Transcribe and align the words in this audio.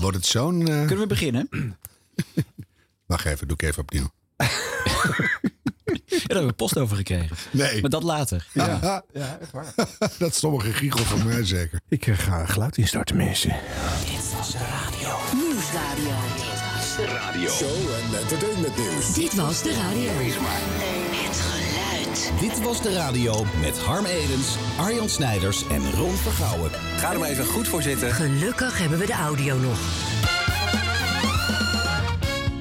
Wordt 0.00 0.16
het 0.16 0.26
zo'n... 0.26 0.60
eh, 0.60 0.66
Kunnen 0.66 0.98
we 0.98 1.06
beginnen? 1.06 1.48
Wacht 3.06 3.24
even, 3.24 3.48
doe 3.48 3.56
ik 3.60 3.68
even 3.68 3.82
opnieuw. 3.82 4.10
Daar 6.10 6.38
hebben 6.38 6.46
we 6.46 6.52
post 6.52 6.78
over 6.78 6.96
gekregen. 6.96 7.36
Nee. 7.50 7.80
Maar 7.80 7.90
dat 7.90 8.02
later. 8.02 8.46
Ja, 8.52 9.02
Ja, 9.12 9.38
echt 9.40 9.50
waar. 9.50 9.72
dat 10.18 10.30
is 10.30 10.36
stomme 10.36 10.60
giegel 10.72 11.04
van 11.04 11.26
mij 11.26 11.44
zeker. 11.44 11.80
Ik 11.88 12.06
eh, 12.06 12.18
ga 12.18 12.46
geluid 12.46 12.76
instarten, 12.76 13.16
mensen. 13.16 13.56
Nieuwsradio. 15.34 16.14
Show 17.48 17.94
en 17.94 18.18
entertainment 18.18 18.76
nieuws. 18.76 19.14
Dit 19.14 19.34
was 19.34 19.62
de 19.62 19.74
radio. 19.74 20.10
Het 20.12 21.36
geluid. 21.38 22.32
Dit 22.40 22.62
was 22.62 22.82
de 22.82 22.92
radio 22.92 23.44
met 23.60 23.78
Harm 23.78 24.04
Edens, 24.04 24.56
Arjan 24.78 25.08
Snijders 25.08 25.66
en 25.68 25.90
Ron 25.92 26.14
Vergouwen. 26.16 26.70
Ga 27.00 27.12
er 27.12 27.18
maar 27.18 27.28
even 27.28 27.46
goed 27.46 27.68
voor 27.68 27.82
zitten. 27.82 28.12
Gelukkig 28.12 28.78
hebben 28.78 28.98
we 28.98 29.06
de 29.06 29.12
audio 29.12 29.58
nog. 29.58 29.78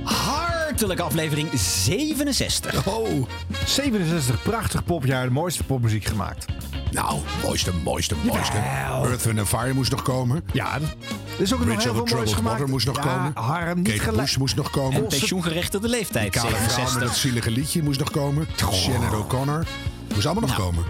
Hartelijke 0.04 1.04
aflevering 1.04 1.50
67. 1.54 2.88
Oh, 2.88 3.26
67, 3.66 4.42
prachtig 4.44 4.84
popjaar, 4.84 5.26
de 5.26 5.32
mooiste 5.32 5.64
popmuziek 5.64 6.06
gemaakt. 6.06 6.46
nou, 6.92 7.20
mooiste, 7.44 7.72
mooiste, 7.84 8.16
mooiste. 8.24 8.58
Jawel. 8.58 9.06
Earth, 9.06 9.24
Wind 9.24 9.48
Fire 9.48 9.74
moest 9.74 9.92
nog 9.92 10.02
komen. 10.02 10.44
Ja, 10.54 10.74
er 10.76 10.82
is 11.38 11.54
ook 11.54 11.60
nog 11.60 11.68
Bridge 11.68 11.84
heel 11.84 11.94
veel 11.94 11.94
moois 11.94 12.10
Troubled 12.10 12.34
gemaakt. 12.34 12.52
Water 12.58 12.70
moest 12.70 12.86
nog 12.86 12.96
ja, 12.96 13.02
komen. 13.02 13.32
Harm, 13.36 13.82
niet 13.82 14.02
Kate. 14.02 14.18
Bush 14.18 14.36
moest 14.38 14.56
nog 14.56 14.70
komen. 14.70 14.96
En 14.96 15.08
pensioengerechtigde 15.08 15.88
leeftijd 15.90 16.32
Kale 16.32 16.50
vrouw 16.50 16.62
met 16.62 16.72
67. 16.72 17.08
dat 17.10 17.18
zielige 17.18 17.52
liedje 17.52 17.84
moest 17.84 18.00
nog 18.00 18.12
komen. 18.12 18.48
Shannon 18.72 19.16
O'Connor. 19.16 19.66
Moest 20.14 20.26
allemaal 20.26 20.50
nog 20.50 20.58
Nou. 20.58 20.70
komen. 20.72 20.84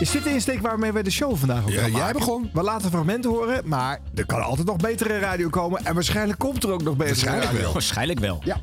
Is 0.00 0.10
dit 0.10 0.24
de 0.24 0.30
insteek 0.30 0.60
waarmee 0.60 0.92
we 0.92 1.02
de 1.02 1.10
show 1.10 1.36
vandaag 1.36 1.62
ook 1.62 1.70
Ja, 1.70 1.80
gaan 1.80 1.90
jij 1.90 2.12
begon. 2.12 2.50
We 2.52 2.62
laten 2.62 2.90
fragmenten 2.90 3.30
horen, 3.30 3.62
maar 3.64 3.98
er 4.14 4.26
kan 4.26 4.42
altijd 4.42 4.66
nog 4.66 4.76
betere 4.76 5.18
radio 5.18 5.48
komen. 5.48 5.84
En 5.84 5.94
waarschijnlijk 5.94 6.38
komt 6.38 6.64
er 6.64 6.70
ook 6.70 6.82
nog 6.82 6.96
betere 6.96 7.08
Waarschijnlijk 7.14 7.44
radio. 7.44 7.62
wel. 7.62 7.72
Waarschijnlijk 7.72 8.20
wel. 8.20 8.40
Ja. 8.44 8.56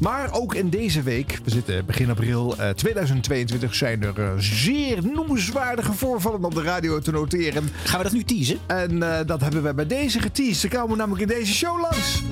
Maar 0.00 0.32
ook 0.32 0.54
in 0.54 0.70
deze 0.70 1.02
week, 1.02 1.38
we 1.44 1.50
zitten 1.50 1.86
begin 1.86 2.10
april 2.10 2.56
eh, 2.58 2.68
2022, 2.68 3.74
zijn 3.74 4.02
er 4.02 4.20
eh, 4.20 4.30
zeer 4.38 4.98
noemenswaardige 5.14 5.92
voorvallen 5.92 6.44
op 6.44 6.54
de 6.54 6.62
radio 6.62 6.98
te 6.98 7.10
noteren. 7.10 7.68
Gaan 7.84 7.98
we 7.98 8.04
dat 8.04 8.12
nu 8.12 8.24
teasen? 8.24 8.58
En 8.66 9.02
eh, 9.02 9.26
dat 9.26 9.40
hebben 9.40 9.62
we 9.62 9.74
bij 9.74 9.86
deze 9.86 10.20
geteased. 10.20 10.56
Ze 10.56 10.68
komen 10.68 10.96
namelijk 10.98 11.22
in 11.30 11.38
deze 11.38 11.52
show 11.54 11.80
langs. 11.80 12.22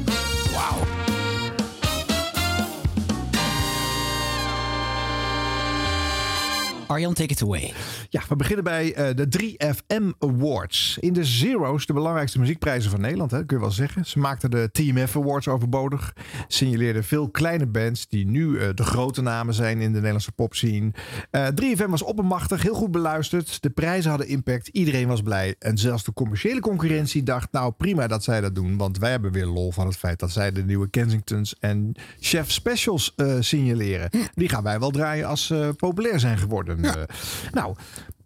Wauw. 0.52 1.17
Arjan, 6.88 7.14
take 7.14 7.32
it 7.32 7.42
away. 7.42 7.72
Ja, 8.08 8.22
we 8.28 8.36
beginnen 8.36 8.64
bij 8.64 8.94
eh, 8.94 9.14
de 9.14 9.28
3FM 9.38 10.18
Awards. 10.18 10.98
In 11.00 11.12
de 11.12 11.24
Zero's, 11.24 11.86
de 11.86 11.92
belangrijkste 11.92 12.38
muziekprijzen 12.38 12.90
van 12.90 13.00
Nederland, 13.00 13.30
hè, 13.30 13.44
kun 13.44 13.56
je 13.56 13.62
wel 13.62 13.72
zeggen. 13.72 14.04
Ze 14.04 14.18
maakten 14.18 14.50
de 14.50 14.68
TMF 14.72 15.16
Awards 15.16 15.48
overbodig. 15.48 16.14
Signaleerden 16.48 17.04
veel 17.04 17.30
kleine 17.30 17.66
bands 17.66 18.08
die 18.08 18.26
nu 18.26 18.58
eh, 18.58 18.68
de 18.74 18.82
grote 18.82 19.22
namen 19.22 19.54
zijn 19.54 19.80
in 19.80 19.88
de 19.88 19.96
Nederlandse 19.96 20.32
popscene. 20.32 20.92
Eh 21.30 21.46
3FM 21.62 21.88
was 21.88 22.02
oppermachtig, 22.02 22.62
heel 22.62 22.74
goed 22.74 22.90
beluisterd. 22.90 23.62
De 23.62 23.70
prijzen 23.70 24.10
hadden 24.10 24.28
impact, 24.28 24.68
iedereen 24.68 25.08
was 25.08 25.22
blij. 25.22 25.54
En 25.58 25.78
zelfs 25.78 26.04
de 26.04 26.12
commerciële 26.12 26.60
concurrentie 26.60 27.22
dacht, 27.22 27.52
nou 27.52 27.72
prima 27.72 28.06
dat 28.06 28.24
zij 28.24 28.40
dat 28.40 28.54
doen. 28.54 28.76
Want 28.76 28.98
wij 28.98 29.10
hebben 29.10 29.32
weer 29.32 29.46
lol 29.46 29.72
van 29.72 29.86
het 29.86 29.96
feit 29.96 30.18
dat 30.18 30.30
zij 30.30 30.52
de 30.52 30.64
nieuwe 30.64 30.90
Kensingtons 30.90 31.54
en 31.58 31.92
Chef 32.20 32.50
Specials 32.50 33.12
eh, 33.16 33.36
signaleren. 33.40 34.10
Die 34.34 34.48
gaan 34.48 34.62
wij 34.62 34.78
wel 34.78 34.90
draaien 34.90 35.26
als 35.26 35.46
ze 35.46 35.74
populair 35.76 36.20
zijn 36.20 36.38
geworden. 36.38 36.77
Eh, 36.82 37.04
nou, 37.52 37.76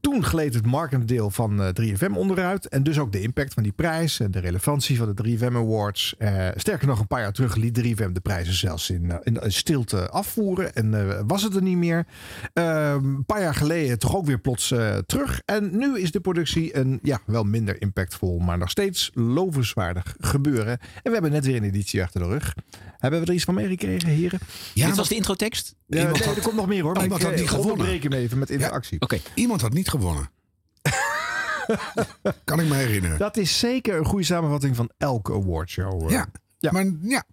toen 0.03 0.25
gleed 0.25 0.55
het 0.55 0.67
markendeel 0.67 1.31
van 1.31 1.63
eh, 1.63 1.69
3FM 1.95 2.17
onderuit. 2.17 2.69
En 2.69 2.83
dus 2.83 2.99
ook 2.99 3.13
de 3.13 3.21
impact 3.21 3.55
van 3.55 3.63
die 3.63 3.73
prijs 3.73 4.21
en 4.21 4.31
de 4.31 4.39
relevantie 4.39 4.97
van 4.97 5.15
de 5.15 5.37
3FM 5.39 5.55
Awards. 5.57 6.15
Eh, 6.19 6.49
sterker 6.55 6.87
nog, 6.87 7.01
een 7.01 7.07
paar 7.07 7.21
jaar 7.21 7.33
terug 7.33 7.55
liet 7.57 7.79
3FM 7.79 8.13
de 8.13 8.21
prijzen 8.21 8.55
zelfs 8.55 8.91
in, 8.91 9.11
eh, 9.11 9.17
in 9.23 9.53
stilte 9.53 10.09
afvoeren. 10.11 10.75
En 10.75 11.09
eh, 11.11 11.21
was 11.27 11.43
het 11.43 11.55
er 11.57 11.63
niet 11.63 11.77
meer. 11.77 12.07
Eh, 12.53 12.95
een 13.03 13.25
paar 13.27 13.41
jaar 13.41 13.55
geleden 13.55 13.99
toch 13.99 14.17
ook 14.17 14.27
weer 14.27 14.39
plots 14.41 14.71
eh, 14.71 14.97
terug. 14.97 15.41
En 15.45 15.77
nu 15.79 15.99
is 16.01 16.11
de 16.11 16.21
productie 16.21 16.77
een 16.77 16.99
ja, 17.03 17.21
wel 17.27 17.45
minder 17.45 17.81
impactvol, 17.81 18.39
maar 18.39 18.59
nog 18.59 18.71
steeds 18.71 19.11
lovenswaardig 19.15 20.15
gebeuren. 20.21 20.79
En 20.81 21.03
we 21.03 21.11
hebben 21.13 21.31
net 21.31 21.47
weer 21.47 21.57
een 21.57 21.63
editie 21.65 22.03
achter 22.03 22.21
de 22.21 22.27
rug. 22.27 22.55
Hebben 22.99 23.21
we 23.21 23.27
er 23.27 23.33
iets 23.33 23.45
van 23.45 23.55
meegekregen, 23.55 24.09
heren? 24.09 24.39
Ja, 24.75 24.87
Dit 24.87 24.97
was 24.97 25.09
de 25.09 25.15
introtekst? 25.15 25.75
Ja, 25.87 25.99
Iemand 25.99 26.19
nee, 26.19 26.27
had- 26.29 26.37
er 26.37 26.43
komt 26.43 26.57
nog 26.57 26.67
meer 26.67 26.83
hoor. 26.83 26.93
Maar 26.93 27.03
iemand 27.03 27.21
ik, 27.21 27.27
had 27.27 27.35
eh, 27.37 27.41
niet 27.43 27.51
gewonnen. 27.51 27.73
onderbreek 27.75 28.03
hem 28.03 28.13
even 28.13 28.39
met 28.39 28.51
interactie. 28.51 29.01
Oké. 29.01 29.19
Iemand 29.35 29.61
had 29.61 29.73
niet 29.73 29.89
gewonnen. 29.93 30.31
kan 32.45 32.61
ik 32.61 32.69
me 32.69 32.75
herinneren. 32.75 33.19
Dat 33.19 33.37
is 33.37 33.59
zeker 33.59 33.97
een 33.97 34.05
goede 34.05 34.25
samenvatting 34.25 34.77
van 34.77 34.91
elke 34.99 35.33
awardshow. 35.33 36.11
Ja. 36.11 36.27
Ja. 36.59 36.73
Maar 36.73 36.85
ja, 37.03 37.25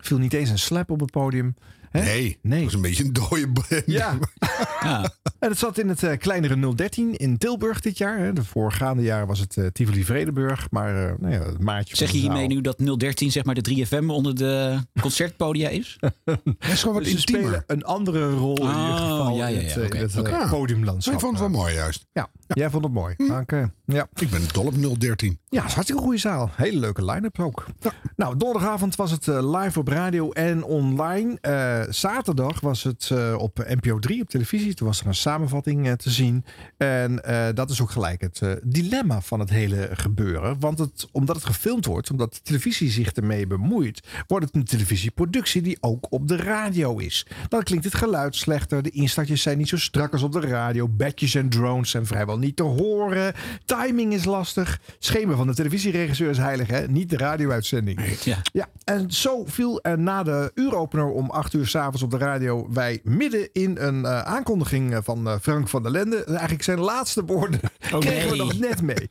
Viel 0.00 0.18
niet 0.18 0.32
eens 0.32 0.50
een 0.50 0.58
slap 0.58 0.90
op 0.90 1.00
het 1.00 1.10
podium. 1.10 1.54
Hè? 1.90 2.02
nee. 2.02 2.38
Nee. 2.42 2.54
Dat 2.56 2.64
was 2.64 2.74
een 2.74 2.80
beetje 2.80 3.04
een 3.04 3.12
dode 3.12 3.52
brand. 3.52 3.82
Ja. 3.86 4.18
Ja. 4.82 5.02
En 5.38 5.48
het 5.50 5.58
zat 5.58 5.78
in 5.78 5.88
het 5.88 6.02
eh, 6.02 6.18
kleinere 6.18 6.74
013 6.74 7.16
in 7.16 7.38
Tilburg 7.38 7.80
dit 7.80 7.98
jaar. 7.98 8.18
Hè. 8.18 8.32
De 8.32 8.44
voorgaande 8.44 9.02
jaren 9.02 9.26
was 9.26 9.38
het 9.38 9.56
eh, 9.56 9.66
Tivoli 9.66 10.04
Vredenburg. 10.04 10.70
Maar 10.70 11.08
eh, 11.08 11.12
nou 11.18 11.32
ja, 11.32 11.42
het 11.42 11.58
maatje 11.62 11.96
Zeg 11.96 12.10
je 12.10 12.18
hiermee 12.18 12.46
nu 12.46 12.60
dat 12.60 12.78
013 12.96 13.30
zeg 13.32 13.44
maar 13.44 13.54
de 13.54 13.86
3FM 13.86 14.06
onder 14.06 14.34
de 14.34 14.78
concertpodia 15.00 15.68
is? 15.68 15.96
Dat 16.24 16.38
is 16.58 16.80
gewoon 16.80 16.94
wat 16.94 17.04
Dus 17.04 17.12
ze 17.12 17.18
spelen 17.20 17.40
intiemer. 17.42 17.64
een 17.66 17.84
andere 17.84 18.30
rol 18.30 18.56
in 18.56 18.62
ieder 18.62 18.74
Oh, 18.76 18.96
geval 18.96 19.36
ja, 19.36 19.46
ja, 19.46 19.58
in 19.60 19.66
het, 19.66 19.76
eh, 19.76 20.00
in 20.00 20.32
het 20.40 20.50
podiumlandschap. 20.50 21.14
Ik 21.14 21.20
vond 21.20 21.38
het 21.38 21.50
wel 21.50 21.60
mooi 21.60 21.74
juist. 21.74 22.06
Ja. 22.12 22.28
jij 22.46 22.70
vond 22.70 22.84
het 22.84 22.92
mooi. 22.92 23.14
Hm. 23.16 23.30
Oké. 23.32 23.72
Ja. 23.84 24.08
Ik 24.14 24.30
ben 24.30 24.42
dol 24.52 24.66
op 24.66 25.00
013. 25.00 25.38
Ja, 25.48 25.56
het 25.56 25.64
is 25.64 25.68
een 25.68 25.74
hartstikke 25.74 26.02
goede 26.02 26.18
zaal. 26.18 26.50
Hele 26.54 26.78
leuke 26.78 27.04
line-up 27.04 27.40
ook. 27.40 27.64
Nou, 28.16 28.36
donderdagavond 28.36 28.96
was 28.96 29.10
het 29.10 29.26
live 29.26 29.78
op 29.78 29.88
radio 29.88 30.30
en 30.30 30.64
online. 30.64 31.38
Eh, 31.78 31.92
zaterdag 31.92 32.60
was 32.60 32.82
het 32.82 33.10
eh, 33.12 33.34
op 33.38 33.64
NPO 33.66 33.98
3 33.98 34.22
op 34.22 34.28
televisie. 34.28 34.74
Toen 34.74 34.86
was 34.86 35.00
er 35.00 35.06
een 35.06 35.14
samenvatting 35.14 35.86
eh, 35.86 35.92
te 35.92 36.10
zien. 36.10 36.44
En 36.76 37.22
dat 37.54 37.70
is 37.70 37.82
ook 37.82 37.90
gelijk 37.90 38.20
het 38.20 38.42
dilemma 38.62 39.20
van 39.20 39.40
het 39.40 39.50
hele 39.50 39.88
gebeuren. 39.92 40.60
Want 40.60 40.78
het, 40.78 41.08
omdat 41.12 41.36
het 41.36 41.44
gefilmd 41.44 41.84
wordt, 41.84 42.10
omdat 42.10 42.34
de 42.34 42.40
televisie 42.42 42.90
zich 42.90 43.12
ermee 43.12 43.46
bemoeit, 43.46 44.00
wordt 44.26 44.46
het 44.46 44.54
een 44.54 44.64
televisieproductie 44.64 45.62
die 45.62 45.76
ook 45.80 46.06
op 46.10 46.28
de 46.28 46.36
radio 46.36 46.98
is. 46.98 47.26
Dan 47.48 47.62
klinkt 47.62 47.84
het 47.84 47.94
geluid 47.94 48.36
slechter. 48.36 48.82
De 48.82 48.90
instartjes 48.90 49.42
zijn 49.42 49.58
niet 49.58 49.68
zo 49.68 49.76
strak 49.76 50.12
als 50.12 50.22
op 50.22 50.32
de 50.32 50.40
radio. 50.40 50.88
Badges 50.88 51.34
en 51.34 51.48
drones 51.48 51.90
zijn 51.90 52.06
vrijwel 52.06 52.38
niet 52.38 52.56
te 52.56 52.62
horen. 52.62 53.34
Timing 53.64 54.12
is 54.12 54.24
lastig. 54.24 54.80
Schema 54.98 55.34
van 55.34 55.46
de 55.46 55.54
televisieregisseur 55.54 56.30
is 56.30 56.38
heilig, 56.38 56.68
hè? 56.68 56.88
Niet 56.88 57.10
de 57.10 57.16
radio-uitzending. 57.16 58.00
Ja. 58.24 58.38
Ja, 58.52 58.68
en 58.84 59.10
zo 59.10 59.44
viel 59.46 59.82
er 59.82 59.98
na 59.98 60.22
de 60.22 60.50
uuropener 60.54 61.10
om 61.10 61.30
8 61.30 61.54
uur 61.54 61.67
s'avonds 61.68 62.02
op 62.02 62.10
de 62.10 62.18
radio 62.18 62.68
wij 62.70 63.00
midden 63.02 63.48
in 63.52 63.76
een 63.78 64.04
eh, 64.04 64.20
aankondiging 64.20 64.94
eh, 64.94 64.98
van 65.02 65.28
eh, 65.28 65.34
Frank 65.42 65.68
van 65.68 65.82
der 65.82 65.92
Lende. 65.92 66.24
Eigenlijk 66.24 66.62
zijn 66.62 66.80
laatste 66.80 67.24
woorden 67.24 67.60
kregen 67.98 68.30
we 68.30 68.36
nog 68.36 68.58
net 68.58 68.82
mee. 68.82 68.94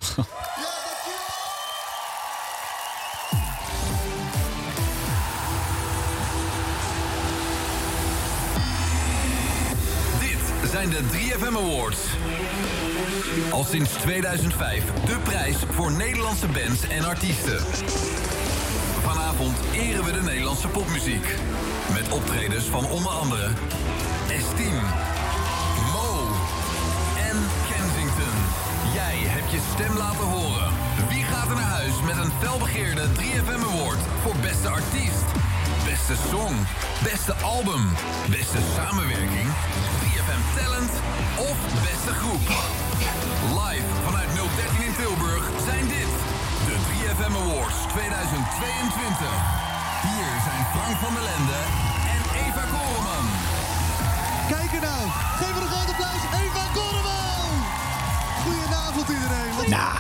Dit 10.19 10.69
zijn 10.71 10.89
de 10.89 10.99
3FM 11.13 11.57
Awards. 11.57 11.99
Al 13.51 13.63
sinds 13.63 13.91
2005 13.91 14.83
de 15.05 15.17
prijs 15.23 15.57
voor 15.69 15.91
Nederlandse 15.91 16.47
bands 16.47 16.87
en 16.87 17.03
artiesten. 17.03 17.65
Vanavond 19.01 19.57
eren 19.73 20.03
we 20.03 20.11
de 20.11 20.21
Nederlandse 20.21 20.67
popmuziek. 20.67 21.35
Met 21.93 22.11
optredens 22.11 22.65
van 22.65 22.85
onder 22.85 23.11
andere 23.11 23.47
Estime, 24.29 24.81
Mo 25.93 26.09
en 27.29 27.37
Kensington. 27.69 28.35
Jij 28.93 29.17
hebt 29.35 29.51
je 29.51 29.59
stem 29.73 29.97
laten 29.97 30.27
horen. 30.35 30.69
Wie 31.09 31.23
gaat 31.23 31.49
er 31.49 31.55
naar 31.55 31.75
huis 31.81 32.01
met 32.05 32.17
een 32.17 32.31
felbegeerde 32.39 33.05
3FM 33.19 33.63
Award 33.71 34.01
voor 34.21 34.35
beste 34.41 34.69
artiest? 34.69 35.27
Beste 35.85 36.15
song, 36.31 36.55
beste 37.03 37.33
album, 37.33 37.83
beste 38.29 38.59
samenwerking, 38.75 39.49
3FM 40.01 40.41
Talent 40.57 40.93
of 41.49 41.57
beste 41.89 42.13
groep. 42.21 42.45
Live 43.61 43.89
3FM 47.27 47.35
Awards 47.35 47.75
2022. 47.93 49.27
Hier 50.01 50.29
zijn 50.47 50.63
Frank 50.73 50.97
van 51.03 51.13
der 51.13 51.23
Lende 51.23 51.59
en 52.13 52.21
Eva 52.45 52.63
Koreman. 52.73 53.25
Kijk 54.47 54.71
er 54.73 54.81
nou. 54.89 55.03
Geef 55.39 55.55
er 55.55 55.61
een 55.61 55.67
groot 55.67 55.89
applaus. 55.89 56.21
Eva 56.41 56.63
Korreman. 56.73 57.49
Goedenavond 58.43 59.09
iedereen. 59.09 59.55
Wat, 59.55 59.67
Nou. 59.67 59.93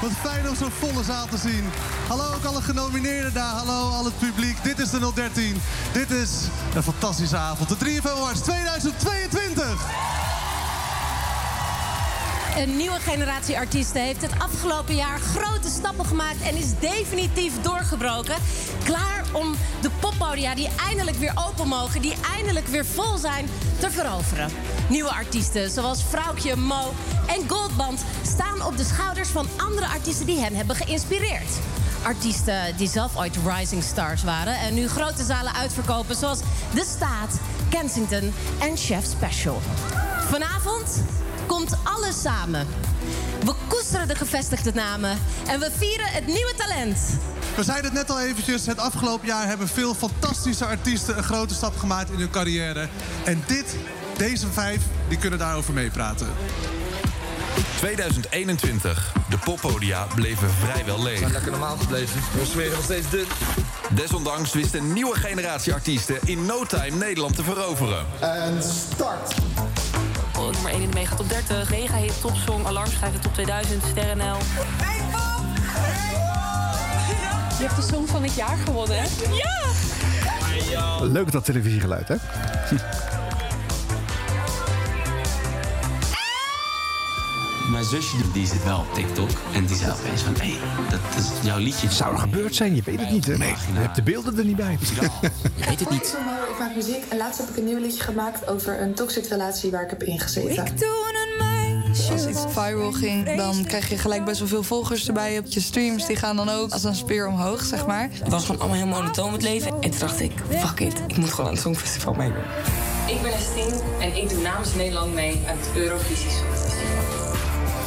wat 0.00 0.10
fijn 0.30 0.48
om 0.48 0.54
zo'n 0.56 0.70
volle 0.70 1.04
zaal 1.04 1.26
te 1.26 1.38
zien. 1.38 1.70
Hallo 2.08 2.34
ook 2.34 2.44
alle 2.44 2.62
genomineerden 2.62 3.32
daar. 3.34 3.54
Hallo 3.54 3.90
al 3.90 4.04
het 4.04 4.18
publiek. 4.18 4.62
Dit 4.64 4.78
is 4.78 4.90
de 4.90 5.12
013. 5.14 5.62
Dit 5.92 6.10
is 6.10 6.30
een 6.74 6.82
fantastische 6.82 7.36
avond. 7.36 7.68
De 7.68 7.76
3FM 7.76 8.06
Awards 8.08 8.40
2022. 8.40 10.29
Een 12.56 12.76
nieuwe 12.76 13.00
generatie 13.00 13.56
artiesten 13.58 14.02
heeft 14.02 14.22
het 14.22 14.32
afgelopen 14.38 14.94
jaar 14.94 15.18
grote 15.18 15.68
stappen 15.68 16.04
gemaakt 16.04 16.40
en 16.40 16.56
is 16.56 16.78
definitief 16.78 17.60
doorgebroken. 17.60 18.34
Klaar 18.84 19.24
om 19.32 19.54
de 19.80 19.90
poppodia 20.00 20.54
die 20.54 20.68
eindelijk 20.88 21.16
weer 21.16 21.32
open 21.48 21.68
mogen, 21.68 22.02
die 22.02 22.14
eindelijk 22.36 22.66
weer 22.66 22.86
vol 22.86 23.16
zijn, 23.16 23.48
te 23.78 23.90
veroveren. 23.90 24.50
Nieuwe 24.88 25.10
artiesten 25.10 25.70
zoals 25.70 26.04
Vrouwtje, 26.04 26.56
Mo 26.56 26.92
en 27.26 27.48
Goldband 27.48 28.04
staan 28.22 28.66
op 28.66 28.76
de 28.76 28.84
schouders 28.84 29.28
van 29.28 29.46
andere 29.56 29.86
artiesten 29.86 30.26
die 30.26 30.38
hen 30.38 30.54
hebben 30.54 30.76
geïnspireerd. 30.76 31.58
Artiesten 32.02 32.76
die 32.76 32.88
zelf 32.88 33.16
ooit 33.16 33.36
rising 33.46 33.82
stars 33.82 34.22
waren 34.22 34.58
en 34.58 34.74
nu 34.74 34.88
grote 34.88 35.24
zalen 35.24 35.54
uitverkopen, 35.54 36.16
zoals 36.16 36.40
De 36.74 36.84
Staat, 36.96 37.40
Kensington 37.68 38.32
en 38.60 38.76
Chef 38.76 39.04
Special. 39.04 39.60
Vanavond 40.28 41.02
komt 41.56 41.76
alles 41.82 42.20
samen. 42.20 42.66
We 43.44 43.54
koesteren 43.68 44.08
de 44.08 44.14
gevestigde 44.14 44.72
namen 44.74 45.18
en 45.46 45.60
we 45.60 45.70
vieren 45.76 46.06
het 46.06 46.26
nieuwe 46.26 46.54
talent. 46.56 46.98
We 47.56 47.62
zeiden 47.62 47.84
het 47.84 48.00
net 48.00 48.10
al 48.10 48.20
eventjes. 48.20 48.66
Het 48.66 48.78
afgelopen 48.78 49.26
jaar 49.26 49.46
hebben 49.46 49.68
veel 49.68 49.94
fantastische 49.94 50.64
artiesten 50.64 51.16
een 51.16 51.22
grote 51.22 51.54
stap 51.54 51.76
gemaakt 51.76 52.10
in 52.10 52.18
hun 52.18 52.30
carrière. 52.30 52.88
En 53.24 53.42
dit, 53.46 53.76
deze 54.16 54.46
vijf, 54.46 54.82
die 55.08 55.18
kunnen 55.18 55.38
daarover 55.38 55.72
meepraten. 55.72 56.28
2021. 57.76 59.12
De 59.28 59.38
poppodia 59.38 60.06
bleven 60.14 60.50
vrijwel 60.50 61.02
leeg. 61.02 61.18
zijn 61.18 61.32
lekker 61.32 61.50
normaal 61.50 61.76
gebleven. 61.76 62.20
We 62.38 62.44
smeren 62.44 62.72
nog 62.72 62.84
steeds 62.84 63.10
dun. 63.10 63.26
Desondanks 63.94 64.52
wist 64.52 64.74
een 64.74 64.92
nieuwe 64.92 65.16
generatie 65.16 65.72
artiesten 65.72 66.18
in 66.24 66.46
no 66.46 66.64
time 66.64 66.96
Nederland 66.96 67.36
te 67.36 67.42
veroveren. 67.42 68.06
En 68.20 68.62
start. 68.62 69.34
Nummer 70.48 70.70
1 70.70 70.82
in 70.82 70.90
de 70.90 70.94
Mega 70.94 71.16
Top 71.16 71.28
30, 71.28 71.70
Mega 71.70 71.96
Hit 71.96 72.20
Topsong, 72.20 72.66
Alarmschrijver 72.66 73.20
Top 73.20 73.34
2000, 73.34 73.82
Sterrenl. 73.90 74.36
Je 77.58 77.66
hebt 77.66 77.76
de 77.76 77.82
Song 77.82 78.06
van 78.06 78.22
het 78.22 78.34
jaar 78.34 78.56
gewonnen, 78.56 78.96
hè? 78.98 79.06
Ja! 79.34 81.04
Leuk 81.04 81.32
dat 81.32 81.44
televisiegeluid, 81.44 82.08
hè? 82.08 82.14
Mijn 87.70 87.84
zusje 87.84 88.16
die 88.32 88.46
zit 88.46 88.64
wel 88.64 88.78
op 88.78 88.94
TikTok 88.94 89.30
en 89.54 89.66
die 89.66 89.76
zei 89.76 89.92
opeens 89.92 90.22
van... 90.22 90.34
hé, 90.38 90.58
dat 90.90 91.00
is 91.18 91.30
jouw 91.42 91.58
liedje. 91.58 91.90
Zou 91.90 92.12
er 92.12 92.20
gebeurd 92.20 92.54
zijn? 92.54 92.74
Je 92.74 92.82
weet 92.84 93.00
het 93.00 93.10
niet, 93.10 93.26
hè? 93.26 93.36
Nee. 93.36 93.48
Je 93.72 93.78
hebt 93.78 93.94
de 93.94 94.02
beelden 94.02 94.38
er 94.38 94.44
niet 94.44 94.56
bij. 94.56 94.78
Je 94.80 95.64
weet 95.66 95.80
het 95.80 95.90
niet. 95.90 96.16
Ik 96.60 96.66
maak 96.66 96.74
muziek 96.74 97.04
en 97.08 97.16
laatst 97.16 97.38
heb 97.38 97.48
ik 97.48 97.56
een 97.56 97.64
nieuw 97.64 97.78
liedje 97.78 98.02
gemaakt 98.02 98.48
over 98.48 98.80
een 98.80 98.94
toxic 98.94 99.26
relatie 99.26 99.70
waar 99.70 99.82
ik 99.82 99.90
heb 99.90 100.02
ingezeten. 100.02 100.64
Als 102.12 102.26
iets 102.26 102.44
viral 102.48 102.92
ging, 102.92 103.36
dan 103.36 103.64
krijg 103.64 103.88
je 103.88 103.98
gelijk 103.98 104.24
best 104.24 104.38
wel 104.38 104.48
veel 104.48 104.62
volgers 104.62 105.06
erbij 105.06 105.38
op 105.38 105.46
je 105.46 105.60
streams. 105.60 106.06
Die 106.06 106.16
gaan 106.16 106.36
dan 106.36 106.48
ook 106.48 106.70
als 106.70 106.84
een 106.84 106.94
speer 106.94 107.26
omhoog, 107.26 107.64
zeg 107.64 107.86
maar. 107.86 108.08
Het 108.12 108.28
was 108.28 108.44
gewoon 108.44 108.60
allemaal 108.60 108.78
heel 108.78 108.86
monotoon 108.86 109.32
het 109.32 109.42
leven. 109.42 109.72
En 109.80 109.90
toen 109.90 109.98
dacht 109.98 110.20
ik, 110.20 110.32
fuck 110.48 110.80
it, 110.80 111.02
ik 111.06 111.16
moet 111.16 111.30
gewoon 111.30 111.46
aan 111.46 111.52
het 111.52 111.62
Songfestival 111.62 112.14
meedoen. 112.14 112.42
Ik 113.06 113.22
ben 113.22 113.32
Estine 113.32 113.80
en 114.00 114.16
ik 114.16 114.28
doe 114.28 114.42
namens 114.42 114.74
Nederland 114.74 115.14
mee 115.14 115.40
aan 115.48 115.56
het 115.58 115.68
Eurovisie 115.76 116.30
Songfestival. 116.30 117.32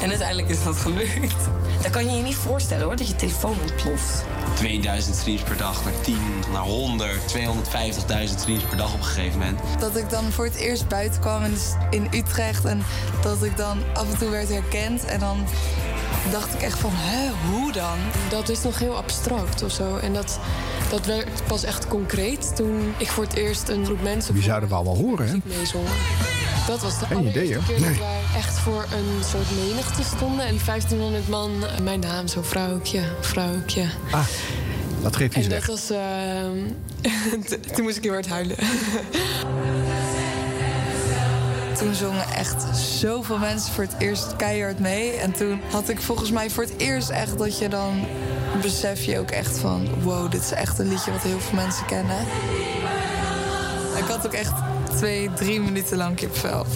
En 0.01 0.09
uiteindelijk 0.09 0.49
is 0.49 0.63
dat 0.63 0.75
gelukt. 0.75 1.35
Dat 1.83 1.91
kan 1.91 2.05
je 2.05 2.11
je 2.11 2.23
niet 2.23 2.35
voorstellen 2.35 2.85
hoor, 2.85 2.95
dat 2.95 3.07
je 3.07 3.15
telefoon 3.15 3.55
ontploft. 3.61 4.25
2000 4.55 5.15
streams 5.15 5.41
per 5.41 5.57
dag, 5.57 5.83
naar 5.83 5.93
10, 6.01 6.17
naar 6.51 6.61
100, 6.61 7.35
250.000 7.35 8.39
streams 8.39 8.63
per 8.63 8.77
dag 8.77 8.93
op 8.93 8.99
een 8.99 9.05
gegeven 9.05 9.39
moment. 9.39 9.59
Dat 9.79 9.97
ik 9.97 10.09
dan 10.09 10.31
voor 10.31 10.45
het 10.45 10.55
eerst 10.55 10.87
buiten 10.87 11.21
kwam 11.21 11.43
in, 11.43 11.55
in 11.89 12.07
Utrecht. 12.11 12.65
En 12.65 12.83
dat 13.21 13.43
ik 13.43 13.57
dan 13.57 13.77
af 13.93 14.11
en 14.11 14.17
toe 14.17 14.29
werd 14.29 14.49
herkend. 14.49 15.05
En 15.05 15.19
dan 15.19 15.45
dacht 16.31 16.53
ik 16.53 16.61
echt 16.61 16.79
van, 16.79 16.91
hè, 16.93 17.29
hoe 17.49 17.71
dan? 17.71 17.97
Dat 18.29 18.49
is 18.49 18.61
nog 18.61 18.79
heel 18.79 18.95
abstract 18.95 19.63
of 19.63 19.71
zo. 19.71 19.97
En 19.97 20.13
dat, 20.13 20.39
dat 20.89 21.05
werd 21.05 21.47
pas 21.47 21.63
echt 21.63 21.87
concreet 21.87 22.55
toen 22.55 22.93
ik 22.97 23.07
voor 23.07 23.23
het 23.23 23.33
eerst 23.33 23.69
een 23.69 23.85
groep 23.85 24.01
mensen... 24.01 24.33
Die 24.33 24.43
zouden 24.43 24.69
we 24.69 24.75
allemaal 24.75 24.97
horen, 24.97 25.27
hè? 25.27 25.35
Dat 26.67 26.81
was 26.81 26.99
de 26.99 27.05
Geen 27.05 27.27
idee, 27.27 27.47
keer 27.47 27.79
Nee. 27.79 27.89
dat 27.89 27.97
wij 27.97 28.19
echt 28.35 28.59
voor 28.59 28.85
een 28.93 29.23
soort 29.23 29.45
menigte 29.67 30.03
stonden. 30.03 30.45
En 30.45 30.57
1500 30.65 31.27
man, 31.27 31.51
mijn 31.83 31.99
naam, 31.99 32.27
zo 32.27 32.41
vrouwtje, 32.41 33.01
vrouwtje. 33.21 33.83
Ah, 34.11 34.25
dat 35.01 35.15
geeft 35.15 35.35
iets 35.35 35.47
En 35.47 35.51
dat 35.53 35.65
was... 35.65 35.89
ehm, 35.89 36.57
t- 37.49 37.75
toen 37.75 37.83
moest 37.83 37.97
ik 37.97 38.03
heel 38.03 38.11
hard 38.13 38.27
huilen. 38.27 38.55
Toen 41.77 41.95
zongen 41.95 42.27
echt 42.35 42.77
zoveel 42.77 43.37
mensen 43.37 43.73
voor 43.73 43.83
het 43.83 43.93
eerst 43.97 44.35
keihard 44.35 44.79
mee. 44.79 45.11
En 45.11 45.31
toen 45.31 45.61
had 45.71 45.89
ik 45.89 46.01
volgens 46.01 46.31
mij 46.31 46.49
voor 46.49 46.63
het 46.63 46.73
eerst 46.77 47.09
echt 47.09 47.37
dat 47.37 47.57
je 47.59 47.69
dan 47.69 48.05
besef 48.61 49.03
je 49.03 49.19
ook 49.19 49.31
echt 49.31 49.57
van... 49.57 49.87
wow, 50.01 50.31
dit 50.31 50.41
is 50.41 50.51
echt 50.51 50.79
een 50.79 50.87
liedje 50.87 51.11
wat 51.11 51.21
heel 51.21 51.39
veel 51.39 51.55
mensen 51.55 51.85
kennen. 51.85 52.19
Ik 53.97 54.03
had 54.07 54.25
ook 54.25 54.33
echt 54.33 54.51
twee, 54.97 55.29
drie 55.33 55.61
minuten 55.61 55.97
lang 55.97 56.15
kipvel. 56.15 56.65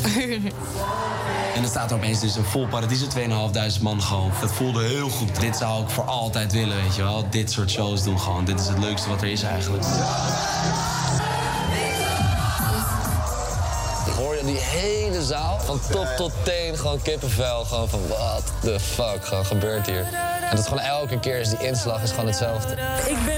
En 1.58 1.64
dan 1.64 1.72
staat 1.72 1.92
er 1.92 1.98
opeens 1.98 2.20
dus 2.20 2.36
een 2.36 2.44
vol 2.44 2.68
paradies, 2.68 3.02
2.500 3.02 3.82
man 3.82 4.02
gewoon. 4.02 4.32
Dat 4.42 4.52
voelde 4.52 4.84
heel 4.84 5.10
goed. 5.10 5.40
Dit 5.40 5.58
zou 5.58 5.84
ik 5.84 5.90
voor 5.90 6.04
altijd 6.04 6.54
willen, 6.54 6.82
weet 6.82 6.96
je 6.96 7.02
wel. 7.04 7.26
Dit 7.30 7.52
soort 7.52 7.72
shows 7.72 8.04
doen 8.04 8.20
gewoon. 8.20 8.46
Dit 8.46 8.60
is 8.60 8.68
het 8.68 8.80
leukste 8.80 9.10
wat 9.10 9.22
er 9.22 9.28
is 9.28 9.44
eigenlijk. 9.44 9.84
Ik 14.06 14.14
hoor 14.14 14.36
je 14.36 14.42
die 14.46 14.60
hele 14.60 15.24
zaal, 15.24 15.60
van 15.60 15.80
top 15.92 16.08
tot 16.18 16.32
teen, 16.44 16.78
gewoon 16.78 17.02
kippenvel. 17.02 17.64
Gewoon 17.66 17.90
van, 17.90 18.08
what 18.08 18.44
the 18.62 18.80
fuck, 18.80 19.26
gewoon 19.26 19.46
gebeurt 19.46 19.86
hier. 19.86 20.04
En 20.04 20.50
dat 20.56 20.60
is 20.60 20.66
gewoon 20.66 20.84
elke 20.84 21.20
keer, 21.20 21.40
is 21.40 21.50
die 21.50 21.68
inslag 21.68 22.04
is 22.04 22.10
gewoon 22.10 22.26
hetzelfde. 22.26 22.74
Ik 23.08 23.26
ben 23.26 23.37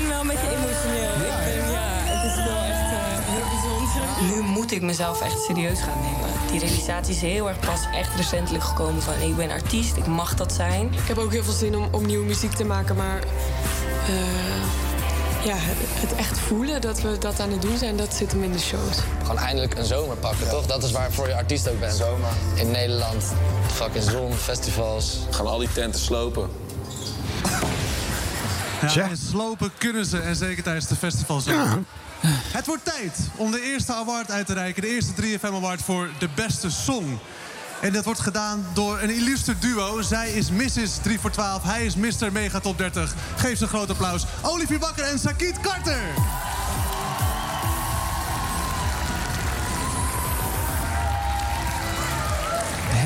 moet 4.70 4.78
ik 4.78 4.88
mezelf 4.88 5.22
echt 5.22 5.44
serieus 5.44 5.80
gaan 5.80 6.02
nemen. 6.02 6.30
Die 6.52 6.60
realisatie 6.60 7.16
is 7.16 7.22
heel 7.22 7.48
erg 7.48 7.60
pas 7.60 7.80
echt 7.94 8.16
recentelijk 8.16 8.64
gekomen 8.64 9.02
van... 9.02 9.14
ik 9.22 9.36
ben 9.36 9.50
artiest, 9.50 9.96
ik 9.98 10.06
mag 10.06 10.36
dat 10.36 10.54
zijn. 10.54 10.94
Ik 10.94 11.08
heb 11.08 11.18
ook 11.18 11.32
heel 11.32 11.44
veel 11.44 11.54
zin 11.54 11.76
om, 11.76 11.88
om 11.92 12.06
nieuwe 12.06 12.26
muziek 12.26 12.52
te 12.52 12.64
maken, 12.64 12.96
maar... 12.96 13.20
eh, 14.08 15.46
ja, 15.46 15.56
het 15.58 16.16
echt 16.16 16.40
voelen 16.40 16.82
dat 16.82 17.02
we 17.02 17.18
dat 17.18 17.40
aan 17.40 17.52
het 17.52 17.62
doen 17.62 17.78
zijn, 17.78 17.98
dat 17.98 18.14
zit 18.14 18.32
hem 18.32 18.44
in 18.44 18.52
de 18.52 18.60
shows. 18.60 18.98
Gewoon 19.22 19.38
eindelijk 19.38 19.78
een 19.78 19.86
zomer 19.86 20.18
pakken, 20.18 20.50
toch? 20.50 20.66
Dat 20.66 20.84
is 20.84 20.92
waarvoor 20.92 21.28
je 21.28 21.36
artiest 21.36 21.70
ook 21.70 21.80
bent. 21.80 21.96
Zomer. 21.96 22.30
In 22.56 22.72
Nederland, 22.72 23.24
fucking 23.72 24.04
zon, 24.04 24.34
festivals. 24.34 25.18
Gaan 25.30 25.48
al 25.48 25.58
die 25.58 25.72
tenten 25.74 26.00
slopen. 26.02 26.50
Ja, 28.94 29.10
en 29.10 29.18
slopen 29.18 29.72
kunnen 29.78 30.06
ze, 30.06 30.20
en 30.20 30.36
zeker 30.36 30.64
tijdens 30.64 30.88
de 30.88 30.96
festivals. 30.96 31.48
ook. 31.48 31.56
Het 32.28 32.66
wordt 32.66 32.86
tijd 32.86 33.18
om 33.36 33.52
de 33.52 33.62
eerste 33.62 33.94
award 33.94 34.32
uit 34.32 34.46
te 34.46 34.54
reiken. 34.54 34.82
De 34.82 34.88
eerste 34.88 35.12
3FM 35.22 35.54
Award 35.54 35.82
voor 35.82 36.10
de 36.20 36.30
beste 36.36 36.70
song. 36.70 37.20
En 37.82 37.94
dat 37.94 38.06
wordt 38.06 38.20
gedaan 38.20 38.66
door 38.74 39.00
een 39.02 39.10
illuster 39.10 39.56
duo. 39.60 40.02
Zij 40.02 40.32
is 40.32 40.52
Mrs. 40.52 40.98
3 41.02 41.20
voor 41.20 41.32
12, 41.32 41.64
hij 41.64 41.86
is 41.86 41.96
Mr. 41.96 42.32
Mega 42.32 42.60
Top 42.60 42.78
30. 42.78 43.16
Geef 43.36 43.58
ze 43.58 43.64
een 43.64 43.70
groot 43.70 43.90
applaus. 43.90 44.26
Olivier 44.42 44.80
Bakker 44.80 45.06
en 45.06 45.20
Sakiet 45.20 45.60
Carter. 45.60 46.02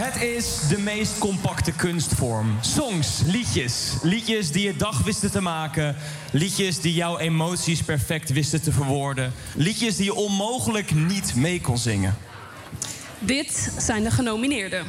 Het 0.04 0.22
is 0.22 0.68
de 0.70 0.80
meest 0.80 1.18
compacte 1.18 1.72
kunstvorm. 1.72 2.58
Songs, 2.62 3.22
liedjes. 3.26 3.94
Liedjes 4.02 4.52
die 4.52 4.66
je 4.66 4.76
dag 4.76 5.04
wisten 5.04 5.32
te 5.32 5.42
maken. 5.42 5.96
Liedjes 6.32 6.82
die 6.82 6.94
jouw 6.94 7.18
emoties 7.18 7.84
perfect 7.84 8.30
wisten 8.30 8.62
te 8.62 8.72
verwoorden. 8.72 9.34
Liedjes 9.56 9.96
die 9.96 10.06
je 10.06 10.14
onmogelijk 10.14 10.94
niet 10.94 11.36
mee 11.36 11.62
kon 11.62 11.78
zingen. 11.78 12.16
Dit 13.20 13.74
zijn 13.78 14.04
de 14.04 14.12
genomineerden. 14.12 14.86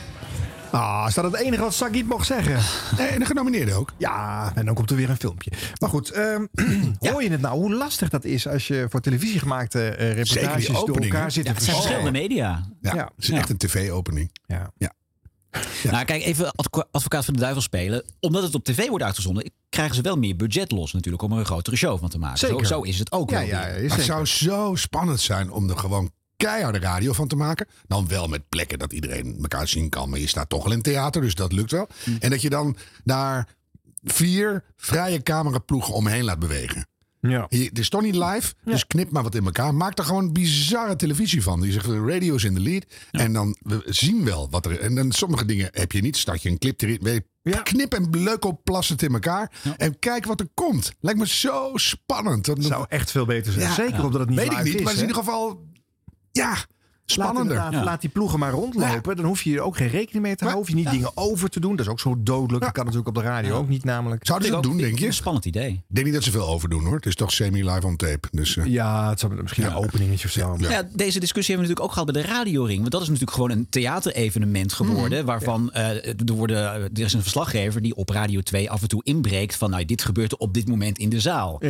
Ah, 0.70 1.04
is 1.08 1.14
dat 1.14 1.24
het 1.24 1.34
enige 1.34 1.62
wat 1.62 1.74
Sagiet 1.74 2.08
mocht 2.08 2.26
zeggen? 2.26 2.58
Nee, 2.98 3.08
en 3.08 3.18
de 3.18 3.26
genomineerde 3.26 3.72
ook. 3.74 3.92
Ja, 3.98 4.52
en 4.54 4.64
dan 4.66 4.74
komt 4.74 4.90
er 4.90 4.96
weer 4.96 5.10
een 5.10 5.16
filmpje. 5.16 5.50
Maar 5.80 5.90
goed, 5.90 6.10
ehm, 6.10 6.46
hoor 7.10 7.22
je 7.22 7.30
het 7.30 7.40
nou? 7.40 7.54
Hoe 7.54 7.74
lastig 7.74 8.08
dat 8.08 8.24
is 8.24 8.48
als 8.48 8.66
je 8.66 8.86
voor 8.90 9.00
televisie 9.00 9.38
gemaakte 9.38 9.88
eh, 9.88 10.12
reportages 10.12 10.66
door 10.66 10.96
elkaar 10.96 11.30
zit 11.30 11.44
te 11.44 11.52
het 11.52 11.62
zijn 11.62 11.76
verschillende 11.76 12.10
media. 12.10 12.64
Ja, 12.80 12.94
Ja. 12.94 13.10
het 13.16 13.24
is 13.24 13.30
echt 13.30 13.50
een 13.50 13.56
tv-opening. 13.56 14.30
Ja. 14.46 14.70
Ja. 14.78 14.92
Nou, 15.90 16.04
kijk, 16.04 16.22
even 16.22 16.52
advo- 16.54 16.88
advocaat 16.90 17.24
van 17.24 17.34
de 17.34 17.40
duivel 17.40 17.62
spelen. 17.62 18.04
Omdat 18.20 18.42
het 18.42 18.54
op 18.54 18.64
tv 18.64 18.88
wordt 18.88 19.04
uitgezonden, 19.04 19.50
krijgen 19.68 19.94
ze 19.94 20.02
wel 20.02 20.16
meer 20.16 20.36
budget 20.36 20.72
los 20.72 20.92
natuurlijk 20.92 21.22
om 21.22 21.32
er 21.32 21.38
een 21.38 21.44
grotere 21.44 21.76
show 21.76 21.98
van 21.98 22.08
te 22.08 22.18
maken. 22.18 22.38
Zo, 22.38 22.46
Zeker. 22.46 22.66
zo 22.66 22.80
is 22.82 22.98
het 22.98 23.12
ook 23.12 23.30
Ja, 23.30 23.36
wel. 23.38 23.46
ja, 23.46 23.64
weer. 23.74 23.88
Maar 23.88 23.96
het 23.96 24.06
zou 24.06 24.26
zo 24.26 24.72
spannend 24.74 25.20
zijn 25.20 25.50
om 25.50 25.70
er 25.70 25.78
gewoon 25.78 26.10
keiharde 26.36 26.78
radio 26.78 27.12
van 27.12 27.28
te 27.28 27.36
maken. 27.36 27.66
Dan 27.86 28.08
wel 28.08 28.26
met 28.28 28.48
plekken 28.48 28.78
dat 28.78 28.92
iedereen 28.92 29.36
elkaar 29.42 29.68
zien 29.68 29.88
kan. 29.88 30.10
Maar 30.10 30.18
je 30.18 30.26
staat 30.26 30.48
toch 30.48 30.64
wel 30.64 30.72
in 30.72 30.82
theater, 30.82 31.20
dus 31.22 31.34
dat 31.34 31.52
lukt 31.52 31.70
wel. 31.70 31.88
En 32.20 32.30
dat 32.30 32.42
je 32.42 32.50
dan 32.50 32.76
daar 33.04 33.48
vier 34.02 34.64
vrije 34.76 35.22
cameraploegen 35.22 35.94
omheen 35.94 36.24
laat 36.24 36.38
bewegen. 36.38 36.86
Ja. 37.28 37.46
Het 37.48 37.78
is 37.78 37.88
toch 37.88 38.02
niet 38.02 38.14
live, 38.14 38.54
dus 38.64 38.86
knip 38.86 39.10
maar 39.10 39.22
wat 39.22 39.34
in 39.34 39.44
elkaar. 39.44 39.74
Maak 39.74 39.98
er 39.98 40.04
gewoon 40.04 40.32
bizarre 40.32 40.96
televisie 40.96 41.42
van. 41.42 41.60
Die 41.60 41.72
zegt, 41.72 41.86
de 41.86 42.04
radio 42.04 42.34
is 42.34 42.44
in 42.44 42.54
de 42.54 42.60
lead. 42.60 42.84
En 43.10 43.32
dan 43.32 43.56
we 43.62 43.82
zien 43.84 44.24
wel 44.24 44.50
wat 44.50 44.66
er... 44.66 44.80
En 44.80 44.94
dan 44.94 45.12
sommige 45.12 45.44
dingen 45.44 45.68
heb 45.72 45.92
je 45.92 46.00
niet. 46.00 46.16
Start 46.16 46.42
je 46.42 46.48
een 46.48 46.58
clip 46.58 46.80
erin. 46.80 46.98
weet 47.00 47.24
je, 47.42 47.62
Knip 47.62 47.94
en 47.94 48.08
leuk 48.10 48.44
op, 48.44 48.64
plas 48.64 48.88
het 48.88 49.02
in 49.02 49.12
elkaar. 49.12 49.52
En 49.76 49.98
kijk 49.98 50.24
wat 50.24 50.40
er 50.40 50.48
komt. 50.54 50.92
Lijkt 51.00 51.18
me 51.18 51.28
zo 51.28 51.70
spannend. 51.74 52.44
Dat 52.44 52.64
zou 52.64 52.86
echt 52.88 53.10
veel 53.10 53.26
beter 53.26 53.52
zijn. 53.52 53.72
Zeker 53.72 54.04
omdat 54.04 54.20
het 54.20 54.28
niet 54.28 54.38
Weet 54.38 54.52
ik 54.52 54.62
niet, 54.62 54.74
is, 54.74 54.82
maar 54.82 54.94
in 54.94 55.00
ieder 55.00 55.16
geval... 55.16 55.66
Ja, 56.32 56.56
spannender. 57.06 57.56
Laat, 57.84 58.00
die 58.00 58.10
ploegen 58.10 58.38
maar 58.38 58.52
rondlopen. 58.52 59.16
Dan 59.16 59.24
hoef 59.24 59.42
je 59.42 59.54
er 59.54 59.60
ook 59.60 59.76
geen 59.76 59.88
rekening 59.88 60.24
mee 60.24 60.34
te 60.34 60.44
houden. 60.44 60.66
Hoef 60.66 60.68
je 60.68 60.82
niet 60.82 60.90
dingen 60.90 61.10
over 61.14 61.50
te 61.50 61.60
doen. 61.60 61.76
Dat 61.76 61.86
is 61.86 61.92
ook 61.92 62.00
zo 62.00 62.14
dodelijk. 62.18 62.64
Dat 62.64 62.72
kan 62.72 62.84
natuurlijk 62.84 63.16
op 63.16 63.22
de 63.22 63.28
radio 63.28 63.56
ook 63.56 63.68
niet 63.68 63.84
namelijk. 63.84 64.26
Zouden 64.26 64.48
ze 64.48 64.54
dat 64.54 64.62
doen, 64.62 64.76
denk 64.76 64.98
je? 64.98 65.12
Spannend 65.12 65.44
idee. 65.44 65.70
Ik 65.70 65.94
denk 65.94 66.06
niet 66.06 66.14
dat 66.14 66.24
ze 66.24 66.30
veel 66.30 66.48
overdoen 66.48 66.84
hoor. 66.84 66.96
Het 66.96 67.06
is 67.06 67.14
toch 67.14 67.32
semi-live 67.32 67.86
on 67.86 67.96
tape. 67.96 68.28
Dus, 68.30 68.56
eh, 68.56 68.66
Ja, 68.66 69.08
het 69.10 69.20
zou 69.20 69.42
misschien 69.42 69.64
een 69.64 69.74
openingetje 69.74 70.26
of 70.26 70.32
zo. 70.32 70.56
Ja. 70.58 70.88
deze 70.92 71.20
discussie 71.20 71.54
hebben 71.54 71.74
we 71.74 71.74
natuurlijk 71.74 71.80
ook 71.80 71.92
gehad 71.92 72.12
bij 72.12 72.22
de 72.22 72.28
radioring. 72.28 72.78
Want 72.78 72.90
dat 72.90 73.00
is 73.00 73.08
natuurlijk 73.08 73.36
gewoon 73.36 73.50
een 73.50 73.66
theaterevenement 73.70 74.72
geworden. 74.72 75.18
Mhm. 75.18 75.26
Waarvan 75.26 75.72
eh, 75.72 76.06
er, 76.06 76.34
worden, 76.34 76.58
er 76.58 76.90
is 77.00 77.12
een 77.12 77.22
verslaggever 77.22 77.82
die 77.82 77.94
op 77.94 78.08
Radio 78.08 78.40
2 78.40 78.70
af 78.70 78.82
en 78.82 78.88
toe 78.88 79.04
inbreekt. 79.04 79.56
Van 79.56 79.70
nou, 79.70 79.84
dit 79.84 80.02
gebeurt 80.02 80.32
er 80.32 80.38
op 80.38 80.54
dit 80.54 80.68
moment 80.68 80.98
in 80.98 81.08
de 81.08 81.20
zaal. 81.20 81.60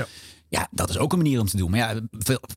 Ja. 0.49 0.69
Dat 0.71 0.91
is 0.91 0.99
ook 0.99 1.13
een 1.13 1.19
manier 1.19 1.41
om 1.41 1.47
te 1.47 1.57
doen. 1.57 1.71
Maar 1.71 1.79
ja, 1.79 2.01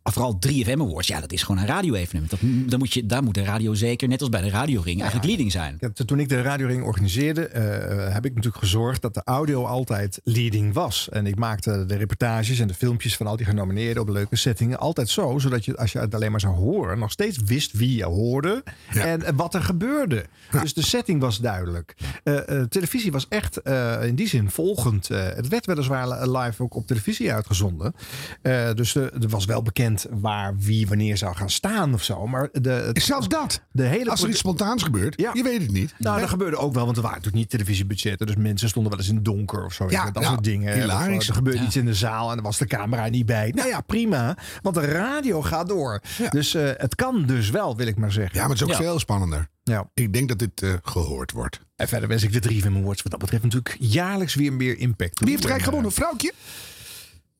vooral 0.03 0.39
3FM 0.47 0.79
Awards, 0.79 1.07
ja, 1.07 1.19
dat 1.19 1.31
is 1.31 1.43
gewoon 1.43 1.61
een 1.61 1.67
radio-evenement. 1.67 2.31
Dat, 2.31 2.39
dan 2.69 2.79
moet 2.79 2.93
je, 2.93 3.05
daar 3.05 3.23
moet 3.23 3.33
de 3.33 3.43
radio 3.43 3.73
zeker, 3.73 4.07
net 4.07 4.19
als 4.19 4.29
bij 4.29 4.41
de 4.41 4.49
radioring, 4.49 4.97
eigenlijk 4.99 5.27
leading 5.27 5.51
zijn. 5.51 5.77
Ja, 5.79 5.89
toen 6.05 6.19
ik 6.19 6.29
de 6.29 6.41
radioring 6.41 6.83
organiseerde, 6.83 7.47
eh, 7.47 8.13
heb 8.13 8.25
ik 8.25 8.35
natuurlijk 8.35 8.63
gezorgd 8.63 9.01
dat 9.01 9.13
de 9.13 9.21
audio 9.23 9.65
altijd 9.65 10.19
leading 10.23 10.73
was. 10.73 11.09
En 11.09 11.25
ik 11.25 11.35
maakte 11.35 11.85
de 11.85 11.95
reportages 11.95 12.59
en 12.59 12.67
de 12.67 12.73
filmpjes 12.73 13.15
van 13.17 13.27
al 13.27 13.35
die 13.37 13.45
genomineerden 13.45 14.01
op 14.01 14.09
leuke 14.09 14.35
settingen 14.35 14.79
altijd 14.79 15.09
zo, 15.09 15.39
zodat 15.39 15.65
je 15.65 15.77
als 15.77 15.91
je 15.91 15.99
het 15.99 16.15
alleen 16.15 16.31
maar 16.31 16.39
zou 16.39 16.55
horen, 16.55 16.99
nog 16.99 17.11
steeds 17.11 17.37
wist 17.45 17.71
wie 17.71 17.95
je 17.97 18.05
hoorde 18.05 18.63
en 18.89 19.23
eh, 19.23 19.33
wat 19.35 19.53
er 19.53 19.63
gebeurde. 19.63 20.25
Dus 20.61 20.73
de 20.73 20.81
setting 20.83 21.21
was 21.21 21.37
duidelijk. 21.39 21.95
Eh, 22.23 22.49
eh, 22.59 22.67
televisie 22.67 23.11
was 23.11 23.25
echt 23.29 23.61
eh, 23.61 24.05
in 24.05 24.15
die 24.15 24.27
zin 24.27 24.49
volgend. 24.49 25.09
Eh, 25.09 25.25
het 25.25 25.47
werd 25.47 25.65
weliswaar 25.65 26.29
live 26.29 26.63
ook 26.63 26.75
op 26.75 26.87
televisie 26.87 27.33
uitgezonden. 27.33 27.76
Eh, 28.41 28.73
dus 28.73 28.95
er 28.95 29.11
was 29.29 29.45
wel 29.45 29.61
bekend 29.61 30.05
waar 30.11 30.57
wie 30.57 30.87
wanneer 30.87 31.17
zou 31.17 31.35
gaan 31.35 31.49
staan 31.49 31.93
of 31.93 32.03
zo. 32.03 32.27
Maar 32.27 32.49
de, 32.51 32.89
Zelfs 32.93 33.27
dat. 33.27 33.61
de 33.71 33.83
hele 33.83 34.09
Als 34.09 34.23
er 34.23 34.29
iets 34.29 34.39
spontaans 34.39 34.83
gebeurt, 34.83 35.21
je 35.33 35.43
weet 35.43 35.61
het 35.61 35.71
niet. 35.71 35.93
nou, 35.97 36.19
dat 36.19 36.29
gebeurde 36.29 36.57
ook 36.57 36.73
wel, 36.73 36.85
want 36.85 36.95
er 36.97 37.03
waren 37.03 37.17
natuurlijk 37.17 37.43
niet 37.43 37.51
televisiebudgetten. 37.51 38.27
Dus 38.27 38.35
mensen 38.35 38.69
stonden 38.69 38.91
wel 38.91 38.99
eens 39.01 39.09
in 39.09 39.15
het 39.15 39.25
donker 39.25 39.65
of 39.65 39.73
zo. 39.73 39.89
Ja, 39.89 40.11
dat 40.11 40.23
ja, 40.23 40.29
soort 40.29 40.43
dingen. 40.43 40.73
hilarisch. 40.79 41.17
Of, 41.23 41.27
Er 41.27 41.33
gebeurde 41.33 41.59
Ja. 41.59 41.65
iets 41.65 41.75
in 41.75 41.85
de 41.85 41.93
zaal 41.93 42.29
en 42.29 42.35
dan 42.35 42.45
was 42.45 42.57
de 42.57 42.67
camera 42.67 43.07
niet 43.07 43.25
bij. 43.25 43.51
Nou 43.55 43.67
ja, 43.69 43.81
prima. 43.81 44.37
Want 44.61 44.75
de 44.75 44.85
radio 44.85 45.41
gaat 45.41 45.67
door. 45.67 46.01
Dus 46.29 46.53
eh, 46.53 46.69
het 46.77 46.95
kan 46.95 47.25
dus 47.25 47.49
wel, 47.49 47.75
wil 47.75 47.87
ik 47.87 47.97
maar 47.97 48.11
zeggen. 48.11 48.35
Ja, 48.35 48.41
maar 48.47 48.57
het 48.57 48.61
is 48.67 48.73
ook 48.75 48.81
veel 48.81 48.99
spannender. 48.99 49.47
Ja. 49.63 49.89
Ik 49.93 50.13
denk 50.13 50.27
dat 50.29 50.39
dit 50.39 50.61
eh, 50.63 50.73
gehoord 50.83 51.31
wordt. 51.31 51.59
En 51.75 51.87
verder 51.87 52.09
wens 52.09 52.23
ik 52.23 52.33
de 52.33 52.39
drie 52.39 52.63
van 52.63 52.75
Awards 52.77 53.01
wat 53.01 53.11
dat 53.11 53.21
betreft 53.21 53.43
natuurlijk 53.43 53.75
jaarlijks 53.79 54.35
weer 54.35 54.53
meer 54.53 54.77
impact. 54.77 55.19
Wie 55.19 55.29
heeft 55.29 55.43
er 55.43 55.49
eigenlijk 55.49 55.63
gewonnen? 55.63 55.91
Vrouwtje? 55.91 56.33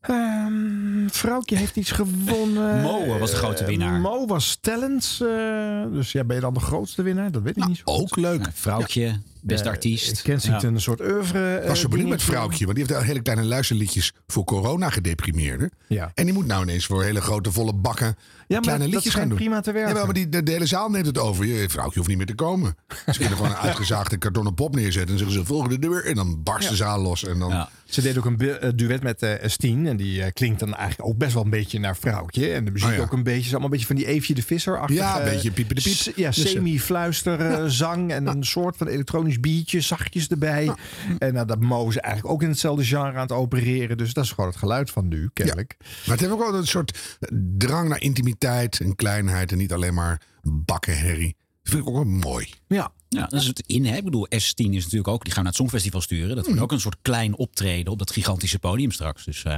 Ehm, 0.07 1.07
vrouwtje 1.07 1.55
heeft 1.55 1.75
iets 1.75 1.91
gewonnen. 1.91 2.81
Mo 2.87 3.17
was 3.19 3.31
de 3.31 3.37
grote 3.37 3.65
winnaar. 3.65 3.95
Eh, 3.95 4.01
Mo 4.01 4.25
was 4.25 4.57
talents. 4.61 5.21
eh, 5.21 5.83
dus 5.91 6.11
ja, 6.11 6.23
ben 6.23 6.35
je 6.35 6.41
dan 6.41 6.53
de 6.53 6.59
grootste 6.59 7.01
winnaar? 7.01 7.31
Dat 7.31 7.41
weet 7.41 7.57
ik 7.57 7.67
niet 7.67 7.77
zo 7.77 7.83
Ook 7.85 8.15
leuk. 8.15 8.49
Vrouwtje, 8.53 9.19
beste 9.41 9.65
Eh, 9.65 9.71
artiest. 9.71 10.21
Kensington, 10.21 10.73
een 10.73 10.81
soort 10.81 11.01
oeuvre. 11.01 11.55
eh, 11.57 11.67
was 11.67 11.79
zo 11.79 11.87
benieuwd 11.87 12.09
met. 12.09 12.21
Vrouwtje, 12.23 12.65
want 12.65 12.77
die 12.77 12.85
heeft 12.87 12.99
al 12.99 13.05
hele 13.05 13.21
kleine 13.21 13.43
luisterliedjes 13.45 14.13
voor 14.27 14.43
corona 14.43 14.89
gedeprimeerden. 14.89 15.71
Ja. 15.87 16.11
En 16.13 16.25
die 16.25 16.33
moet 16.33 16.45
nou 16.45 16.63
ineens 16.63 16.85
voor 16.85 17.03
hele 17.03 17.21
grote 17.21 17.51
volle 17.51 17.73
bakken 17.73 18.15
kleine 18.47 18.83
dat 18.83 18.93
liedjes 18.93 19.13
gaan 19.13 19.27
doen. 19.29 19.37
prima 19.37 19.61
te 19.61 19.71
werken. 19.71 19.95
Ja, 19.95 20.03
maar 20.05 20.13
die, 20.13 20.29
de, 20.29 20.43
de 20.43 20.51
hele 20.51 20.65
zaal 20.65 20.89
neemt 20.89 21.05
het 21.05 21.17
over. 21.17 21.45
Je 21.45 21.69
Vrouwtje 21.69 21.95
hoeft 21.95 22.07
niet 22.09 22.17
meer 22.17 22.25
te 22.27 22.35
komen. 22.35 22.75
Ze 23.11 23.17
kunnen 23.19 23.35
gewoon 23.37 23.51
een 23.51 23.57
uitgezaagde 23.57 24.17
kartonnen 24.17 24.53
pop 24.53 24.75
neerzetten 24.75 25.11
en 25.11 25.17
zeggen 25.17 25.37
ze 25.37 25.45
volgende 25.45 25.79
deur 25.79 26.05
en 26.05 26.15
dan 26.15 26.43
barst 26.43 26.69
de 26.69 26.75
zaal 26.75 27.01
los 27.01 27.25
en 27.25 27.39
dan. 27.39 27.67
Ze 27.85 28.01
deed 28.01 28.17
ook 28.17 28.25
een 28.25 28.37
duet 28.75 29.03
met 29.03 29.21
eh 29.23 29.49
Steen. 29.49 29.87
En 29.87 29.97
die 29.97 30.31
klinkt 30.31 30.59
dan 30.59 30.75
eigenlijk 30.75 31.09
ook 31.09 31.17
best 31.17 31.33
wel 31.33 31.43
een 31.43 31.49
beetje 31.49 31.79
naar 31.79 31.97
vrouwtje. 31.97 32.51
En 32.51 32.65
de 32.65 32.71
muziek 32.71 32.89
Oh 32.89 32.95
ja. 32.95 33.01
ook 33.01 33.11
een 33.11 33.23
beetje. 33.23 33.39
is 33.39 33.49
allemaal 33.49 33.63
een 33.65 33.71
beetje 33.71 33.85
van 33.87 33.95
die 33.95 34.05
Eefje 34.07 34.33
de 34.33 34.41
Visser. 34.41 34.91
Ja, 34.93 35.19
een 35.19 35.29
beetje 35.33 35.51
piepen 35.51 35.75
de 35.75 35.81
piep. 35.81 36.15
Ja, 36.15 36.29
Dus, 36.29 36.43
eh, 36.45 36.51
semi-fluister 36.51 37.39
eh, 37.39 37.63
zang. 37.67 38.11
En 38.11 38.27
een 38.27 38.43
soort 38.43 38.77
van 38.77 38.87
beatje. 39.39 39.81
Zachtjes 39.81 40.27
erbij. 40.27 40.71
En 41.17 41.33
nou, 41.33 41.45
dat 41.45 41.59
Mo 41.59 41.89
is 41.89 41.97
eigenlijk 41.97 42.33
ook 42.33 42.41
in 42.41 42.49
hetzelfde 42.49 42.85
genre 42.85 43.13
aan 43.13 43.21
het 43.21 43.31
opereren. 43.31 43.97
Dus 43.97 44.13
dat 44.13 44.23
is 44.23 44.31
gewoon 44.31 44.49
het 44.49 44.59
geluid 44.59 44.91
van 44.91 45.07
nu, 45.07 45.29
kennelijk. 45.33 45.75
Maar 45.79 46.17
het 46.17 46.19
heeft 46.19 46.31
ook 46.31 46.49
wel 46.51 46.55
een 46.55 46.67
soort 46.67 47.17
drang 47.57 47.89
naar 47.89 48.01
intimiteit 48.01 48.79
en 48.79 48.95
kleinheid 48.95 49.51
en 49.51 49.57
niet 49.57 49.73
alleen 49.73 49.93
maar 49.93 50.21
bakkenherrie. 50.41 51.35
Dat 51.63 51.73
vind 51.73 51.81
ik 51.81 51.89
ook 51.89 51.95
wel 51.95 52.31
mooi. 52.31 52.49
Ja. 52.67 52.91
Ja, 53.09 53.25
dat 53.25 53.41
is 53.41 53.47
het 53.47 53.63
in. 53.65 53.85
Hè? 53.85 53.97
Ik 53.97 54.03
bedoel, 54.03 54.27
S10 54.29 54.55
is 54.55 54.83
natuurlijk 54.83 55.07
ook. 55.07 55.23
Die 55.23 55.33
gaan 55.33 55.43
naar 55.43 55.51
het 55.51 55.61
Songfestival 55.61 56.01
sturen. 56.01 56.35
Dat 56.35 56.45
wordt 56.45 56.61
ook 56.61 56.71
een 56.71 56.79
soort 56.79 56.97
klein 57.01 57.35
optreden 57.35 57.91
op 57.91 57.99
dat 57.99 58.11
gigantische 58.11 58.59
podium 58.59 58.91
straks. 58.91 59.25
Dus 59.25 59.43
eh, 59.43 59.57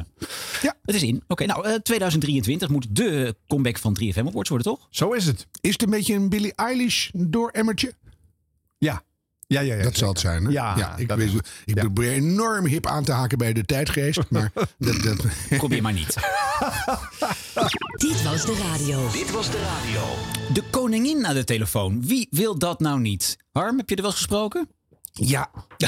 ja. 0.62 0.76
het 0.86 0.96
is 0.96 1.04
in. 1.04 1.24
Oké, 1.28 1.46
nou, 1.46 1.68
eh, 1.68 1.74
2023 1.74 2.70
moet 2.70 2.96
de 2.96 3.36
comeback 3.48 3.78
van 3.78 3.98
3FM 4.04 4.28
Awards 4.28 4.50
worden, 4.50 4.68
toch? 4.68 4.88
Zo 4.90 5.12
is 5.12 5.26
het. 5.26 5.48
Is 5.62 5.72
het 5.72 5.82
een 5.82 5.90
beetje 5.90 6.14
een 6.14 6.30
Billie 6.30 6.54
Eilish 6.56 7.10
door 7.14 7.50
emmertje? 7.50 7.94
Ja. 8.78 9.04
Ja, 9.54 9.60
ja, 9.62 9.76
ja. 9.76 9.84
dat 9.84 9.98
zal 9.98 10.10
het 10.10 10.20
zijn. 10.20 10.46
Hè? 10.46 10.52
Ja, 10.52 10.98
ik, 10.98 11.12
weet- 11.12 11.34
is 11.34 11.40
ik 11.66 11.76
probeer 11.76 12.12
enorm 12.12 12.66
hip 12.66 12.86
aan 12.86 13.04
te 13.04 13.12
haken 13.12 13.38
bij 13.38 13.54
de 13.54 13.64
tijdgeest. 13.66 14.20
Maar 14.30 14.52
dat, 14.78 15.02
dat... 15.04 15.26
Probeer 15.58 15.82
maar 15.82 15.94
niet. 15.94 16.14
Dit 17.98 18.24
was 18.24 18.46
de 18.46 18.56
radio. 18.72 19.12
Dit 19.12 19.32
was 19.32 19.52
de 19.52 19.58
radio. 19.62 20.02
De 20.54 20.64
koningin 20.70 21.26
aan 21.26 21.34
de 21.34 21.44
telefoon. 21.44 22.06
Wie 22.06 22.28
wil 22.32 22.58
dat 22.58 22.80
nou 22.80 23.00
niet? 23.00 23.38
Harm, 23.52 23.78
heb 23.78 23.90
je 23.90 23.96
er 23.96 24.02
wel 24.02 24.12
eens 24.12 24.20
gesproken? 24.20 24.70
Ja. 25.12 25.50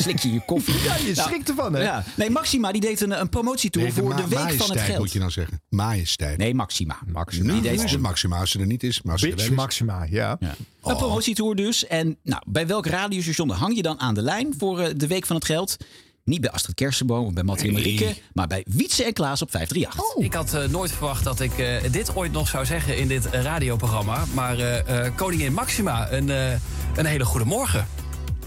Slik 0.00 0.18
je 0.18 0.32
je 0.32 0.40
koffie. 0.44 0.74
Ja, 0.82 0.96
je 0.96 1.12
Nou, 1.14 1.28
schrikt 1.28 1.48
ervan, 1.48 1.74
hè? 1.74 1.82
Ja. 1.82 2.04
Nee, 2.16 2.30
Maxima 2.30 2.72
die 2.72 2.80
deed 2.80 3.00
een, 3.00 3.20
een 3.20 3.28
promotietour 3.28 3.86
Nee, 3.86 3.94
voor 3.96 4.16
de 4.16 4.28
Week 4.28 4.52
van 4.52 4.70
het 4.70 4.80
Geld. 4.80 4.98
moet 4.98 5.12
je 5.12 5.18
dan 5.18 5.30
zeggen. 5.30 5.60
Majesteit. 5.68 6.38
Nee, 6.38 6.54
Maxima. 6.54 6.98
Maxima. 7.06 7.52
Die 7.52 7.62
deed 7.62 7.82
is 7.84 7.90
het. 7.92 8.00
Maxima 8.00 8.38
als 8.38 8.50
ze 8.50 8.58
er 8.60 8.66
niet 8.66 8.82
is. 8.82 9.02
Maar 9.02 9.18
Bitch 9.20 9.42
is. 9.42 9.50
Maxima, 9.50 10.06
ja. 10.10 10.36
Ja. 10.40 10.54
Een 10.82 10.96
promotietour 10.96 11.54
dus. 11.54 11.86
En 11.86 12.16
nou, 12.22 12.42
bij 12.46 12.66
welk 12.66 12.86
radiostation 12.86 13.50
hang 13.50 13.76
je 13.76 13.82
dan 13.82 14.00
aan 14.00 14.14
de 14.14 14.22
lijn 14.22 14.54
voor 14.58 14.80
eh, 14.80 14.90
de 14.96 15.06
Week 15.06 15.26
van 15.26 15.36
het 15.36 15.44
Geld? 15.44 15.76
Niet 16.24 16.40
bij 16.40 16.50
Astrid 16.50 16.74
Kersenboom 16.74 17.26
of 17.26 17.32
bij 17.32 17.42
Mattie 17.42 17.68
en 17.68 17.72
Marieke, 17.74 18.14
maar 18.32 18.46
bij 18.46 18.64
Wietse 18.68 19.04
en 19.04 19.12
Klaas 19.12 19.42
op 19.42 19.50
538. 19.50 20.24
Ik 20.24 20.32
had 20.34 20.54
eh, 20.54 20.68
nooit 20.70 20.92
verwacht 20.92 21.24
dat 21.24 21.40
ik 21.40 21.58
eh, 21.58 21.92
dit 21.92 22.16
ooit 22.16 22.32
nog 22.32 22.48
zou 22.48 22.64
zeggen 22.64 22.96
in 22.98 23.08
dit 23.08 23.24
radioprogramma. 23.26 24.24
Maar 24.34 24.58
eh, 24.58 25.06
eh, 25.06 25.14
koningin 25.16 25.52
Maxima, 25.52 26.12
een, 26.12 26.30
eh, 26.30 26.50
een 26.96 27.06
hele 27.06 27.24
goede 27.24 27.46
morgen. 27.46 27.86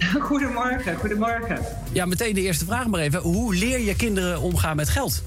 Goedemorgen, 0.29 0.98
goedemorgen. 0.98 1.58
Ja, 1.91 2.05
meteen 2.05 2.34
de 2.34 2.41
eerste 2.41 2.65
vraag 2.65 2.88
maar 2.88 3.01
even. 3.01 3.20
Hoe 3.20 3.55
leer 3.55 3.79
je 3.79 3.96
kinderen 3.96 4.41
omgaan 4.41 4.75
met 4.75 4.89
geld? 4.89 5.24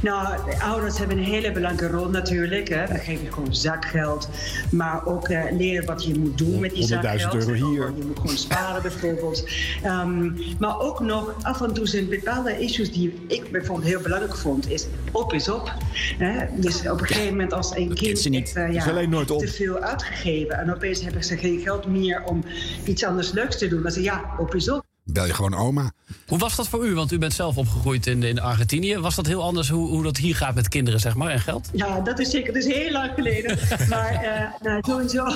Nou, 0.00 0.50
de 0.50 0.60
ouders 0.60 0.98
hebben 0.98 1.18
een 1.18 1.24
hele 1.24 1.52
belangrijke 1.52 1.96
rol 1.96 2.08
natuurlijk. 2.08 2.68
Hè. 2.68 2.86
Dan 2.86 2.98
geef 2.98 3.22
je 3.22 3.32
gewoon 3.32 3.54
zakgeld. 3.54 4.28
Maar 4.70 5.06
ook 5.06 5.28
eh, 5.28 5.42
leren 5.50 5.86
wat 5.86 6.04
je 6.04 6.18
moet 6.18 6.38
doen 6.38 6.60
met 6.60 6.70
die 6.70 6.82
100.000 6.82 6.88
zakgeld. 6.88 7.34
euro 7.34 7.52
hier. 7.52 7.92
Je 7.96 8.04
moet 8.06 8.18
gewoon 8.18 8.36
sparen 8.36 8.82
bijvoorbeeld. 8.82 9.48
Ehm, 9.82 10.30
maar 10.58 10.80
ook 10.80 11.00
nog 11.00 11.34
af 11.42 11.60
en 11.60 11.72
toe 11.72 11.86
zijn 11.86 12.08
bepaalde 12.08 12.58
issues 12.58 12.92
die 12.92 13.14
ik 13.28 13.50
bijvoorbeeld 13.50 13.88
heel 13.88 14.00
belangrijk 14.00 14.36
vond. 14.36 14.70
Is 14.70 14.86
op 15.12 15.32
is 15.32 15.48
op. 15.48 15.72
Hè. 16.18 16.46
Dus 16.60 16.88
op 16.88 17.00
een 17.00 17.06
gegeven 17.06 17.30
moment 17.30 17.52
als 17.52 17.76
een 17.76 17.94
kind 17.94 18.18
ze 18.18 18.30
eh, 18.54 19.08
nooit 19.08 19.30
op. 19.30 19.40
te 19.40 19.48
veel 19.48 19.78
uitgegeven. 19.78 20.58
En 20.58 20.74
opeens 20.74 21.02
hebben 21.02 21.24
ze 21.24 21.36
geen 21.36 21.60
geld 21.60 21.86
meer 21.86 22.22
om 22.24 22.44
iets 22.84 23.04
anders 23.04 23.32
leuks 23.32 23.58
te 23.58 23.68
doen. 23.68 23.82
Dan 23.82 23.92
je 23.94 24.02
ja, 24.02 24.34
op 24.38 24.54
is 24.54 24.70
op. 24.70 24.87
Bel 25.12 25.26
je 25.26 25.34
gewoon 25.34 25.54
oma. 25.54 25.92
Hoe 26.26 26.38
was 26.38 26.56
dat 26.56 26.68
voor 26.68 26.86
u? 26.86 26.94
Want 26.94 27.12
u 27.12 27.18
bent 27.18 27.32
zelf 27.32 27.56
opgegroeid 27.56 28.06
in, 28.06 28.22
in 28.22 28.40
Argentinië. 28.40 28.98
Was 28.98 29.14
dat 29.14 29.26
heel 29.26 29.42
anders 29.42 29.68
hoe, 29.68 29.88
hoe 29.88 30.02
dat 30.02 30.16
hier 30.16 30.36
gaat 30.36 30.54
met 30.54 30.68
kinderen, 30.68 31.00
zeg 31.00 31.14
maar, 31.14 31.30
en 31.30 31.40
geld? 31.40 31.68
Ja, 31.72 32.00
dat 32.00 32.18
is 32.18 32.30
zeker. 32.30 32.52
Dat 32.52 32.62
is 32.62 32.74
heel 32.74 32.92
lang 32.92 33.12
geleden. 33.14 33.58
maar 33.88 34.12
eh, 34.12 34.62
nou, 34.62 34.82
sowieso, 34.86 35.26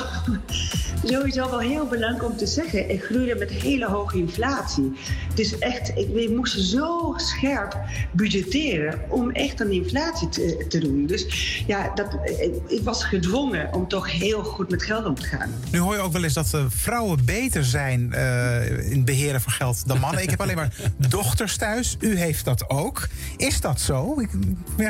sowieso 1.05 1.51
wel 1.51 1.59
heel 1.59 1.87
belangrijk 1.87 2.31
om 2.31 2.37
te 2.37 2.47
zeggen. 2.47 2.91
Ik 2.91 3.03
groeide 3.03 3.35
met 3.35 3.51
hele 3.51 3.87
hoge 3.87 4.19
inflatie. 4.19 4.93
Dus 5.35 5.59
echt, 5.59 5.89
ik, 5.89 6.09
we 6.13 6.33
moesten 6.37 6.63
zo 6.63 7.15
scherp 7.17 7.79
budgetteren 8.13 9.01
om 9.09 9.31
echt 9.31 9.61
aan 9.61 9.69
die 9.69 9.83
inflatie 9.83 10.29
te, 10.29 10.65
te 10.69 10.79
doen. 10.79 11.07
Dus 11.07 11.27
ja, 11.67 11.93
dat, 11.95 12.19
ik, 12.25 12.55
ik 12.67 12.83
was 12.83 13.05
gedwongen 13.05 13.75
om 13.75 13.89
toch 13.89 14.13
heel 14.13 14.45
goed 14.45 14.71
met 14.71 14.83
geld 14.83 15.07
om 15.07 15.15
te 15.15 15.27
gaan. 15.27 15.51
Nu 15.71 15.79
hoor 15.79 15.95
je 15.95 16.01
ook 16.01 16.13
wel 16.13 16.25
eens 16.25 16.35
dat 16.35 16.55
eh, 16.55 16.65
vrouwen 16.69 17.25
beter 17.25 17.65
zijn 17.65 18.13
eh, 18.13 18.91
in 18.91 18.97
het 18.97 19.05
beheren 19.05 19.41
van 19.41 19.53
geld 19.53 19.61
dan 19.87 20.01
mannen. 20.01 20.23
Ik 20.23 20.31
heb 20.31 20.41
alleen 20.41 20.57
maar 20.57 20.75
dochters 20.97 21.57
thuis. 21.57 21.97
U 22.01 22.17
heeft 22.17 22.45
dat 22.45 22.71
ook. 22.71 23.09
Is 23.37 23.61
dat 23.61 23.81
zo? 23.81 24.21
Ik 24.21 24.31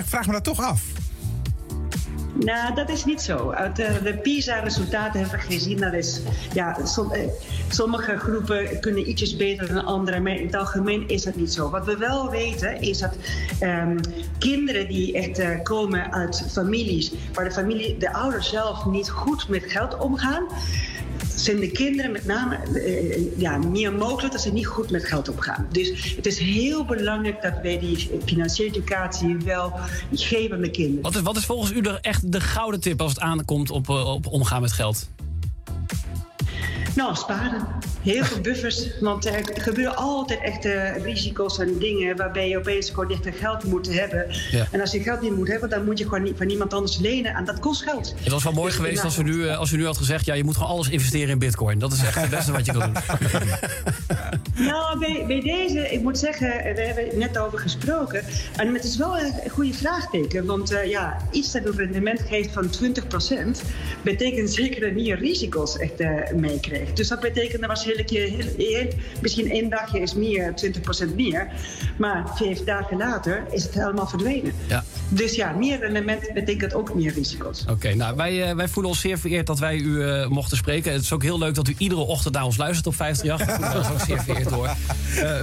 vraag 0.05 0.27
me 0.27 0.33
dat 0.33 0.45
toch 0.45 0.61
af. 0.61 0.83
Nou, 2.35 2.75
dat 2.75 2.89
is 2.89 3.05
niet 3.05 3.21
zo. 3.21 3.51
Uit 3.51 3.77
de, 3.77 4.01
de 4.03 4.15
PISA-resultaten 4.15 5.21
hebben 5.21 5.39
we 5.39 5.45
gezien 5.45 5.77
dat 5.77 5.93
is, 5.93 6.21
ja, 6.53 6.79
eh, 6.79 7.21
sommige 7.69 8.17
groepen 8.19 8.81
kunnen 8.81 9.09
ietsjes 9.09 9.37
beter 9.37 9.69
dan 9.69 9.85
anderen, 9.85 10.23
maar 10.23 10.33
in 10.33 10.47
het 10.47 10.57
algemeen 10.57 11.09
is 11.09 11.23
dat 11.23 11.35
niet 11.35 11.53
zo. 11.53 11.71
Wat 11.71 11.85
we 11.85 11.97
wel 11.97 12.31
weten 12.31 12.81
is 12.81 12.99
dat 12.99 13.17
ehm, 13.61 13.99
kinderen 14.39 14.89
die 14.89 15.13
echt 15.13 15.39
eh, 15.39 15.63
komen 15.63 16.13
uit 16.13 16.45
families 16.51 17.13
waar 17.33 17.45
de, 17.45 17.53
familie, 17.53 17.97
de 17.97 18.13
ouders 18.13 18.49
zelf 18.49 18.87
niet 18.87 19.11
goed 19.11 19.49
met 19.49 19.63
geld 19.67 19.99
omgaan, 19.99 20.47
zijn 21.37 21.61
de 21.61 21.71
kinderen 21.71 22.13
met 22.13 22.25
name 22.25 22.57
eh, 22.57 23.39
ja, 23.39 23.59
meer 23.59 23.93
mogelijk 23.93 24.33
dat 24.33 24.43
ze 24.43 24.53
niet 24.53 24.67
goed 24.67 24.91
met 24.91 25.05
geld 25.05 25.29
omgaan. 25.29 25.67
Dus 25.71 26.15
het 26.17 26.27
is 26.27 26.39
heel 26.39 26.85
belangrijk 26.85 27.43
dat 27.43 27.55
wij 27.63 27.79
die 27.79 28.11
financiële 28.25 28.69
educatie 28.69 29.37
wel 29.37 29.73
geven 30.13 30.57
aan 30.57 30.63
de 30.63 30.71
kinderen. 30.71 31.03
Wat 31.03 31.15
is, 31.15 31.21
wat 31.21 31.37
is 31.37 31.45
volgens 31.45 31.73
u 31.73 31.81
de, 31.81 31.99
echt 32.01 32.33
de 32.33 32.41
gouden 32.41 32.81
tip 32.81 33.01
als 33.01 33.13
het 33.13 33.21
aankomt 33.21 33.71
op, 33.71 33.89
eh, 33.89 34.15
op 34.15 34.27
omgaan 34.27 34.61
met 34.61 34.73
geld? 34.73 35.09
Nou, 36.95 37.15
sparen. 37.15 37.67
Heel 38.03 38.25
veel 38.25 38.41
buffers. 38.41 38.87
Want 39.01 39.27
er 39.27 39.51
gebeuren 39.55 39.97
altijd 39.97 40.41
echte 40.41 40.95
risico's 41.03 41.59
en 41.59 41.79
dingen 41.79 42.17
waarbij 42.17 42.49
je 42.49 42.59
opeens 42.59 42.91
gewoon 42.91 43.11
echt 43.11 43.37
geld 43.39 43.65
moet 43.65 43.95
hebben. 43.95 44.27
Ja. 44.51 44.67
En 44.71 44.81
als 44.81 44.93
je 44.93 45.01
geld 45.03 45.21
niet 45.21 45.37
moet 45.37 45.49
hebben, 45.49 45.71
dan 45.71 45.85
moet 45.85 45.99
je 45.99 46.05
gewoon 46.05 46.23
niet 46.23 46.37
van 46.37 46.49
iemand 46.49 46.73
anders 46.73 46.99
lenen. 46.99 47.35
En 47.35 47.45
dat 47.45 47.59
kost 47.59 47.83
geld. 47.83 48.15
Het 48.19 48.33
was 48.33 48.45
wel 48.45 48.53
mooi 48.53 48.67
Dus 48.67 48.77
geweest 48.77 49.05
als 49.05 49.19
u, 49.19 49.23
nu, 49.23 49.49
eh, 49.49 49.59
als 49.59 49.73
u 49.73 49.77
nu 49.77 49.85
had 49.85 49.97
gezegd... 49.97 50.27
ja, 50.27 50.35
je 50.35 50.45
moet 50.45 50.57
gewoon 50.57 50.71
alles 50.71 50.89
investeren 50.89 51.29
in 51.29 51.39
bitcoin. 51.39 51.79
Dat 51.79 51.93
is 51.93 52.03
echt 52.03 52.21
het 52.21 52.31
beste 52.31 52.53
wat 52.53 52.67
je 52.67 52.73
kan 52.73 52.81
doen. 52.81 53.03
Nou, 54.55 54.99
bij, 54.99 55.25
bij 55.27 55.41
deze, 55.41 55.89
ik 55.91 56.03
moet 56.03 56.19
zeggen, 56.19 56.49
we 56.49 56.81
hebben 56.81 57.05
het 57.05 57.17
net 57.17 57.39
over 57.39 57.59
gesproken. 57.59 58.25
En 58.57 58.75
het 58.75 58.85
is 58.85 58.97
wel 58.97 59.19
een 59.19 59.51
goede 59.51 59.75
vraagteken. 59.75 60.47
Want 60.47 60.73
eh, 60.73 60.91
ja, 60.91 61.17
iets 61.31 61.53
dat 61.53 61.65
een 61.65 61.77
rendement 61.77 62.21
geeft 62.21 62.53
van 62.53 62.71
20%, 63.55 63.61
betekent 64.03 64.51
zeker 64.53 64.95
dat 64.95 65.07
je 65.07 65.15
risico's 65.15 65.79
echt 65.79 66.01
eh, 66.01 66.33
meekrijgt. 66.35 66.82
Dus 66.95 67.09
dat 67.09 67.21
betekent 67.21 67.61
dat 67.61 67.67
waarschijnlijk 67.67 68.11
je 68.11 68.19
heel- 68.19 68.67
heel- 68.69 68.89
misschien 69.21 69.51
één 69.51 69.71
dagje 69.71 70.01
is 70.01 70.15
meer, 70.15 70.55
20% 70.55 71.15
meer. 71.15 71.49
Maar 71.99 72.25
vijf 72.35 72.65
dagen 72.65 72.97
later 72.97 73.43
is 73.51 73.63
het 73.63 73.75
helemaal 73.75 74.07
verdwenen. 74.07 74.53
Ja. 74.67 74.85
Dus 75.09 75.35
ja, 75.35 75.53
meer 75.53 75.79
rendement 75.79 76.31
betekent 76.35 76.75
ook 76.75 76.95
meer 76.95 77.13
risico's. 77.13 77.65
Oké, 77.71 77.95
nou, 77.95 78.17
wij, 78.17 78.49
eh, 78.49 78.55
wij 78.55 78.69
voelen 78.69 78.91
ons 78.93 79.01
zeer 79.01 79.19
vereerd 79.19 79.47
dat 79.47 79.59
wij 79.59 79.77
u 79.77 80.03
eh, 80.05 80.29
mochten 80.29 80.57
spreken. 80.57 80.93
Het 80.93 81.03
is 81.03 81.13
ook 81.13 81.23
heel 81.23 81.39
leuk 81.39 81.55
dat 81.55 81.69
u 81.69 81.75
iedere 81.79 82.01
ochtend 82.01 82.35
naar 82.35 82.45
ons 82.45 82.57
luistert 82.57 82.87
op 82.87 82.95
538. 82.95 83.73
Dat 83.73 83.85
is 83.85 83.91
ook 83.91 84.07
zeer 84.07 84.23
vereerd 84.23 84.51
hoor. 84.51 84.67
Eh, 84.67 84.77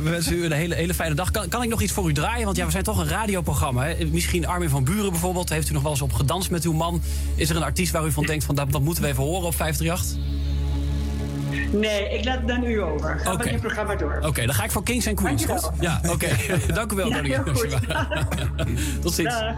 we 0.04 0.10
wensen 0.10 0.34
u 0.34 0.46
een 0.46 0.52
hele, 0.52 0.76
hele 0.76 0.94
fijne 0.94 1.16
dag. 1.16 1.32
Kan, 1.32 1.48
kan 1.48 1.64
ik 1.64 1.70
nog 1.70 1.82
iets 1.82 1.92
voor 1.92 2.10
u 2.10 2.14
draaien? 2.14 2.46
Want 2.46 2.58
ja, 2.58 2.66
we 2.66 2.72
zijn 2.72 2.84
toch 2.84 2.98
een 3.00 3.08
radioprogramma. 3.08 3.86
Hè? 3.86 4.06
Misschien 4.06 4.48
Armin 4.48 4.70
van 4.70 4.84
Buren 4.84 5.12
bijvoorbeeld. 5.12 5.50
Heeft 5.50 5.70
u 5.70 5.74
nog 5.74 5.82
wel 5.82 5.92
eens 5.92 6.02
op 6.02 6.14
gedanst 6.14 6.50
met 6.50 6.64
uw 6.64 6.74
man? 6.74 7.02
Is 7.36 7.50
er 7.50 7.56
een 7.56 7.64
artiest 7.64 7.92
waar 7.92 8.06
u 8.06 8.12
van 8.12 8.26
denkt 8.26 8.44
van 8.44 8.56
dat, 8.56 8.72
dat 8.72 8.82
moeten 8.82 9.04
we 9.04 9.10
even 9.10 9.24
horen 9.24 9.48
op 9.48 9.56
538? 9.56 10.18
Nee, 11.72 12.10
ik 12.18 12.26
laat 12.26 12.38
het 12.38 12.48
dan 12.48 12.64
u 12.64 12.82
over. 12.82 13.20
Ga 13.20 13.32
Oké. 13.34 13.44
met 13.44 13.54
je 13.54 13.60
programma 13.60 13.96
door. 13.96 14.20
Oké, 14.26 14.46
dan 14.46 14.56
ga 14.56 14.64
ik 14.64 14.72
voor 14.72 14.84
Kings 14.84 15.08
and 15.08 15.16
Queens, 15.16 15.46
Dankjewel. 15.46 15.72
goed? 15.72 15.82
Ja, 15.82 16.02
oké. 16.08 16.28
Dank 16.74 16.92
u 16.92 16.96
wel, 16.96 17.08
Ja, 17.08 17.22
heel 17.22 17.44
goed. 17.54 17.76
Tot 19.02 19.14
ziens. 19.14 19.30
Dag. 19.40 19.54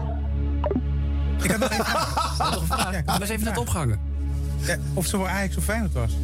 Ik 1.42 1.50
had 1.50 1.58
nog 1.58 1.70
even 1.70 1.84
nog 2.38 2.60
een 2.60 2.66
vraag. 2.66 3.04
Dat 3.04 3.22
is 3.22 3.28
even 3.28 3.44
net 3.44 3.58
opgehangen. 3.58 4.00
Ja, 4.66 4.76
of 4.94 5.06
ze 5.06 5.16
voor 5.16 5.26
Ajax 5.28 5.56
of 5.56 5.64
Feyenoord 5.64 5.92
was. 5.92 6.10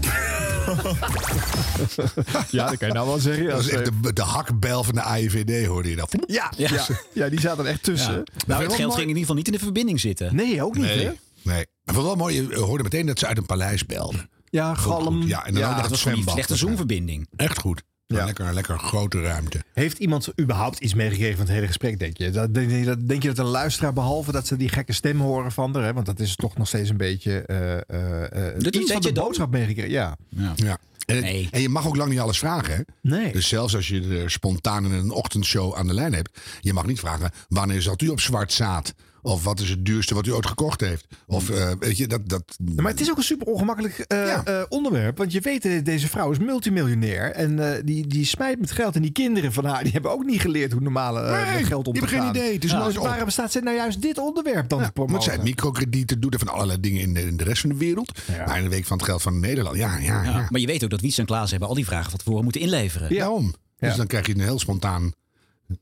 Ja, 2.51 2.67
dat 2.69 2.77
kan 2.79 2.89
je 2.89 2.95
nou 2.95 3.07
wel 3.07 3.19
zeggen. 3.19 3.47
Dat 3.49 3.61
is 3.61 3.69
echt 3.69 3.85
de, 4.03 4.13
de 4.13 4.23
hakbel 4.23 4.85
van 4.85 4.95
de 4.95 5.01
AIVD, 5.03 5.67
hoorde 5.67 5.91
je 5.91 5.97
dat? 5.97 6.17
Ja, 6.27 6.53
ja. 6.57 6.87
ja, 7.13 7.29
die 7.29 7.41
zaten 7.41 7.65
er 7.65 7.71
echt 7.71 7.83
tussen. 7.83 8.13
Ja. 8.15 8.23
Nou, 8.47 8.63
het 8.63 8.73
geld 8.75 8.91
ging 8.95 9.03
in 9.03 9.07
ieder 9.09 9.21
geval 9.21 9.37
niet 9.37 9.47
in 9.47 9.53
de 9.53 9.59
verbinding 9.59 10.01
zitten. 10.01 10.35
Nee, 10.37 10.63
ook 10.63 10.75
niet, 10.77 10.85
Nee, 10.85 11.05
hè? 11.05 11.13
nee. 11.43 11.67
Maar 11.85 11.95
wel 11.95 12.15
mooi, 12.17 12.49
je 12.49 12.57
hoorde 12.59 12.83
meteen 12.83 13.07
dat 13.07 13.19
ze 13.19 13.27
uit 13.27 13.37
een 13.39 13.47
paleis 13.47 13.87
belden. 13.87 14.31
Ja, 14.51 14.75
galm. 14.75 15.23
Ja, 15.27 15.47
en 15.47 15.53
dan 15.53 15.63
Ja, 15.63 15.69
ook 15.69 15.75
nog 15.75 15.81
dat 15.81 15.81
het 15.81 15.91
was 15.91 16.03
gewoon 16.03 16.17
zwembad. 16.17 16.35
die 16.35 16.45
slechte 16.45 16.57
zoomverbinding. 16.57 17.29
Echt 17.37 17.59
goed. 17.59 17.83
Ja. 18.07 18.25
Lekker, 18.25 18.55
lekker 18.55 18.79
grote 18.79 19.21
ruimte. 19.21 19.63
Heeft 19.73 19.99
iemand 19.99 20.29
überhaupt 20.41 20.79
iets 20.79 20.95
meegekregen 20.95 21.37
van 21.37 21.45
het 21.45 21.55
hele 21.55 21.67
gesprek, 21.67 21.99
denk 21.99 22.17
je? 22.17 22.31
Dat, 22.31 22.55
denk, 22.55 22.71
je 22.71 22.85
dat, 22.85 23.09
denk 23.09 23.23
je 23.23 23.29
dat 23.29 23.39
een 23.39 23.51
luisteraar, 23.51 23.93
behalve 23.93 24.33
dat 24.33 24.47
ze 24.47 24.57
die 24.57 24.69
gekke 24.69 24.93
stem 24.93 25.21
horen 25.21 25.53
van 25.53 25.75
haar... 25.75 25.85
Hè, 25.85 25.93
want 25.93 26.07
dat 26.07 26.21
is 26.21 26.37
toch 26.37 26.57
nog 26.57 26.69
steeds 26.69 26.91
een 26.91 26.97
beetje 26.97 27.41
eh, 27.41 27.73
eh, 27.73 28.25
eh, 28.25 28.31
hij 28.33 28.53
iets 28.59 28.77
van 28.77 28.87
dat 28.87 29.03
de 29.03 29.09
je 29.09 29.15
boodschap 29.15 29.51
meegekregen? 29.51 29.91
Ja. 29.91 30.17
Ja. 30.55 30.79
En, 31.07 31.23
en 31.51 31.61
je 31.61 31.69
mag 31.69 31.87
ook 31.87 31.97
lang 31.97 32.11
niet 32.11 32.21
alles 32.21 32.39
vragen. 32.39 32.75
Hè? 32.75 32.83
Nee. 33.03 33.33
Dus 33.33 33.49
zelfs 33.49 33.77
als 33.77 33.89
je 33.89 34.21
er 34.23 34.31
spontaan 34.31 34.85
in 34.85 34.93
een 34.93 35.11
ochtendshow 35.11 35.75
aan 35.75 35.87
de 35.87 35.95
lijn 35.95 36.15
hebt. 36.15 36.41
Je 36.61 36.73
mag 36.73 36.87
niet 36.87 37.01
vragen, 37.01 37.31
wanneer 37.49 37.83
zat 37.83 38.03
u 38.03 38.09
op 38.09 38.21
zwart 38.21 38.53
zaad? 38.53 38.95
Of 39.29 39.45
wat 39.45 39.61
is 39.61 39.71
het 39.71 39.85
duurste 39.85 40.15
wat 40.15 40.27
u 40.27 40.33
ooit 40.33 40.47
gekocht 40.47 40.81
heeft? 40.81 41.07
Of 41.27 41.51
eh, 41.51 41.71
weet 41.79 41.97
je, 41.97 42.07
dat... 42.07 42.29
dat 42.29 42.43
Ja, 42.77 42.83
maar 42.83 42.91
het 42.91 43.01
is 43.01 43.11
ook 43.11 43.17
een 43.17 43.23
super 43.23 43.47
ongemakkelijk 43.47 43.99
eh, 43.99 44.33
eh, 44.35 44.65
onderwerp. 44.69 45.19
Want 45.19 45.33
je 45.33 45.41
weet, 45.41 45.85
deze 45.85 46.09
vrouw 46.09 46.31
is 46.31 46.39
multimiljonair. 46.39 47.31
En 47.33 47.75
eh, 47.75 47.81
die, 47.85 48.07
die 48.07 48.25
smijt 48.25 48.61
met 48.61 48.71
geld. 48.71 48.95
En 48.97 49.03
die 49.03 49.11
kinderen 49.13 49.53
van 49.53 49.65
haar, 49.65 49.83
die 49.83 49.93
hebben 49.93 50.11
ook 50.11 50.25
niet 50.25 50.41
geleerd 50.41 50.73
hoe 50.73 50.81
normale 50.81 51.31
Nee, 51.31 51.65
geld 51.65 51.87
om 51.87 51.93
die 51.93 52.03
te 52.03 52.09
hebben 52.09 52.09
geen 52.09 52.35
gaan. 52.35 52.43
idee. 52.45 52.55
Het 52.55 52.65
is 52.65 52.71
Ja, 52.71 52.85
dus 52.85 52.97
waarom 52.97 53.31
staat 53.31 53.53
ze 53.53 53.61
nou 53.61 53.77
juist 53.77 54.03
dit 54.03 54.19
onderwerp 54.19 54.69
dan 54.69 54.79
te 54.79 54.83
Want 54.83 54.93
promoten? 54.95 55.23
zij 55.23 55.39
microkredieten 55.43 56.21
doet 56.21 56.33
er 56.33 56.39
van 56.39 56.49
allerlei 56.49 56.81
dingen 56.81 57.01
in 57.01 57.15
de, 57.15 57.21
in 57.27 57.37
de 57.37 57.45
rest 57.45 57.61
van 57.61 57.71
de 57.71 57.77
wereld. 57.77 58.13
Maar 58.47 58.57
in 58.59 58.65
de 58.65 58.71
week 58.71 58.85
van 58.85 58.97
het 58.97 59.07
geld 59.07 59.23
van 59.23 59.41
Nederland, 59.41 59.77
ja, 59.77 59.97
ja, 59.99 60.23
ja. 60.23 60.23
Ja, 60.23 60.47
Maar 60.51 60.61
je 60.61 60.67
weet 60.67 60.85
ook 60.85 60.91
dat 60.91 61.01
Wiets 61.01 61.19
en 61.19 61.27
Klaas 61.27 61.51
hebben 61.51 61.69
al 61.69 61.75
die 61.75 61.85
vragen 61.87 62.11
van 62.11 62.19
tevoren 62.19 62.43
moeten 62.45 62.61
inleveren. 62.61 63.15
Daarom. 63.17 63.55
Dus 63.79 63.97
dan 63.97 64.07
krijg 64.07 64.27
je 64.27 64.35
een 64.35 64.41
heel 64.41 64.59
spontaan, 64.59 65.13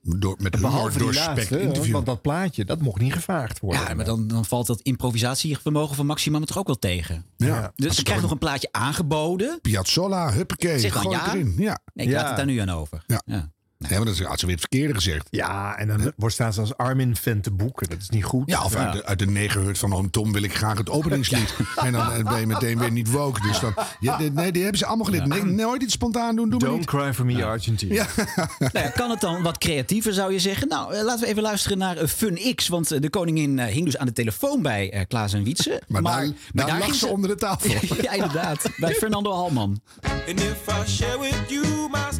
door, 0.02 0.36
met 0.40 0.60
Behalve 0.60 0.98
doorspekt 0.98 1.36
laatste, 1.36 1.60
interview. 1.60 1.92
want 1.92 2.06
dat 2.06 2.22
plaatje, 2.22 2.64
dat 2.64 2.80
mocht 2.80 3.00
niet 3.00 3.12
gevraagd 3.12 3.60
worden. 3.60 3.80
Ja, 3.88 3.94
maar 3.94 4.04
dan, 4.04 4.28
dan 4.28 4.44
valt 4.44 4.66
dat 4.66 4.80
improvisatievermogen 4.80 5.96
van 5.96 6.06
Maxima 6.06 6.38
me 6.38 6.46
toch 6.46 6.58
ook 6.58 6.66
wel 6.66 6.78
tegen. 6.78 7.24
Ja. 7.36 7.72
Dus 7.76 7.96
ze 7.96 8.02
krijgt 8.02 8.22
nog 8.22 8.30
een 8.30 8.38
plaatje 8.38 8.68
aangeboden. 8.70 9.58
Piazzolla, 9.62 10.32
huppakee, 10.32 10.78
Zeg 10.78 10.92
dan 10.92 11.02
gooi 11.02 11.16
ja. 11.16 11.24
het 11.24 11.32
erin. 11.34 11.54
Ja. 11.56 11.78
Nee, 11.94 12.06
ik 12.06 12.12
Ja. 12.12 12.18
laat 12.18 12.28
het 12.28 12.36
daar 12.36 12.46
nu 12.46 12.58
aan 12.58 12.70
over. 12.70 13.04
Ja. 13.06 13.22
Ja. 13.26 13.54
Nee, 13.78 13.98
maar 13.98 14.04
dat 14.06 14.18
had 14.18 14.38
ze 14.38 14.46
weer 14.46 14.54
het 14.54 14.66
verkeerde 14.70 14.94
gezegd. 14.94 15.28
Ja, 15.30 15.76
en 15.78 15.88
dan 15.88 16.12
wordt 16.16 16.34
staan 16.34 16.52
ze 16.52 16.60
als 16.60 16.76
Armin 16.76 17.16
te 17.40 17.50
boeken. 17.50 17.88
Dat 17.88 17.98
is 18.00 18.08
niet 18.08 18.24
goed. 18.24 18.42
Ja, 18.46 18.64
of 18.64 18.74
uit 18.74 18.92
de, 18.92 19.04
uit 19.04 19.18
de 19.18 19.26
negerhut 19.26 19.78
van 19.78 19.94
oom 19.94 20.10
Tom 20.10 20.32
wil 20.32 20.42
ik 20.42 20.54
graag 20.54 20.78
het 20.78 20.90
openingslied. 20.90 21.54
En 21.76 21.92
dan 21.92 22.12
eh, 22.12 22.24
ben 22.24 22.40
je 22.40 22.46
meteen 22.46 22.78
weer 22.78 22.90
niet 22.92 23.10
woke. 23.10 23.40
Dus 23.40 23.60
dan, 23.60 23.74
ja, 24.00 24.18
nee, 24.32 24.52
die 24.52 24.62
hebben 24.62 24.78
ze 24.78 24.86
allemaal 24.86 25.04
geleerd. 25.04 25.26
Nee, 25.26 25.44
nooit 25.44 25.82
iets 25.82 25.92
spontaan 25.92 26.36
doen, 26.36 26.50
doe 26.50 26.58
maar 26.60 26.68
Don't 26.68 26.80
niet. 26.80 26.88
cry 26.88 27.14
for 27.14 27.26
me, 27.26 27.44
Argentina. 27.44 27.94
Ja. 27.94 28.06
Nou 28.72 28.90
kan 28.90 29.10
het 29.10 29.20
dan 29.20 29.42
wat 29.42 29.58
creatiever, 29.58 30.12
zou 30.12 30.32
je 30.32 30.38
zeggen? 30.38 30.68
Nou, 30.68 30.94
eh, 30.94 31.02
laten 31.02 31.24
we 31.24 31.30
even 31.30 31.42
luisteren 31.42 31.78
naar 31.78 31.96
eh, 31.96 32.08
Fun 32.08 32.54
X. 32.54 32.68
Want 32.68 33.02
de 33.02 33.10
koningin 33.10 33.60
hing 33.60 33.84
dus 33.84 33.96
aan 33.96 34.06
de 34.06 34.12
telefoon 34.12 34.62
bij 34.62 35.04
Klaas 35.08 35.32
en 35.32 35.42
Wietse. 35.42 35.82
Maar, 35.86 36.02
daar, 36.02 36.66
daar 36.66 36.78
lag 36.78 36.94
ze 36.94 37.06
onder 37.06 37.30
de 37.30 37.36
tafel. 37.36 37.70
ja, 38.02 38.12
inderdaad. 38.12 38.70
Bij 38.76 38.94
Fernando 38.94 39.32
Halman. 39.32 39.80
And 40.28 40.40
if 40.40 40.66
I 40.68 40.90
share 40.90 41.20
with 41.20 41.40
you 41.48 41.88
my 41.90 42.15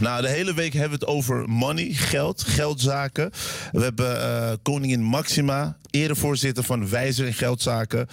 nou, 0.00 0.22
de 0.22 0.28
hele 0.28 0.54
week 0.54 0.72
hebben 0.72 0.98
we 0.98 1.04
het 1.04 1.14
over 1.14 1.48
money, 1.48 1.92
geld, 1.92 2.42
geldzaken. 2.42 3.30
We 3.72 3.82
hebben 3.82 4.22
eh, 4.22 4.52
koningin 4.62 5.02
Maxima, 5.02 5.76
erevoorzitter 5.90 6.64
van 6.64 6.88
Wijzer 6.88 7.26
in 7.26 7.34
Geldzaken. 7.34 8.08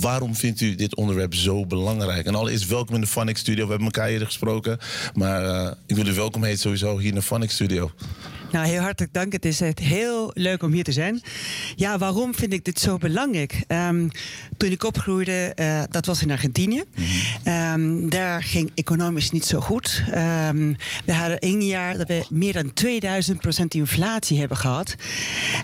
Waarom 0.00 0.34
vindt 0.34 0.60
u 0.60 0.74
dit 0.74 0.94
onderwerp 0.94 1.34
zo 1.34 1.66
belangrijk? 1.66 2.26
En 2.26 2.34
allereerst 2.34 2.68
welkom 2.68 2.94
in 2.94 3.00
de 3.00 3.06
Phonics 3.06 3.40
Studio. 3.40 3.64
We 3.64 3.70
hebben 3.70 3.86
elkaar 3.86 4.08
eerder 4.08 4.26
gesproken. 4.26 4.78
Maar 5.14 5.44
eh, 5.44 5.72
ik 5.86 5.96
wil 5.96 6.06
u 6.06 6.12
welkom 6.12 6.44
heten 6.44 6.60
sowieso 6.60 6.98
hier 6.98 7.08
in 7.08 7.14
de 7.14 7.22
Phonics 7.22 7.54
Studio. 7.54 7.90
Nou, 8.52 8.66
heel 8.66 8.80
hartelijk 8.80 9.12
dank. 9.12 9.32
Het 9.32 9.44
is 9.44 9.60
echt 9.60 9.78
heel 9.78 10.30
leuk 10.34 10.62
om 10.62 10.72
hier 10.72 10.84
te 10.84 10.92
zijn. 10.92 11.22
Ja, 11.76 11.98
waarom 11.98 12.34
vind 12.34 12.52
ik 12.52 12.64
dit 12.64 12.78
zo 12.78 12.98
belangrijk? 12.98 13.64
Ehm, 13.66 14.08
toen 14.56 14.70
ik 14.70 14.84
opgroeide, 14.84 15.52
eh, 15.54 15.82
dat 15.90 16.06
was 16.06 16.22
in 16.22 16.30
Argentinië. 16.30 16.82
Ehm, 17.42 18.08
daar 18.08 18.42
ging 18.42 18.70
economisch 18.74 19.30
niet 19.30 19.44
zo 19.44 19.60
goed. 19.60 20.02
Ehm, 20.10 20.74
we 21.04 21.12
hadden 21.12 21.38
één 21.38 21.66
jaar 21.66 21.98
dat 21.98 22.08
we 22.08 22.24
meer 22.28 22.52
dan 22.52 22.72
2000 22.72 23.40
procent 23.40 23.74
inflatie 23.74 24.38
hebben 24.38 24.56
gehad. 24.56 24.94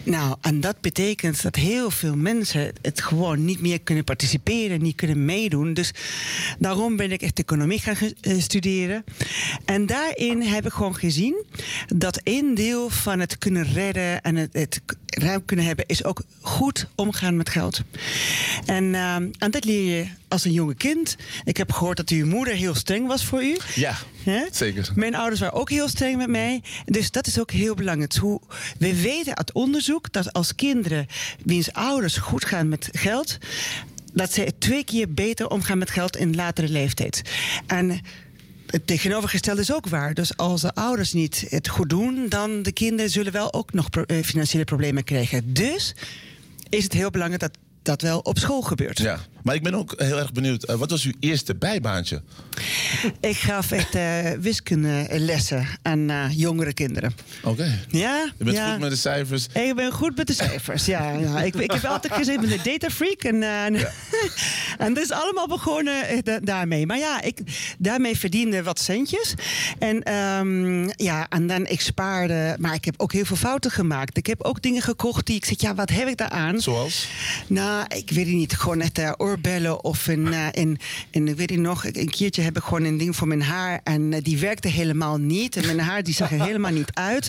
Nou, 0.03 0.37
en 0.41 0.61
dat 0.61 0.81
betekent 0.81 1.43
dat 1.43 1.57
heel 1.57 1.91
veel 1.91 2.17
mensen 2.17 2.73
het 2.83 3.01
gewoon 3.01 3.45
niet 3.45 3.61
meer 3.61 3.81
kunnen 3.81 4.05
participeren, 4.05 4.83
niet 4.83 4.97
kunnen 4.97 5.25
meedoen. 5.25 5.75
Dus 5.75 5.93
daarom 6.59 6.97
ben 6.97 7.13
ik 7.13 7.23
echt 7.23 7.39
economie 7.39 7.81
gaan 7.81 7.97
eh, 8.21 8.41
studeren. 8.41 9.05
En 9.65 9.87
daarin 9.87 10.43
heb 10.43 10.67
ik 10.67 10.73
gewoon 10.73 10.97
gezien 10.97 11.45
dat 11.87 12.21
een 12.25 12.55
deel 12.55 12.77
van 12.87 13.21
het 13.21 13.39
kunnen 13.39 13.73
redden 13.73 14.23
en 14.23 14.37
het, 14.37 14.53
het 14.53 14.81
ruim 15.07 15.45
kunnen 15.45 15.65
hebben, 15.65 15.87
is 15.87 16.05
ook 16.05 16.23
goed 16.41 16.87
omgaan 16.95 17.37
met 17.37 17.49
geld. 17.49 17.81
En, 18.67 18.95
en 19.39 19.51
dat 19.51 19.65
leer 19.65 19.97
je 19.97 20.07
als 20.29 20.45
een 20.45 20.53
jonge 20.53 20.75
kind. 20.75 21.17
Ik 21.45 21.57
heb 21.57 21.73
gehoord 21.73 21.97
dat 21.97 22.09
uw 22.09 22.27
moeder 22.27 22.55
heel 22.55 22.75
streng 22.75 23.07
was 23.07 23.25
voor 23.25 23.43
u. 23.43 23.57
Ja, 23.75 23.97
zeker. 24.51 24.91
Mijn 24.95 25.15
ouders 25.15 25.41
waren 25.41 25.59
ook 25.59 25.71
heel 25.71 25.89
streng 25.89 26.17
met 26.17 26.29
mij. 26.29 26.63
Dus 26.85 27.11
dat 27.11 27.27
is 27.27 27.41
ook 27.41 27.51
heel 27.51 27.75
belangrijk. 27.75 28.15
Hoe, 28.15 28.41
we 28.79 29.01
weten 29.01 29.37
uit 29.37 29.53
onderzoek 29.53 30.13
dat 30.13 30.33
als 30.33 30.55
kinderen 30.55 31.07
wiens 31.45 31.73
ouders 31.73 32.17
goed 32.17 32.45
gaan 32.45 32.69
met 32.69 32.89
geld, 32.93 33.39
dat 34.13 34.33
ze 34.33 34.53
twee 34.59 34.85
keer 34.85 35.13
beter 35.13 35.49
omgaan 35.49 35.79
met 35.79 35.91
geld 35.91 36.17
in 36.17 36.35
latere 36.35 36.69
leeftijd. 36.69 37.23
En 37.67 38.01
het 38.71 38.87
tegenovergestelde 38.87 39.61
is 39.61 39.73
ook 39.73 39.89
waar. 39.89 40.15
Dus 40.15 40.37
als 40.37 40.61
de 40.61 40.75
ouders 40.75 41.13
niet 41.13 41.47
het 41.49 41.69
goed 41.69 41.89
doen, 41.89 42.27
dan 42.29 42.63
de 42.63 42.73
kinderen 42.73 43.11
zullen 43.11 43.33
wel 43.33 43.53
ook 43.53 43.73
nog 43.73 43.89
eh, 43.91 44.23
financiële 44.23 44.65
problemen 44.65 45.05
krijgen. 45.05 45.53
Dus 45.53 45.95
is 46.69 46.85
het 46.85 46.93
heel 46.93 47.11
belangrijk 47.11 47.41
dat 47.41 47.59
dat 47.83 48.03
wel 48.03 48.19
op 48.19 48.39
school 48.39 48.63
gebeurt. 48.63 48.99
Ja, 48.99 49.19
maar 49.43 49.55
ik 49.55 49.63
ben 49.63 49.75
ook 49.75 49.95
heel 49.97 50.19
erg 50.19 50.33
benieuwd. 50.33 50.63
eh, 50.65 50.77
wat 50.77 50.91
was 50.91 51.05
uw 51.05 51.13
eerste 51.21 51.55
bijbaantje? 51.55 52.23
Ik 53.21 53.37
gaf 53.37 53.71
echt 53.71 53.95
eh 53.95 54.31
wiskundelessen 54.41 55.67
aan 55.83 56.11
eh, 56.11 56.25
jongere 56.31 56.73
kinderen. 56.73 57.15
Oké. 57.43 57.79
Ja, 57.89 58.31
Je 58.39 58.45
bent 58.45 58.57
ja. 58.57 58.71
goed 58.71 58.81
met 58.81 58.91
de 58.91 58.97
cijfers. 58.97 59.47
Ik 59.53 59.75
ben 59.77 59.93
goed 59.93 60.17
met 60.17 60.27
de 60.27 60.33
cijfers, 60.33 60.85
ja. 60.87 61.11
ja. 61.13 61.43
Ik, 61.43 61.55
ik 61.55 61.71
heb 61.73 61.85
altijd 61.85 62.13
gezegd, 62.13 62.43
ik 62.43 62.49
ben 62.49 62.59
een 62.59 62.65
data 62.65 62.91
freak. 62.91 63.23
En, 63.23 63.43
en, 64.85 64.95
dat 64.95 65.05
is 65.05 65.11
allemaal 65.13 65.49
begonnen 65.49 66.25
da- 66.25 66.41
daarmee. 66.43 66.87
Maar 66.87 66.99
ja, 66.99 67.21
ik 67.23 67.39
daarmee 67.79 68.19
verdiende 68.19 68.63
wat 68.63 68.79
centjes. 68.81 69.35
En 69.79 70.03
ehm, 70.03 70.89
ja, 70.97 71.27
en 71.29 71.47
dan 71.47 71.67
ik 71.67 71.81
spaarde. 71.81 72.57
Maar 72.59 72.75
ik 72.75 72.85
heb 72.85 72.95
ook 72.97 73.13
heel 73.13 73.25
veel 73.25 73.37
fouten 73.37 73.71
gemaakt. 73.71 74.17
Ik 74.17 74.27
heb 74.27 74.43
ook 74.43 74.63
dingen 74.63 74.83
gekocht 74.83 75.27
die 75.27 75.37
ik 75.37 75.45
zeg, 75.45 75.61
ja, 75.61 75.75
wat 75.75 75.91
heb 75.91 76.09
ik 76.09 76.17
daar 76.17 76.29
aan? 76.31 76.61
Zoals? 76.61 77.09
Nou, 77.47 77.85
ik 77.97 78.11
weet 78.11 78.27
het 78.27 78.35
niet. 78.35 78.57
Gewoon 78.57 78.81
eh, 78.81 79.13
oorbellen 79.29 79.85
of 79.85 80.07
een, 80.07 80.33
eh, 80.33 80.47
een, 80.53 80.79
een, 81.11 81.37
weet 81.37 81.51
ik 81.51 81.59
nog, 81.59 81.85
een 81.93 82.11
keertje 82.11 82.43
heb 82.43 82.57
ik 82.57 82.63
gewoon 82.63 82.85
een 82.85 82.99
ding 82.99 83.17
voor 83.17 83.29
mijn 83.29 83.43
haar. 83.43 83.81
En 83.85 84.13
eh, 84.13 84.23
die 84.23 84.39
werkte 84.39 84.69
helemaal 84.69 85.17
niet. 85.19 85.57
En 85.57 85.67
mijn 85.67 85.81
haar 85.81 86.03
die 86.03 86.15
zag 86.15 86.31
er 86.33 86.45
helemaal 86.45 86.73
niet 86.73 86.91
uit. 86.93 87.29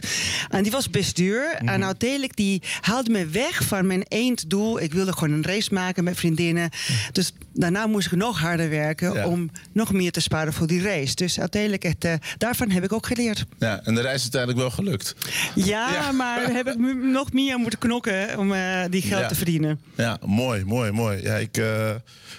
En 0.49 0.63
die 0.63 0.71
was 0.71 0.89
best 0.89 1.15
duur. 1.15 1.53
En 1.65 1.83
uiteindelijk 1.83 2.35
die 2.35 2.61
haalde 2.81 3.09
me 3.11 3.25
weg 3.27 3.63
van 3.63 3.87
mijn 3.87 4.03
einddoel. 4.03 4.81
Ik 4.81 4.93
wilde 4.93 5.13
gewoon 5.13 5.33
een 5.33 5.43
race 5.45 5.73
maken 5.73 6.03
met 6.03 6.17
vriendinnen. 6.17 6.69
Dus 7.11 7.33
daarna 7.53 7.87
moest 7.87 8.11
ik 8.11 8.17
nog 8.17 8.39
harder 8.39 8.69
werken 8.69 9.25
om 9.25 9.51
nog 9.71 9.91
meer 9.93 10.11
te 10.11 10.19
sparen 10.21 10.53
voor 10.53 10.67
die 10.67 10.81
race. 10.81 11.15
Dus 11.15 11.39
uiteindelijk, 11.39 11.83
het, 11.83 12.05
eh, 12.05 12.13
daarvan 12.37 12.69
heb 12.69 12.83
ik 12.83 12.93
ook 12.93 13.05
geleerd. 13.05 13.45
Ja, 13.59 13.81
en 13.83 13.95
de 13.95 14.01
reis 14.01 14.15
is 14.15 14.21
uiteindelijk 14.21 14.59
wel 14.61 14.69
gelukt. 14.71 15.15
Ja, 15.55 16.11
maar 16.21 16.53
heb 16.53 16.67
ik 16.67 16.77
nog 17.01 17.33
meer 17.33 17.57
moeten 17.57 17.79
knokken 17.79 18.37
om 18.37 18.53
die 18.89 19.01
geld 19.01 19.21
Ja. 19.21 19.27
te 19.27 19.35
verdienen. 19.35 19.79
Ja, 19.95 20.17
mooi, 20.25 20.65
mooi, 20.65 20.91
mooi. 20.91 21.21
Ja, 21.21 21.35
ik, 21.35 21.57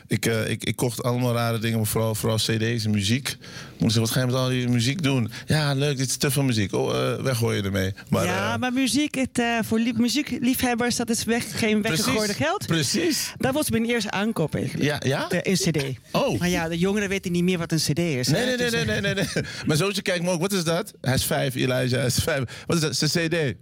ik, 0.06 0.26
eh, 0.26 0.50
ik, 0.50 0.64
ik 0.64 0.76
kocht 0.76 1.02
allemaal 1.02 1.34
rare 1.34 1.58
dingen, 1.58 1.76
maar 1.76 1.86
vooral, 1.86 2.14
vooral 2.14 2.38
cd's 2.38 2.84
en 2.84 2.90
muziek. 2.90 3.36
Moest 3.78 3.94
zeggen, 3.94 4.00
wat 4.00 4.10
ga 4.10 4.20
je 4.20 4.26
met 4.26 4.34
al 4.34 4.48
die 4.48 4.68
muziek 4.68 5.02
doen? 5.02 5.30
Ja, 5.46 5.74
leuk, 5.74 5.96
dit 5.96 6.08
is 6.08 6.16
te 6.16 6.30
veel 6.30 6.42
muziek. 6.42 6.72
Oh, 6.72 6.94
eh 6.94 7.22
weggooien 7.22 7.64
ermee. 7.64 7.94
Maar, 8.08 8.24
ja, 8.24 8.52
eh, 8.52 8.60
maar 8.60 8.72
muziek, 8.72 9.14
het, 9.14 9.38
eh, 9.38 9.58
voor 9.62 9.78
lief, 9.78 9.96
muziekliefhebbers, 9.96 10.96
dat 10.96 11.10
is 11.10 11.24
weg, 11.24 11.58
geen 11.58 11.82
weggegooide 11.82 12.34
geld. 12.34 12.66
Precies. 12.66 13.32
Dat 13.38 13.54
was 13.54 13.70
mijn 13.70 13.84
eerste 13.84 14.10
aankoop 14.10 14.54
eigenlijk. 14.54 14.84
Ja, 14.84 15.00
ja? 15.04 15.28
De, 15.28 15.48
een 15.48 15.54
cd. 15.54 15.98
Oh. 16.12 16.38
Maar 16.38 16.48
ja, 16.48 16.68
de 16.68 16.78
jongeren 16.78 17.08
weten 17.08 17.32
niet 17.32 17.44
meer 17.44 17.58
wat 17.58 17.72
een 17.72 17.78
cd 17.78 17.98
is. 17.98 18.28
Nee, 18.28 18.44
nee, 18.44 18.70
nee, 18.70 18.84
nee, 18.84 19.00
nee, 19.00 19.14
nee. 19.14 19.26
Mijn 19.66 19.78
zoontje 19.78 20.02
kijkt 20.02 20.24
me 20.24 20.30
ook, 20.30 20.40
wat 20.40 20.52
is 20.52 20.64
dat? 20.64 20.92
Hij 21.00 21.14
is 21.14 21.24
vijf, 21.24 21.54
Elijah, 21.54 21.98
hij 21.98 22.06
is 22.06 22.18
vijf. 22.18 22.64
Wat 22.66 22.76
is 22.76 22.82
dat? 22.82 23.10
Zijn 23.10 23.28
cd. 23.28 23.54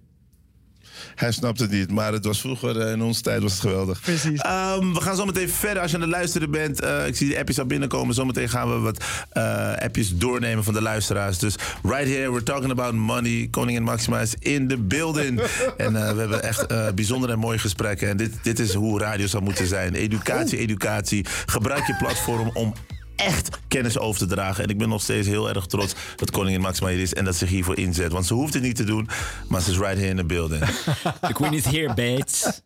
Hij 1.18 1.33
snapt 1.33 1.61
het 1.61 1.70
niet, 1.70 1.90
maar 1.90 2.12
het 2.12 2.24
was 2.24 2.40
vroeger, 2.40 2.81
eh, 2.81 2.92
in 2.92 3.02
onze 3.02 3.22
tijd 3.22 3.42
was 3.42 3.52
het 3.52 3.61
geweldig. 3.61 4.00
Precies. 4.00 4.40
we 4.92 5.00
gaan 5.00 5.16
zo 5.16 5.24
meteen 5.24 5.48
verder 5.48 5.83
als 5.83 5.90
je 5.90 5.96
aan 5.96 6.02
het 6.02 6.11
luisteren 6.11 6.50
bent. 6.50 6.81
Eh, 6.81 7.07
ik 7.07 7.16
zie 7.16 7.28
de 7.28 7.38
appjes 7.38 7.59
al 7.59 7.66
binnenkomen. 7.66 8.14
Zometeen 8.14 8.48
gaan 8.48 8.68
we 8.68 8.78
wat 8.78 9.04
eh, 9.31 9.72
appjes 9.74 10.16
doornemen 10.16 10.64
van 10.64 10.74
de 10.74 10.83
luisteraars. 10.83 11.38
Dus 11.38 11.54
right 11.83 12.09
here, 12.09 12.31
we're 12.31 12.42
talking 12.42 12.70
about 12.70 12.94
money. 12.94 13.48
Koningin 13.50 13.83
Maxima 13.83 14.20
is 14.20 14.35
in 14.38 14.68
the 14.68 14.76
building. 14.76 15.40
en 15.76 15.92
we 15.92 15.98
hebben 15.98 16.42
echt 16.42 16.94
bijzondere 16.94 17.33
en 17.33 17.38
mooie 17.38 17.59
gesprekken. 17.59 18.09
En 18.09 18.16
dit, 18.16 18.33
dit 18.42 18.59
is 18.59 18.74
hoe 18.74 19.00
radio 19.00 19.26
zou 19.26 19.42
moeten 19.42 19.66
zijn. 19.66 19.94
Educatie, 19.94 20.59
educatie. 20.59 21.26
Gebruik 21.46 21.87
je 21.87 21.96
platform 21.96 22.50
om 22.54 22.74
echt 23.18 23.59
kennis 23.68 23.98
over 23.98 24.18
te 24.20 24.26
dragen. 24.26 24.64
En 24.64 24.70
ik 24.70 24.78
ben 24.78 24.88
nog 24.88 25.02
steeds 25.02 25.26
heel 25.26 25.48
erg 25.48 25.66
trots 25.66 25.94
dat 26.16 26.31
koningin 26.31 26.61
Maxima 26.61 26.88
hier 26.88 27.00
is 27.00 27.14
en 27.14 27.24
dat 27.24 27.33
ze 27.33 27.38
zich 27.38 27.48
hiervoor 27.48 27.78
inzet. 27.78 28.12
Want 28.12 28.26
ze 28.26 28.35
hoeft 28.35 28.54
het 28.54 28.62
niet 28.62 28.76
te 28.76 28.85
doen, 28.85 29.09
maar 29.48 29.61
ze 29.61 29.70
is 29.70 29.76
right 29.78 29.96
here 29.96 30.09
in 30.09 30.16
the 30.16 30.24
building. 30.24 30.64
The 31.20 31.33
queen 31.33 31.52
is 31.52 31.64
here, 31.64 31.94
babes. 31.94 32.61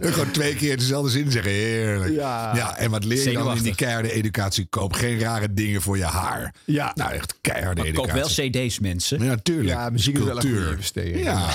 Gewoon 0.00 0.30
twee 0.30 0.54
keer 0.54 0.76
dezelfde 0.78 1.10
zin 1.10 1.30
zeggen. 1.30 1.52
Heerlijk. 1.52 2.14
Ja. 2.14 2.56
ja 2.56 2.76
en 2.76 2.90
wat 2.90 3.04
leer 3.04 3.30
je 3.30 3.32
dan 3.32 3.56
in 3.56 3.62
die 3.62 3.74
keiharde 3.74 4.12
educatie? 4.12 4.66
Koop 4.70 4.92
geen 4.92 5.18
rare 5.18 5.52
dingen 5.52 5.82
voor 5.82 5.96
je 5.96 6.04
haar. 6.04 6.54
Ja. 6.64 6.92
Nou, 6.94 7.12
echt 7.12 7.34
keiharde 7.40 7.80
Koop 7.92 8.06
educatie. 8.06 8.50
wel 8.50 8.64
cd's, 8.66 8.78
mensen. 8.78 9.24
Ja, 9.24 9.36
tuurlijk. 9.42 9.68
Ja, 9.68 9.90
muziek 9.90 10.18
is 10.18 10.24
wel 10.24 10.34
een 10.36 10.40
Cultuur. 10.40 10.58
goede 10.58 10.70
investering. 10.70 11.22
Ja. 11.22 11.48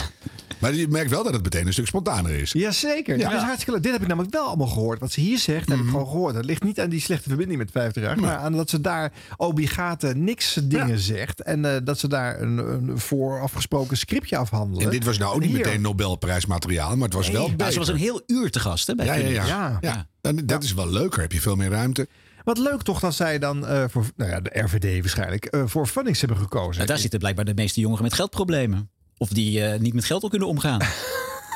Maar 0.59 0.73
je 0.73 0.87
merkt 0.87 1.09
wel 1.09 1.23
dat 1.23 1.33
het 1.33 1.43
meteen 1.43 1.67
een 1.67 1.73
stuk 1.73 1.87
spontaner 1.87 2.31
is. 2.31 2.51
Jazeker. 2.51 3.17
Ja. 3.17 3.29
Dat 3.29 3.37
is 3.37 3.43
hartstikke 3.43 3.71
leuk. 3.71 3.83
Dit 3.83 3.91
heb 3.91 4.01
ik 4.01 4.07
namelijk 4.07 4.33
wel 4.33 4.45
allemaal 4.45 4.67
gehoord. 4.67 4.99
Wat 4.99 5.11
ze 5.11 5.19
hier 5.19 5.37
zegt, 5.37 5.69
heb 5.69 5.77
ik 5.79 5.85
gewoon 5.85 6.07
gehoord. 6.07 6.33
Dat 6.33 6.45
ligt 6.45 6.63
niet 6.63 6.79
aan 6.79 6.89
die 6.89 7.01
slechte 7.01 7.27
verbinding 7.27 7.59
met 7.59 7.71
50 7.71 8.03
jaar. 8.03 8.19
Maar 8.19 8.37
aan 8.37 8.51
dat 8.53 8.69
ze 8.69 8.81
daar 8.81 9.11
obligate 9.37 10.13
niks 10.15 10.59
dingen 10.63 10.99
zegt. 10.99 11.41
En 11.41 11.65
eh, 11.65 11.81
dat 11.83 11.99
ze 11.99 12.07
daar 12.07 12.41
een, 12.41 12.57
een 12.57 12.99
voorafgesproken 12.99 13.97
scriptje 13.97 14.37
afhandelen. 14.37 14.83
En 14.85 14.91
dit 14.91 15.03
was 15.03 15.17
nou 15.17 15.33
ook 15.35 15.41
niet 15.41 15.49
Hier. 15.49 15.59
meteen 15.65 15.81
Nobelprijsmateriaal, 15.81 16.95
maar 16.95 17.05
het 17.07 17.13
was 17.17 17.29
wel 17.29 17.47
Nee. 17.47 17.55
Ja, 17.57 17.71
ze 17.71 17.79
was 17.79 17.87
een 17.87 17.95
heel 17.95 18.21
uur 18.27 18.51
te 18.51 18.59
gast, 18.59 18.87
hè? 18.87 18.95
Bij 18.95 19.05
ja, 19.05 19.13
ja, 19.13 19.45
ja. 19.45 19.77
ja. 19.81 20.07
Dan- 20.21 20.41
dat 20.45 20.63
is 20.63 20.73
wel 20.73 20.89
leuker. 20.89 21.21
Heb 21.21 21.31
je 21.31 21.41
veel 21.41 21.55
meer 21.55 21.69
ruimte. 21.69 22.07
Wat 22.43 22.57
leuk 22.57 22.81
toch 22.81 22.99
dat 22.99 23.15
zij 23.15 23.39
dan 23.39 23.67
eh, 23.67 23.83
voor 23.89 24.05
nou 24.15 24.31
ja, 24.31 24.39
de 24.39 24.49
RVD 24.59 24.99
waarschijnlijk 25.01 25.45
eh, 25.45 25.61
voor 25.65 25.87
Funnings 25.87 26.19
hebben 26.19 26.37
gekozen. 26.37 26.75
Nou, 26.75 26.87
daar 26.87 26.97
zitten 26.97 27.19
blijkbaar 27.19 27.45
de 27.45 27.53
meeste 27.53 27.79
jongeren 27.79 28.03
met 28.03 28.13
geldproblemen. 28.13 28.89
Of 29.17 29.29
die 29.29 29.63
eh, 29.63 29.79
niet 29.79 29.93
met 29.93 30.05
geld 30.05 30.23
al 30.23 30.29
kunnen 30.29 30.47
omgaan. 30.47 30.79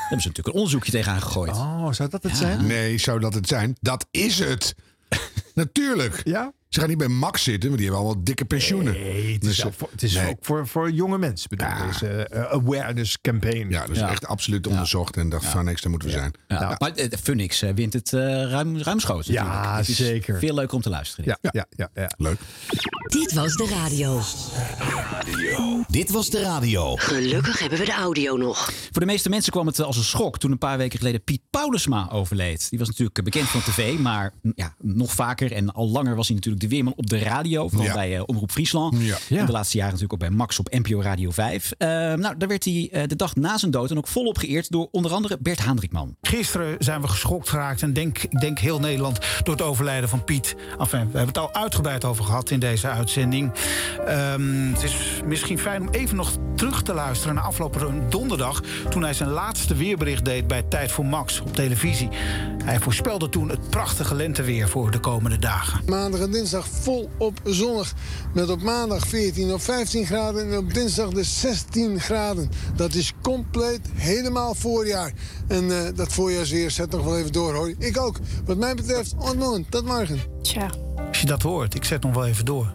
Daar 0.02 0.20
hebben 0.20 0.20
ze 0.20 0.28
natuurlijk 0.28 0.46
een 0.46 0.52
onderzoekje 0.54 0.92
tegenaan 0.92 1.22
gegooid. 1.22 1.50
Oh, 1.50 1.92
zou 1.92 2.08
dat 2.08 2.22
het 2.22 2.36
zijn? 2.36 2.66
Nee, 2.66 2.98
zou 2.98 3.20
dat 3.20 3.34
het 3.34 3.48
zijn? 3.48 3.76
Dat 3.80 4.06
is 4.10 4.38
het. 4.38 4.74
Natuurlijk. 5.54 6.20
Ja? 6.24 6.52
Ze 6.72 6.80
gaan 6.80 6.88
niet 6.88 6.98
bij 6.98 7.08
Max 7.08 7.42
zitten, 7.42 7.68
want 7.68 7.80
die 7.80 7.88
hebben 7.90 8.06
allemaal 8.06 8.24
dikke 8.24 8.44
pensioenen. 8.44 8.92
Nee, 8.92 9.32
het 9.32 9.44
is, 9.44 9.56
Dus, 9.56 9.64
ook 9.66 9.72
voor, 9.76 9.88
het 9.90 10.02
is 10.02 10.14
nee. 10.14 10.28
ook 10.28 10.36
voor, 10.40 10.66
voor 10.68 10.90
jonge 10.90 11.18
mensen. 11.18 11.48
Bedoel, 11.48 11.68
deze 11.86 12.06
eh, 12.28 12.42
awareness 12.52 13.20
campaign. 13.20 13.70
Ja, 13.70 13.80
dat 13.80 13.90
is 13.90 13.98
Ja. 13.98 14.10
echt 14.10 14.26
absoluut 14.26 14.66
onderzocht. 14.66 15.16
En 15.16 15.28
dacht 15.28 15.44
van 15.44 15.64
niks, 15.64 15.80
daar 15.82 15.90
moeten 15.90 16.08
we 16.08 16.14
zijn. 16.14 16.32
Ja, 16.48 16.76
Maar 16.78 16.92
Phoenix 17.22 17.62
eh, 17.62 17.70
wint 17.74 17.92
het 17.92 18.12
eh, 18.12 18.20
ruim, 18.50 18.78
ruimschoots 18.78 19.26
Ja, 19.26 19.44
natuurlijk. 19.44 19.76
Het 19.76 19.88
is 19.88 19.96
zeker. 19.96 20.38
Veel 20.38 20.54
leuker 20.54 20.74
om 20.74 20.82
te 20.82 20.90
luisteren. 20.90 21.24
Ja, 21.24 21.50
ja, 21.52 21.66
ja, 21.76 21.88
ja. 21.94 22.10
Leuk. 22.16 22.38
Dit 23.06 23.32
was 23.32 23.56
de 23.56 23.66
radio. 23.66 24.20
Dit 25.88 26.10
was 26.10 26.30
de 26.30 26.40
radio. 26.40 26.96
Gelukkig 26.96 27.58
hebben 27.58 27.78
we 27.78 27.84
de 27.84 27.92
audio 27.92 28.36
nog. 28.36 28.72
Voor 28.90 29.00
de 29.00 29.06
meeste 29.06 29.28
mensen 29.28 29.52
kwam 29.52 29.66
het 29.66 29.80
als 29.80 29.96
een 29.96 30.04
schok 30.04 30.38
toen 30.38 30.50
een 30.50 30.58
paar 30.58 30.78
weken 30.78 30.98
geleden 30.98 31.22
Piet 31.24 31.40
Paulusma 31.50 32.08
overleed. 32.10 32.70
Die 32.70 32.78
was 32.78 32.88
natuurlijk 32.88 33.24
bekend 33.24 33.48
van 33.48 33.60
tv, 33.60 33.98
maar 33.98 34.32
mm, 34.42 34.52
ja, 34.54 34.74
nog 34.80 35.12
vaker 35.12 35.52
en 35.52 35.72
al 35.72 35.88
langer 35.88 36.16
was 36.16 36.26
hij 36.26 36.36
natuurlijk 36.36 36.61
de 36.62 36.68
weerman 36.68 36.92
op 36.96 37.10
de 37.10 37.18
radio. 37.18 37.68
Vooral 37.68 37.86
Ja. 37.86 37.94
bij 37.94 38.16
eh, 38.16 38.22
Omroep 38.26 38.50
Friesland. 38.50 38.96
Ja. 38.98 39.16
En 39.38 39.46
de 39.46 39.52
laatste 39.52 39.76
jaren 39.76 39.92
natuurlijk 39.92 40.22
ook 40.22 40.28
bij 40.28 40.38
Max 40.38 40.58
op 40.58 40.70
NPO 40.70 41.00
Radio 41.00 41.30
5. 41.30 41.72
Eh, 41.78 41.88
nou, 41.88 42.36
daar 42.36 42.48
werd 42.48 42.64
hij 42.64 42.88
eh, 42.92 43.02
de 43.06 43.16
dag 43.16 43.34
na 43.36 43.58
zijn 43.58 43.70
dood 43.70 43.90
en 43.90 43.96
ook 43.98 44.08
volop 44.08 44.38
geëerd 44.38 44.70
door 44.70 44.88
onder 44.90 45.12
andere 45.12 45.38
Bert 45.40 45.58
Haandrikman. 45.58 46.16
Gisteren 46.22 46.76
zijn 46.78 47.00
we 47.00 47.08
geschokt 47.08 47.48
geraakt 47.48 47.82
en 47.82 47.92
denk, 47.92 48.18
ik 48.18 48.40
denk 48.40 48.58
heel 48.58 48.78
Nederland 48.80 49.18
door 49.42 49.54
het 49.54 49.62
overlijden 49.64 50.08
van 50.08 50.24
Piet. 50.24 50.54
Enfin, 50.78 51.00
we 51.00 51.18
hebben 51.18 51.26
het 51.26 51.38
al 51.38 51.54
uitgebreid 51.54 52.04
over 52.04 52.24
gehad 52.24 52.50
in 52.50 52.60
deze 52.60 52.88
uitzending. 52.88 53.52
Ehm, 54.06 54.72
het 54.72 54.82
is 54.82 54.94
misschien 55.24 55.58
fijn 55.58 55.80
om 55.80 55.88
even 55.88 56.16
nog 56.16 56.30
terug 56.56 56.82
te 56.82 56.94
luisteren 56.94 57.34
naar 57.34 57.44
afgelopen 57.44 58.02
donderdag... 58.10 58.62
toen 58.90 59.02
hij 59.02 59.14
zijn 59.14 59.28
laatste 59.28 59.74
weerbericht 59.74 60.24
deed 60.24 60.46
bij 60.46 60.62
Tijd 60.62 60.92
voor 60.92 61.06
Max 61.06 61.40
op 61.40 61.54
televisie. 61.54 62.08
Hij 62.64 62.80
voorspelde 62.80 63.28
toen 63.28 63.48
het 63.48 63.70
prachtige 63.70 64.14
lenteweer 64.14 64.68
voor 64.68 64.90
de 64.90 64.98
komende 64.98 65.38
dagen. 65.38 65.80
Maandag 65.86 66.20
en 66.20 66.30
dinsdag 66.30 66.51
volop 66.60 67.40
zonnig. 67.44 67.94
Met 68.34 68.50
op 68.50 68.62
maandag 68.62 69.06
14 69.06 69.52
of 69.52 69.62
15 69.62 70.06
graden 70.06 70.50
en 70.50 70.58
op 70.58 70.74
dinsdag 70.74 71.10
de 71.10 71.22
16 71.22 72.00
graden. 72.00 72.50
Dat 72.76 72.94
is 72.94 73.12
compleet 73.22 73.80
helemaal 73.94 74.54
voorjaar. 74.54 75.12
En 75.48 75.70
eh, 75.70 75.94
dat 75.94 76.12
voorjaarsweer 76.12 76.70
zet 76.70 76.90
nog 76.90 77.04
wel 77.04 77.18
even 77.18 77.32
door 77.32 77.54
hoor. 77.54 77.74
Ik 77.78 77.98
ook. 77.98 78.16
Wat 78.44 78.56
mij 78.56 78.74
betreft, 78.74 79.14
ontmoet. 79.18 79.70
Tot 79.70 79.84
morgen. 79.84 80.31
Tja, 80.42 80.70
Als 81.08 81.20
je 81.20 81.26
dat 81.26 81.42
hoort, 81.42 81.74
ik 81.74 81.84
zet 81.84 82.02
nog 82.02 82.14
wel 82.14 82.26
even 82.26 82.44
door. 82.44 82.66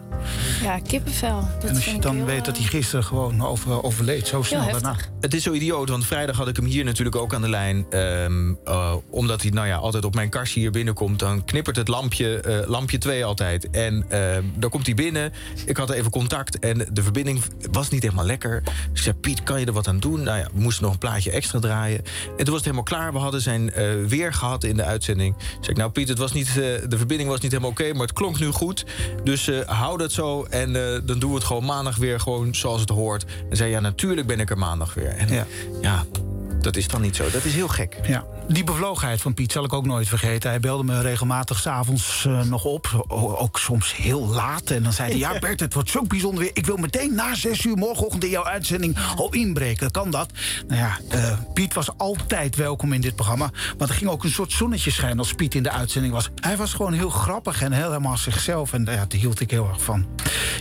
ja, 0.62 0.78
kippenvel. 0.78 1.40
Dat 1.40 1.70
en 1.70 1.74
als 1.74 1.78
vind 1.78 1.84
je 1.84 1.90
ik 1.90 2.02
dan 2.02 2.16
heel, 2.16 2.24
weet 2.24 2.44
dat 2.44 2.54
eh, 2.54 2.60
hij 2.60 2.70
gisteren 2.70 3.04
gewoon 3.04 3.46
over, 3.46 3.82
overleed, 3.82 4.26
zo 4.26 4.42
snel 4.42 4.70
daarna. 4.70 4.96
Het 5.20 5.34
is 5.34 5.42
zo 5.42 5.52
idioot, 5.52 5.88
want 5.88 6.06
vrijdag 6.06 6.36
had 6.36 6.48
ik 6.48 6.56
hem 6.56 6.64
hier 6.64 6.84
natuurlijk 6.84 7.16
ook 7.16 7.34
aan 7.34 7.42
de 7.42 7.48
lijn. 7.48 7.86
Ehm, 7.90 8.54
eh, 8.64 8.94
omdat 9.10 9.42
hij 9.42 9.50
nou 9.50 9.66
ja, 9.66 9.76
altijd 9.76 10.04
op 10.04 10.14
mijn 10.14 10.28
kastje 10.28 10.60
hier 10.60 10.70
binnenkomt. 10.70 11.18
Dan 11.18 11.44
knippert 11.44 11.76
het 11.76 11.88
lampje, 11.88 12.40
eh, 12.40 12.68
lampje 12.68 12.98
2 12.98 13.24
altijd. 13.24 13.70
En 13.70 14.04
ehm, 14.08 14.42
dan 14.56 14.70
komt 14.70 14.86
hij 14.86 14.94
binnen. 14.94 15.32
Ik 15.66 15.76
had 15.76 15.90
even 15.90 16.10
contact 16.10 16.58
en 16.58 16.88
de 16.92 17.02
verbinding 17.02 17.42
was 17.70 17.88
niet 17.88 18.02
helemaal 18.02 18.24
lekker. 18.24 18.62
Dus 18.62 18.72
ik 18.92 18.98
zei, 18.98 19.16
Piet, 19.16 19.42
kan 19.42 19.60
je 19.60 19.66
er 19.66 19.72
wat 19.72 19.88
aan 19.88 19.98
doen? 19.98 20.22
Nou 20.22 20.38
ja, 20.38 20.48
we 20.54 20.60
moesten 20.60 20.84
nog 20.84 20.92
een 20.92 20.98
plaatje 20.98 21.30
extra 21.30 21.58
draaien. 21.58 21.98
En 21.98 22.04
toen 22.36 22.46
was 22.46 22.54
het 22.54 22.64
helemaal 22.64 22.82
klaar. 22.82 23.12
We 23.12 23.18
hadden 23.18 23.40
zijn 23.40 23.72
eh, 23.72 23.84
weer 24.06 24.32
gehad 24.32 24.64
in 24.64 24.76
de 24.76 24.84
uitzending. 24.84 25.34
Ik 25.36 25.42
zei, 25.60 25.76
nou 25.76 25.90
Piet, 25.90 26.08
het 26.08 26.18
was 26.18 26.32
niet, 26.32 26.54
de 26.54 26.96
verbinding 26.96 27.28
was 27.28 27.40
niet 27.40 27.50
helemaal 27.50 27.57
oké... 27.64 27.92
maar 27.92 28.06
het 28.06 28.12
klonk 28.12 28.38
nu 28.38 28.50
goed. 28.50 28.84
Dus 29.24 29.48
eh, 29.48 29.60
hou 29.66 29.98
dat 29.98 30.12
zo 30.12 30.44
en 30.44 30.76
eh, 30.76 31.00
dan 31.04 31.18
doen 31.18 31.30
we 31.30 31.36
het 31.36 31.44
gewoon 31.44 31.64
maandag 31.64 31.96
weer... 31.96 32.20
gewoon 32.20 32.54
zoals 32.54 32.80
het 32.80 32.90
hoort. 32.90 33.24
En 33.50 33.56
zei, 33.56 33.70
ja, 33.70 33.80
natuurlijk 33.80 34.26
ben 34.26 34.40
ik 34.40 34.50
er 34.50 34.58
maandag 34.58 34.94
weer. 34.94 35.16
En 35.16 35.46
ja, 35.80 36.04
dat 36.37 36.37
dat 36.68 36.76
is 36.76 36.88
dan 36.88 37.00
niet 37.00 37.16
zo. 37.16 37.30
Dat 37.30 37.44
is 37.44 37.54
heel 37.54 37.68
gek. 37.68 37.96
Ja, 38.06 38.24
die 38.48 38.64
bevlogenheid 38.64 39.20
van 39.20 39.34
Piet 39.34 39.52
zal 39.52 39.64
ik 39.64 39.72
ook 39.72 39.86
nooit 39.86 40.08
vergeten. 40.08 40.50
Hij 40.50 40.60
belde 40.60 40.84
me 40.84 41.00
regelmatig 41.00 41.58
s'avonds 41.58 42.24
uh, 42.28 42.42
nog 42.42 42.64
op. 42.64 43.04
O- 43.08 43.36
ook 43.36 43.58
soms 43.58 43.96
heel 43.96 44.26
laat. 44.26 44.70
En 44.70 44.82
dan 44.82 44.92
zei 44.92 45.10
hij, 45.10 45.18
ja 45.18 45.38
Bert, 45.38 45.60
het 45.60 45.74
wordt 45.74 45.90
zo 45.90 46.02
bijzonder 46.02 46.40
weer. 46.42 46.50
Ik 46.52 46.66
wil 46.66 46.76
meteen 46.76 47.14
na 47.14 47.34
zes 47.34 47.64
uur 47.64 47.76
morgenochtend 47.76 48.24
in 48.24 48.30
jouw 48.30 48.44
uitzending 48.44 48.96
al 49.16 49.32
inbreken. 49.32 49.90
Kan 49.90 50.10
dat? 50.10 50.30
Nou 50.66 50.80
ja, 50.80 50.98
eh, 51.08 51.38
Piet 51.54 51.74
was 51.74 51.88
altijd 51.96 52.56
welkom 52.56 52.92
in 52.92 53.00
dit 53.00 53.14
programma. 53.14 53.50
Want 53.78 53.90
er 53.90 53.96
ging 53.96 54.10
ook 54.10 54.24
een 54.24 54.30
soort 54.30 54.52
zonnetje 54.52 54.90
schijnen 54.90 55.18
als 55.18 55.32
Piet 55.32 55.54
in 55.54 55.62
de 55.62 55.70
uitzending 55.70 56.12
was. 56.14 56.30
Hij 56.40 56.56
was 56.56 56.72
gewoon 56.72 56.92
heel 56.92 57.10
grappig 57.10 57.62
en 57.62 57.72
helemaal 57.72 58.16
zichzelf. 58.16 58.72
En 58.72 58.84
ja, 58.84 59.04
daar 59.08 59.20
hield 59.20 59.40
ik 59.40 59.50
heel 59.50 59.68
erg 59.68 59.82
van. 59.82 60.06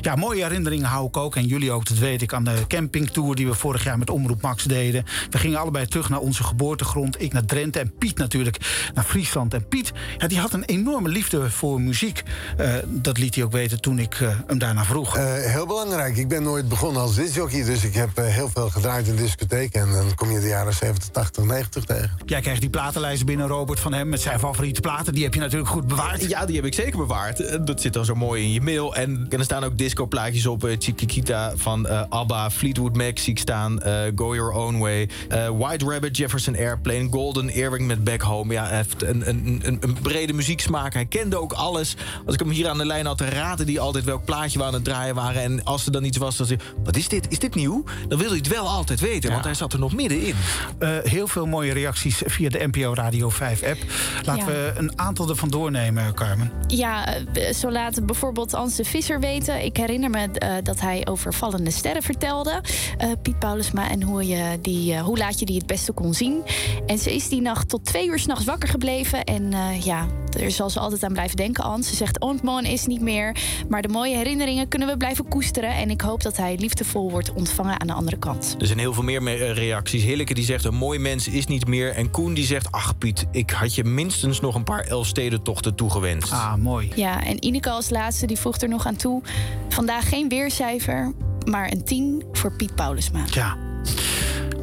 Ja, 0.01 0.15
mooie 0.15 0.43
herinneringen 0.43 0.85
hou 0.85 1.07
ik 1.07 1.17
ook. 1.17 1.35
En 1.35 1.45
jullie 1.45 1.71
ook, 1.71 1.85
dat 1.85 1.97
weet 1.97 2.21
ik, 2.21 2.33
aan 2.33 2.43
de 2.43 2.65
campingtour 2.67 3.35
die 3.35 3.47
we 3.47 3.53
vorig 3.53 3.83
jaar 3.83 3.97
met 3.97 4.09
Omroep 4.09 4.41
Max 4.41 4.63
deden. 4.63 5.05
We 5.29 5.37
gingen 5.37 5.59
allebei 5.59 5.87
terug 5.97 6.09
naar 6.11 6.19
onze 6.27 6.43
geboortegrond. 6.43 7.21
Ik 7.21 7.33
naar 7.33 7.45
Drenthe 7.45 7.79
en 7.79 7.93
Piet 7.97 8.17
natuurlijk 8.17 8.57
naar 8.93 9.03
Friesland. 9.03 9.53
En 9.53 9.67
Piet, 9.67 9.91
ja, 10.17 10.27
die 10.27 10.39
had 10.39 10.53
een 10.53 10.63
enorme 10.63 11.09
liefde 11.09 11.49
voor 11.49 11.81
muziek. 11.81 12.23
Eh, 12.57 12.73
dat 12.85 13.17
liet 13.17 13.35
hij 13.35 13.43
ook 13.43 13.51
weten 13.51 13.81
toen 13.81 13.99
ik 13.99 14.13
eh, 14.21 14.29
hem 14.47 14.57
daarna 14.57 14.85
vroeg. 14.85 15.17
Eh, 15.17 15.23
heel 15.33 15.65
belangrijk. 15.65 16.17
Ik 16.17 16.27
ben 16.27 16.43
nooit 16.43 16.69
begonnen 16.69 17.01
als 17.01 17.15
discjockey, 17.15 17.63
dus 17.63 17.83
ik 17.83 17.93
heb 17.93 18.09
eh, 18.17 18.25
heel 18.25 18.49
veel 18.53 18.69
gedraaid 18.69 19.07
in 19.07 19.15
discotheken. 19.15 19.81
En 19.81 19.91
dan 19.91 20.15
kom 20.15 20.31
je 20.31 20.39
de 20.39 20.47
jaren 20.47 20.73
70, 20.73 21.09
80, 21.09 21.43
90 21.43 21.83
tegen. 21.83 22.11
Jij 22.25 22.41
krijgt 22.41 22.61
die 22.61 22.69
platenlijst 22.69 23.25
binnen, 23.25 23.47
Robert, 23.47 23.79
van 23.79 23.93
hem... 23.93 24.09
met 24.09 24.21
zijn 24.21 24.39
favoriete 24.39 24.81
platen. 24.81 25.13
Die 25.13 25.23
heb 25.23 25.33
je 25.33 25.39
natuurlijk 25.39 25.69
goed 25.69 25.87
bewaard. 25.87 26.29
Ja, 26.29 26.45
die 26.45 26.55
heb 26.55 26.65
ik 26.65 26.73
zeker 26.73 26.97
bewaard. 26.97 27.67
Dat 27.67 27.81
zit 27.81 27.93
dan 27.93 28.05
zo 28.05 28.15
mooi 28.15 28.43
in 28.43 28.51
je 28.51 28.61
mail. 28.61 28.95
En 28.95 29.25
er 29.29 29.43
staan 29.43 29.63
ook 29.63 29.77
discoplaatjes 29.77 30.45
op. 30.45 30.65
Chiquitita 30.79 31.53
van 31.55 31.87
eh, 31.87 32.01
ABBA, 32.09 32.49
Fleetwood 32.51 32.95
Mac 32.95 33.17
zie 33.17 33.33
ik 33.33 33.39
staan. 33.39 33.81
eh, 33.81 34.01
Go 34.15 34.35
Your 34.35 34.51
Own 34.51 34.77
Way. 34.77 35.09
eh, 35.29 35.47
White 35.77 35.93
Rabbit, 35.93 36.17
Jefferson 36.17 36.55
Airplane. 36.55 37.07
Golden 37.11 37.49
Earring 37.49 37.87
met 37.87 38.03
Back 38.03 38.21
Home. 38.21 38.53
Ja, 38.53 38.65
hij 38.67 38.75
heeft 38.77 39.03
een, 39.03 39.29
een, 39.29 39.61
een, 39.63 39.77
een 39.79 39.97
brede 40.01 40.33
muzieksmaak. 40.33 40.93
Hij 40.93 41.05
kende 41.05 41.39
ook 41.41 41.53
alles. 41.53 41.95
Als 42.25 42.33
ik 42.33 42.39
hem 42.39 42.49
hier 42.49 42.67
aan 42.69 42.77
de 42.77 42.85
lijn 42.85 43.05
had, 43.05 43.17
dan 43.17 43.27
raadde 43.27 43.63
hij 43.63 43.79
altijd 43.79 44.03
welk 44.03 44.25
plaatje 44.25 44.59
we 44.59 44.65
aan 44.65 44.73
het 44.73 44.83
draaien 44.83 45.15
waren. 45.15 45.41
En 45.41 45.63
als 45.63 45.85
er 45.85 45.91
dan 45.91 46.03
iets 46.03 46.17
was, 46.17 46.37
dan 46.37 46.45
zei 46.47 46.59
hij... 46.63 46.73
Wat 46.83 46.95
is 46.97 47.07
dit? 47.07 47.27
Is 47.31 47.39
dit 47.39 47.55
nieuw? 47.55 47.83
Dan 48.07 48.17
wilde 48.17 48.27
hij 48.27 48.37
het 48.37 48.47
wel 48.47 48.67
altijd 48.67 48.99
weten, 48.99 49.31
want 49.31 49.43
hij 49.43 49.53
zat 49.53 49.73
er 49.73 49.79
nog 49.79 49.95
middenin. 49.95 50.35
Eh, 50.79 50.89
heel 51.03 51.27
veel 51.27 51.45
mooie 51.45 51.73
reacties 51.73 52.21
via 52.25 52.49
de 52.49 52.67
NPO 52.71 52.93
Radio 52.93 53.29
5-app. 53.31 53.77
Laten 54.25 54.35
Ja. 54.45 54.45
we 54.45 54.71
een 54.75 54.99
aantal 54.99 55.29
ervan 55.29 55.49
doornemen, 55.49 56.13
Carmen. 56.13 56.51
Ja, 56.67 57.15
eh, 57.33 57.53
zo 57.53 57.71
laat 57.71 58.05
bijvoorbeeld 58.05 58.53
Ans 58.53 58.75
de 58.75 58.83
Visser 58.83 59.19
weten. 59.19 59.63
Ik 59.65 59.77
herinner 59.77 60.09
me 60.09 60.27
eh, 60.31 60.53
dat 60.63 60.79
hij 60.81 61.07
over 61.09 61.33
vallende 61.33 61.71
sterren 61.71 62.03
vertelde. 62.03 62.61
eh, 62.97 63.11
Piet 63.21 63.39
Paulusma. 63.39 63.89
En 63.89 64.03
hoe, 64.03 64.27
je 64.27 64.57
die, 64.61 64.99
hoe 64.99 65.17
laat 65.17 65.39
je 65.39 65.45
die 65.45 65.57
het 65.57 65.65
beste 65.67 65.91
kon 65.91 66.13
zien. 66.13 66.43
En 66.85 66.97
ze 66.97 67.15
is 67.15 67.29
die 67.29 67.41
nacht 67.41 67.69
tot 67.69 67.85
twee 67.85 68.07
uur 68.07 68.19
s'nachts 68.19 68.45
wakker 68.45 68.69
gebleven. 68.69 69.23
En 69.23 69.53
eh, 69.53 69.81
ja, 69.81 70.07
daar 70.29 70.51
zal 70.51 70.69
ze 70.69 70.79
altijd 70.79 71.03
aan 71.03 71.13
blijven 71.13 71.35
denken, 71.37 71.63
Ans. 71.63 71.89
Ze 71.89 71.95
zegt, 71.95 72.19
Ontmoen 72.19 72.65
is 72.65 72.85
niet 72.85 73.01
meer. 73.01 73.35
Maar 73.69 73.81
de 73.81 73.87
mooie 73.87 74.15
herinneringen 74.15 74.67
kunnen 74.67 74.87
we 74.87 74.97
blijven 74.97 75.27
koesteren. 75.27 75.69
En 75.75 75.89
ik 75.89 76.01
hoop 76.01 76.21
dat 76.23 76.37
hij 76.37 76.55
liefdevol 76.59 77.11
wordt 77.11 77.33
ontvangen 77.33 77.79
aan 77.79 77.87
de 77.87 77.93
andere 77.93 78.17
kant. 78.17 78.55
Er 78.59 78.65
zijn 78.65 78.79
heel 78.79 78.93
veel 78.93 79.03
meer 79.03 79.23
me- 79.23 79.33
eh, 79.35 79.53
reacties. 79.53 80.03
Hilleke 80.03 80.33
die 80.33 80.43
zegt 80.43 80.65
een 80.65 80.75
mooi 80.75 80.99
mens 80.99 81.27
is 81.27 81.45
niet 81.47 81.67
meer. 81.67 81.93
En 81.95 82.11
Koen 82.11 82.33
die 82.33 82.45
zegt, 82.45 82.71
ach 82.71 82.97
Piet, 82.97 83.25
ik 83.31 83.49
had 83.49 83.75
je 83.75 83.83
minstens 83.83 84.39
nog 84.39 84.55
een 84.55 84.63
paar 84.63 84.83
Elfstedentochten 84.83 85.75
toegewenst. 85.75 86.31
Ah, 86.31 86.55
mooi. 86.55 86.89
Ja, 86.95 87.23
en 87.23 87.43
Ineke 87.45 87.69
als 87.69 87.89
laatste 87.89 88.25
die 88.27 88.37
voegt 88.37 88.61
er 88.61 88.69
nog 88.69 88.85
aan 88.85 88.95
toe. 88.95 89.21
Vandaag 89.69 90.09
geen 90.09 90.29
weercijfer, 90.29 91.13
maar 91.45 91.71
een 91.71 91.83
10 91.85 92.23
voor 92.31 92.51
Piet 92.55 92.75
Paulusma. 92.75 93.23
Tja. 93.25 93.57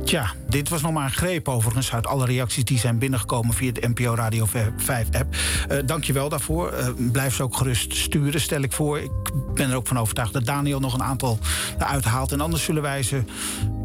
Tja, 0.04 0.32
dit 0.48 0.68
was 0.68 0.82
nog 0.82 0.92
maar 0.92 1.04
een 1.04 1.10
greep 1.10 1.48
overigens 1.48 1.92
uit 1.92 2.06
alle 2.06 2.24
reacties 2.24 2.64
die 2.64 2.78
zijn 2.78 2.98
binnengekomen 2.98 3.54
via 3.54 3.72
de 3.72 3.88
NPO 3.88 4.14
Radio 4.14 4.46
5-app. 4.46 5.36
Uh, 5.70 5.78
Dank 5.86 6.04
je 6.04 6.12
wel 6.12 6.28
daarvoor. 6.28 6.70
Eh, 6.72 6.88
blijf 6.96 7.34
ze 7.34 7.42
ook 7.42 7.56
gerust 7.56 7.96
sturen, 7.96 8.40
stel 8.40 8.62
ik 8.62 8.72
voor. 8.72 8.98
Ik 8.98 9.10
ben 9.54 9.70
er 9.70 9.76
ook 9.76 9.86
van 9.86 9.98
overtuigd 9.98 10.32
dat 10.32 10.44
Daniel 10.44 10.80
nog 10.80 10.94
een 10.94 11.02
aantal 11.02 11.38
eruit 11.78 12.04
haalt. 12.04 12.32
En 12.32 12.40
anders 12.40 12.64
zullen 12.64 12.82
wij 12.82 13.02
ze 13.02 13.22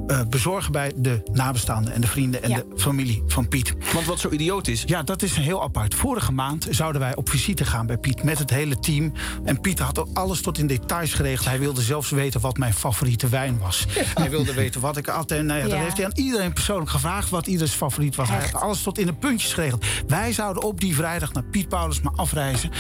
eh, 0.10 0.22
bezorgen 0.30 0.72
bij 0.72 0.92
de 0.96 1.22
nabestaanden 1.34 1.94
en 1.94 2.02
de 2.02 2.08
vrienden 2.08 2.44
en 2.44 2.50
Ja. 2.50 2.56
de 2.58 2.66
familie 2.76 3.24
van 3.28 3.48
Piet. 3.48 3.74
Want 3.94 4.06
wat 4.06 4.20
zo 4.20 4.30
idioot 4.30 4.68
is. 4.68 4.84
Ja, 4.86 5.04
dat 5.04 5.22
is 5.22 5.36
heel 5.36 5.64
apart. 5.64 5.96
Vorige 5.96 6.32
maand 6.32 6.68
zouden 6.70 7.02
wij 7.02 7.16
op 7.16 7.30
visite 7.30 7.66
gaan 7.66 7.86
bij 7.86 7.98
Piet 7.98 8.24
met 8.24 8.38
het 8.40 8.50
hele 8.50 8.80
team. 8.80 9.14
En 9.44 9.62
Piet 9.62 9.80
had 9.80 10.00
ook 10.00 10.08
alles 10.14 10.42
tot 10.42 10.58
in 10.58 10.68
details 10.68 11.14
geregeld. 11.14 11.48
Hij 11.48 11.60
wilde 11.60 11.82
zelfs 11.82 12.10
weten 12.10 12.42
wat 12.42 12.58
mijn 12.58 12.74
favoriete 12.74 13.28
wijn 13.28 13.60
was. 13.60 13.86
Hij 14.14 14.30
wilde 14.30 14.54
weten 14.54 14.82
wat 14.82 14.98
ik 14.98 15.08
altijd. 15.08 15.44
Nou 15.44 15.58
ja, 15.60 15.66
Dat 15.66 15.74
Ja. 15.78 15.84
heeft 15.84 15.98
hij 15.98 16.06
aan 16.06 16.12
iedereen 16.16 16.54
persoonlijk 16.54 16.90
gevraagd 16.90 17.30
wat 17.30 17.48
ieders 17.48 17.72
favoriet 17.72 18.16
was. 18.16 18.30
Hij 18.30 18.40
heeft 18.40 18.56
alles 18.56 18.82
tot 18.84 18.98
in 18.98 19.06
de 19.06 19.14
puntjes 19.14 19.54
geregeld. 19.54 19.86
Wij 20.08 20.32
zouden 20.34 20.64
op 20.64 20.80
die 20.80 20.96
vrijdag 20.96 21.34
naar 21.34 21.44
Piet 21.44 21.68
Paulus 21.70 22.02
maar 22.02 22.14
afreizen. 22.16 22.72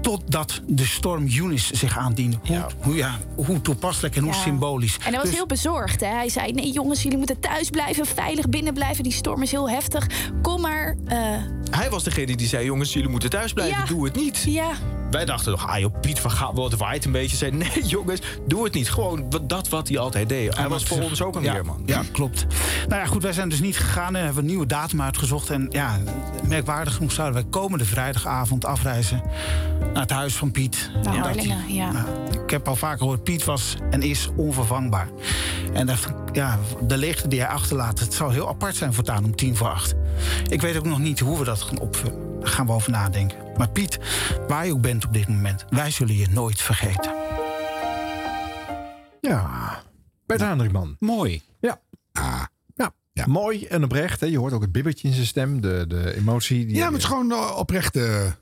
Totdat 0.00 0.60
de 0.66 0.86
storm 0.86 1.26
Eunice 1.28 1.76
zich 1.76 1.98
aandiende. 1.98 2.38
Hoe, 2.46 2.66
hoe, 2.80 2.94
ja, 2.94 3.18
hoe 3.36 3.60
toepasselijk 3.60 4.16
en 4.16 4.22
hoe 4.22 4.34
symbolisch. 4.34 4.96
En 4.96 5.02
hij 5.02 5.12
was 5.12 5.22
Dus- 5.22 5.34
heel 5.34 5.46
bezorgd. 5.46 6.00
Hè? 6.00 6.06
Hij 6.06 6.28
zei: 6.28 6.52
Nee, 6.62 6.72
jongens, 6.72 7.02
jullie 7.02 7.18
moeten 7.18 7.40
thuis 7.40 7.70
blijven, 7.70 8.06
veilig 8.06 8.48
binnen 8.48 8.74
blijven. 8.74 9.02
Die 9.02 9.12
storm 9.12 9.42
is 9.42 9.50
heel 9.50 9.70
heftig. 9.70 10.06
Kom 10.42 10.60
maar. 10.60 10.96
eh, 11.06 11.18
Hij 11.70 11.90
was 11.90 12.04
degene 12.04 12.36
die 12.36 12.48
zei, 12.48 12.64
jongens, 12.64 12.92
jullie 12.92 13.08
moeten 13.08 13.30
thuis 13.30 13.52
blijven. 13.52 13.78
Ja. 13.78 13.84
Doe 13.86 14.04
het 14.04 14.16
niet. 14.16 14.44
ja, 14.48 14.70
Wij 15.12 15.24
dachten 15.24 15.50
nog, 15.50 15.68
ah 15.68 15.78
joh, 15.78 16.00
Piet 16.00 16.20
van 16.20 16.30
Gaal, 16.30 16.54
wat 16.54 16.74
waait 16.74 17.04
een 17.04 17.12
beetje. 17.12 17.36
Zei, 17.36 17.50
nee 17.52 17.84
jongens, 17.96 18.20
doe 18.46 18.64
het 18.64 18.74
niet. 18.74 18.90
Gewoon 18.90 19.30
wat- 19.30 19.48
dat 19.48 19.68
wat 19.68 19.88
hij 19.88 19.98
altijd 19.98 20.28
deed. 20.28 20.56
Hij 20.56 20.68
was 20.68 20.84
voor 20.84 21.00
ons 21.02 21.22
ook 21.22 21.36
een 21.36 21.42
ja, 21.42 21.52
leerman. 21.52 21.82
Ja, 21.86 22.02
klopt. 22.12 22.46
Nou 22.88 23.00
ja, 23.00 23.06
goed, 23.06 23.22
wij 23.22 23.32
zijn 23.32 23.48
dus 23.48 23.60
niet 23.60 23.76
gegaan 23.78 24.16
en 24.16 24.24
hebben 24.24 24.42
een 24.42 24.48
nieuwe 24.48 24.66
datum 24.66 25.02
uitgezocht. 25.02 25.50
En 25.50 25.66
ja, 25.70 25.96
merkwaardig 26.48 26.94
genoeg 26.94 27.12
zouden 27.12 27.42
wij 27.42 27.50
komende 27.50 27.84
vrijdagavond 27.84 28.64
afreizen 28.64 29.22
naar 29.92 30.02
het 30.02 30.10
huis 30.10 30.34
van 30.34 30.50
Piet. 30.50 30.90
Harlingen. 31.04 31.58
hij- 31.58 31.72
Ja. 31.74 31.90
ik 32.44 32.50
heb 32.50 32.68
al 32.68 32.76
vaker 32.76 32.98
gehoord, 32.98 33.24
Piet 33.24 33.44
was 33.44 33.76
en 33.90 34.02
is 34.02 34.28
onvervangbaar. 34.36 35.08
En 35.72 35.86
dat, 35.86 35.98
ja, 36.32 36.58
de 36.86 36.96
leegte 36.96 37.28
die 37.28 37.40
hij 37.40 37.48
achterlaat, 37.48 37.98
het 37.98 38.14
zal 38.14 38.30
heel 38.30 38.48
apart 38.48 38.76
zijn 38.76 38.94
voortaan 38.94 39.24
om 39.24 39.36
tien 39.36 39.56
voor 39.56 39.68
acht. 39.68 39.94
Ik 40.48 40.60
weet 40.60 40.76
ook 40.76 40.84
nog 40.86 40.98
niet 40.98 41.20
hoe 41.20 41.38
we 41.38 41.44
dat 41.44 41.62
gaan 41.62 41.78
opvullen. 41.80 42.40
Daar 42.40 42.50
gaan 42.50 42.66
we 42.66 42.72
over 42.72 42.90
nadenken. 42.90 43.36
Maar 43.56 43.70
Piet, 43.70 43.98
waar 44.48 44.66
je 44.66 44.72
ook 44.72 44.80
bent 44.80 45.06
op 45.06 45.12
dit 45.12 45.28
moment, 45.28 45.64
wij 45.70 45.90
zullen 45.90 46.16
je 46.16 46.28
nooit 46.28 46.60
vergeten. 46.60 47.14
Ja, 49.20 49.82
Bert 50.26 50.40
Hendrikman. 50.40 50.96
Mooi. 50.98 51.42
Ja. 51.60 51.80
Ja. 53.14 53.26
mooi 53.26 53.66
en 53.66 53.84
oprecht. 53.84 54.20
Hè. 54.20 54.26
Je 54.26 54.38
hoort 54.38 54.52
ook 54.52 54.62
het 54.62 54.72
bibbertje 54.72 55.08
in 55.08 55.14
zijn 55.14 55.26
stem, 55.26 55.60
de, 55.60 55.84
de 55.88 56.14
emotie. 56.14 56.66
Die 56.66 56.74
Ja, 56.76 56.82
maar 56.82 56.92
het 56.92 57.00
is 57.00 57.08
gewoon 57.08 57.30
een 57.30 57.54
oprecht 57.54 57.96
eh, 57.96 58.32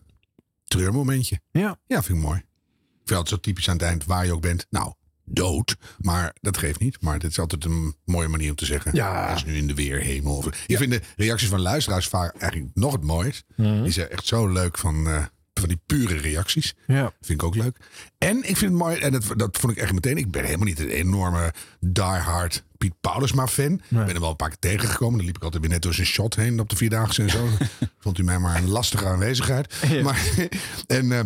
treurmomentje. 0.65 1.41
Ja. 1.51 1.79
Ja, 1.87 2.03
vind 2.03 2.19
ik 2.19 2.25
mooi. 2.25 2.39
Ik 2.39 3.07
vind 3.17 3.19
het 3.19 3.29
zo 3.29 3.37
typisch 3.37 3.69
aan 3.69 3.75
het 3.75 3.85
eind, 3.85 4.05
waar 4.05 4.27
je 4.27 4.33
ook 4.33 4.41
bent. 4.41 4.67
Nou, 4.71 4.93
dood. 5.31 5.77
Maar 5.99 6.35
dat 6.41 6.57
geeft 6.59 6.81
niet. 6.81 6.97
Maar 7.01 7.19
dit 7.19 7.31
is 7.31 7.39
altijd 7.39 7.65
een 7.65 7.95
mooie 8.05 8.29
manier 8.29 8.51
om 8.51 8.57
te 8.57 8.65
zeggen. 8.65 8.95
Ja. 8.95 9.25
Hij 9.27 9.35
is 9.35 9.45
nu 9.45 9.57
in 9.57 9.67
de 9.67 9.75
weerhemel. 9.75 10.37
Of- 10.37 10.47
Ik 10.67 10.77
vind 10.77 10.91
de 10.93 11.01
reacties 11.17 11.49
van 11.49 11.61
luisteraars 11.61 12.07
vaak 12.09 12.37
eigenlijk 12.37 12.71
nog 12.75 12.93
het 12.93 13.05
mooist. 13.05 13.45
Mhm. 13.57 13.83
Die 13.83 13.93
zijn 13.93 14.09
echt 14.09 14.27
zo 14.27 14.49
leuk 14.49 14.79
van, 14.79 15.07
eh, 15.09 15.25
van 15.55 15.69
die 15.69 15.81
pure 15.87 16.17
reacties. 16.17 16.75
Ja. 16.87 17.13
Vind 17.21 17.41
ik 17.41 17.47
ook 17.47 17.55
leuk. 17.55 17.77
En 18.19 18.37
ik 18.37 18.57
vind 18.57 18.61
het 18.61 18.73
mooi, 18.81 18.97
en 18.99 19.13
dat, 19.13 19.25
dat 19.37 19.59
vond 19.59 19.73
ik 19.73 19.79
echt 19.79 19.93
meteen. 19.93 20.17
Ik 20.17 20.31
ben 20.31 20.45
helemaal 20.45 20.67
niet 20.67 20.79
een 20.81 20.89
enorme 20.89 21.53
diehard 21.81 22.65
Piet 22.79 22.95
Paulusma 23.01 23.47
fan. 23.47 23.73
Ik 23.73 23.81
ben 23.89 24.07
hem 24.09 24.21
wel 24.21 24.31
een 24.31 24.37
paar 24.37 24.49
keer 24.49 24.59
tegengekomen. 24.59 25.17
Dan 25.17 25.27
liep 25.27 25.37
ik 25.37 25.43
altijd 25.43 25.63
weer 25.63 25.73
net 25.73 25.83
door 25.83 25.95
zijn 25.95 26.07
shot 26.07 26.35
heen 26.37 26.61
op 26.61 26.69
de 26.69 26.77
Vierdaagse 26.77 27.23
en 27.23 27.31
zo. 27.31 27.49
Vond 28.03 28.19
u 28.19 28.23
mij 28.23 28.39
maar 28.39 28.57
een 28.57 28.69
lastige 28.69 29.07
aanwezigheid. 29.07 29.75
Maar, 30.03 30.21
en, 30.87 31.13
eh, 31.13 31.21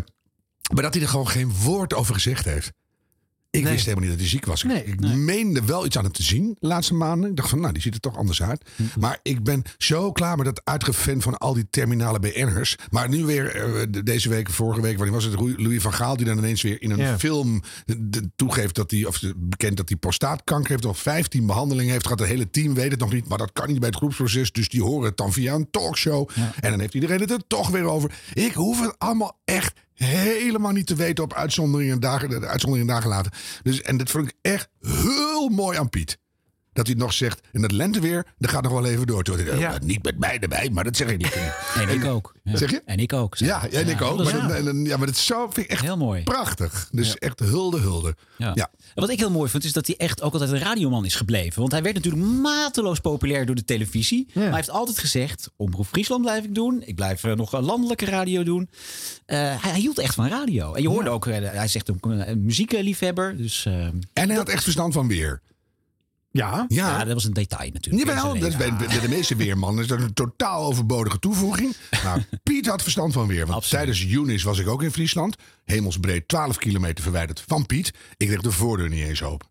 maar 0.74 0.82
dat 0.82 0.94
hij 0.94 1.02
er 1.02 1.08
gewoon 1.08 1.28
geen 1.28 1.52
woord 1.52 1.94
over 1.94 2.14
gezegd 2.14 2.44
heeft. 2.44 2.72
Ik 3.54 3.64
wist 3.72 3.84
helemaal 3.84 4.00
niet 4.08 4.12
dat 4.12 4.20
hij 4.20 4.28
ziek 4.28 4.44
was. 4.44 4.62
Ik, 4.64 4.86
ik 4.86 5.00
meende 5.16 5.64
wel 5.64 5.86
iets 5.86 5.96
aan 5.96 6.04
hem 6.04 6.12
te 6.12 6.22
zien 6.22 6.56
de 6.60 6.66
laatste 6.66 6.94
maanden. 6.94 7.30
Ik 7.30 7.36
dacht 7.36 7.48
van, 7.48 7.60
nou, 7.60 7.72
die 7.72 7.82
ziet 7.82 7.94
er 7.94 8.00
toch 8.00 8.16
anders 8.16 8.42
uit. 8.42 8.70
Maar 8.98 9.18
ik 9.22 9.42
ben 9.42 9.62
zo 9.78 10.12
klaar 10.12 10.36
met 10.36 10.46
dat 10.46 10.60
uitgefan 10.64 11.22
van 11.22 11.38
al 11.38 11.54
die 11.54 11.66
terminale 11.70 12.18
BN'ers. 12.18 12.76
Maar 12.90 13.08
nu 13.08 13.24
weer, 13.24 13.54
eh, 13.56 13.82
de- 13.90 14.02
deze 14.02 14.28
week, 14.28 14.50
vorige 14.50 14.80
week, 14.80 14.96
wanneer 14.96 15.14
was 15.14 15.24
het? 15.24 15.34
Louis- 15.40 15.82
van 15.82 15.92
Gaal, 15.92 16.16
die 16.16 16.26
dan 16.26 16.38
ineens 16.38 16.62
weer 16.62 16.82
in 16.82 16.90
een 16.90 16.98
film 17.18 17.62
toegeeft 18.36 18.74
dat 18.74 18.90
hij, 18.90 19.04
of 19.04 19.20
bekend 19.36 19.76
dat 19.76 19.88
hij 19.88 19.98
prostaatkanker 19.98 20.70
heeft, 20.70 20.84
of 20.84 20.98
15 20.98 21.46
behandelingen 21.46 21.92
heeft 21.92 22.04
gehad. 22.04 22.18
Het 22.18 22.28
hele 22.28 22.50
team 22.50 22.74
weet 22.74 22.90
het 22.90 23.00
nog 23.00 23.12
niet, 23.12 23.28
maar 23.28 23.38
dat 23.38 23.52
kan 23.52 23.68
niet 23.68 23.78
bij 23.78 23.88
het 23.88 23.96
groepsproces. 23.98 24.52
Dus 24.52 24.68
die 24.68 24.82
horen 24.82 25.04
het 25.08 25.16
dan 25.16 25.32
via 25.32 25.54
een 25.54 25.70
talkshow. 25.70 26.28
En 26.60 26.70
dan 26.70 26.80
heeft 26.80 26.94
iedereen 26.94 27.20
het 27.20 27.30
er 27.30 27.46
toch 27.46 27.68
weer 27.68 27.84
over. 27.84 28.18
Ik 28.34 28.52
hoef 28.52 28.80
het 28.80 28.94
allemaal 28.98 29.40
echt 29.44 29.72
helemaal 29.94 30.72
niet 30.72 30.86
te 30.86 30.94
weten 30.94 31.24
op 31.24 31.34
uitzonderingen 31.34 31.94
en 31.94 32.00
dagen, 32.00 32.28
de 32.28 32.46
uitzonderingen 32.46 32.94
dagen 32.94 33.10
laten. 33.10 33.32
Dus, 33.62 33.82
en 33.82 33.96
dat 33.96 34.10
vond 34.10 34.28
ik 34.28 34.34
echt 34.40 34.68
heel 34.80 35.48
mooi 35.48 35.78
aan 35.78 35.88
Piet. 35.88 36.18
Dat 36.74 36.86
hij 36.86 36.96
nog 36.96 37.12
zegt... 37.12 37.40
en 37.52 37.60
dat 37.60 37.72
lenteweer, 37.72 38.26
dat 38.38 38.50
gaat 38.50 38.62
nog 38.62 38.72
wel 38.72 38.84
even 38.86 39.06
door. 39.06 39.22
Toen, 39.22 39.44
Ja. 39.58 39.74
"Eh, 39.74 39.80
Niet 39.80 40.02
met 40.02 40.18
mij 40.18 40.38
erbij, 40.38 40.70
maar 40.72 40.84
dat 40.84 40.96
zeg 40.96 41.08
ik 41.08 41.18
niet. 41.18 41.36
En 41.82 41.88
ik 41.88 42.04
ook. 42.04 42.34
Ja. 42.44 42.56
Zeg 42.56 42.70
je? 42.70 42.82
En 42.84 42.98
ik 42.98 43.12
ook. 43.12 43.36
Ja, 43.36 43.66
ja, 43.70 43.78
en 43.78 43.88
ik 43.88 44.02
ook. 44.02 44.18
dat 44.18 44.32
Maar, 44.32 44.50
en 44.50 44.64
dan- 44.64 44.84
ja, 44.84 44.96
maar 44.96 45.06
dat 45.06 45.14
is 45.16 45.26
zo, 45.26 45.40
vind 45.50 45.66
ik 45.66 45.72
echt 45.72 45.82
Heel 45.82 45.96
mooi. 45.96 46.22
prachtig. 46.22 46.88
Dus 46.92 47.14
echt 47.18 47.38
hulde, 47.40 47.78
hulde. 47.78 48.16
Ja. 48.38 48.70
Wat 48.94 49.10
ik 49.10 49.18
heel 49.18 49.30
mooi 49.30 49.50
vind, 49.50 49.64
is 49.64 49.72
dat 49.72 49.86
hij 49.86 49.96
echt 49.96 50.22
ook 50.22 50.32
altijd 50.32 50.50
een 50.50 50.58
radioman 50.58 51.04
is 51.04 51.14
gebleven. 51.14 51.60
Want 51.60 51.72
hij 51.72 51.82
werd 51.82 51.94
natuurlijk 51.94 52.24
mateloos 52.24 53.00
populair 53.00 53.46
door 53.46 53.54
de 53.54 53.64
televisie. 53.64 54.28
Maar 54.34 54.44
hij 54.44 54.54
heeft 54.54 54.70
altijd 54.70 54.98
gezegd, 54.98 55.50
Omroep 55.56 55.86
Friesland 55.86 56.22
blijf 56.22 56.44
ik 56.44 56.54
doen. 56.54 56.82
Ik 56.86 56.94
blijf 56.94 57.24
eh, 57.24 57.32
nog 57.32 57.52
een 57.52 57.64
landelijke 57.64 58.04
radio 58.04 58.42
doen. 58.42 58.68
Eh, 59.26 59.38
hij, 59.38 59.70
hij 59.70 59.80
hield 59.80 59.98
echt 59.98 60.14
van 60.14 60.28
radio. 60.28 60.74
En 60.74 60.82
je 60.82 60.88
hoorde 60.88 61.10
ook, 61.10 61.24
hij 61.26 61.68
zegt 61.68 61.90
ook 61.90 62.10
eh, 62.12 62.28
een 62.28 62.44
muziekliefhebber. 62.44 63.36
Dus, 63.36 63.66
eh, 63.66 63.84
En 64.12 64.28
hij 64.28 64.34
had 64.34 64.48
echt 64.48 64.62
verstand 64.62 64.92
van 64.92 65.08
weer. 65.08 65.40
Ja? 66.38 66.64
ja, 66.68 67.04
dat 67.04 67.14
was 67.14 67.24
een 67.24 67.32
detail 67.32 67.70
natuurlijk. 67.72 68.06
Jawel, 68.06 68.38
dat 68.38 68.48
is 68.48 68.56
bij, 68.56 68.76
de 69.00 69.08
meeste 69.08 69.36
weermannen 69.36 69.82
is 69.82 69.88
dat 69.88 70.00
een 70.00 70.14
totaal 70.14 70.64
overbodige 70.64 71.18
toevoeging. 71.18 71.76
Nou, 72.04 72.22
Piet 72.42 72.66
had 72.66 72.82
verstand 72.82 73.12
van 73.12 73.26
weer. 73.26 73.46
Want 73.46 73.68
tijdens 73.68 74.02
Junis 74.02 74.42
was 74.42 74.58
ik 74.58 74.68
ook 74.68 74.82
in 74.82 74.90
Friesland. 74.90 75.36
Hemelsbreed 75.64 76.28
12 76.28 76.56
kilometer 76.56 77.02
verwijderd 77.02 77.44
van 77.46 77.66
Piet. 77.66 77.92
Ik 78.16 78.26
kreeg 78.26 78.40
de 78.40 78.52
voordeur 78.52 78.88
niet 78.88 79.04
eens 79.04 79.22
open. 79.22 79.48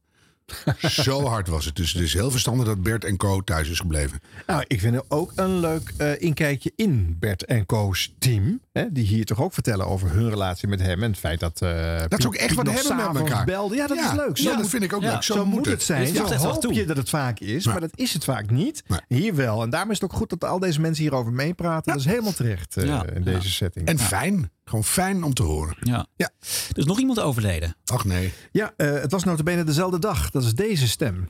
Zo 1.06 1.26
hard 1.26 1.48
was 1.48 1.66
het. 1.66 1.76
Dus 1.76 1.94
het 1.94 2.02
is 2.02 2.14
heel 2.14 2.32
verstandig 2.32 2.66
dat 2.66 2.82
Bert 2.82 3.06
en 3.06 3.18
Co 3.18 3.42
thuis 3.42 3.70
is 3.70 3.80
gebleven. 3.80 4.20
Nou, 4.48 4.64
ik 4.68 4.80
vind 4.80 4.96
het 4.96 5.06
ook 5.08 5.32
een 5.36 5.60
leuk 5.60 5.94
eh, 5.98 6.22
inkijkje 6.22 6.72
in 6.76 7.16
Bert 7.20 7.46
en 7.46 7.66
Co's 7.66 8.14
team. 8.20 8.62
Hè, 8.74 8.92
die 8.92 9.06
hier 9.06 9.26
toch 9.26 9.42
ook 9.42 9.54
vertellen 9.54 9.88
over 9.88 10.12
hun 10.12 10.30
relatie 10.30 10.68
met 10.68 10.80
hem. 10.82 11.04
En 11.04 11.10
het 11.10 11.20
feit 11.20 11.40
dat. 11.40 11.62
eh, 11.62 12.02
Dat 12.08 12.22
ze 12.22 12.28
ook 12.28 12.36
echt 12.36 12.48
Piet 12.48 12.56
wat 12.56 12.66
hebben 12.74 13.14
met 13.14 13.16
elkaar. 13.22 13.46
Belde. 13.46 13.76
Ja, 13.76 13.88
dat 13.88 13.98
Ja, 13.98 14.12
is 14.12 14.18
leuk. 14.18 14.38
ja, 14.38 14.58
dat 14.58 14.70
vind 14.70 14.84
ik 14.84 14.94
ook 14.94 15.02
leuk. 15.02 15.24
Zo 15.24 15.46
moet 15.46 15.66
het. 15.66 15.84
zijn. 15.84 16.08
Zo 16.08 16.14
dat 16.14 16.32
is 16.32 16.38
wel 16.42 16.52
hoop 16.52 16.62
toe. 16.62 16.74
je 16.74 16.86
dat 16.86 16.98
het 16.98 17.10
vaak 17.10 17.40
is. 17.40 17.66
Maar 17.66 17.80
dat 17.80 17.92
is 17.96 18.14
het 18.14 18.24
vaak 18.24 18.50
niet. 18.50 18.84
Hier 19.08 19.36
wel. 19.36 19.62
En 19.64 19.70
daarom 19.70 19.92
is 19.92 20.00
het 20.00 20.12
ook 20.12 20.18
goed 20.18 20.30
dat 20.30 20.44
al 20.44 20.60
deze 20.60 20.82
mensen 20.82 21.04
hierover 21.04 21.32
meepraten. 21.34 21.92
Dat 21.92 22.02
is 22.02 22.08
helemaal 22.08 22.32
terecht 22.34 22.78
eh, 22.78 22.86
Ja. 22.86 23.06
in 23.14 23.24
deze 23.24 23.50
setting. 23.50 23.88
En 23.88 24.00
fijn. 24.00 24.52
Gewoon 24.66 24.84
fijn 24.84 25.24
om 25.24 25.34
te 25.34 25.44
horen. 25.44 25.76
Ja. 25.82 26.06
ja. 26.16 26.30
Er 26.70 26.78
is 26.78 26.86
nog 26.86 27.00
iemand 27.00 27.20
overleden. 27.20 27.76
Ach 27.86 28.06
nee. 28.06 28.34
Ja, 28.52 28.74
eh, 28.78 28.92
het 28.92 29.12
was 29.12 29.24
notabene 29.24 29.64
dezelfde 29.64 30.00
dag. 30.00 30.30
Dat 30.30 30.44
is 30.44 30.54
deze 30.56 30.88
stem. 30.88 31.30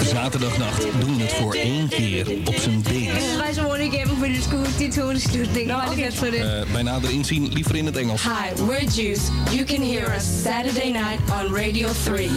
Zaterdagnacht 0.00 0.82
doen 1.00 1.16
we 1.16 1.22
het 1.22 1.32
voor 1.32 1.54
één 1.54 1.88
keer 1.88 2.30
op 2.44 2.54
zijn 2.54 2.82
base. 2.82 3.36
Wij 3.36 3.52
zijn 3.52 3.70
gewoon 3.70 3.78
even 3.78 4.16
voor 4.16 4.26
de 4.26 4.40
school, 4.40 4.64
dit 4.78 4.98
hoor 4.98 5.14
ik 5.14 5.66
Nou, 5.66 5.96
de... 5.96 6.36
Eh, 6.36 6.72
bij 6.72 6.82
nader 6.82 7.10
inzien 7.10 7.52
liever 7.52 7.76
in 7.76 7.86
het 7.86 7.96
Engels. 7.96 8.22
Hi, 8.22 8.64
we're 8.66 8.84
Juice. 8.90 9.20
You 9.50 9.64
can 9.64 9.82
hear 9.82 10.14
us 10.14 10.42
Saturday 10.42 10.90
night 10.90 11.18
on 11.30 11.54
Radio 11.56 11.88
3. 12.04 12.30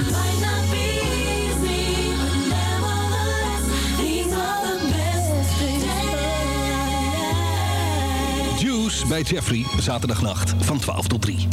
Juice 8.60 9.08
bij 9.08 9.22
Jeffrey, 9.22 9.66
zaterdagnacht 9.80 10.54
van 10.60 10.80
12 10.80 11.08
tot 11.08 11.22
3. 11.22 11.48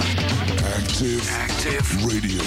Active, 0.78 1.32
Active 1.48 1.98
Radio. 1.98 2.40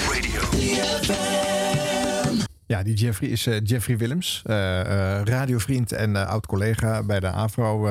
Ja, 2.68 2.84
die 2.84 2.94
Jeffrey 2.96 3.30
is 3.30 3.48
eh, 3.48 3.56
Jeffrey 3.64 3.98
Willems, 3.98 4.42
eh, 4.46 4.80
eh, 4.80 5.24
radiovriend 5.24 5.92
en 5.92 6.16
oud-collega 6.28 7.04
bij 7.04 7.20
de 7.20 7.28
AVRO. 7.28 7.82
we 7.82 7.90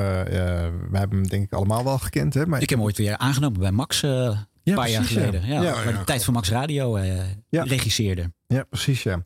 hebben 0.91 1.17
hem 1.19 1.27
denk 1.27 1.43
ik 1.43 1.53
allemaal 1.53 1.83
wel 1.83 1.97
gekend. 1.97 2.33
Hè? 2.33 2.45
Maar 2.45 2.61
Ik 2.61 2.69
heb 2.69 2.77
hem 2.77 2.87
ooit 2.87 2.97
weer 2.97 3.17
aangenomen 3.17 3.59
bij 3.59 3.71
Max 3.71 4.01
een 4.01 4.37
Ja, 4.63 4.75
paar 4.75 4.89
jaar 4.89 5.01
precies, 5.01 5.17
geleden. 5.17 5.47
Ja, 5.47 5.61
Ja, 5.61 5.73
waar 5.73 5.91
ja. 5.91 5.97
de 5.99 6.03
tijd 6.03 6.23
van 6.23 6.33
Max 6.33 6.49
Radio 6.49 6.99
regisseerde. 7.49 8.31
Ja, 8.47 8.63
precies. 8.69 9.03
Ja. 9.03 9.23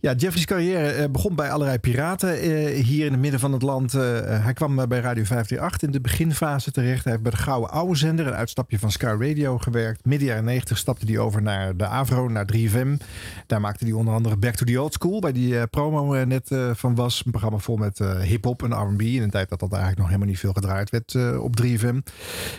ja, 0.00 0.12
Jeffrey's 0.12 0.44
carrière 0.44 0.90
eh, 0.90 1.10
begon 1.10 1.34
bij 1.34 1.50
allerlei 1.50 1.78
piraten 1.78 2.38
eh, 2.38 2.84
hier 2.84 3.06
in 3.06 3.12
het 3.12 3.20
midden 3.20 3.40
van 3.40 3.52
het 3.52 3.62
land. 3.62 3.94
Eh, 3.94 4.02
hij 4.44 4.52
kwam 4.52 4.76
bij 4.76 5.00
Radio 5.00 5.24
538 5.24 5.82
in 5.82 5.90
de 5.90 6.00
beginfase 6.00 6.70
terecht. 6.70 7.02
Hij 7.04 7.12
heeft 7.12 7.24
bij 7.24 7.32
de 7.32 7.38
Gouden 7.38 7.70
Oude 7.70 7.96
Zender, 7.96 8.26
een 8.26 8.34
uitstapje 8.34 8.78
van 8.78 8.90
Sky 8.90 9.16
Radio, 9.18 9.58
gewerkt. 9.58 10.04
Midden 10.04 10.28
jaren 10.28 10.44
90 10.44 10.78
stapte 10.78 11.06
hij 11.06 11.18
over 11.18 11.42
naar 11.42 11.76
de 11.76 11.86
Avro, 11.86 12.28
naar 12.28 12.48
3FM. 12.54 13.04
Daar 13.46 13.60
maakte 13.60 13.84
hij 13.84 13.92
onder 13.92 14.14
andere 14.14 14.36
Back 14.36 14.54
to 14.54 14.64
the 14.64 14.82
Old 14.82 14.92
School, 14.92 15.20
waar 15.20 15.32
die 15.32 15.66
promo 15.66 16.24
net 16.24 16.50
van 16.72 16.94
was. 16.94 17.22
Een 17.24 17.30
programma 17.30 17.58
vol 17.58 17.76
met 17.76 17.98
hip-hop 18.22 18.62
en 18.62 18.72
RB. 18.72 19.00
In 19.00 19.22
een 19.22 19.30
tijd 19.30 19.48
dat 19.48 19.60
dat 19.60 19.72
eigenlijk 19.72 19.98
nog 20.00 20.06
helemaal 20.06 20.28
niet 20.28 20.38
veel 20.38 20.52
gedraaid 20.52 20.90
werd 20.90 21.38
op 21.38 21.62
3FM. 21.62 22.12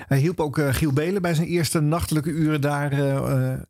Hij 0.08 0.18
hielp 0.18 0.40
ook 0.40 0.62
Giel 0.70 0.94
Belen 0.94 1.22
bij 1.22 1.34
zijn 1.34 1.48
eerste 1.48 1.80
nachtelijke 1.80 2.30
uren 2.30 2.62
daar. 2.62 2.92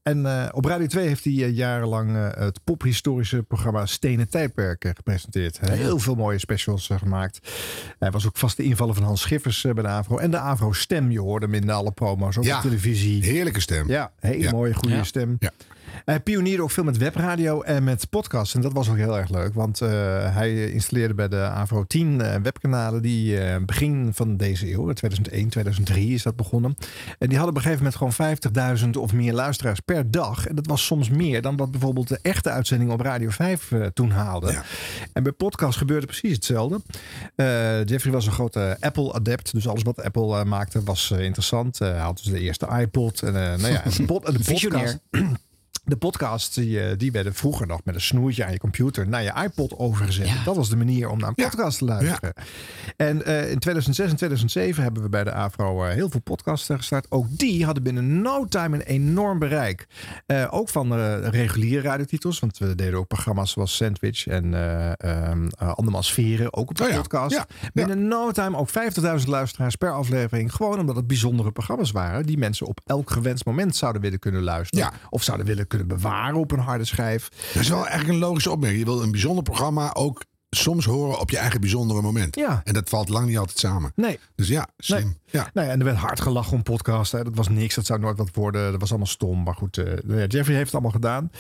en 0.04 0.54
op 0.54 0.66
Radio 0.66 0.88
2 0.88 1.08
heeft 1.08 1.24
hij 1.24 1.34
jarenlang 1.34 2.19
eh, 2.28 2.44
het 2.46 2.60
pophistorische 2.64 3.44
programma 3.44 3.86
Stenen 3.86 4.30
Tijdperk 4.30 4.84
eh, 4.86 4.92
gepresenteerd. 4.96 5.60
Heel 5.70 6.00
veel 6.00 6.16
mooie 6.16 6.38
specials 6.40 6.90
eh, 6.90 6.98
gemaakt. 6.98 7.40
Hij 8.00 8.12
was 8.12 8.28
ook 8.28 8.38
vaste 8.38 8.64
invaller 8.64 8.96
van 8.96 9.04
Hans 9.04 9.22
Schiffers 9.22 9.62
bij 9.62 9.74
de 9.74 9.88
AVRO. 9.88 10.18
En 10.18 10.32
de 10.32 10.38
AVRO 10.38 10.72
Stem, 10.74 11.12
je 11.12 11.20
hoorde 11.20 11.46
hem 11.46 11.56
in 11.56 11.70
alle 11.70 11.92
promo's, 11.92 12.38
ook 12.38 12.44
Ja, 12.44 12.56
op 12.56 12.62
televisie. 12.62 13.24
Heerlijke 13.24 13.60
stem. 13.62 13.88
Ja, 13.88 14.12
hele 14.20 14.44
Ja. 14.44 14.52
mooie, 14.52 14.74
goede 14.74 14.96
Ja. 14.96 15.04
stem. 15.04 15.38
Hij 16.06 16.20
pionierde 16.20 16.64
ook 16.64 16.72
veel 16.72 16.84
met 16.84 16.98
webradio 16.98 17.62
en 17.62 17.84
met 17.84 18.10
podcasts. 18.10 18.56
En 18.56 18.62
dat 18.62 18.74
was 18.74 18.90
ook 18.90 18.96
heel 18.98 19.18
erg 19.18 19.30
leuk. 19.30 19.54
Want 19.54 19.82
eh, 19.82 19.90
hij 20.36 20.72
installeerde 20.72 21.14
bij 21.14 21.28
de 21.28 21.38
AVRO 21.42 21.84
10 21.84 22.22
eh, 22.22 22.36
webkanalen. 22.44 23.02
Die 23.02 23.40
eh, 23.40 23.64
begin 23.66 24.10
van 24.14 24.38
deze 24.38 24.72
eeuw, 24.72 24.94
2001, 24.94 25.50
2003 25.50 26.14
is 26.14 26.24
dat 26.24 26.36
begonnen. 26.36 26.76
En 27.18 27.28
die 27.30 27.38
hadden 27.38 27.56
op 27.56 27.64
een 27.66 27.70
gegeven 27.72 27.92
moment 28.02 28.18
gewoon 28.54 28.78
50.000 28.86 28.90
of 29.00 29.14
meer 29.14 29.34
luisteraars 29.34 29.80
per 29.80 30.12
dag. 30.12 30.48
En 30.48 30.56
dat 30.56 30.68
was 30.68 30.86
soms 30.86 31.10
meer 31.10 31.42
dan 31.42 31.58
wat 31.58 31.72
bijvoorbeeld 31.72 32.08
de 32.08 32.20
echte 32.22 32.50
uitzending 32.50 32.92
op 32.92 33.02
Radio 33.02 33.30
5 33.30 33.72
eh, 33.72 33.86
toen 33.86 34.10
haalde. 34.10 34.62
En 35.14 35.24
bij 35.24 35.32
podcast 35.32 35.78
gebeurde 35.78 36.06
precies 36.06 36.36
hetzelfde. 36.36 36.82
Eh, 37.36 37.86
Jeffrey 37.86 38.14
was 38.14 38.26
een 38.26 38.32
grote 38.32 38.78
Apple-adept. 38.80 39.54
Dus 39.54 39.68
alles 39.68 39.84
wat 39.84 40.04
Apple 40.04 40.40
eh, 40.40 40.44
maakte 40.44 40.84
was 40.84 41.12
eh, 41.12 41.20
interessant. 41.24 41.82
Eh, 41.82 41.88
hij 41.90 42.00
had 42.00 42.18
dus 42.18 42.26
de 42.34 42.40
eerste 42.40 42.68
iPod. 42.80 43.22
En, 43.22 43.36
eh, 43.36 43.58
nou 43.58 43.74
ja, 43.74 43.84
en 43.86 43.92
de, 43.98 44.06
pod- 44.06 44.26
en 44.26 44.34
de 44.34 44.44
podcast... 44.44 45.00
De 45.90 45.98
podcasts 45.98 46.56
die, 46.56 46.82
eh, 46.82 46.98
die 46.98 47.12
werden 47.12 47.34
vroeger 47.34 47.68
nog 47.68 47.80
met 47.84 47.96
een 47.96 48.02
snoertje 48.02 48.46
aan 48.46 48.52
je 48.52 48.58
computer 48.58 49.08
naar 49.08 49.24
je 49.24 49.34
iPod 49.44 49.78
overgezet. 49.78 50.30
Dat 50.46 50.56
was 50.56 50.70
de 50.70 50.76
manier 50.76 51.10
om 51.10 51.20
naar 51.20 51.28
een 51.28 51.36
podcast 51.36 51.78
te 51.78 51.86
luisteren. 51.86 52.34
En 52.98 53.26
eh, 53.26 53.52
in 53.52 53.60
2006 53.60 54.10
en 54.10 54.16
2007 54.16 54.84
hebben 54.84 55.04
we 55.04 55.10
bij 55.10 55.24
de 55.24 55.32
AVRO 55.32 55.84
eh, 55.86 55.94
heel 55.94 56.10
veel 56.10 56.22
podcasts 56.22 56.70
gestart. 56.72 57.06
Ook 57.10 57.26
die 57.30 57.66
hadden 57.66 57.84
binnen 57.84 58.22
no 58.22 58.46
time 58.46 58.76
een 58.76 58.82
enorm 58.82 59.40
bereik. 59.40 59.88
Ook 60.50 60.70
van 60.70 60.94
reguliere 61.22 61.82
radiotitels. 61.82 62.40
Want 62.40 62.58
we 62.58 62.76
deden 62.76 63.00
ook 63.00 63.08
programma's 63.08 63.52
zoals 63.52 63.76
Sandwich 63.76 64.28
en 64.28 64.54
eh, 65.60 65.74
Andermans 65.74 66.14
Veren. 66.14 66.54
Ook 66.54 66.70
op 66.70 66.78
de 66.78 66.84
Oh 66.84 66.96
podcast. 66.96 67.46
Binnen 67.74 68.08
no 68.08 68.32
time 68.32 68.58
ook 68.58 68.70
50.000 68.70 69.28
luisteraars 69.28 69.76
per 69.76 69.94
aflevering. 69.94 70.54
Gewoon 70.54 70.80
omdat 70.80 70.96
het 70.96 71.08
bijzondere 71.08 71.52
programma's 71.52 71.92
waren. 71.92 72.26
Die 72.26 72.38
mensen 72.38 72.68
op 72.68 72.80
elk 72.86 73.12
gewenst 73.12 73.46
moment 73.46 73.76
zouden 73.76 74.02
willen 74.02 74.20
kunnen 74.20 74.44
luisteren. 74.44 74.92
Of 75.10 75.24
zouden 75.24 75.46
willen 75.46 75.68
kunnen 75.68 75.79
bewaren 75.86 76.40
op 76.40 76.52
een 76.52 76.60
harde 76.60 76.86
schijf. 76.86 77.30
Dat 77.54 77.62
is 77.62 77.70
wel 77.70 77.88
eigenlijk 77.88 78.10
een 78.10 78.28
logische 78.28 78.52
opmerking. 78.52 78.80
Je 78.80 78.92
wil 78.92 79.02
een 79.04 79.12
bijzonder 79.12 79.44
programma 79.44 79.94
ook 79.94 80.24
soms 80.50 80.86
horen 80.86 81.20
op 81.20 81.30
je 81.30 81.38
eigen 81.38 81.62
bijzondere 81.62 82.02
moment. 82.02 82.36
Ja. 82.36 82.62
En 82.64 82.74
dat 82.74 82.90
valt 82.90 83.10
lang 83.10 83.28
niet 83.28 83.38
altijd 83.38 83.60
samen. 83.60 83.92
Nee. 83.96 84.20
Dus 84.36 84.48
ja, 84.48 84.68
slim. 84.78 85.18
Ja. 85.32 85.50
Nou 85.54 85.68
ja, 85.68 85.74
en 85.74 85.80
er 85.80 85.86
werd 85.86 85.98
hard 85.98 86.22
gelachen 86.22 86.54
om 86.54 86.64
podcasten. 86.64 87.18
hè. 87.18 87.24
Dat 87.26 87.36
was 87.36 87.50
niks, 87.50 87.76
dat 87.76 87.86
zou 87.86 88.00
nooit 88.00 88.18
wat 88.18 88.30
worden. 88.34 88.72
Dat 88.72 88.80
was 88.80 88.90
allemaal 88.90 89.08
stom. 89.08 89.44
Maar 89.44 89.54
goed, 89.56 89.78
eh, 89.78 89.86
nou 90.06 90.26
Jeffrey 90.28 90.56
heeft 90.56 90.66
het 90.66 90.74
allemaal 90.74 90.92
gedaan. 90.92 91.32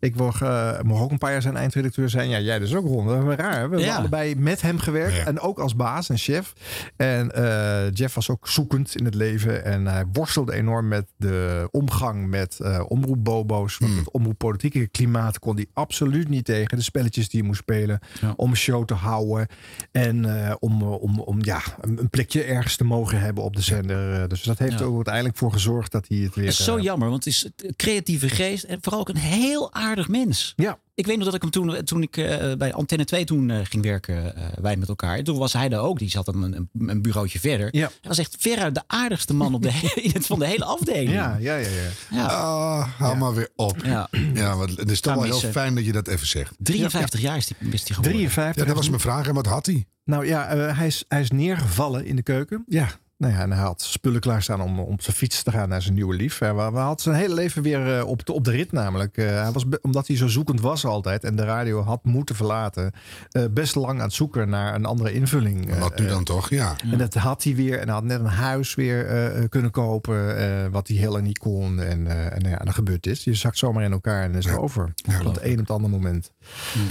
Ik 0.00 0.14
mocht, 0.16 0.42
eh, 0.42 0.80
mocht 0.80 1.02
ook 1.02 1.10
een 1.10 1.18
paar 1.18 1.32
jaar 1.32 1.42
zijn 1.42 1.56
eindredacteur 1.56 2.08
zijn. 2.10 2.28
Ja, 2.28 2.40
jij 2.40 2.58
dus 2.58 2.74
ook, 2.74 2.86
Ron. 2.86 3.06
Dat 3.06 3.22
was 3.24 3.34
raar. 3.36 3.50
hè? 3.50 3.54
We 3.54 3.60
hebben 3.60 3.80
Ja. 3.80 3.96
allebei 3.96 4.34
met 4.36 4.62
hem 4.62 4.78
gewerkt. 4.78 5.26
En 5.26 5.40
ook 5.40 5.58
als 5.58 5.76
baas 5.76 6.08
en 6.08 6.16
chef. 6.18 6.52
En 6.96 7.34
eh, 7.34 7.90
Jeff 7.92 8.14
was 8.14 8.30
ook 8.30 8.48
zoekend 8.48 8.96
in 8.96 9.04
het 9.04 9.14
leven. 9.14 9.64
En 9.64 9.86
hij 9.86 10.04
worstelde 10.12 10.52
enorm 10.54 10.88
met 10.88 11.06
de 11.16 11.68
omgang 11.70 12.26
met 12.28 12.58
omroepbobo's. 12.88 13.78
Want 13.78 13.96
het 13.98 14.10
omroeppolitieke 14.10 14.86
klimaat 14.86 15.38
kon 15.38 15.54
hij 15.56 15.66
absoluut 15.72 16.28
niet 16.28 16.44
tegen. 16.44 16.76
De 16.78 16.82
spelletjes 16.84 17.28
die 17.28 17.38
hij 17.40 17.48
moest 17.48 17.60
spelen. 17.60 17.98
Om 18.36 18.50
een 18.50 18.56
show 18.56 18.84
te 18.84 18.94
houden. 18.94 19.46
En 19.92 20.26
om, 20.60 20.82
om, 20.82 21.20
om 21.20 21.38
ja, 21.44 21.60
een 21.80 21.96
een 21.98 22.10
plekje 22.10 22.42
ergens 22.42 22.76
te 22.76 22.84
mogen 22.84 23.20
hebben 23.20 23.37
op 23.42 23.56
de 23.56 23.62
zender. 23.62 24.22
Eh, 24.22 24.28
Dus 24.28 24.42
dat 24.42 24.58
heeft 24.58 24.72
Ja. 24.72 24.78
er 24.78 24.84
ook 24.86 24.94
uiteindelijk 24.94 25.36
voor 25.36 25.52
gezorgd 25.52 25.92
dat 25.92 26.04
hij 26.08 26.16
het 26.18 26.34
weer... 26.34 26.44
Dat 26.44 26.52
is 26.54 26.64
zo 26.64 26.76
eh, 26.76 26.82
jammer, 26.82 27.08
want 27.10 27.24
het 27.24 27.34
is 27.34 27.48
een 27.56 27.76
creatieve 27.76 28.28
geest 28.28 28.64
en 28.64 28.78
vooral 28.80 29.00
ook 29.00 29.08
een 29.08 29.16
heel 29.16 29.72
aardig 29.72 30.08
mens. 30.08 30.52
Ja. 30.56 30.78
Ik 30.94 31.06
weet 31.06 31.16
nog 31.16 31.24
dat 31.24 31.34
ik 31.34 31.42
hem 31.42 31.50
toen, 31.50 31.84
toen 31.84 32.02
ik 32.02 32.16
eh, 32.16 32.52
bij 32.54 32.72
Antenne 32.72 33.04
2 33.04 33.24
toen 33.24 33.66
ging 33.66 33.82
werken, 33.82 34.36
eh, 34.36 34.42
wij 34.60 34.76
met 34.76 34.88
elkaar. 34.88 35.22
Toen 35.22 35.38
was 35.38 35.52
hij 35.52 35.68
daar 35.68 35.80
ook, 35.80 35.98
die 35.98 36.10
zat 36.10 36.24
dan 36.24 36.42
een, 36.42 36.54
een, 36.54 36.88
een 36.88 37.02
bureautje 37.02 37.40
verder. 37.40 37.68
Ja. 37.70 37.86
Hij 37.86 38.08
was 38.08 38.18
echt 38.18 38.36
veruit 38.38 38.74
de 38.74 38.82
aardigste 38.86 39.34
man 39.34 39.54
op 39.54 39.62
de, 39.62 39.70
he- 39.78 40.20
van 40.30 40.38
de 40.38 40.46
hele 40.46 40.64
afdeling. 40.64 41.10
Ja, 41.10 41.36
ja, 41.40 41.56
ja. 41.56 41.68
ja. 41.68 41.88
Ja. 42.10 42.26
Ah, 42.26 42.88
hou 42.98 43.16
maar 43.16 43.34
weer 43.34 43.48
op. 43.56 43.76
Ja. 43.84 44.08
Ja, 44.34 44.56
want 44.56 44.76
het 44.76 44.90
is 44.90 45.00
toch 45.00 45.14
wel 45.14 45.22
heel 45.22 45.38
fijn 45.38 45.74
dat 45.74 45.84
je 45.84 45.92
dat 45.92 46.08
even 46.08 46.26
zegt. 46.26 46.54
53 46.58 47.20
jaar 47.20 47.36
is 47.36 47.46
die, 47.46 47.56
is 47.70 47.84
die 47.84 47.94
geworden. 47.94 48.12
53. 48.12 48.62
Ja, 48.62 48.68
dat 48.68 48.76
was 48.76 48.88
mijn 48.88 49.00
vraag. 49.00 49.28
En 49.28 49.34
wat 49.34 49.46
had 49.46 49.66
hij? 49.66 49.86
Nou 50.04 50.26
ja, 50.26 50.46
eh, 50.48 50.76
hij, 50.78 50.86
is, 50.86 51.04
hij 51.08 51.20
is 51.20 51.30
neergevallen 51.30 52.04
in 52.06 52.16
de 52.16 52.22
keuken. 52.22 52.64
Ja, 52.66 52.88
Nou 53.18 53.32
ja, 53.32 53.40
en 53.40 53.52
hij 53.52 53.62
had 53.62 53.82
spullen 53.82 54.20
klaarstaan 54.20 54.60
om 54.60 54.78
op 54.78 55.02
zijn 55.02 55.16
fiets 55.16 55.42
te 55.42 55.50
gaan 55.50 55.68
naar 55.68 55.82
zijn 55.82 55.94
nieuwe 55.94 56.14
lief. 56.14 56.38
Hij 56.38 56.52
had 56.52 57.00
zijn 57.00 57.14
hele 57.14 57.34
leven 57.34 57.62
weer 57.62 57.98
eh, 57.98 58.06
op 58.06 58.26
de, 58.26 58.32
op 58.32 58.44
de 58.44 58.50
rit 58.50 58.72
namelijk. 58.72 59.16
Eh, 59.16 59.26
hij 59.26 59.52
was, 59.52 59.64
omdat 59.82 60.06
hij 60.06 60.16
zo 60.16 60.26
zoekend 60.26 60.60
was 60.60 60.84
altijd 60.84 61.24
en 61.24 61.36
de 61.36 61.44
radio 61.44 61.82
had 61.82 62.04
moeten 62.04 62.34
verlaten... 62.34 62.92
eh, 63.30 63.44
best 63.50 63.74
lang 63.74 63.98
aan 63.98 64.04
het 64.04 64.12
zoeken 64.12 64.48
naar 64.48 64.74
een 64.74 64.84
andere 64.84 65.12
invulling. 65.12 65.78
Wat 65.78 65.98
nu 65.98 66.06
dan 66.06 66.24
toch, 66.24 66.50
ja. 66.50 66.76
En 66.90 66.98
dat 66.98 67.14
had 67.14 67.42
hij 67.42 67.54
weer. 67.54 67.78
En 67.78 67.84
hij 67.84 67.94
had 67.94 68.04
net 68.04 68.20
een 68.20 68.26
huis 68.26 68.74
weer 68.74 69.06
kunnen 69.48 69.70
kopen. 69.70 70.70
wat 70.70 70.88
hij 70.88 70.96
heel 70.96 71.12
lang 71.12 71.24
niet 71.24 71.38
kon. 71.38 71.80
En, 71.80 72.06
en 72.06 72.42
nou 72.42 72.54
ja, 72.54 72.56
dat 72.56 72.74
gebeurt 72.74 73.06
is. 73.06 73.24
Je 73.24 73.34
zakt 73.34 73.58
zomaar 73.58 73.84
in 73.84 73.92
elkaar 73.92 74.22
en 74.22 74.34
is 74.34 74.44
het 74.44 74.56
over. 74.56 74.92
Van 75.04 75.26
het 75.26 75.42
een 75.42 75.52
op 75.52 75.58
het 75.58 75.70
andere 75.70 75.92
moment. 75.92 76.32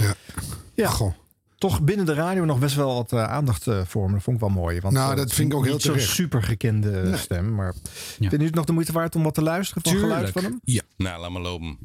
Ja. 0.00 0.14
Ja, 0.74 0.90
toch 1.58 1.82
binnen 1.82 2.06
de 2.06 2.14
radio 2.14 2.44
nog 2.44 2.58
best 2.58 2.74
wel 2.74 2.94
wat 2.94 3.12
eh, 3.12 3.24
aandacht 3.24 3.66
eh, 3.66 3.80
voor. 3.86 4.10
Dat 4.10 4.22
vond 4.22 4.36
ik 4.36 4.42
wel 4.42 4.52
mooi. 4.52 4.80
Want, 4.80 4.94
Nou, 4.94 5.10
eh, 5.10 5.16
dat 5.16 5.32
vind 5.32 5.52
ik 5.52 5.58
ook 5.58 5.64
heel 5.64 5.72
niet 5.72 5.82
zo'n 5.82 5.98
super 6.00 6.42
gekende 6.42 6.90
Nee. 6.90 7.16
stem. 7.16 7.54
Maar 7.54 7.74
vind 8.18 8.30
je 8.32 8.44
het 8.44 8.54
nog 8.54 8.64
de 8.64 8.72
moeite 8.72 8.92
waard 8.92 9.16
om 9.16 9.22
wat 9.22 9.34
te 9.34 9.42
luisteren 9.42 9.82
van 9.82 9.96
geluid 9.96 10.30
van 10.30 10.42
hem? 10.42 10.60
Ja. 10.64 10.82
Nou, 10.96 11.20
laat 11.20 11.30
maar 11.30 11.42
lopen. 11.42 11.78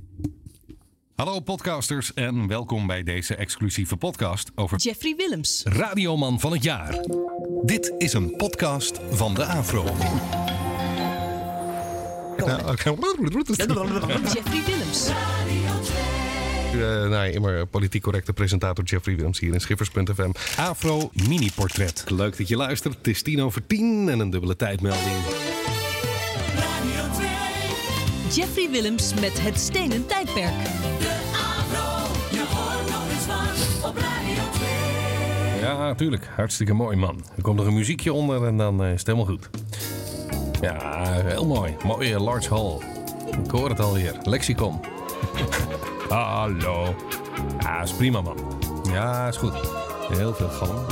Hallo 1.16 1.40
podcasters 1.40 2.14
en 2.14 2.48
welkom 2.48 2.88
bij 2.88 3.04
deze 3.04 3.36
exclusieve 3.36 3.98
podcast 3.98 4.52
over 4.56 4.78
Jeffrey 4.78 5.16
Willems. 5.18 5.62
Radioman 5.64 6.40
van 6.40 6.52
het 6.52 6.64
jaar. 6.64 7.06
Dit 7.64 7.94
is 7.98 8.14
een 8.14 8.36
podcast 8.36 9.00
van 9.10 9.34
de 9.34 9.46
Afro. 9.46 9.84
Jeffrey 14.34 14.64
Willems. 14.66 15.08
Uh, 16.76 17.10
nou, 17.10 17.30
immer 17.32 17.66
politiek 17.66 18.02
correcte 18.02 18.34
presentator 18.34 18.84
Jeffrey 18.84 19.16
Willems 19.16 19.40
hier 19.40 19.54
in 19.54 19.60
Schippers.fm. 19.60 20.32
Afro 20.56 21.10
Mini 21.28 21.52
Portret. 21.56 22.04
Leuk 22.08 22.38
dat 22.38 22.48
je 22.48 22.56
luistert. 22.56 22.96
Het 22.98 23.08
is 23.08 23.22
tien 23.22 23.42
over 23.42 23.68
tien 23.68 24.10
en 24.10 24.20
een 24.20 24.30
dubbele 24.30 24.56
tijdmelding. 24.56 25.16
Jeffrey 28.34 28.70
Willems 28.72 29.14
met 29.14 29.42
het 29.42 29.60
stenen 29.60 30.06
tijdperk. 30.06 30.54
Ja, 35.62 35.96
tuurlijk. 35.96 36.28
Hartstikke 36.36 36.74
mooi, 36.74 36.98
man. 36.98 37.24
Er 37.36 37.42
komt 37.42 37.58
nog 37.58 37.66
een 37.66 37.74
muziekje 37.74 38.14
onder 38.14 38.46
en 38.46 38.58
dan 38.58 38.84
eh, 38.84 38.92
is 38.92 38.98
het 38.98 39.08
helemaal 39.08 39.28
goed. 39.28 39.50
Ja, 40.62 41.04
heel 41.26 41.46
mooi. 41.46 41.76
Mooie 41.86 42.20
large 42.20 42.50
hall. 42.54 42.78
Ik 43.44 43.52
hoor 43.52 43.70
het 43.70 43.80
alweer. 43.80 44.16
Lexicon. 44.24 44.80
Hallo. 46.10 46.96
Ja, 47.60 47.82
is 47.82 47.94
prima, 47.94 48.22
man. 48.22 48.38
Ja, 48.92 49.28
is 49.28 49.38
goed. 49.38 49.54
Heel 50.10 50.34
veel 50.34 50.50
galm. 50.50 50.86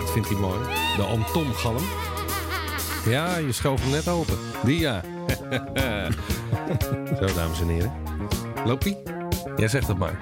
Dat 0.00 0.10
vindt 0.12 0.28
hij 0.28 0.38
mooi. 0.38 0.58
De 0.96 1.06
oom 1.06 1.24
Tom 1.32 1.52
galm. 1.52 1.82
Ja, 3.04 3.36
je 3.36 3.52
schoof 3.52 3.82
hem 3.82 3.90
net 3.90 4.08
open. 4.08 4.38
Die 4.64 4.78
ja. 4.78 5.00
Zo, 7.18 7.34
dames 7.34 7.60
en 7.60 7.68
heren. 7.68 7.92
Loopt 8.64 8.84
ie? 8.84 8.96
Jij 9.56 9.68
zegt 9.68 9.88
het 9.88 9.98
maar. 9.98 10.18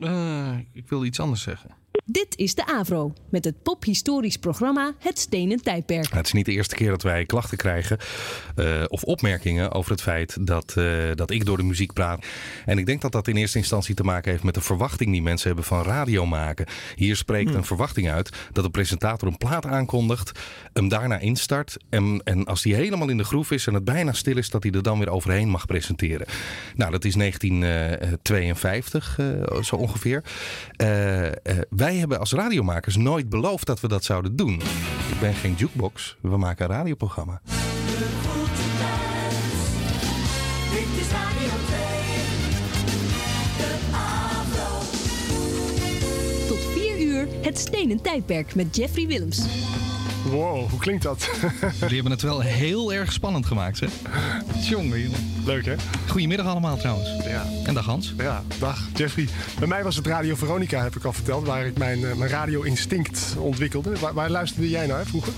Eh, 0.00 0.58
ik 0.72 0.88
wilde 0.88 1.06
iets 1.06 1.20
anders 1.20 1.42
zeggen. 1.42 1.70
Dit 2.16 2.38
is 2.38 2.54
de 2.54 2.66
Avro 2.66 3.12
met 3.28 3.44
het 3.44 3.62
pophistorisch 3.62 4.36
programma 4.36 4.94
Het 4.98 5.18
Stenen 5.18 5.62
Tijdperk. 5.62 6.02
Nou, 6.02 6.16
Het 6.16 6.26
is 6.26 6.32
niet 6.32 6.44
de 6.44 6.52
eerste 6.52 6.74
keer 6.74 6.90
dat 6.90 7.02
wij 7.02 7.24
klachten 7.24 7.56
krijgen 7.56 7.98
eh, 8.54 8.84
of 8.88 9.02
opmerkingen 9.02 9.72
over 9.72 9.90
het 9.90 10.02
feit 10.02 10.46
dat, 10.46 10.74
eh, 10.76 11.10
dat 11.14 11.30
ik 11.30 11.44
door 11.44 11.56
de 11.56 11.62
muziek 11.62 11.92
praat. 11.92 12.26
En 12.64 12.78
ik 12.78 12.86
denk 12.86 13.00
dat 13.00 13.12
dat 13.12 13.28
in 13.28 13.36
eerste 13.36 13.58
instantie 13.58 13.94
te 13.94 14.02
maken 14.02 14.30
heeft 14.30 14.42
met 14.42 14.54
de 14.54 14.60
verwachting 14.60 15.12
die 15.12 15.22
mensen 15.22 15.46
hebben 15.46 15.64
van 15.64 15.82
radio 15.82 16.26
maken. 16.26 16.66
Hier 16.94 17.16
spreekt 17.16 17.54
een 17.54 17.64
verwachting 17.64 18.10
uit 18.10 18.30
dat 18.52 18.64
de 18.64 18.70
presentator 18.70 19.28
een 19.28 19.38
plaat 19.38 19.66
aankondigt, 19.66 20.40
hem 20.72 20.88
daarna 20.88 21.18
instart. 21.18 21.76
En, 21.88 22.20
en 22.24 22.44
als 22.44 22.62
die 22.62 22.74
helemaal 22.74 23.08
in 23.08 23.16
de 23.16 23.24
groef 23.24 23.50
is 23.50 23.66
en 23.66 23.74
het 23.74 23.84
bijna 23.84 24.12
stil 24.12 24.36
is, 24.36 24.50
dat 24.50 24.62
hij 24.62 24.72
er 24.72 24.82
dan 24.82 24.98
weer 24.98 25.10
overheen 25.10 25.48
mag 25.48 25.66
presenteren. 25.66 26.26
Nou, 26.76 26.90
dat 26.90 27.04
is 27.04 27.14
1952 27.14 29.18
eh, 29.18 29.62
zo 29.62 29.76
ongeveer. 29.76 30.22
Eh, 30.76 31.26
eh, 31.26 31.32
wij 31.70 31.94
hebben 31.94 32.05
als 32.14 32.32
radiomakers 32.32 32.96
nooit 32.96 33.28
beloofd 33.28 33.66
dat 33.66 33.80
we 33.80 33.88
dat 33.88 34.04
zouden 34.04 34.36
doen. 34.36 34.54
Ik 35.10 35.20
ben 35.20 35.34
geen 35.34 35.54
jukebox, 35.54 36.16
we 36.20 36.36
maken 36.36 36.70
een 36.70 36.76
radioprogramma. 36.76 37.40
Dit 37.44 37.54
is 41.00 41.08
Radio 41.10 41.48
2. 41.66 41.78
Tot 46.48 46.58
4 46.58 47.00
uur 47.00 47.28
het 47.42 47.58
Stenen 47.58 48.02
Tijdperk 48.02 48.54
met 48.54 48.76
Jeffrey 48.76 49.06
Willems. 49.06 49.44
Wow, 50.30 50.70
hoe 50.70 50.78
klinkt 50.78 51.02
dat? 51.02 51.30
Jullie 51.80 51.94
hebben 52.00 52.12
het 52.12 52.22
wel 52.22 52.40
heel 52.40 52.92
erg 52.92 53.12
spannend 53.12 53.46
gemaakt, 53.46 53.78
zeg. 53.78 53.90
Jongen, 54.60 55.00
jongen. 55.00 55.34
Leuk, 55.44 55.64
hè? 55.64 55.74
Goedemiddag 56.08 56.46
allemaal 56.46 56.76
trouwens. 56.76 57.08
Ja. 57.24 57.46
En 57.64 57.74
dag 57.74 57.84
Hans. 57.84 58.14
Ja, 58.16 58.42
dag 58.58 58.88
Jeffrey. 58.94 59.28
Bij 59.58 59.68
mij 59.68 59.82
was 59.82 59.96
het 59.96 60.06
Radio 60.06 60.34
Veronica, 60.34 60.82
heb 60.82 60.96
ik 60.96 61.04
al 61.04 61.12
verteld, 61.12 61.46
waar 61.46 61.66
ik 61.66 61.78
mijn, 61.78 62.04
eh, 62.04 62.14
mijn 62.14 62.30
radio-instinct 62.30 63.34
ontwikkelde. 63.38 63.98
Waar, 64.00 64.14
waar 64.14 64.30
luisterde 64.30 64.68
jij 64.68 64.86
naar 64.86 64.98
hè, 64.98 65.04
vroeger? 65.06 65.32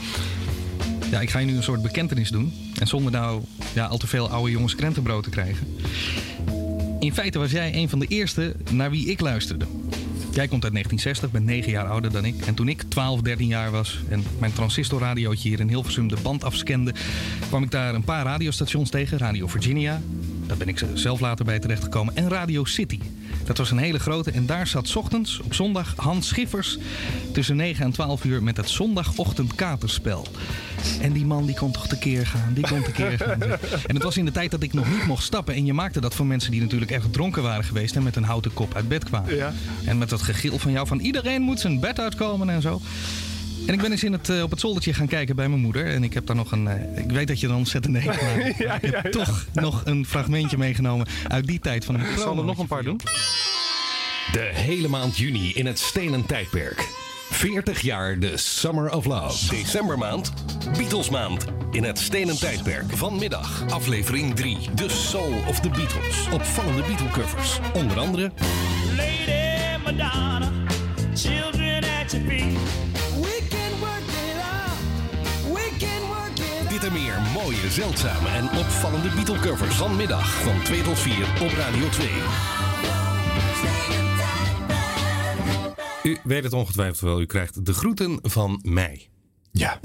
Ja, 1.11 1.20
ik 1.20 1.30
ga 1.30 1.39
je 1.39 1.47
nu 1.47 1.57
een 1.57 1.62
soort 1.62 1.82
bekentenis 1.82 2.30
doen. 2.30 2.53
En 2.78 2.86
zonder 2.86 3.12
nou 3.12 3.43
ja, 3.74 3.86
al 3.86 3.99
te 3.99 4.07
veel 4.07 4.30
oude 4.30 4.51
jongens 4.51 4.74
krentenbrood 4.74 5.24
te 5.24 5.30
krijgen. 5.30 5.76
In 7.01 7.14
feite 7.14 7.39
was 7.39 7.51
jij 7.51 7.74
een 7.74 7.89
van 7.89 7.99
de 7.99 8.07
eerste 8.07 8.57
naar 8.70 8.91
wie 8.91 9.07
ik 9.07 9.20
luisterde. 9.20 9.66
Jij 10.39 10.49
komt 10.49 10.64
uit 10.64 10.72
1960, 10.72 11.30
bent 11.30 11.45
9 11.45 11.70
jaar 11.70 11.86
ouder 11.86 12.12
dan 12.12 12.24
ik. 12.24 12.47
En 12.47 12.55
toen 12.55 12.68
ik 12.68 12.82
12, 12.82 13.20
13 13.20 13.47
jaar 13.47 13.70
was 13.70 13.99
en 14.09 14.24
mijn 14.39 14.53
transistorradiootje 14.53 15.49
hier 15.49 15.61
in 15.61 15.68
Hilversum 15.68 16.09
de 16.09 16.16
band 16.22 16.45
afscande, 16.45 16.95
kwam 17.49 17.62
ik 17.62 17.70
daar 17.70 17.95
een 17.95 18.05
paar 18.05 18.24
radiostations 18.24 18.91
tegen. 18.91 19.18
Radio 19.18 19.47
Virginia, 19.47 20.01
daar 20.47 20.57
ben 20.57 20.68
ik 20.68 20.84
zelf 20.95 21.20
later 21.20 21.45
bij 21.45 21.59
terechtgekomen. 21.59 22.16
En 22.16 22.28
Radio 22.28 22.64
City. 22.64 22.99
Dat 23.49 23.59
was 23.59 23.70
een 23.70 23.78
hele 23.78 23.99
grote. 23.99 24.30
En 24.30 24.46
daar 24.46 24.66
zat 24.66 24.88
's 24.88 24.96
ochtends 24.96 25.40
op 25.40 25.55
zondag 25.55 25.92
Hans 25.96 26.28
Schiffers 26.28 26.78
tussen 27.32 27.57
9 27.57 27.84
en 27.84 27.90
12 27.90 28.24
uur 28.24 28.42
met 28.42 28.57
het 28.57 28.68
zondagochtend 28.68 29.55
katerspel. 29.55 30.26
En 31.01 31.12
die 31.12 31.26
man 31.26 31.46
die 31.46 31.55
kon 31.55 31.72
toch 31.72 31.86
tekeer 31.86 32.26
gaan. 32.26 32.53
Die 32.55 32.66
kon 32.68 32.82
tekeer 32.82 33.18
gaan. 33.18 33.42
En 33.86 33.94
het 33.94 34.03
was 34.03 34.16
in 34.16 34.24
de 34.24 34.30
tijd 34.30 34.51
dat 34.51 34.62
ik 34.62 34.72
nog 34.72 34.90
niet 34.90 35.07
mocht 35.07 35.24
stappen. 35.24 35.55
En 35.55 35.64
je 35.64 35.72
maakte 35.72 36.01
dat 36.01 36.14
voor 36.14 36.26
mensen 36.26 36.51
die 36.51 36.61
natuurlijk 36.61 36.90
echt 36.90 37.12
dronken 37.12 37.42
waren 37.42 37.64
geweest. 37.64 37.96
En 37.96 38.03
met 38.03 38.16
een 38.16 38.24
houten 38.24 38.53
kop 38.55 38.74
uit 38.74 38.88
bed 38.88 39.05
kwamen. 39.05 39.36
Ja. 39.36 39.53
En 39.84 39.99
met 39.99 40.09
dat 40.09 40.22
gegil 40.22 40.59
van 40.59 40.72
jou 40.72 40.86
van 40.86 40.99
iedereen 40.99 41.42
moet 41.42 41.61
zijn 41.61 41.80
bed 41.80 42.01
uitkomen 42.01 42.51
en 42.51 42.62
zo. 42.62 42.80
En 43.69 43.75
ik 43.75 43.81
ben 43.81 43.91
eens 43.91 44.05
in 44.05 44.12
het, 44.12 44.29
eh, 44.29 44.43
op 44.43 44.51
het 44.51 44.61
zoldertje 44.61 44.95
gaan 44.95 45.07
kijken 45.07 45.37
bij 45.37 45.49
mijn 45.49 45.61
moeder. 45.61 45.87
En 45.87 46.05
ik 46.05 46.14
heb 46.14 46.27
daar 46.27 46.37
nog 46.37 46.53
een. 46.53 46.69
eh, 46.69 47.03
ik 47.05 47.11
weet 47.11 47.29
dat 47.29 47.41
je 47.41 47.47
er 47.47 47.53
een 47.53 47.59
ontzettend 47.59 47.97
hekel 47.97 48.27
aan 48.27 48.41
hebt. 48.41 48.85
ik 48.85 48.95
heb 48.95 49.12
toch 49.12 49.47
nog 49.53 49.83
een 49.85 50.07
fragmentje 50.07 50.59
meegenomen 50.59 51.07
uit 51.29 51.47
die 51.47 51.59
tijd 51.59 51.85
van 51.85 51.95
een 51.95 52.01
Ik 52.01 52.19
zal 52.19 52.39
er 52.39 52.45
nog 52.45 52.59
een 52.59 52.66
paar 52.66 52.83
doen. 52.83 53.01
De 54.33 54.51
hele 54.53 54.89
maand 54.89 55.16
juni 55.16 55.53
in 55.55 55.66
het 55.66 55.79
stenen 55.79 56.27
tijdperk. 56.27 56.87
40 57.31 57.81
jaar 57.81 58.19
de 58.19 58.37
Summer 58.37 58.93
of 58.93 59.05
Love. 59.05 59.49
Decembermaand, 59.55 60.33
Beatlesmaand. 60.77 61.45
In 61.71 61.85
het 61.85 61.99
stenen 61.99 62.39
tijdperk. 62.39 62.85
Vanmiddag, 62.97 63.64
aflevering 63.69 64.35
3. 64.35 64.57
The 64.75 64.89
Soul 64.89 65.35
of 65.47 65.61
the 65.61 65.69
Beatles. 65.69 66.29
Opvallende 66.33 66.83
Beatle-covers. 66.83 67.59
Onder 67.75 67.99
andere... 67.99 68.33
Lady 68.97 69.83
Madonna, 69.85 70.51
children 71.14 71.85
at 72.03 72.11
your 72.12 72.27
feet. 72.27 72.88
Meer 77.61 77.71
zeldzame 77.71 78.29
en 78.29 78.45
opvallende 78.59 79.09
Beatle-covers. 79.09 79.77
Vanmiddag 79.77 80.43
van 80.43 80.63
2 80.63 80.83
tot 80.83 80.99
4 80.99 81.15
op 81.43 81.51
Radio 81.51 81.89
2. 81.89 82.09
U 86.03 86.19
weet 86.25 86.45
het 86.45 86.53
ongetwijfeld 86.53 87.01
wel. 87.01 87.21
U 87.21 87.27
krijgt 87.27 87.67
de 87.67 87.73
groeten 87.73 88.19
van 88.23 88.61
mij. 88.63 89.09
Ja. 89.51 89.81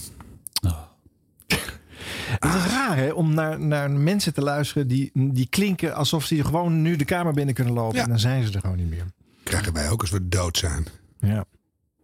Het 2.40 2.54
is 2.56 2.72
raar 2.72 2.98
hè, 2.98 3.12
om 3.12 3.34
naar, 3.34 3.60
naar 3.60 3.92
mensen 3.92 4.34
te 4.34 4.42
luisteren 4.42 4.88
die, 4.88 5.12
die 5.14 5.48
klinken 5.50 5.96
alsof 5.96 6.26
ze 6.26 6.44
gewoon 6.44 6.82
nu 6.82 6.96
de 6.96 7.06
kamer 7.06 7.34
binnen 7.34 7.56
kunnen 7.56 7.74
lopen. 7.74 8.00
En 8.00 8.10
dan 8.10 8.20
zijn 8.20 8.44
ze 8.48 8.54
er 8.54 8.60
gewoon 8.60 8.78
niet 8.78 8.90
meer. 8.90 9.06
Krijgen 9.44 9.74
wij 9.74 9.90
ook 9.90 10.02
als 10.02 10.10
we 10.10 10.28
dood 10.28 10.58
zijn. 10.58 10.88
Ja. 11.20 11.46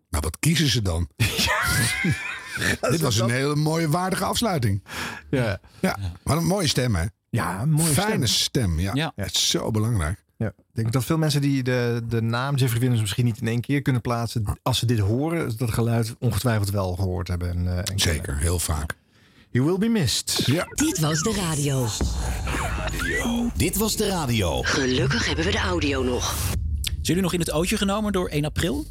Maar 0.09 0.21
wat 0.21 0.39
kiezen 0.39 0.67
ze 0.67 0.81
dan? 0.81 1.07
Dit 2.91 3.01
was 3.01 3.19
een 3.19 3.29
hele 3.29 3.55
mooie, 3.55 3.89
waardige 3.89 4.23
afsluiting. 4.23 4.83
Ja. 5.29 5.59
ja. 5.79 5.97
Maar 6.23 6.37
een 6.37 6.45
mooie 6.47 6.67
stem, 6.67 6.95
hè? 6.95 7.05
Ja, 7.29 7.61
een 7.61 7.71
mooie 7.71 7.93
Fijne 7.93 8.27
stem. 8.27 8.63
stem. 8.63 8.79
ja. 8.79 8.91
Ja. 8.93 9.11
Het 9.15 9.35
is 9.35 9.49
zo 9.49 9.71
belangrijk. 9.71 10.23
Ja. 10.37 10.47
Ik 10.47 10.53
denk 10.73 10.91
dat 10.91 11.05
veel 11.05 11.17
mensen 11.17 11.41
die 11.41 11.63
de, 11.63 12.01
de 12.09 12.21
naam 12.21 12.55
Jeffrey 12.55 12.79
Willems 12.79 13.01
misschien 13.01 13.25
niet 13.25 13.41
in 13.41 13.47
één 13.47 13.61
keer 13.61 13.81
kunnen 13.81 14.01
plaatsen. 14.01 14.43
Als 14.63 14.79
ze 14.79 14.85
dit 14.85 14.99
horen, 14.99 15.57
dat 15.57 15.71
geluid 15.71 16.15
ongetwijfeld 16.19 16.69
wel 16.69 16.95
gehoord 16.95 17.27
hebben. 17.27 17.49
En, 17.49 17.67
eh, 17.67 17.77
en 17.77 17.99
Zeker, 17.99 18.37
heel 18.37 18.59
vaak. 18.59 18.95
You 19.49 19.65
will 19.65 19.77
be 19.77 19.87
missed. 19.87 20.43
Ja. 20.45 20.65
Dit 20.73 20.99
was 20.99 21.21
de 21.21 21.33
radio. 21.33 21.87
Dit 23.55 23.77
was 23.77 23.95
de 23.95 24.07
radio. 24.07 24.61
Gelukkig 24.61 25.25
hebben 25.27 25.45
we 25.45 25.51
de 25.51 25.57
audio 25.57 26.03
nog. 26.03 26.35
Zijn 26.83 27.01
jullie 27.01 27.21
nog 27.21 27.33
in 27.33 27.39
het 27.39 27.51
ootje 27.51 27.77
genomen 27.77 28.11
door 28.11 28.29
1 28.29 28.45
april? 28.45 28.85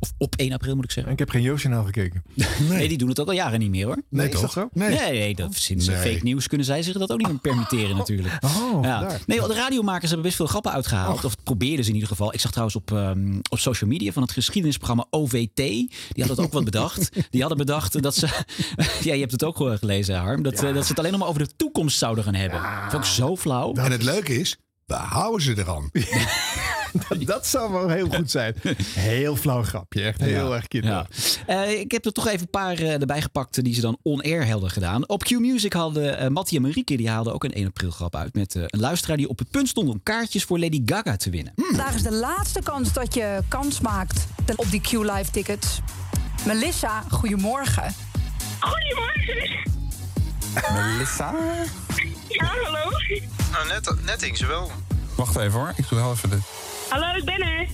Of 0.00 0.12
op 0.18 0.34
1 0.36 0.52
april 0.52 0.74
moet 0.74 0.84
ik 0.84 0.90
zeggen. 0.90 1.12
Ik 1.12 1.18
heb 1.18 1.30
geen 1.30 1.42
Yoosjournaal 1.42 1.84
gekeken. 1.84 2.22
Nee. 2.68 2.88
die 2.88 2.98
doen 2.98 3.08
het 3.08 3.20
ook 3.20 3.26
al 3.26 3.32
jaren 3.32 3.58
niet 3.58 3.70
meer 3.70 3.86
hoor. 3.86 4.02
Nee, 4.10 4.28
is 4.28 4.40
dat 4.40 4.52
zo? 4.52 4.68
Nee, 4.72 4.88
Nee. 4.88 5.10
nee, 5.18 5.34
dat, 5.34 5.54
sinds 5.54 5.86
eh, 5.86 6.00
Nee. 6.02 6.12
fake 6.12 6.24
nieuws 6.24 6.46
kunnen 6.48 6.66
zij 6.66 6.82
zich 6.82 6.96
dat 6.98 7.10
ook 7.12 7.18
niet 7.18 7.28
meer 7.28 7.38
permitteren 7.38 7.96
natuurlijk. 8.02 8.38
Oh, 8.44 8.84
ja. 8.84 9.18
Nee, 9.26 9.40
de 9.40 9.54
radiomakers 9.54 10.06
hebben 10.06 10.22
best 10.22 10.36
veel 10.36 10.46
grappen 10.46 10.72
uitgehaald. 10.72 11.24
Of 11.24 11.34
probeerden 11.42 11.82
ze 11.84 11.88
in 11.88 11.94
ieder 11.94 12.08
geval. 12.10 12.34
Ik 12.34 12.40
zag 12.40 12.50
trouwens 12.50 12.76
op, 12.76 12.92
ehm, 12.92 13.38
op 13.50 13.58
social 13.58 13.90
media 13.90 14.12
van 14.12 14.22
het 14.22 14.32
geschiedenisprogramma 14.32 15.06
OVT. 15.10 15.54
Die 15.56 15.88
hadden 16.16 16.36
het 16.36 16.40
ook 16.40 16.52
wat 16.52 16.64
bedacht. 16.72 17.10
Die 17.30 17.40
hadden 17.40 17.58
bedacht 17.58 18.02
dat 18.02 18.14
ze... 18.14 18.26
ja, 19.02 19.12
je 19.14 19.20
hebt 19.20 19.32
het 19.32 19.44
ook 19.44 19.56
gewoon 19.56 19.78
gelezen, 19.78 20.16
Harm. 20.16 20.42
Dat, 20.42 20.62
eh, 20.62 20.74
dat 20.74 20.82
ze 20.82 20.88
het 20.88 20.98
alleen 20.98 21.10
nog 21.10 21.20
maar 21.20 21.28
over 21.28 21.42
de 21.46 21.56
toekomst 21.56 21.98
zouden 21.98 22.24
gaan 22.24 22.34
hebben. 22.34 22.60
Vond 22.90 23.04
ik 23.04 23.10
zo 23.10 23.36
flauw. 23.36 23.74
En 23.74 23.92
het 23.92 24.02
leuke 24.02 24.40
is, 24.40 24.56
waar 24.86 25.06
houden 25.06 25.42
ze 25.42 25.54
er 25.54 25.68
aan? 25.68 25.90
Dat, 27.08 27.26
dat 27.34 27.46
zou 27.46 27.72
wel 27.72 27.88
heel 27.88 28.08
goed 28.08 28.30
zijn. 28.30 28.54
Heel 28.82 29.36
flauw 29.36 29.62
grapje. 29.62 30.02
Echt 30.02 30.20
heel 30.20 30.48
Ja. 30.48 30.54
erg 30.56 30.68
kinderachtig. 30.68 31.38
Eh, 31.46 31.80
ik 31.80 31.90
heb 31.92 32.04
er 32.04 32.12
toch 32.12 32.26
even 32.26 32.40
een 32.40 32.50
paar 32.50 32.78
eh, 32.78 33.00
erbij 33.00 33.22
gepakt 33.22 33.64
die 33.64 33.74
ze 33.74 33.80
dan 33.80 33.98
on-air 34.02 34.50
hadden 34.50 34.70
gedaan. 34.70 35.08
Op 35.08 35.22
Q-Music 35.24 35.72
hadden 35.72 36.22
uh, 36.22 36.28
Mattie 36.28 36.56
en 36.56 36.62
Marieke 36.62 36.96
die 36.96 37.08
haalden 37.08 37.32
ook 37.34 37.44
een 37.44 37.52
1 37.52 37.66
april 37.66 37.90
grap 37.90 38.16
uit. 38.16 38.34
Met 38.34 38.54
eh, 38.54 38.62
een 38.66 38.80
luisteraar 38.80 39.16
die 39.16 39.28
op 39.28 39.38
het 39.38 39.50
punt 39.50 39.68
stond 39.68 39.88
om 39.88 40.02
kaartjes 40.02 40.44
voor 40.44 40.58
Lady 40.58 40.82
Gaga 40.84 41.16
te 41.16 41.30
winnen. 41.30 41.52
Vandaag 41.56 41.94
is 41.94 42.02
de 42.02 42.12
laatste 42.12 42.60
kans 42.62 42.92
dat 42.92 43.14
je 43.14 43.38
kans 43.48 43.80
maakt 43.80 44.26
op 44.56 44.70
die 44.70 44.80
Q-Live 44.80 45.30
tickets. 45.30 45.78
Melissa, 46.46 47.04
goedemorgen. 47.10 47.94
Goedemorgen. 48.60 49.66
Melissa? 50.74 51.34
Ja, 52.28 52.46
hallo. 52.62 52.90
Nou, 53.52 53.68
net, 53.68 53.94
net 54.20 54.46
wel. 54.46 54.70
Wacht 55.14 55.36
even 55.36 55.52
hoor, 55.58 55.72
ik 55.76 55.88
doe 55.88 55.98
wel 55.98 56.12
even 56.12 56.30
de... 56.30 56.38
Hallo, 56.88 57.16
ik 57.16 57.24
ben 57.24 57.40
er. 57.42 57.68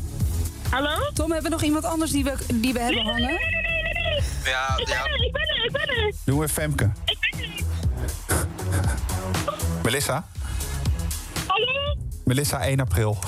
Hallo? 0.71 1.11
Tom, 1.13 1.33
hebben 1.33 1.51
we 1.51 1.57
nog 1.57 1.63
iemand 1.63 1.85
anders 1.85 2.11
die 2.11 2.25
we, 2.25 2.35
die 2.55 2.73
we 2.73 2.79
hebben 2.81 3.05
hangen? 3.05 3.41
Ja, 4.45 4.77
Ik 4.77 4.87
ben 4.87 4.97
er, 4.97 5.25
ik 5.25 5.33
ben 5.33 5.49
er, 5.49 5.65
ik 5.65 5.73
ben 5.73 5.89
er. 5.89 6.13
Doe 6.25 6.43
even 6.43 6.49
Femke. 6.55 6.93
Ik 7.05 7.19
ben 7.21 7.41
er. 7.41 7.49
Melissa? 9.83 10.27
Hallo? 11.47 11.97
Melissa 12.25 12.61
1 12.61 12.81
april. 12.81 13.19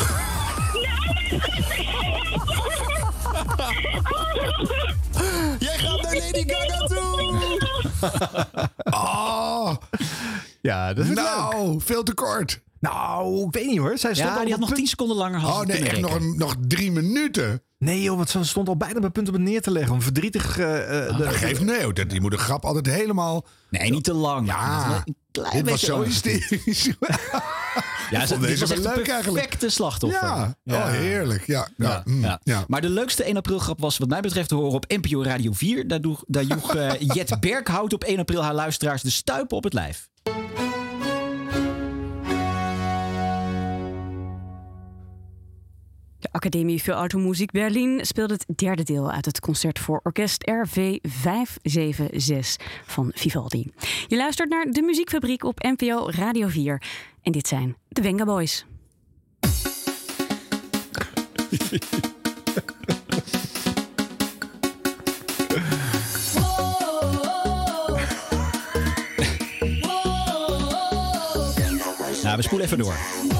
Jij 5.59 5.79
gaat 5.79 6.03
naar 6.03 6.15
Lady 6.15 6.45
Gaga 6.47 6.87
toe! 6.87 7.59
Oh, 8.85 9.75
Ja, 10.61 10.95
dat 10.95 11.05
is 11.07 11.15
nou, 11.15 11.81
veel 11.85 12.03
te 12.03 12.15
kort. 12.15 12.61
Nou, 12.81 13.47
ik 13.47 13.53
weet 13.55 13.67
niet 13.67 13.79
hoor. 13.79 13.99
Zij 13.99 14.15
stond 14.15 14.29
Ja, 14.29 14.35
al 14.37 14.41
die 14.43 14.51
had 14.51 14.61
nog 14.61 14.69
het 14.69 14.79
10 14.79 14.87
seconden 14.87 15.17
langer 15.17 15.41
had 15.41 15.61
Oh 15.61 15.67
nee, 15.67 15.79
echt 15.89 16.01
nog, 16.01 16.15
een, 16.15 16.35
nog 16.37 16.55
drie 16.69 16.93
minuten. 16.93 17.63
Nee 17.79 18.03
joh, 18.03 18.17
want 18.17 18.31
ze 18.31 18.45
stond 18.45 18.69
al 18.69 18.77
bijna 18.77 18.97
op 18.97 19.03
het 19.03 19.13
punt 19.13 19.29
om 19.29 19.35
het 19.35 19.43
neer 19.43 19.63
te 19.63 19.71
leggen. 19.71 19.93
Om 19.95 20.03
verdrietig... 20.03 20.59
eh, 20.59 21.07
eh, 21.09 21.17
de- 21.17 21.25
Dat 21.25 21.35
geeft 21.35 21.61
nee. 21.61 21.93
Dat- 21.93 22.11
die 22.11 22.21
moet 22.21 22.31
de 22.31 22.39
grap 22.39 22.65
altijd 22.65 22.87
helemaal... 22.87 23.47
Nee, 23.71 23.91
niet 23.91 24.05
te 24.05 24.13
lang. 24.15 24.47
Ja, 24.47 25.05
klein 25.31 25.53
dit 25.65 25.71
was 25.71 25.81
zo 25.81 26.03
hysterisch. 26.03 26.91
Ja, 28.11 28.27
ze, 28.27 28.39
deze 28.39 28.61
was 28.61 28.71
echt 28.71 28.83
leuk 28.97 29.07
een 29.09 29.23
perfecte 29.23 29.69
slachtoffer. 29.69 30.21
Ja, 30.23 30.55
oh 30.65 30.91
heerlijk. 30.91 31.47
Ja, 31.47 31.69
ja, 31.77 31.87
Ja, 31.87 32.03
mm, 32.05 32.39
ja. 32.43 32.65
Maar 32.69 32.81
de 32.81 32.89
leukste 32.89 33.25
1 33.25 33.37
april 33.37 33.59
grap 33.59 33.81
was 33.81 33.99
wat 33.99 34.09
mij 34.09 34.21
betreft 34.21 34.49
te 34.49 34.55
horen 34.55 34.73
op 34.75 34.85
NPO 34.89 35.23
Radio 35.23 35.53
4. 35.53 35.89
Daar, 35.89 36.01
doeg, 36.01 36.23
daar 36.27 36.43
joeg 36.43 36.75
eh, 36.75 36.93
Jet 37.15 37.41
Berghout 37.41 37.93
op 37.93 38.05
1 38.05 38.19
april 38.19 38.43
haar 38.43 38.55
luisteraars 38.55 39.03
de 39.03 39.11
stuipen 39.11 39.57
op 39.57 39.65
het 39.65 39.73
lijf. 39.73 40.09
De 46.27 46.33
Academie 46.33 46.83
voor 46.83 46.95
Automuziek 46.95 47.51
Berlin 47.51 48.01
speelt 48.03 48.31
het 48.31 48.47
derde 48.57 48.83
deel 48.83 49.11
uit 49.11 49.25
het 49.25 49.41
concert 49.41 49.79
voor 49.79 50.01
orkest 50.03 50.43
RV 50.43 50.99
576 51.03 52.67
van 52.87 53.11
Vivaldi. 53.15 53.73
Je 54.07 54.17
luistert 54.17 54.49
naar 54.49 54.65
de 54.71 54.83
muziekfabriek 54.83 55.45
op 55.45 55.63
NPO 55.63 56.11
Radio 56.11 56.49
4. 56.49 56.83
En 57.23 57.33
dit 57.33 57.49
zijn 57.49 57.77
de 57.89 58.03
Venga 58.03 58.25
Boys. 58.25 58.67
Nou, 72.23 72.37
we 72.37 72.43
spoelen 72.43 72.67
even 72.67 72.79
door. 72.79 73.36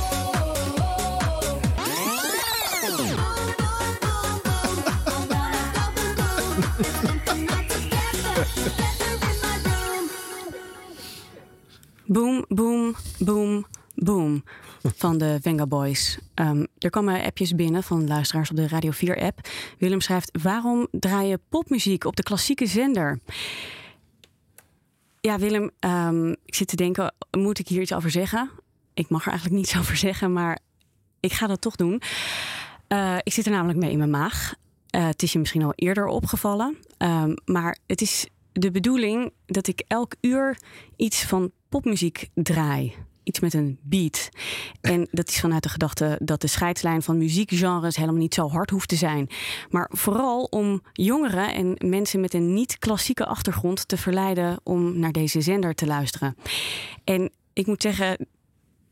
Boom, 12.07 12.45
boom, 12.49 12.95
boom, 13.19 13.67
boom 13.95 14.45
van 14.97 15.19
de 15.19 15.39
Venga 15.43 15.67
Boys. 15.67 16.19
Ehm, 16.35 16.65
er 16.79 16.91
komen 16.91 17.23
appjes 17.23 17.55
binnen 17.55 17.83
van 17.83 18.07
luisteraars 18.07 18.51
op 18.51 18.57
de 18.57 18.69
Radio 18.69 18.91
4-app. 18.91 19.49
Willem 19.79 20.01
schrijft, 20.01 20.39
waarom 20.43 20.87
draai 20.91 21.29
je 21.29 21.41
popmuziek 21.49 22.05
op 22.05 22.17
de 22.17 22.23
klassieke 22.23 22.67
zender? 22.67 23.19
Ja, 25.21 25.39
Willem, 25.39 25.71
ehm, 25.79 26.31
ik 26.31 26.55
zit 26.55 26.69
te 26.69 26.77
denken, 26.77 27.15
moet 27.31 27.59
ik 27.59 27.69
hier 27.69 27.81
iets 27.81 27.95
over 27.95 28.11
zeggen? 28.11 28.51
Ik 28.95 29.09
mag 29.09 29.23
er 29.23 29.31
eigenlijk 29.31 29.61
niets 29.61 29.77
over 29.81 29.97
zeggen, 29.97 30.33
maar 30.33 30.59
ik 31.21 31.33
ga 31.33 31.47
dat 31.47 31.61
toch 31.61 31.77
doen. 31.77 32.03
Eh, 32.89 33.17
ik 33.23 33.33
zit 33.33 33.47
er 33.47 33.53
namelijk 33.53 33.79
mee 33.79 33.91
in 33.91 33.99
mijn 33.99 34.11
maag. 34.11 34.55
Eh, 34.91 35.07
het 35.07 35.23
is 35.23 35.33
je 35.33 35.39
misschien 35.39 35.63
al 35.63 35.73
eerder 35.75 36.07
opgevallen. 36.07 36.77
Ehm, 36.97 37.35
maar 37.45 37.79
het 37.87 38.01
is 38.01 38.27
de 38.53 38.71
bedoeling 38.71 39.33
dat 39.47 39.67
ik 39.67 39.83
elk 39.87 40.15
uur 40.21 40.59
iets 40.97 41.25
van 41.25 41.51
popmuziek 41.69 42.29
draai. 42.35 42.95
Iets 43.23 43.41
met 43.41 43.55
een 43.55 43.79
beat. 43.83 44.29
En 44.81 45.09
dat 45.11 45.29
is 45.29 45.41
vanuit 45.41 45.63
de 45.63 45.69
gedachte 45.69 46.19
dat 46.23 46.41
de 46.41 46.47
scheidslijn 46.47 47.03
van 47.03 47.19
muziekgenres 47.19 47.97
helemaal 47.97 48.21
niet 48.21 48.35
zo 48.35 48.49
hard 48.49 48.71
hoeft 48.71 48.89
te 48.89 48.97
zijn. 48.97 49.29
Maar 49.71 49.91
vooral 49.93 50.45
om 50.45 50.83
jongeren 50.93 51.55
en 51.55 51.89
mensen 51.91 52.21
met 52.21 52.35
een 52.35 52.55
niet-klassieke 52.55 53.27
achtergrond 53.27 53.89
te 53.89 53.97
verleiden 53.97 54.61
om 54.63 54.99
naar 54.99 55.13
deze 55.13 55.41
zender 55.41 55.75
te 55.75 55.87
luisteren. 55.87 56.37
En 57.05 57.31
ik 57.53 57.67
moet 57.67 57.83
zeggen, 57.83 58.27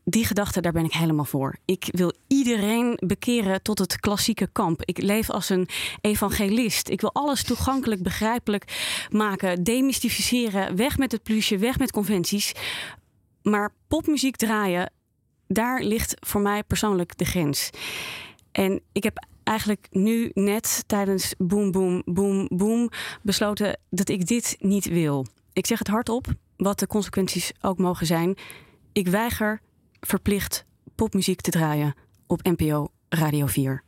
die 0.07 0.25
gedachte, 0.25 0.61
daar 0.61 0.71
ben 0.71 0.85
ik 0.85 0.93
helemaal 0.93 1.25
voor. 1.25 1.55
Ik 1.65 1.87
wil 1.91 2.13
iedereen 2.27 2.99
bekeren 3.05 3.61
tot 3.61 3.79
het 3.79 3.99
klassieke 3.99 4.47
kamp. 4.51 4.81
Ik 4.83 4.97
leef 4.97 5.29
als 5.29 5.49
een 5.49 5.67
evangelist. 6.01 6.89
Ik 6.89 7.01
wil 7.01 7.13
alles 7.13 7.43
toegankelijk, 7.43 8.03
begrijpelijk 8.03 8.65
maken, 9.09 9.63
demystificeren. 9.63 10.75
Weg 10.75 10.97
met 10.97 11.11
het 11.11 11.23
plusje, 11.23 11.57
weg 11.57 11.79
met 11.79 11.91
conventies. 11.91 12.53
Maar 13.41 13.73
popmuziek 13.87 14.35
draaien, 14.35 14.91
daar 15.47 15.81
ligt 15.81 16.15
voor 16.19 16.41
mij 16.41 16.63
persoonlijk 16.63 17.17
de 17.17 17.25
grens. 17.25 17.69
En 18.51 18.81
ik 18.91 19.03
heb 19.03 19.25
eigenlijk 19.43 19.87
nu 19.91 20.31
net 20.33 20.83
tijdens 20.87 21.33
Boom 21.37 21.71
Boom 21.71 22.01
Boom 22.05 22.47
Boom 22.47 22.89
besloten 23.21 23.79
dat 23.89 24.09
ik 24.09 24.27
dit 24.27 24.55
niet 24.59 24.85
wil. 24.85 25.25
Ik 25.53 25.65
zeg 25.65 25.79
het 25.79 25.87
hardop, 25.87 26.27
wat 26.57 26.79
de 26.79 26.87
consequenties 26.87 27.51
ook 27.61 27.77
mogen 27.77 28.05
zijn. 28.05 28.37
Ik 28.91 29.07
weiger 29.07 29.61
verplicht 30.05 30.65
popmuziek 30.95 31.41
te 31.41 31.51
draaien 31.51 31.93
op 32.27 32.43
NPO 32.43 32.91
Radio 33.09 33.45
4. 33.45 33.83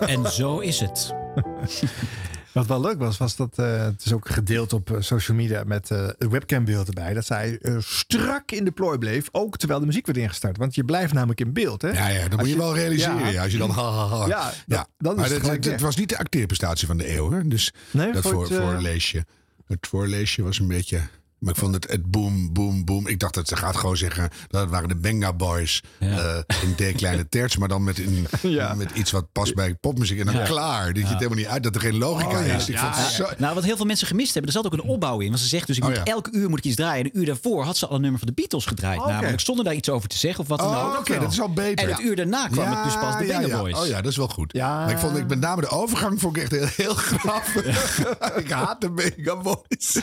En 0.00 0.30
zo 0.30 0.58
is 0.58 0.80
het. 0.80 1.14
Wat 2.52 2.66
wel 2.66 2.80
leuk 2.80 2.98
was, 2.98 3.16
was 3.16 3.36
dat 3.36 3.58
eh, 3.58 3.84
het 3.84 4.04
is 4.04 4.12
ook 4.12 4.28
gedeeld 4.28 4.72
op 4.72 4.90
eh, 4.90 5.00
social 5.00 5.36
media 5.36 5.64
met 5.64 5.90
eh 5.90 6.06
het 6.06 6.28
webcambeeld 6.30 6.88
erbij. 6.88 7.14
Dat 7.14 7.26
zij 7.26 7.58
eh, 7.58 7.76
strak 7.78 8.50
in 8.50 8.64
de 8.64 8.70
plooi 8.70 8.98
bleef, 8.98 9.28
ook 9.32 9.56
terwijl 9.56 9.80
de 9.80 9.86
muziek 9.86 10.06
werd 10.06 10.18
ingestart. 10.18 10.56
Want 10.56 10.74
je 10.74 10.84
blijft 10.84 11.12
namelijk 11.12 11.40
in 11.40 11.52
beeld. 11.52 11.82
Hè? 11.82 11.88
Ja, 11.88 12.08
ja, 12.08 12.28
dat 12.28 12.38
moet 12.38 12.48
je 12.48 12.56
wel 12.56 12.74
realiseren. 12.74 13.32
Ja, 13.32 13.42
als 13.42 13.52
je 13.52 13.58
dan 13.58 13.70
ha, 13.70 13.90
ha, 13.90 14.06
ha. 14.06 14.26
Ja, 14.26 14.52
ja. 14.66 14.86
dan 14.98 15.24
is 15.24 15.30
het 15.30 15.66
weg. 15.66 15.80
was 15.80 15.96
niet 15.96 16.08
de 16.08 16.18
acteerprestatie 16.18 16.86
van 16.86 16.96
de 16.96 17.16
eeuw. 17.16 17.30
Hè? 17.30 17.48
Dus 17.48 17.72
Nee, 17.90 18.12
dat 18.12 18.22
voor, 18.22 18.42
het, 18.42 18.52
eh, 18.52 18.58
voorleesje. 18.58 19.24
Het 19.66 19.86
voorleesje 19.86 20.42
was 20.42 20.58
een 20.58 20.68
beetje... 20.68 21.00
Maar 21.44 21.52
ik 21.54 21.60
vond 21.60 21.74
het, 21.74 21.90
het 21.90 22.10
boom, 22.10 22.52
boom, 22.52 22.84
boom. 22.84 23.06
Ik 23.08 23.18
dacht 23.20 23.34
dat 23.34 23.48
ze 23.48 23.56
gaat 23.56 23.76
gewoon 23.76 23.96
zeggen... 23.96 24.28
dat 24.48 24.60
het 24.60 24.70
waren 24.70 24.88
de 24.88 24.96
Benga 24.96 25.32
Boys 25.32 25.82
eh, 25.98 26.36
in 26.62 26.74
D 26.92 26.96
kleine 26.96 27.28
terts. 27.28 27.56
Maar 27.56 27.68
dan 27.68 27.84
met, 27.84 27.98
een, 27.98 28.26
met 28.76 28.90
iets 28.94 29.10
wat 29.10 29.32
past 29.32 29.54
bij 29.54 29.74
popmuziek. 29.74 30.18
En 30.18 30.26
dan 30.26 30.34
Ja. 30.34 30.44
klaar. 30.44 30.86
Dat 30.86 30.96
je 30.96 31.02
het 31.08 31.16
helemaal 31.18 31.38
niet 31.38 31.46
uit 31.46 31.62
dat 31.62 31.74
er 31.74 31.80
geen 31.80 31.98
logica 31.98 32.38
Oh, 32.40 32.46
ja. 32.46 32.54
is. 32.54 32.68
Ik 32.68 32.78
vond 32.78 32.96
het 32.96 33.04
Ja, 33.04 33.10
zo... 33.10 33.26
Nou, 33.38 33.54
wat 33.54 33.64
heel 33.64 33.76
veel 33.76 33.86
mensen 33.86 34.06
gemist 34.06 34.34
hebben, 34.34 34.52
er 34.54 34.62
zat 34.62 34.66
ook 34.72 34.78
een 34.78 34.88
opbouw 34.88 35.20
in. 35.20 35.28
Want 35.28 35.40
ze 35.40 35.46
zegt 35.48 35.66
dus, 35.66 35.76
ik 35.76 35.82
Oh, 35.82 35.88
moet 35.88 35.98
ja. 35.98 36.04
elke 36.04 36.30
uur 36.32 36.48
moet 36.48 36.58
ik 36.58 36.64
iets 36.64 36.76
draaien. 36.76 37.04
En 37.04 37.10
een 37.12 37.18
uur 37.20 37.26
daarvoor 37.26 37.64
had 37.64 37.76
ze 37.76 37.86
al 37.86 37.94
een 37.94 38.00
nummer 38.00 38.18
van 38.18 38.28
de 38.28 38.34
Beatles 38.34 38.66
gedraaid. 38.66 39.00
Oké. 39.00 39.10
Namelijk 39.10 39.40
zonder 39.40 39.64
daar 39.64 39.74
iets 39.74 39.88
over 39.88 40.08
te 40.08 40.18
zeggen 40.18 40.40
of 40.40 40.48
wat 40.48 40.58
dan 40.58 40.68
Oh, 40.68 40.84
ook. 40.86 40.98
oké, 40.98 41.18
dat 41.20 41.32
is 41.32 41.40
al 41.40 41.52
beter. 41.52 41.84
En 41.88 41.90
het 41.94 42.00
uur 42.02 42.16
daarna 42.16 42.48
kwam 42.48 42.70
het 42.72 42.84
dus 42.84 42.98
pas 42.98 43.18
de 43.18 43.24
ja, 43.26 43.38
Benga 43.40 43.54
ja. 43.54 43.60
Boys. 43.60 43.78
Oh 43.80 43.86
ja, 43.86 44.00
dat 44.00 44.10
is 44.10 44.16
wel 44.16 44.28
goed. 44.28 44.52
Maar 44.54 44.90
ik 44.90 44.98
vond 44.98 45.16
ik 45.16 45.26
met 45.28 45.40
name 45.40 45.60
de 45.60 45.68
overgang 45.68 46.20
vond 46.20 46.36
ik 46.36 46.42
echt 46.42 46.52
heel, 46.52 46.68
heel 46.76 46.94
grappig. 46.94 47.64
ik 48.44 48.50
haat 48.50 48.80
de 48.80 48.90
Benga 48.90 49.36
Boys. 49.36 49.98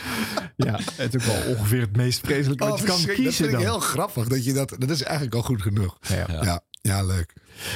Ja, 0.56 0.80
ook 1.00 1.22
wel 1.32 1.56
ongeveer 1.56 1.82
het 1.82 1.96
meest 1.96 2.20
vreselijke 2.20 2.64
wat 2.64 2.74
Oh, 2.74 2.80
je 2.80 2.86
kan 2.86 2.96
kiezen 2.98 3.24
Dat 3.24 3.34
vind 3.34 3.48
ik 3.48 3.54
dan. 3.56 3.62
heel 3.62 3.80
grappig. 3.80 4.28
Dat, 4.28 4.46
je 4.46 4.54
dat, 4.54 4.76
dat 4.78 4.90
is 4.90 5.02
eigenlijk 5.04 5.36
al 5.36 5.42
goed 5.44 5.62
genoeg. 5.62 5.98
Ja, 6.08 6.62
ja, 6.82 7.04
leuk. 7.04 7.34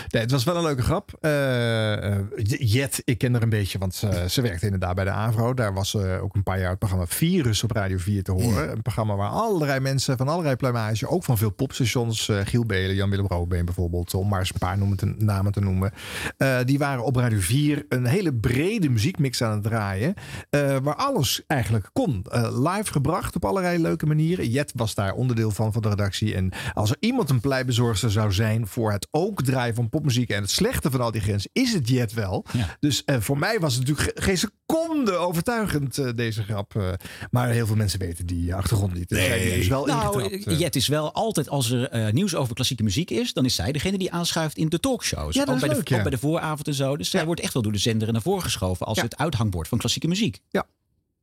Nee, 0.09 0.21
het 0.21 0.31
was 0.31 0.43
wel 0.43 0.55
een 0.55 0.63
leuke 0.63 0.81
grap. 0.81 1.11
Eh, 1.21 2.13
eh, 2.13 2.21
Jet, 2.59 3.01
ik 3.03 3.17
ken 3.17 3.33
haar 3.33 3.41
een 3.41 3.49
beetje, 3.49 3.77
want 3.77 3.95
ze, 3.95 4.25
ze 4.29 4.41
werkte 4.41 4.65
inderdaad 4.65 4.95
bij 4.95 5.03
de 5.03 5.09
AVRO. 5.11 5.53
Daar 5.53 5.73
was 5.73 5.89
ze 5.89 6.19
ook 6.21 6.35
een 6.35 6.43
paar 6.43 6.59
jaar 6.59 6.69
het 6.69 6.79
programma 6.79 7.05
Virus 7.07 7.63
op 7.63 7.71
Radio 7.71 7.97
4 7.97 8.23
te 8.23 8.31
horen. 8.31 8.71
Een 8.71 8.81
programma 8.81 9.15
waar 9.15 9.29
allerlei 9.29 9.79
mensen 9.79 10.17
van 10.17 10.27
allerlei 10.27 10.55
pluimage, 10.55 11.07
ook 11.09 11.23
van 11.23 11.37
veel 11.37 11.49
popstations, 11.49 12.29
eh, 12.29 12.39
Giel 12.43 12.65
Belen, 12.65 12.95
Jan-Willem 12.95 13.27
Roodbeen 13.27 13.65
bijvoorbeeld, 13.65 14.13
om 14.13 14.27
maar 14.27 14.39
eens 14.39 14.49
een 14.53 14.59
paar 14.59 14.77
noemen 14.77 14.97
te- 14.97 15.15
namen 15.17 15.51
te 15.51 15.59
noemen. 15.61 15.91
eh, 16.37 16.57
die 16.65 16.77
waren 16.77 17.03
op 17.03 17.15
Radio 17.15 17.39
4 17.39 17.85
een 17.89 18.05
hele 18.05 18.33
brede 18.33 18.89
muziekmix 18.89 19.41
aan 19.41 19.51
het 19.51 19.63
draaien, 19.63 20.13
eh, 20.49 20.77
waar 20.83 20.95
alles 20.95 21.43
eigenlijk 21.47 21.89
kon. 21.93 22.25
Eh, 22.31 22.41
live 22.73 22.91
gebracht 22.91 23.35
op 23.35 23.45
allerlei 23.45 23.79
leuke 23.81 24.05
manieren. 24.05 24.49
Jet 24.49 24.71
was 24.75 24.95
daar 24.95 25.13
onderdeel 25.13 25.51
van, 25.51 25.73
van 25.73 25.81
de 25.81 25.89
redactie. 25.89 26.35
En 26.35 26.51
als 26.73 26.89
er 26.89 26.97
iemand 26.99 27.29
een 27.29 27.39
pleitbezorgster 27.39 28.11
zou 28.11 28.31
zijn 28.33 28.67
voor 28.67 28.91
het 28.91 29.07
ook 29.11 29.43
draaien 29.43 29.74
van 29.75 29.89
popmuziek 29.89 30.29
en 30.29 30.41
het 30.41 30.51
slechte 30.51 30.91
van 30.91 31.01
al 31.01 31.11
die 31.11 31.21
grens, 31.21 31.47
is 31.53 31.73
het 31.73 31.89
Jet 31.89 32.13
wel. 32.13 32.45
Dus 32.79 33.03
eh, 33.03 33.19
voor 33.19 33.37
mij 33.37 33.59
was 33.59 33.75
het 33.75 33.87
natuurlijk 33.87 34.11
ge- 34.17 34.21
geen 34.23 34.37
seconde 34.37 35.11
overtuigend, 35.11 35.97
eh, 35.97 36.09
deze 36.15 36.43
grap. 36.43 36.75
eh. 36.75 36.89
maar 37.31 37.49
heel 37.49 37.67
veel 37.67 37.75
mensen 37.75 37.99
weten 37.99 38.25
die 38.25 38.55
achtergrond 38.55 38.93
niet. 38.93 39.09
Dus 39.09 39.17
zij 39.25 39.43
is 39.43 39.67
wel 39.67 39.85
nou. 39.85 40.37
Jet 40.37 40.75
is 40.75 40.87
wel 40.87 41.13
altijd 41.13 41.49
als 41.49 41.71
er 41.71 41.89
eh, 41.89 42.13
nieuws 42.13 42.35
over 42.35 42.55
klassieke 42.55 42.83
muziek 42.83 43.11
is, 43.11 43.33
dan 43.33 43.45
is 43.45 43.55
zij 43.55 43.71
degene 43.71 43.97
die 43.97 44.11
aanschuift 44.11 44.57
in 44.57 44.69
de 44.69 44.79
talkshows. 44.79 45.35
Ja, 45.35 45.39
dat 45.45 45.49
ook, 45.49 45.55
is 45.55 45.59
bij 45.61 45.69
de, 45.69 45.75
leuk, 45.75 45.87
ja. 45.87 45.95
ook 45.95 46.01
bij 46.01 46.11
de 46.11 46.17
vooravond 46.17 46.67
en 46.67 46.73
zo. 46.73 46.97
Dus 46.97 47.09
zij 47.09 47.25
wordt 47.25 47.41
echt 47.41 47.53
wel 47.53 47.61
door 47.61 47.71
de 47.71 47.77
zender 47.77 48.11
naar 48.11 48.21
voren 48.21 48.43
geschoven 48.43 48.85
als 48.85 48.97
Ja. 48.97 49.03
het 49.03 49.17
uithangbord 49.17 49.67
van 49.67 49.77
klassieke 49.77 50.07
muziek. 50.07 50.39
Ja. 50.49 50.67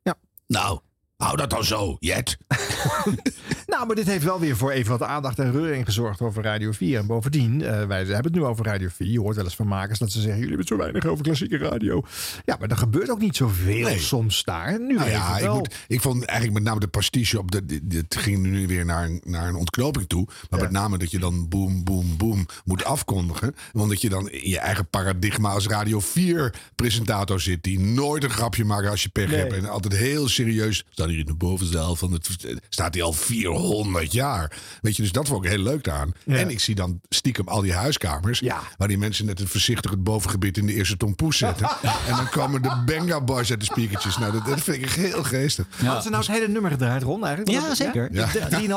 ja. 0.03 0.14
Nou, 0.46 0.80
hou 1.16 1.36
dat 1.36 1.50
dan 1.50 1.64
zo, 1.64 1.96
Jet. 2.00 2.36
Maar 3.87 3.97
dit 3.97 4.07
heeft 4.07 4.24
wel 4.24 4.41
weer 4.41 4.57
voor 4.57 4.70
even 4.70 4.99
wat 4.99 5.09
aandacht 5.09 5.39
en 5.39 5.53
reuring 5.53 5.85
gezorgd 5.85 6.20
over 6.20 6.43
Radio 6.43 6.72
4. 6.72 6.99
En 6.99 7.07
bovendien, 7.07 7.62
eh, 7.62 7.87
wij 7.87 7.99
hebben 7.99 8.22
het 8.22 8.35
nu 8.35 8.45
over 8.45 8.64
Radio 8.64 8.89
4. 8.93 9.07
Je 9.07 9.20
hoort 9.20 9.37
wel 9.37 9.45
eens 9.45 9.55
van 9.55 9.66
makers 9.66 9.99
dat 9.99 10.12
ze 10.12 10.20
zeggen: 10.20 10.41
jullie 10.41 10.57
hebben 10.57 10.66
het 10.66 10.78
zo 10.78 10.85
weinig 10.85 11.07
over 11.07 11.24
klassieke 11.24 11.57
radio. 11.57 12.03
Ja, 12.45 12.57
maar 12.61 12.68
er 12.70 12.76
gebeurt 12.76 13.11
ook 13.11 13.18
niet 13.20 13.37
zoveel 13.37 13.89
Nee. 13.89 13.99
soms 13.99 14.45
daar. 14.45 14.80
Nu 14.80 14.95
even 14.99 15.11
ja, 15.11 15.39
ik, 15.39 15.51
moet, 15.53 15.74
ik 15.89 16.01
vond 16.01 16.24
eigenlijk 16.24 16.59
met 16.59 16.68
name 16.68 16.80
de 16.80 16.87
pastiche 16.89 17.39
op 17.39 17.51
de. 17.51 17.80
Het 17.89 18.16
ging 18.16 18.39
nu 18.43 18.66
weer 18.66 18.85
naar, 18.85 19.05
een- 19.05 19.20
naar 19.24 19.49
een 19.49 19.55
ontknoping 19.55 20.09
toe. 20.09 20.26
Maar 20.51 20.61
met 20.61 20.70
name 20.70 20.99
dat 20.99 21.11
je 21.11 21.18
dan 21.18 21.49
boom, 21.49 21.85
boom, 21.85 22.16
boom 22.16 22.47
moet 22.64 22.85
afkondigen. 22.85 23.55
Want 23.72 23.89
dat 23.91 24.01
je 24.01 24.09
dan 24.09 24.30
in 24.30 24.49
je 24.51 24.59
eigen 24.59 24.87
paradigma 24.89 25.51
als 25.51 25.66
Radio 25.66 26.01
4 26.01 26.55
presentator 26.74 27.41
zit. 27.41 27.62
Die 27.62 27.78
nooit 27.80 28.24
een 28.24 28.30
grapje 28.30 28.64
maakt 28.64 28.87
als 28.87 29.03
je 29.03 29.09
pech 29.09 29.28
Nee. 29.28 29.39
hebt. 29.39 29.53
En 29.53 29.68
altijd 29.68 29.97
heel 29.97 30.28
serieus. 30.28 30.85
Staat 30.91 31.09
hier 31.09 31.18
in 31.18 31.26
de 31.26 31.35
bovenzaal 31.35 31.97
van 31.97 32.12
het. 32.12 32.28
Staat 32.68 32.95
hij 32.95 33.03
al 33.03 33.12
400 33.12 33.71
jaar. 34.12 34.52
Weet 34.80 34.96
je, 34.96 35.02
dus 35.02 35.12
dat 35.12 35.28
vond 35.28 35.44
ik 35.44 35.50
heel 35.50 35.62
leuk 35.62 35.88
aan. 35.88 36.12
Ja. 36.24 36.36
En 36.36 36.50
ik 36.50 36.60
zie 36.60 36.74
dan 36.74 37.00
stiekem 37.08 37.48
al 37.48 37.60
die 37.60 37.72
huiskamers. 37.72 38.42
Waar 38.78 38.88
die 38.88 38.98
mensen 38.98 39.26
net 39.26 39.38
het 39.38 39.48
voorzichtig 39.48 39.90
het 39.90 40.04
bovengebit 40.04 40.56
in 40.56 40.66
de 40.66 40.74
eerste 40.74 40.96
tompoes 40.96 41.36
zetten. 41.38 41.68
en 42.08 42.16
dan 42.16 42.28
komen 42.28 42.62
de 42.62 42.82
Benga 42.86 43.20
Boys 43.20 43.50
uit 43.50 43.58
de 43.60 43.64
speakertjes. 43.66 44.18
Nou, 44.18 44.32
dat, 44.32 44.46
dat 44.46 44.60
vind 44.60 44.76
ik 44.76 44.90
heel 44.90 45.22
geestig. 45.22 45.66
Hadden 45.84 46.02
ze 46.02 46.08
nou 46.10 46.22
het 46.22 46.32
hele 46.32 46.48
nummer 46.48 46.70
gedraaid, 46.70 47.02
Ron? 47.02 47.24
Eigenlijk? 47.26 47.66
Ja, 47.66 47.74
zeker. 47.74 48.08
Ja. 48.12 48.28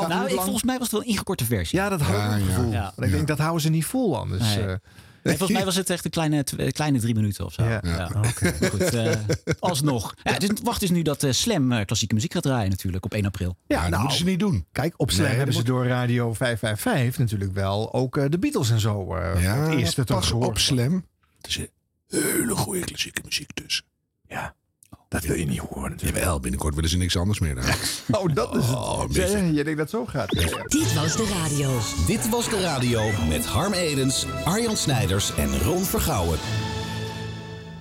Nou, 0.08 0.28
ik, 0.30 0.40
volgens 0.40 0.64
mij 0.64 0.74
was 0.78 0.84
het 0.84 0.92
wel 0.92 1.02
een 1.02 1.08
ingekorte 1.08 1.46
versie. 1.46 1.80
Ja, 1.80 1.90
dat 1.90 2.02
had 2.02 2.10
ik 2.10 2.22
Ja, 2.22 2.36
ja. 2.36 2.46
gevoel. 2.46 2.72
Ja. 2.72 2.94
Maar 2.96 3.08
ik 3.08 3.14
denk, 3.14 3.28
dat 3.28 3.38
houden 3.38 3.62
ze 3.62 3.70
niet 3.70 3.86
vol 3.86 4.18
anders. 4.18 4.56
Nee. 4.56 4.66
eh. 4.66 4.74
Nee, 5.26 5.38
volgens 5.38 5.58
mij 5.58 5.66
was 5.66 5.76
het 5.76 5.90
echt 5.90 6.06
een 6.06 6.12
kleine, 6.12 6.44
eh, 6.58 6.72
kleine 6.72 7.00
drie 7.00 7.14
minuten 7.16 7.46
of 7.46 7.54
zo. 7.54 7.64
Ja. 7.64 7.80
Ja. 7.84 8.10
Goed, 8.70 8.82
eh, 8.94 9.12
alsnog. 9.60 10.14
Ja, 10.24 10.40
dus 10.40 10.50
wacht 10.64 10.82
is 10.82 10.90
nu 10.90 11.02
dat 11.02 11.24
eh, 11.24 11.32
Slam 11.32 11.72
eh, 11.72 11.86
klassieke 11.86 12.14
muziek 12.14 12.34
gaat 12.34 12.44
draaien 12.44 12.70
natuurlijk 12.70 13.06
op 13.06 13.14
1 13.14 13.26
april. 13.26 13.58
Ja, 13.68 13.82
dat 13.82 13.90
nou, 13.90 14.02
moeten 14.02 14.18
ze 14.20 14.26
niet 14.26 14.40
doen. 14.40 14.66
Kijk, 14.72 14.94
op 14.98 15.12
Slam 15.12 15.28
Nee, 15.28 15.36
hebben 15.36 15.56
ze 15.56 15.64
door 15.64 15.88
Radio 15.88 16.34
555 16.34 17.18
natuurlijk 17.20 17.54
wel 17.54 17.94
ook 17.94 18.18
eh, 18.18 18.26
de 18.30 18.40
Beatles 18.40 18.70
en 18.70 18.80
zo. 18.80 19.16
eh 19.16 19.42
Ja, 19.44 19.56
het 19.56 19.80
eerste 19.80 20.04
toch 20.04 20.18
pas 20.20 20.28
gehoord. 20.28 20.48
op 20.48 20.58
Slam. 20.58 21.06
Er 21.42 21.52
zit 21.52 21.72
hele 22.08 22.56
goede 22.56 22.80
klassieke 22.80 23.22
muziek 23.26 23.54
tussen. 23.54 23.86
Ja, 24.28 24.56
dat 25.08 25.24
wil 25.24 25.36
je 25.36 25.46
niet 25.46 25.60
horen 25.60 25.90
natuurlijk. 25.90 26.18
Jawel, 26.20 26.40
binnenkort 26.40 26.76
willen 26.76 26.90
ze 26.90 26.98
niks 26.98 27.18
anders 27.18 27.40
meer. 27.40 27.56
Dan. 27.56 27.64
Oh, 28.12 28.34
dat 28.34 28.56
is 28.56 28.66
het. 28.66 28.76
Oh, 28.76 29.04
Ja, 29.10 29.26
ja, 29.26 29.38
je 29.38 29.64
denkt 29.64 29.68
dat 29.68 29.78
het 29.78 29.90
zo 29.90 30.06
gaat. 30.06 30.34
Ja, 30.34 30.42
ja. 30.42 30.64
Dit 30.64 30.94
was 30.94 31.16
de 31.16 31.28
radio. 31.44 31.80
Dit 32.08 32.30
was 32.30 32.50
de 32.50 32.62
radio 32.62 33.02
met 33.30 33.46
Harm 33.46 33.74
Edens, 33.74 34.26
Arjan 34.46 34.78
Snijders 34.78 35.36
en 35.36 35.60
Ron 35.60 35.84
Vergouwen. 35.84 36.38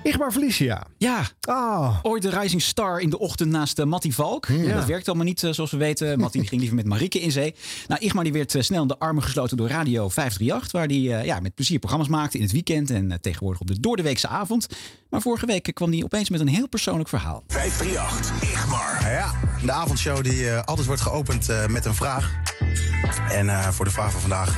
Igmar 0.05 0.33
Felicia. 0.33 0.87
Ja, 0.99 1.23
Ah, 1.41 1.99
ooit 2.03 2.23
de 2.23 2.41
Rising 2.41 2.63
Star 2.63 3.01
in 3.01 3.11
de 3.11 3.19
ochtend 3.19 3.51
naast 3.51 3.79
uh, 3.79 3.85
Mattie 3.87 4.15
Valk. 4.15 4.47
Dat 4.75 4.85
werkt 4.85 5.09
allemaal 5.09 5.27
niet, 5.27 5.43
eh, 5.43 5.53
zoals 5.53 5.71
we 5.71 5.77
weten. 5.77 6.19
Mattie 6.21 6.47
ging 6.47 6.61
liever 6.61 6.77
met 6.77 6.87
Marieke 6.87 7.21
in 7.21 7.33
zee. 7.33 7.55
Nou, 7.89 8.01
Igmar 8.05 8.25
die 8.25 8.33
werd 8.33 8.55
eh, 8.55 8.63
snel 8.63 8.83
in 8.83 8.89
de 8.89 8.99
armen 8.99 9.23
gesloten 9.23 9.57
door 9.57 9.69
Radio 9.69 10.09
538... 10.09 10.73
waar 10.73 10.87
hij 10.87 11.27
ja, 11.27 11.41
met 11.41 11.55
plezier 11.55 11.79
programma's 11.79 12.09
maakte 12.09 12.37
in 12.37 12.43
het 12.43 12.53
weekend... 12.53 12.91
en 12.91 13.19
tegenwoordig 13.21 13.61
op 13.61 13.67
de 13.67 13.81
doordeweekse 13.81 14.29
avond. 14.29 14.67
Maar 15.11 15.21
vorige 15.21 15.47
week 15.47 15.71
kwam 15.75 15.93
hij 15.93 16.05
opeens 16.05 16.31
met 16.31 16.41
een 16.41 16.49
heel 16.49 16.69
persoonlijk 16.69 17.09
verhaal. 17.09 17.43
538, 17.47 18.51
Igmar. 18.51 18.99
Nou 19.01 19.13
ja, 19.13 19.33
de 19.65 19.73
avondshow 19.73 20.25
die 20.25 20.53
altijd 20.53 20.87
wordt 20.87 21.03
geopend 21.03 21.49
met 21.69 21.85
een 21.85 21.95
vraag. 21.95 22.43
En 23.31 23.49
eh, 23.49 23.69
voor 23.69 23.85
de 23.85 23.91
vraag 23.91 24.13
van 24.13 24.21
vandaag 24.21 24.55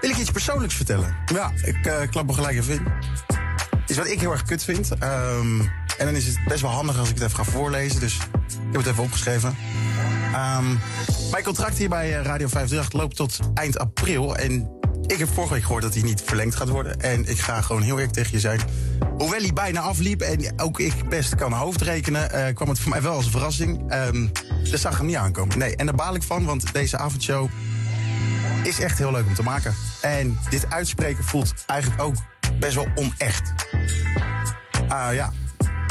wil 0.00 0.10
ik 0.10 0.16
iets 0.16 0.30
persoonlijks 0.30 0.74
vertellen. 0.74 1.16
Ja, 1.32 1.52
ik 1.62 1.86
eh, 1.86 2.10
klap 2.10 2.26
me 2.26 2.32
gelijk 2.32 2.56
even 2.56 2.74
in. 2.74 2.82
Iets 3.86 3.98
wat 3.98 4.06
ik 4.06 4.20
heel 4.20 4.32
erg 4.32 4.42
kut 4.42 4.64
vind. 4.64 4.90
Ehm, 4.98 5.60
en 5.98 6.06
dan 6.06 6.14
is 6.14 6.26
het 6.26 6.38
best 6.48 6.60
wel 6.60 6.70
handig 6.70 6.98
als 6.98 7.08
ik 7.08 7.14
het 7.14 7.24
even 7.24 7.44
ga 7.44 7.50
voorlezen. 7.50 8.00
Dus 8.00 8.14
ik 8.14 8.20
heb 8.72 8.74
het 8.74 8.86
even 8.86 9.02
opgeschreven. 9.02 9.56
Ehm, 10.32 10.64
mijn 11.30 11.44
contract 11.44 11.78
hier 11.78 11.88
bij 11.88 12.18
eh, 12.18 12.24
Radio 12.24 12.48
538 12.48 12.92
loopt 13.00 13.16
tot 13.16 13.38
eind 13.54 13.78
april. 13.78 14.36
En 14.36 14.70
ik 15.06 15.18
heb 15.18 15.28
vorige 15.28 15.52
week 15.54 15.62
gehoord 15.62 15.82
dat 15.82 15.94
hij 15.94 16.02
niet 16.02 16.22
verlengd 16.24 16.54
gaat 16.54 16.68
worden. 16.68 17.00
En 17.00 17.28
ik 17.28 17.38
ga 17.38 17.60
gewoon 17.60 17.82
heel 17.82 17.94
eerlijk 17.94 18.12
tegen 18.12 18.32
je 18.32 18.40
zijn. 18.40 18.60
Hoewel 19.18 19.40
hij 19.40 19.52
bijna 19.52 19.80
afliep 19.80 20.20
en 20.20 20.60
ook 20.60 20.80
ik 20.80 21.08
best 21.08 21.34
kan 21.34 21.52
hoofdrekenen... 21.52 22.30
eh, 22.30 22.54
kwam 22.54 22.68
het 22.68 22.78
voor 22.78 22.90
mij 22.90 23.02
wel 23.02 23.14
als 23.14 23.30
verrassing. 23.30 23.92
Dus 24.70 24.80
zag 24.80 24.96
hem 24.96 25.06
niet 25.06 25.16
aankomen. 25.16 25.58
Nee, 25.58 25.76
en 25.76 25.86
daar 25.86 25.94
baal 25.94 26.14
ik 26.14 26.22
van, 26.22 26.44
want 26.44 26.72
deze 26.72 26.98
avondshow 26.98 27.48
is 28.62 28.80
echt 28.80 28.98
heel 28.98 29.10
leuk 29.10 29.26
om 29.26 29.34
te 29.34 29.42
maken. 29.42 29.74
En 30.00 30.38
dit 30.50 30.70
uitspreken 30.70 31.24
voelt 31.24 31.54
eigenlijk 31.66 32.02
ook 32.02 32.14
best 32.58 32.74
wel 32.74 32.88
onecht. 32.94 33.52
Ah 34.88 35.14
ja, 35.14 35.32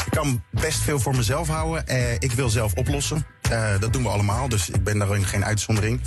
ik 0.06 0.12
kan 0.12 0.44
best 0.50 0.80
veel 0.80 1.00
voor 1.00 1.16
mezelf 1.16 1.48
houden. 1.48 1.88
Eh, 1.88 2.14
ik 2.14 2.32
wil 2.32 2.50
zelf 2.50 2.74
oplossen. 2.74 3.26
Eh, 3.42 3.80
dat 3.80 3.94
doen 3.94 4.04
we 4.04 4.10
allemaal, 4.10 4.50
dus 4.50 4.70
ik 4.70 4.84
ben 4.84 4.98
daarin 4.98 5.26
geen 5.26 5.46
uitzondering. 5.46 6.02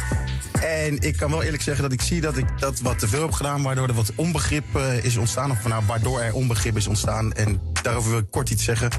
En 0.63 1.01
ik 1.01 1.17
kan 1.17 1.31
wel 1.31 1.43
eerlijk 1.43 1.63
zeggen 1.63 1.83
dat 1.83 1.93
ik 1.93 2.01
zie 2.01 2.21
dat 2.21 2.37
ik 2.37 2.59
dat 2.59 2.81
wat 2.81 2.99
te 2.99 3.09
veel 3.09 3.23
heb 3.23 3.33
gedaan... 3.33 3.63
waardoor 3.63 3.89
er 3.89 3.95
wat 3.95 4.13
onbegrip 4.15 4.77
eh, 4.77 5.05
is 5.05 5.17
ontstaan. 5.17 5.51
Of 5.51 5.67
nou, 5.67 5.83
waardoor 5.87 6.21
er 6.21 6.35
onbegrip 6.35 6.77
is 6.77 6.87
ontstaan. 6.87 7.33
En 7.33 7.61
daarover 7.83 8.11
wil 8.11 8.19
ik 8.19 8.31
kort 8.31 8.51
iets 8.51 8.65
zeggen. 8.65 8.91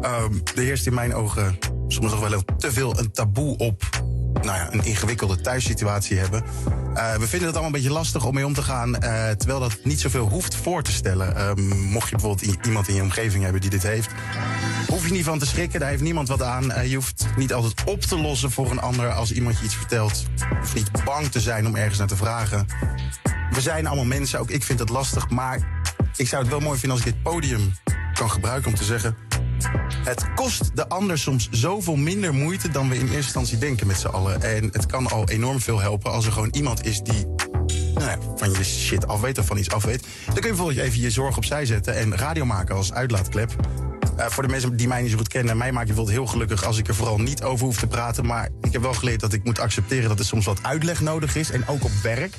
Ehm 0.00 0.34
er 0.54 0.62
heerst 0.62 0.86
in 0.86 0.94
mijn 0.94 1.14
ogen 1.14 1.58
soms 1.88 2.10
nog 2.10 2.28
wel 2.28 2.42
te 2.58 2.72
veel 2.72 2.98
een 2.98 3.10
taboe 3.10 3.56
op... 3.56 3.82
Nou 4.42 4.58
ja, 4.58 4.72
een 4.72 4.84
ingewikkelde 4.84 5.40
thuissituatie 5.40 6.18
hebben. 6.18 6.44
Eh, 6.94 7.14
we 7.14 7.26
vinden 7.26 7.48
het 7.48 7.56
allemaal 7.56 7.64
een 7.64 7.82
beetje 7.82 7.90
lastig 7.90 8.24
om 8.24 8.34
mee 8.34 8.46
om 8.46 8.54
te 8.54 8.62
gaan... 8.62 8.96
eh, 8.96 9.30
terwijl 9.30 9.60
dat 9.60 9.78
niet 9.82 10.00
zoveel 10.00 10.28
hoeft 10.28 10.54
voor 10.54 10.82
te 10.82 10.92
stellen. 10.92 11.36
Ehm, 11.36 11.68
mocht 11.68 12.08
je 12.08 12.16
bijvoorbeeld 12.16 12.56
iemand 12.66 12.88
in 12.88 12.94
je 12.94 13.02
omgeving 13.02 13.42
hebben 13.42 13.60
die 13.60 13.70
dit 13.70 13.82
heeft... 13.82 14.10
hoef 14.88 15.06
je 15.06 15.12
niet 15.12 15.24
van 15.24 15.38
te 15.38 15.46
schrikken, 15.46 15.80
daar 15.80 15.88
heeft 15.88 16.02
niemand 16.02 16.28
wat 16.28 16.42
aan. 16.42 16.72
Eh, 16.72 16.90
je 16.90 16.94
hoeft 16.94 17.26
niet 17.36 17.52
altijd 17.52 17.84
op 17.84 18.00
te 18.00 18.18
lossen 18.18 18.50
voor 18.50 18.70
een 18.70 18.80
ander 18.80 19.12
als 19.12 19.32
iemand 19.32 19.58
je 19.58 19.64
iets 19.64 19.74
vertelt. 19.74 20.24
Je 20.36 20.56
hoeft 20.58 20.74
niet 20.74 20.90
bang 21.04 21.26
te 21.26 21.40
zijn 21.40 21.66
om 21.66 21.76
ergens 21.76 21.98
naar 21.98 22.08
te 22.08 22.16
vragen. 22.16 22.66
We 23.50 23.60
zijn 23.60 23.86
allemaal 23.86 24.04
mensen, 24.04 24.38
ook 24.38 24.50
ik 24.50 24.62
vind 24.62 24.78
het 24.78 24.88
lastig. 24.88 25.30
Maar 25.30 25.82
ik 26.16 26.28
zou 26.28 26.42
het 26.42 26.50
wel 26.50 26.60
mooi 26.60 26.78
vinden 26.78 26.98
als 26.98 27.06
ik 27.06 27.12
dit 27.12 27.22
podium 27.22 27.72
kan 28.14 28.30
gebruiken 28.30 28.70
om 28.70 28.76
te 28.76 28.84
zeggen... 28.84 29.16
Het 30.04 30.34
kost 30.34 30.70
de 30.74 30.88
ander 30.88 31.18
soms 31.18 31.48
zoveel 31.50 31.96
minder 31.96 32.34
moeite 32.34 32.68
dan 32.68 32.88
we 32.88 32.94
in 32.94 33.00
eerste 33.00 33.16
instantie 33.16 33.58
denken 33.58 33.86
met 33.86 33.98
z'n 33.98 34.06
allen. 34.06 34.42
En 34.42 34.68
het 34.72 34.86
kan 34.86 35.06
al 35.06 35.28
enorm 35.28 35.60
veel 35.60 35.80
helpen 35.80 36.12
als 36.12 36.26
er 36.26 36.32
gewoon 36.32 36.52
iemand 36.52 36.86
is 36.86 37.00
die 37.00 37.26
nou 37.94 38.10
ja, 38.10 38.18
van 38.36 38.50
je 38.50 38.64
shit 38.64 39.06
af 39.06 39.20
weet 39.20 39.38
of 39.38 39.46
van 39.46 39.56
iets 39.56 39.70
af 39.70 39.84
weet. 39.84 40.06
Dan 40.24 40.34
kun 40.34 40.42
je 40.42 40.48
bijvoorbeeld 40.48 40.78
even 40.78 41.00
je 41.00 41.10
zorg 41.10 41.36
opzij 41.36 41.66
zetten 41.66 41.96
en 41.96 42.16
radio 42.16 42.44
maken 42.44 42.74
als 42.74 42.92
uitlaatklep. 42.92 43.56
Eh, 44.16 44.26
voor 44.26 44.42
de 44.42 44.48
mensen 44.48 44.76
die 44.76 44.88
mij 44.88 45.02
niet 45.02 45.10
zo 45.10 45.16
goed 45.16 45.28
kennen, 45.28 45.56
mij 45.56 45.72
maakt 45.72 45.88
je 45.88 45.94
bijvoorbeeld 45.94 46.16
heel 46.16 46.32
gelukkig 46.32 46.64
als 46.64 46.78
ik 46.78 46.88
er 46.88 46.94
vooral 46.94 47.18
niet 47.18 47.42
over 47.42 47.64
hoef 47.66 47.78
te 47.78 47.86
praten. 47.86 48.26
Maar 48.26 48.48
ik 48.60 48.72
heb 48.72 48.82
wel 48.82 48.94
geleerd 48.94 49.20
dat 49.20 49.32
ik 49.32 49.44
moet 49.44 49.58
accepteren 49.58 50.08
dat 50.08 50.18
er 50.18 50.24
soms 50.24 50.44
wat 50.44 50.58
uitleg 50.62 51.00
nodig 51.00 51.36
is. 51.36 51.50
En 51.50 51.68
ook 51.68 51.84
op 51.84 51.90
werk. 52.02 52.34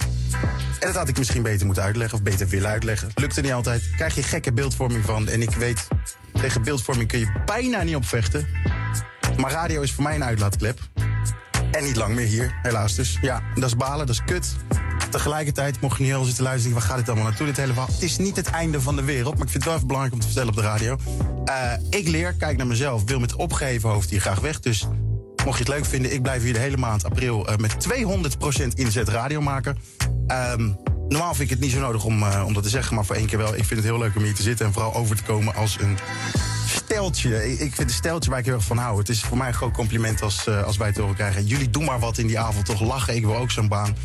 En 0.80 0.88
dat 0.88 0.96
had 0.96 1.08
ik 1.08 1.18
misschien 1.18 1.42
beter 1.42 1.66
moeten 1.66 1.84
uitleggen 1.84 2.18
of 2.18 2.24
beter 2.24 2.48
willen 2.48 2.70
uitleggen. 2.70 3.10
Lukte 3.16 3.42
niet 3.42 3.52
altijd. 3.52 3.90
Krijg 3.96 4.16
je 4.16 4.24
gekke 4.24 4.54
beeldvorming 4.54 5.06
van. 5.06 5.28
En 5.28 5.42
ik 5.42 5.52
weet, 5.52 5.88
tegen 6.32 6.64
beeldvorming 6.64 7.08
kun 7.08 7.20
je 7.20 7.32
bijna 7.46 7.84
niet 7.84 7.96
opvechten. 7.96 8.48
Maar 9.38 9.52
radio 9.52 9.82
is 9.82 9.92
voor 9.92 10.04
mij 10.04 10.16
een 10.16 10.24
uitlaatklep. 10.24 10.80
En 11.78 11.84
niet 11.84 11.96
lang 11.96 12.16
meer 12.16 12.26
hier, 12.26 12.60
helaas 12.62 12.96
dus. 12.96 13.18
Ja, 13.22 13.42
dat 13.56 13.64
is 13.64 13.76
balen, 13.76 14.06
dat 14.06 14.16
is 14.16 14.24
kut. 14.24 14.56
Tegelijkertijd, 15.10 15.82
mocht 15.82 15.98
je 15.98 16.04
niet 16.04 16.12
heel 16.12 16.24
zitten 16.24 16.44
luisteren... 16.44 16.78
waar 16.78 16.86
gaat 16.86 16.98
dit 16.98 17.08
allemaal 17.08 17.28
naartoe, 17.28 17.46
dit 17.46 17.58
hele? 17.58 17.74
Het 17.74 18.02
is 18.02 18.18
niet 18.18 18.36
het 18.36 18.48
einde 18.50 18.82
van 18.82 18.96
de 18.96 19.04
wereld, 19.04 19.34
maar 19.34 19.44
ik 19.44 19.52
vind 19.52 19.54
het 19.54 19.66
wel 19.66 19.74
even 19.74 19.88
belangrijk 19.88 20.16
om 20.16 20.22
te 20.22 20.28
vertellen 20.28 20.50
op 20.50 20.56
de 20.56 20.62
radio. 20.62 20.98
Eh, 21.46 21.72
ik 21.90 22.08
leer, 22.08 22.34
kijk 22.34 22.58
naar 22.58 22.68
mezelf, 22.68 23.04
wil 23.06 23.20
met 23.20 23.36
opgeheven 23.36 23.90
hoofd 23.90 24.10
hier 24.10 24.22
graag 24.22 24.40
weg. 24.40 24.60
Dus 24.60 24.88
mocht 25.46 25.58
je 25.58 25.64
het 25.64 25.74
leuk 25.74 25.86
vinden, 25.86 26.14
ik 26.14 26.22
blijf 26.22 26.44
hier 26.44 26.54
de 26.54 26.60
hele 26.60 26.78
maand 26.78 27.04
april... 27.04 27.48
eh, 27.48 27.58
met 27.58 27.76
200% 27.80 28.68
inzet 28.74 29.10
radio 29.10 29.42
maken. 29.42 29.78
Ehm, 30.28 30.70
Normaal 31.08 31.34
vind 31.34 31.44
ik 31.44 31.50
het 31.50 31.60
niet 31.60 31.72
zo 31.72 31.80
nodig 31.80 32.04
om, 32.04 32.24
eh, 32.24 32.44
om 32.46 32.54
dat 32.54 32.64
te 32.64 32.70
zeggen, 32.70 32.96
maar 32.96 33.06
voor 33.06 33.16
één 33.16 33.28
keer 33.28 33.38
wel. 33.38 33.56
Ik 33.56 33.66
vind 33.66 33.70
het 33.70 33.84
heel 33.84 33.98
leuk 33.98 34.16
om 34.16 34.24
hier 34.24 34.36
te 34.36 34.42
zitten 34.42 34.66
en 34.66 34.74
vooral 34.74 34.94
over 34.94 35.16
te 35.16 35.24
komen 35.24 35.56
als 35.56 35.78
een 35.80 35.98
steltje. 36.68 37.52
Ik, 37.52 37.76
vind 37.76 37.90
een 37.90 37.96
steltje 37.96 38.30
waar 38.30 38.40
ik 38.40 38.46
heel 38.46 38.54
erg 38.54 38.64
van 38.64 38.78
hou. 38.78 38.98
Het 38.98 39.10
is 39.10 39.22
voor 39.22 39.38
mij 39.38 39.48
een 39.48 39.54
groot 39.54 39.74
compliment 39.74 40.22
als, 40.22 40.48
eh, 40.48 40.64
als 40.64 40.78
wij 40.78 40.88
het 40.88 40.98
horen 40.98 41.16
krijgen. 41.16 41.46
Jullie 41.46 41.70
doen 41.70 41.86
maar 41.86 42.00
wat 42.00 42.18
in 42.18 42.28
die 42.28 42.40
avond, 42.40 42.66
toch 42.66 42.82
lachen. 42.82 43.16
Ik 43.16 43.26
wil 43.26 43.36
ook 43.36 43.52
zo'n 43.52 43.68
baan. 43.68 43.96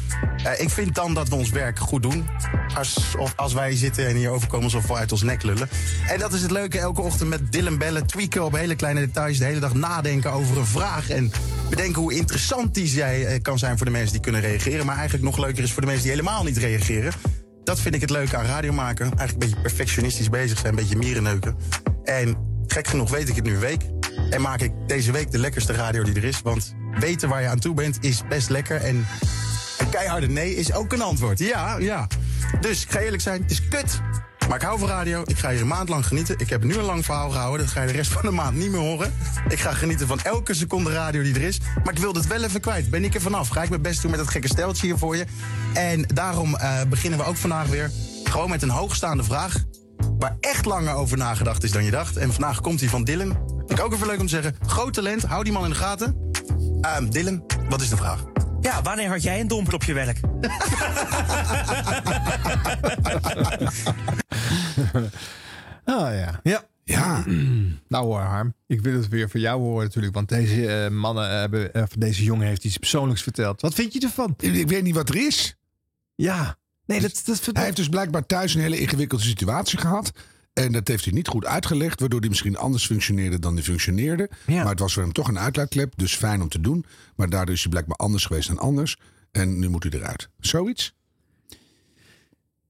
Eh, 0.44 0.60
ik 0.60 0.70
vind 0.70 0.94
dan 0.94 1.14
dat 1.14 1.28
we 1.28 1.34
ons 1.34 1.50
werk 1.50 1.78
goed 1.78 2.02
doen. 2.02 2.28
Als, 2.74 3.14
als 3.36 3.52
wij 3.52 3.76
zitten 3.76 4.06
en 4.06 4.16
hier 4.16 4.30
overkomen 4.30 4.64
alsof 4.64 4.86
we 4.86 4.94
uit 4.94 5.12
ons 5.12 5.22
nek 5.22 5.42
lullen. 5.42 5.68
En 6.08 6.18
dat 6.18 6.32
is 6.32 6.42
het 6.42 6.50
leuke, 6.50 6.78
elke 6.78 7.00
ochtend 7.00 7.28
met 7.28 7.52
Dylan 7.52 7.78
bellen, 7.78 8.06
tweaken 8.06 8.44
op 8.44 8.52
hele 8.52 8.74
kleine 8.74 9.00
details. 9.00 9.38
De 9.38 9.44
hele 9.44 9.60
dag 9.60 9.74
nadenken 9.74 10.32
over 10.32 10.58
een 10.58 10.66
vraag. 10.66 11.10
En 11.10 11.32
bedenken 11.70 12.02
hoe 12.02 12.14
interessant 12.14 12.74
die 12.74 12.86
zij, 12.86 13.26
eh, 13.26 13.42
kan 13.42 13.58
zijn 13.58 13.76
voor 13.76 13.86
de 13.86 13.92
mensen 13.92 14.12
die 14.12 14.20
kunnen 14.20 14.40
reageren. 14.40 14.86
Maar 14.86 14.96
eigenlijk 14.96 15.24
nog 15.24 15.38
leuker 15.38 15.62
is 15.62 15.72
voor 15.72 15.80
de 15.80 15.86
mensen 15.86 16.06
die 16.06 16.16
helemaal 16.16 16.44
niet 16.44 16.56
reageren. 16.56 17.12
Dat 17.64 17.80
vind 17.80 17.94
ik 17.94 18.00
het 18.00 18.10
leuke 18.10 18.36
aan 18.36 18.44
radio 18.44 18.72
maken. 18.72 19.04
Eigenlijk 19.04 19.32
een 19.32 19.38
beetje 19.38 19.60
perfectionistisch 19.60 20.28
bezig 20.28 20.58
zijn, 20.58 20.72
een 20.72 20.78
beetje 20.78 20.96
mierenneuken. 20.96 21.56
En 22.04 22.51
gek 22.72 22.86
genoeg 22.86 23.10
weet 23.10 23.28
ik 23.28 23.36
het 23.36 23.44
nu 23.44 23.58
week. 23.58 23.82
En 24.30 24.40
maak 24.40 24.60
ik 24.60 24.72
deze 24.86 25.12
week 25.12 25.30
de 25.30 25.38
lekkerste 25.38 25.72
radio 25.72 26.02
die 26.02 26.14
er 26.14 26.24
is. 26.24 26.42
Want 26.42 26.74
weten 26.98 27.28
waar 27.28 27.42
je 27.42 27.48
aan 27.48 27.58
toe 27.58 27.74
bent 27.74 27.98
is 28.00 28.22
best 28.28 28.48
lekker. 28.48 28.76
En 28.76 29.06
een 29.78 29.88
keiharde 29.90 30.28
nee 30.28 30.56
is 30.56 30.72
ook 30.72 30.92
een 30.92 31.02
antwoord. 31.02 31.38
Ja, 31.38 31.76
ja. 31.78 32.06
Dus 32.60 32.82
ik 32.82 32.90
ga 32.90 32.98
eerlijk 32.98 33.22
zijn, 33.22 33.42
het 33.42 33.50
is 33.50 33.68
kut. 33.68 34.00
Maar 34.48 34.56
ik 34.56 34.62
hou 34.62 34.78
van 34.78 34.88
radio. 34.88 35.22
Ik 35.24 35.38
ga 35.38 35.50
hier 35.50 35.60
een 35.60 35.66
maand 35.66 35.88
lang 35.88 36.06
genieten. 36.06 36.38
Ik 36.38 36.48
heb 36.50 36.64
nu 36.64 36.74
een 36.74 36.84
lang 36.84 37.04
verhaal 37.04 37.30
gehouden. 37.30 37.66
Dat 37.66 37.74
ga 37.74 37.80
je 37.80 37.86
de 37.86 37.92
rest 37.92 38.10
van 38.10 38.22
de 38.22 38.30
maand 38.30 38.56
niet 38.56 38.70
meer 38.70 38.80
horen. 38.80 39.12
Ik 39.48 39.60
ga 39.60 39.72
genieten 39.72 40.06
van 40.06 40.20
elke 40.20 40.54
seconde 40.54 40.92
radio 40.92 41.22
die 41.22 41.34
er 41.34 41.42
is. 41.42 41.60
Maar 41.84 41.92
ik 41.92 41.98
wilde 41.98 42.18
het 42.18 42.28
wel 42.28 42.42
even 42.42 42.60
kwijt. 42.60 42.90
Ben 42.90 43.04
ik 43.04 43.14
er 43.14 43.20
vanaf? 43.20 43.48
Ga 43.48 43.62
ik 43.62 43.68
mijn 43.68 43.82
best 43.82 44.02
doen 44.02 44.10
met 44.10 44.20
dat 44.20 44.28
gekke 44.28 44.48
steltje 44.48 44.86
hier 44.86 44.98
voor 44.98 45.16
je. 45.16 45.24
En 45.74 46.02
daarom 46.14 46.56
eh, 46.56 46.80
beginnen 46.88 47.18
we 47.18 47.24
ook 47.24 47.36
vandaag 47.36 47.66
weer. 47.66 47.90
Gewoon 48.24 48.50
met 48.50 48.62
een 48.62 48.70
hoogstaande 48.70 49.22
vraag. 49.22 49.64
Waar 50.22 50.36
echt 50.40 50.64
langer 50.64 50.94
over 50.94 51.18
nagedacht 51.18 51.62
is 51.62 51.70
dan 51.70 51.84
je 51.84 51.90
dacht. 51.90 52.16
En 52.16 52.32
vandaag 52.32 52.60
komt 52.60 52.80
hij 52.80 52.88
van 52.88 53.04
Dylan. 53.04 53.28
Vind 53.56 53.70
ik 53.70 53.80
ook 53.80 53.92
even 53.92 54.06
leuk 54.06 54.20
om 54.20 54.26
te 54.26 54.32
zeggen. 54.40 54.56
Groot 54.66 54.94
talent. 54.94 55.22
Hou 55.22 55.44
die 55.44 55.52
man 55.52 55.64
in 55.64 55.70
de 55.70 55.76
gaten. 55.76 56.30
Ehm, 56.80 57.08
Dylan, 57.08 57.44
wat 57.68 57.80
is 57.80 57.88
de 57.88 57.96
vraag? 57.96 58.24
Ja, 58.60 58.82
wanneer 58.82 59.08
had 59.08 59.22
jij 59.22 59.40
een 59.40 59.48
domper 59.48 59.74
op 59.74 59.82
je 59.82 59.92
werk? 59.92 60.20
Ah 65.84 66.14
ja. 66.20 66.40
Ja. 66.42 66.64
Ja. 66.84 67.24
nou 67.88 68.04
hoor, 68.04 68.20
Harm. 68.20 68.54
Ik 68.66 68.80
wil 68.80 68.94
het 68.94 69.08
weer 69.08 69.30
voor 69.30 69.40
jou 69.40 69.60
horen 69.60 69.84
natuurlijk. 69.84 70.14
Want 70.14 70.28
deze 70.28 70.66
eh, 70.66 70.90
mannen 70.90 71.38
hebben, 71.38 71.70
of 71.74 71.88
deze 71.88 72.24
jongen 72.24 72.46
heeft 72.46 72.64
iets 72.64 72.78
persoonlijks 72.78 73.22
verteld. 73.22 73.60
Wat 73.60 73.74
vind 73.74 73.92
je 73.92 74.00
ervan? 74.00 74.34
Ik 74.38 74.68
weet 74.68 74.82
niet 74.82 74.94
wat 74.94 75.08
er 75.08 75.16
is. 75.16 75.56
Ja. 76.14 76.56
Nee, 76.86 77.00
dat, 77.00 77.22
dat, 77.24 77.48
Hij 77.52 77.64
heeft 77.64 77.76
dus 77.76 77.88
blijkbaar 77.88 78.26
thuis 78.26 78.54
een 78.54 78.60
hele 78.60 78.80
ingewikkelde 78.80 79.24
situatie 79.24 79.78
gehad. 79.78 80.12
En 80.52 80.72
dat 80.72 80.88
heeft 80.88 81.04
hij 81.04 81.12
niet 81.12 81.28
goed 81.28 81.44
uitgelegd, 81.44 82.00
waardoor 82.00 82.20
hij 82.20 82.28
misschien 82.28 82.56
anders 82.56 82.86
functioneerde 82.86 83.38
dan 83.38 83.54
hij 83.54 83.62
functioneerde. 83.62 84.30
Maar 84.46 84.66
het 84.68 84.78
was 84.78 84.92
voor 84.92 85.02
hem 85.02 85.12
toch 85.12 85.28
een 85.28 85.38
uitlaatklep, 85.38 85.92
dus 85.96 86.14
fijn 86.16 86.42
om 86.42 86.48
te 86.48 86.60
doen. 86.60 86.84
Maar 87.16 87.28
daardoor 87.30 87.54
is 87.54 87.60
hij 87.60 87.70
blijkbaar 87.70 87.96
anders 87.96 88.24
geweest 88.24 88.48
dan 88.48 88.58
anders. 88.58 88.96
En 89.30 89.58
nu 89.58 89.68
moet 89.68 89.82
hij 89.82 89.92
eruit. 89.92 90.28
Zoiets? 90.38 90.94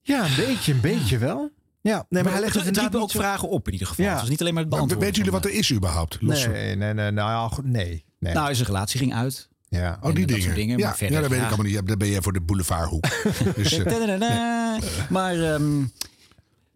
Ja, 0.00 0.24
een 0.26 0.36
beetje, 0.36 0.72
een 0.72 0.80
beetje 0.80 1.18
wel. 1.18 1.50
Ja, 1.80 2.06
nee, 2.08 2.22
maar 2.22 2.32
hij 2.32 2.40
legt 2.40 2.54
het 2.54 2.76
het 2.80 2.96
ook 2.96 3.10
zo- 3.10 3.18
vragen 3.18 3.48
op 3.48 3.66
in 3.66 3.72
ieder 3.72 3.88
geval. 3.88 4.04
Ja. 4.04 4.10
Het 4.10 4.20
was 4.20 4.30
niet 4.30 4.40
alleen 4.40 4.54
maar 4.54 4.62
het 4.62 4.72
beantwoorden. 4.72 5.06
weten 5.06 5.24
jullie 5.24 5.38
wat 5.40 5.50
er 5.50 5.58
is 5.58 5.72
überhaupt? 5.72 6.16
Los 6.20 6.46
Nee, 6.46 6.76
nee, 6.76 6.94
nee, 6.94 7.10
nou 7.10 7.52
nee. 7.62 8.04
nee. 8.18 8.32
Nou, 8.34 8.54
zijn 8.54 8.66
relatie 8.66 8.98
ging 8.98 9.14
uit. 9.14 9.48
Ja. 9.80 9.98
Oh, 10.00 10.14
die 10.14 10.18
dat 10.18 10.28
dingen. 10.28 10.42
soort 10.42 10.54
dingen, 10.56 10.78
ja, 10.78 10.86
maar 10.86 10.96
verder, 10.96 11.14
ja, 11.16 11.20
dat 11.20 11.30
weet 11.30 11.38
ja. 11.38 11.44
ik 11.44 11.50
allemaal 11.52 11.70
niet. 11.70 11.80
Ja, 11.80 11.82
Dan 11.86 11.98
ben 11.98 12.08
jij 12.08 12.22
voor 12.22 12.32
de 12.32 12.40
boulevardhoek. 12.40 13.04
dus, 13.56 13.72
eh. 13.78 14.78
Maar 15.08 15.34
ehm, 15.34 15.76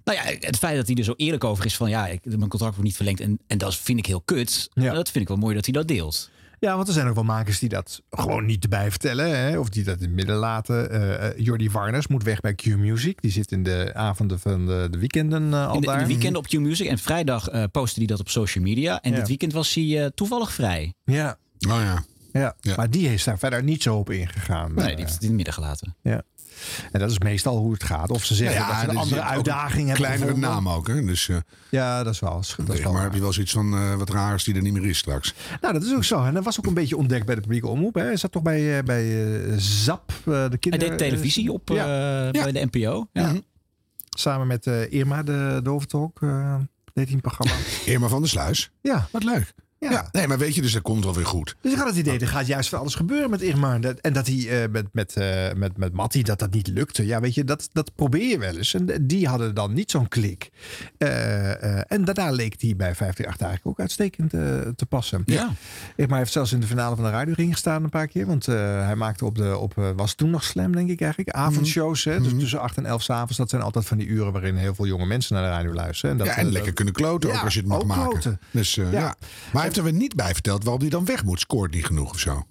nou 0.05 0.19
ja, 0.19 0.23
het 0.41 0.57
feit 0.57 0.77
dat 0.77 0.87
hij 0.87 0.97
er 0.97 1.05
zo 1.05 1.15
eerlijk 1.17 1.45
over 1.45 1.65
is 1.65 1.77
van 1.77 1.89
ja, 1.91 2.07
ik, 2.07 2.25
mijn 2.25 2.39
contract 2.41 2.61
wordt 2.75 2.83
niet 2.83 2.97
verlengd 2.97 3.21
en, 3.21 3.39
en 3.47 3.59
dat 3.59 3.77
vind 3.77 3.99
ik 3.99 4.07
heel 4.07 4.21
kut. 4.25 4.69
Ja. 4.73 4.93
Dat 4.95 5.11
vind 5.11 5.23
ik 5.23 5.29
wel 5.29 5.37
mooi 5.37 5.55
dat 5.55 5.65
hij 5.65 5.75
dat 5.75 5.89
deelt. 5.89 6.31
Ja, 6.59 6.77
want 6.77 6.89
er 6.89 6.95
zijn 6.95 7.07
ook 7.09 7.15
wel 7.15 7.25
makers 7.25 7.59
die 7.59 7.69
dat 7.69 8.03
gewoon 8.11 8.45
niet 8.47 8.63
erbij 8.63 8.91
vertellen. 8.91 9.39
Hè? 9.39 9.59
Of 9.59 9.69
die 9.69 9.85
dat 9.85 9.97
in 9.97 10.03
het 10.03 10.13
midden 10.13 10.37
laten. 10.37 10.91
Eh, 10.91 11.27
eh, 11.29 11.39
Jordi 11.39 11.71
Warners 11.71 12.07
moet 12.07 12.23
weg 12.23 12.41
bij 12.41 12.55
Q-Music. 12.55 13.21
Die 13.23 13.31
zit 13.31 13.53
in 13.53 13.63
de 13.63 13.91
avonden 13.95 14.41
van 14.41 14.67
de, 14.67 14.89
de 14.91 14.99
weekenden 14.99 15.53
al 15.55 15.75
In 15.75 15.81
de, 15.81 15.87
in 15.87 15.93
daar. 15.93 15.99
de 15.99 16.07
weekend 16.07 16.37
op 16.37 16.47
Q-Music 16.47 16.87
en 16.87 16.99
vrijdag 16.99 17.49
eh 17.49 17.65
postte 17.73 17.99
hij 17.99 18.09
dat 18.09 18.21
op 18.21 18.29
social 18.29 18.65
media. 18.65 19.01
En 19.01 19.11
Ja. 19.11 19.17
dit 19.19 19.29
weekend 19.29 19.53
was 19.53 19.75
hij 19.75 20.11
toevallig 20.15 20.53
vrij. 20.53 20.95
Ja. 21.05 21.39
Oh 21.69 21.81
ja. 21.81 22.05
Ja. 22.39 22.55
maar 22.77 22.91
die 22.91 23.13
is 23.13 23.25
daar 23.25 23.39
verder 23.39 23.63
niet 23.63 23.83
zo 23.83 23.97
op 23.97 24.11
ingegaan. 24.11 24.75
Nee, 24.75 24.87
die 24.87 24.97
heeft 24.97 25.13
het 25.13 25.21
in 25.23 25.27
het 25.27 25.37
midden 25.37 25.55
gelaten. 25.55 25.95
Ja. 26.03 26.23
En 26.93 27.01
dat 27.01 27.11
is 27.11 27.19
meestal 27.19 27.59
hoe 27.59 27.73
het 27.73 27.85
gaat. 27.85 28.11
Of 28.11 28.25
ze 28.25 28.35
zeggen 28.35 28.61
Nou 28.61 28.71
ja, 28.73 28.77
dat 28.77 28.85
ze 28.85 28.91
een 28.91 28.97
er 28.97 29.03
andere 29.03 29.23
uitdaging 29.23 29.77
hebben. 29.89 29.95
Kleinere 29.95 30.25
gevonden. 30.27 30.51
naam 30.51 30.69
ook, 30.69 30.87
hè? 30.87 31.05
Dus, 31.05 31.29
eh, 31.29 31.37
Ja, 31.71 32.03
dat 32.03 32.13
is 32.13 32.21
wel. 32.21 32.33
Dat 32.67 32.77
is 32.77 32.81
wel 32.83 32.93
maar 32.93 33.03
heb 33.03 33.15
je 33.15 33.21
wel 33.21 33.33
zoiets 33.33 33.53
van 33.53 33.75
eh, 33.75 33.95
wat 33.95 34.11
raars 34.11 34.45
die 34.45 34.55
er 34.55 34.63
niet 34.63 34.73
meer 34.73 34.85
is 34.87 34.99
straks? 34.99 35.35
Nou, 35.61 35.73
dat 35.75 35.83
is 35.83 35.95
ook 35.95 36.05
zo. 36.05 36.25
En 36.25 36.35
dat 36.35 36.45
was 36.45 36.59
ook 36.59 36.67
een 36.67 36.75
beetje 36.75 36.97
ontdekt 36.97 37.27
bij 37.27 37.35
de 37.35 37.41
publieke 37.41 37.67
omroep. 37.67 37.95
Hè. 37.95 38.03
Hij 38.03 38.17
zat 38.17 38.33
toch 38.33 38.43
bij, 38.43 38.79
eh, 38.79 38.85
bij 38.85 39.35
eh, 39.45 39.53
ZAP, 39.57 40.11
eh, 40.11 40.25
de 40.25 40.31
Hij 40.33 40.59
kinder... 40.59 40.81
deed 40.81 40.99
televisie 40.99 41.53
op 41.53 41.71
eh, 41.71 41.77
Ja. 41.77 42.31
bij 42.31 42.53
de 42.53 42.69
NPO. 42.73 43.09
Ja. 43.13 43.27
Mhm. 43.27 43.39
Samen 44.19 44.47
met 44.47 44.67
eh, 44.67 44.93
Irma, 44.93 45.23
de, 45.23 45.61
eh, 45.65 46.57
deed 46.93 47.05
hij 47.07 47.15
een 47.15 47.21
programma. 47.21 47.53
Irma 47.93 48.09
van 48.09 48.21
der 48.21 48.29
Sluis. 48.29 48.71
ja. 48.83 49.09
Wat 49.11 49.25
leuk. 49.25 49.55
Ja. 49.79 50.09
nee, 50.13 50.27
maar 50.27 50.39
weet 50.39 50.55
je, 50.55 50.63
dus 50.63 50.73
dat 50.73 50.83
komt 50.83 51.05
wel 51.05 51.15
weer 51.15 51.27
goed. 51.27 51.57
Dus 51.61 51.73
ik 51.73 51.79
had 51.79 51.87
het 51.87 51.97
idee, 51.97 52.19
er 52.19 52.29
gaat 52.29 52.47
juist 52.47 52.69
van 52.69 52.79
alles 52.79 52.95
gebeuren 52.95 53.31
met 53.31 53.43
Irma. 53.43 53.79
Dat- 53.79 53.99
En 53.99 54.13
dat 54.13 54.27
hij 54.27 54.63
eh, 54.63 54.71
met, 54.71 54.87
met, 54.93 55.17
eh, 55.17 55.53
met, 55.57 55.77
met 55.77 55.93
Mattie, 55.93 56.25
dat 56.25 56.39
dat 56.39 56.53
niet 56.53 56.67
lukte. 56.69 57.07
Ja, 57.07 57.21
weet 57.21 57.35
je, 57.35 57.45
dat, 57.45 57.69
dat 57.73 57.95
probeer 57.95 58.29
je 58.29 58.39
wel 58.39 58.57
eens. 58.57 58.75
En 58.75 59.07
die 59.07 59.29
hadden 59.29 59.55
dan 59.55 59.73
niet 59.73 59.91
zo'n 59.91 60.09
klik. 60.09 60.51
Eh, 60.99 61.93
en 61.93 62.05
daarna 62.05 62.31
leek 62.31 62.61
die 62.61 62.77
bij 62.77 62.95
538 62.95 63.47
eigenlijk 63.47 63.67
ook 63.67 63.81
uitstekend 63.81 64.31
te 64.77 64.87
passen. 64.89 65.23
Ja. 65.27 65.51
Irma 65.97 66.17
heeft 66.17 66.33
zelfs 66.33 66.53
in 66.53 66.61
de 66.61 66.67
finale 66.67 66.97
van 66.97 67.05
de 67.05 67.11
Radio 67.11 67.35
Ring 67.37 67.53
gestaan 67.53 67.85
een 67.85 67.91
paar 67.91 68.07
keer. 68.09 68.27
Want 68.27 68.47
hij 68.47 68.95
maakte 68.97 69.25
op 69.25 69.35
de, 69.35 69.57
op, 69.59 69.93
was 69.97 70.15
toen 70.15 70.31
nog 70.31 70.45
Slam, 70.45 70.73
denk 70.77 70.91
ik 70.91 71.01
eigenlijk, 71.01 71.31
avondshows. 71.37 72.05
Hè? 72.05 72.21
Dus 72.21 72.33
tussen 72.39 72.61
8 72.61 72.77
en 72.77 72.87
11 72.87 73.03
s'avonds. 73.03 73.37
Dat 73.37 73.51
zijn 73.51 73.63
altijd 73.63 73.87
van 73.87 73.99
die 73.99 74.07
uren 74.07 74.33
waarin 74.33 74.57
heel 74.57 74.75
veel 74.75 74.87
jonge 74.87 75.07
mensen 75.07 75.35
naar 75.35 75.45
de 75.45 75.51
radio 75.51 75.73
luisteren. 75.73 76.11
En 76.11 76.17
dat, 76.19 76.27
ja, 76.27 76.37
en 76.37 76.53
lekker 76.53 76.73
kunnen 76.73 76.95
kloten, 76.95 77.31
Ja, 77.31 77.37
ook 77.39 77.45
als 77.45 77.55
je 77.55 77.61
het 77.61 77.69
mag 77.69 77.85
maken. 77.85 78.09
kloten. 78.11 78.41
Dus, 78.51 78.75
ja. 78.75 78.91
Ja. 78.91 79.15
Maar 79.53 79.66
heeft 79.67 79.77
er 79.77 79.85
weer 79.85 79.93
niet 79.93 80.15
bij 80.15 80.33
verteld 80.33 80.63
waarom 80.63 80.81
hij 80.83 80.91
dan 80.91 81.05
weg 81.05 81.25
moet. 81.25 81.41
Scoort 81.41 81.75
niet 81.75 81.87
genoeg 81.87 82.11
of 82.11 82.19
zo. 82.19 82.47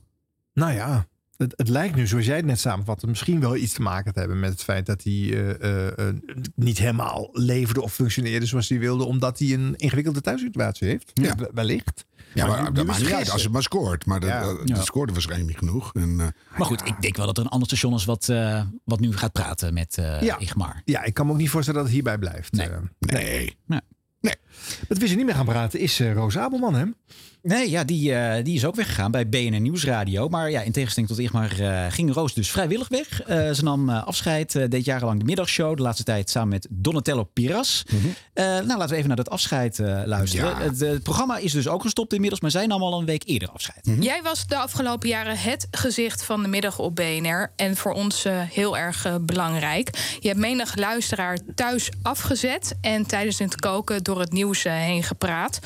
Nou 0.53 0.74
ja, 0.74 1.07
het, 1.38 1.53
het 1.55 1.68
lijkt 1.70 1.95
nu, 1.95 2.07
zoals 2.07 2.26
jij 2.26 2.36
het 2.36 2.45
net 2.45 2.59
samenvatte, 2.59 3.07
misschien 3.07 3.39
wel 3.39 3.55
iets 3.55 3.74
te 3.74 3.82
maken 3.82 4.13
te 4.13 4.20
hebben 4.20 4.39
met 4.39 4.51
het 4.51 4.63
feit 4.63 4.86
dat 4.86 5.03
hij 5.03 5.13
eh, 5.13 5.49
eh, 5.61 5.88
eh, 6.09 6.16
niet 6.55 6.78
helemaal 6.78 7.30
leefde 7.32 7.82
of 7.82 7.93
functioneerde 7.93 8.45
zoals 8.45 8.70
hij 8.70 8.80
wilde, 8.80 9.03
omdat 9.05 9.39
hij 9.39 9.53
een 9.53 9.76
ingewikkelde 9.76 10.22
thuissituatie 10.22 10.88
heeft. 10.88 11.11
Ja. 11.13 11.36
We- 11.36 11.51
Wellicht. 11.53 12.05
Ja, 12.34 12.47
maar, 12.47 12.63
nu- 12.63 12.72
dat 12.72 12.86
nu 12.86 12.91
is 12.91 13.18
niet 13.18 13.30
als 13.32 13.43
het 13.43 13.51
maar 13.51 13.63
scoort. 13.63 14.05
Maar 14.05 14.20
dat, 14.20 14.30
Ja. 14.30 14.41
dat, 14.41 14.59
Ja. 14.66 14.76
dat 14.76 14.86
scoorde 14.86 15.11
waarschijnlijk 15.13 15.49
niet 15.49 15.59
genoeg. 15.59 15.93
En, 15.93 16.20
eh, 16.20 16.28
Maar 16.57 16.66
goed, 16.68 16.86
ik 16.88 17.01
denk 17.01 17.18
wel 17.18 17.26
dat 17.26 17.38
er 17.38 17.43
een 17.43 17.49
ander 17.49 17.68
station 17.68 17.93
is 17.93 18.05
wat, 18.05 18.30
eh, 18.30 18.61
wat 18.84 18.99
nu 18.99 19.18
gaat 19.18 19.32
praten 19.32 19.74
met 19.74 19.97
eh 19.97 20.22
Ja. 20.22 20.39
Igmar. 20.39 20.82
Ja, 20.86 21.03
ik 21.03 21.13
kan 21.13 21.26
me 21.26 21.32
ook 21.32 21.38
niet 21.38 21.49
voorstellen 21.49 21.80
dat 21.80 21.89
het 21.89 21.99
hierbij 22.01 22.18
blijft. 22.18 22.51
Nee. 22.51 22.68
Eh, 22.70 22.78
nee. 22.99 23.57
Wat 24.88 24.97
we 24.97 25.07
ze 25.07 25.15
niet 25.15 25.26
meer 25.26 25.36
gaan 25.36 25.45
praten 25.45 25.80
is 25.80 25.99
eh 25.99 26.13
Roos 26.13 26.38
Abelman, 26.38 26.76
hè? 26.76 26.86
Nee, 27.46 27.70
ja, 27.70 27.84
die, 27.84 28.14
eh, 28.14 28.43
die 28.43 28.56
is 28.56 28.66
ook 28.66 28.76
weggegaan 28.76 29.12
bij 29.12 29.30
BNN 29.30 29.62
Nieuwsradio. 29.62 30.30
Maar 30.30 30.52
ja, 30.52 30.62
in 30.62 30.72
tegenstelling 30.72 31.12
tot 31.12 31.20
Igmar 31.20 31.60
eh, 31.60 31.86
ging 31.89 32.14
Roos 32.14 32.34
dus 32.34 32.52
vrijwillig 32.52 32.88
weg. 32.88 33.22
Eh, 33.22 33.52
ze 33.52 33.64
nam 33.64 33.89
afscheid, 33.89 34.56
eh, 34.56 34.64
deed 34.70 34.86
jarenlang 34.86 35.20
de 35.20 35.26
middagshow. 35.26 35.76
De 35.76 35.82
laatste 35.82 36.04
tijd 36.04 36.30
samen 36.30 36.50
met 36.50 36.68
Donatello 36.70 37.24
Piras. 37.24 37.86
Eh, 38.34 38.46
nou, 38.46 38.68
laten 38.68 38.89
we 38.89 38.96
even 38.96 39.08
naar 39.08 39.18
dat 39.18 39.30
afscheid 39.30 39.80
eh, 39.80 40.02
luisteren. 40.06 40.50
Ja. 40.50 40.62
Het, 40.62 40.80
het 40.80 41.04
programma 41.04 41.38
is 41.38 41.52
dus 41.52 41.68
ook 41.68 41.82
gestopt 41.82 42.14
inmiddels, 42.14 42.41
maar 42.41 42.52
zij 42.52 42.66
nam 42.66 42.82
al 42.82 43.00
een 43.00 43.06
week 43.06 43.24
eerder 43.26 43.50
afscheid. 43.50 43.91
Jij 44.00 44.22
was 44.24 44.48
de 44.48 44.58
afgelopen 44.58 45.10
jaren 45.10 45.38
het 45.38 45.68
gezicht 45.72 46.24
van 46.24 46.41
de 46.41 46.48
middag 46.48 46.80
op 46.80 46.96
BNR. 46.96 47.52
En 47.56 47.76
voor 47.76 47.93
ons 47.93 48.26
heel 48.30 48.78
erg 48.78 49.08
belangrijk. 49.22 50.18
Je 50.20 50.28
hebt 50.28 50.39
menig 50.39 50.76
luisteraar 50.76 51.38
thuis 51.56 51.89
afgezet. 52.02 52.78
En 52.82 53.06
tijdens 53.06 53.39
het 53.39 53.56
koken 53.56 54.04
door 54.04 54.20
het 54.20 54.32
nieuws 54.32 54.64
heen 54.64 55.04
gepraat. 55.04 55.60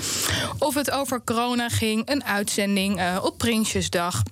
Of 0.58 0.76
het 0.76 0.92
over 0.92 1.24
corona 1.24 1.69
een 2.06 2.24
uitzending 2.24 3.00
eh, 3.00 3.18
op 3.22 3.38
Prinsjesdag. 3.38 4.24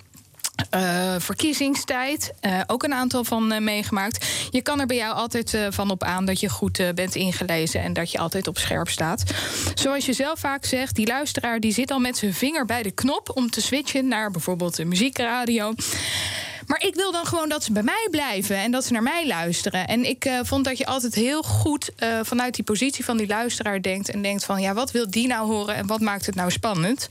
eh, 0.70 1.14
verkiezingstijd, 1.18 2.32
eh, 2.40 2.60
ook 2.66 2.82
een 2.82 2.92
aantal 2.92 3.24
van 3.24 3.64
meegemaakt. 3.64 4.26
Je 4.50 4.62
kan 4.62 4.80
er 4.80 4.86
bij 4.86 4.96
jou 4.96 5.14
altijd 5.14 5.58
van 5.70 5.90
op 5.90 6.02
aan 6.02 6.24
dat 6.24 6.40
je 6.40 6.48
goed 6.48 6.82
bent 6.94 7.14
ingelezen 7.14 7.82
en 7.82 7.92
dat 7.92 8.12
je 8.12 8.18
altijd 8.18 8.46
op 8.46 8.58
scherp 8.58 8.88
staat. 8.88 9.22
Zoals 9.74 10.06
je 10.06 10.12
zelf 10.12 10.38
vaak 10.38 10.64
zegt, 10.64 10.94
die 10.94 11.06
luisteraar 11.06 11.60
die 11.60 11.72
zit 11.72 11.90
al 11.90 11.98
met 11.98 12.16
zijn 12.16 12.34
vinger 12.34 12.64
bij 12.64 12.82
de 12.82 12.90
knop 12.90 13.30
om 13.34 13.50
te 13.50 13.60
switchen 13.60 14.08
naar 14.08 14.30
bijvoorbeeld 14.30 14.76
de 14.76 14.84
muziekradio. 14.84 15.74
Maar 16.68 16.82
ik 16.82 16.94
wil 16.94 17.12
dan 17.12 17.26
gewoon 17.26 17.48
dat 17.48 17.64
ze 17.64 17.72
bij 17.72 17.82
mij 17.82 18.08
blijven 18.10 18.56
en 18.56 18.70
dat 18.70 18.84
ze 18.84 18.92
naar 18.92 19.02
mij 19.02 19.26
luisteren. 19.26 19.86
En 19.86 20.04
ik 20.04 20.24
eh, 20.24 20.38
vond 20.42 20.64
dat 20.64 20.78
je 20.78 20.86
altijd 20.86 21.14
heel 21.14 21.42
goed 21.42 21.94
eh, 21.96 22.18
vanuit 22.22 22.54
die 22.54 22.64
positie 22.64 23.04
van 23.04 23.16
die 23.16 23.26
luisteraar 23.26 23.82
denkt. 23.82 24.10
En 24.10 24.22
denkt 24.22 24.44
van 24.44 24.60
ja, 24.60 24.74
wat 24.74 24.90
wil 24.90 25.10
die 25.10 25.26
nou 25.26 25.46
horen 25.46 25.74
en 25.74 25.86
wat 25.86 26.00
maakt 26.00 26.26
het 26.26 26.34
nou 26.34 26.50
spannend? 26.50 27.08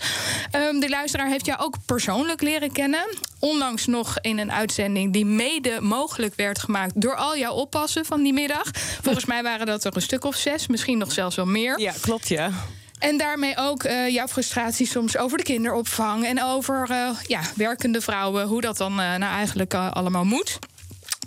Ehm 0.52 0.80
de 0.80 0.90
luisteraar 0.90 1.28
heeft 1.28 1.46
jou 1.46 1.60
ook 1.60 1.76
persoonlijk 1.86 2.42
leren 2.42 2.72
kennen. 2.72 3.06
Onlangs 3.40 3.86
nog 3.86 4.20
in 4.22 4.38
een 4.38 4.52
uitzending 4.52 5.14
die 5.14 5.26
mede 5.26 5.78
mogelijk 5.82 6.36
werd 6.36 6.60
gemaakt 6.60 7.02
door 7.02 7.16
al 7.16 7.38
jouw 7.38 7.54
oppassen 7.54 8.06
van 8.06 8.24
die 8.24 8.34
middag. 8.34 8.72
Volgens 9.02 9.26
mij 9.34 9.44
waren 9.44 9.66
dat 9.66 9.84
er 9.84 9.96
een 9.96 10.02
stuk 10.02 10.24
of 10.24 10.36
zes, 10.36 10.68
misschien 10.68 10.98
nog 10.98 11.12
zelfs 11.12 11.36
wel 11.36 11.46
meer. 11.46 11.80
Ja, 11.80 11.94
klopt 12.02 12.28
ja. 12.28 12.52
En 13.00 13.18
daarmee 13.18 13.54
ook 13.58 13.84
eh, 13.84 14.10
jouw 14.10 14.28
frustratie 14.28 14.88
soms 14.88 15.18
over 15.18 15.38
de 15.38 15.44
kinderopvang 15.44 16.26
en 16.26 16.44
over 16.44 16.88
eh, 16.90 17.10
ja, 17.28 17.42
werkende 17.56 18.02
vrouwen, 18.02 18.48
hoe 18.48 18.62
dat 18.62 18.78
dan 18.78 18.92
eh, 18.92 18.98
nou 18.98 19.34
eigenlijk 19.34 19.74
allemaal 19.74 20.26
moet. 20.26 20.60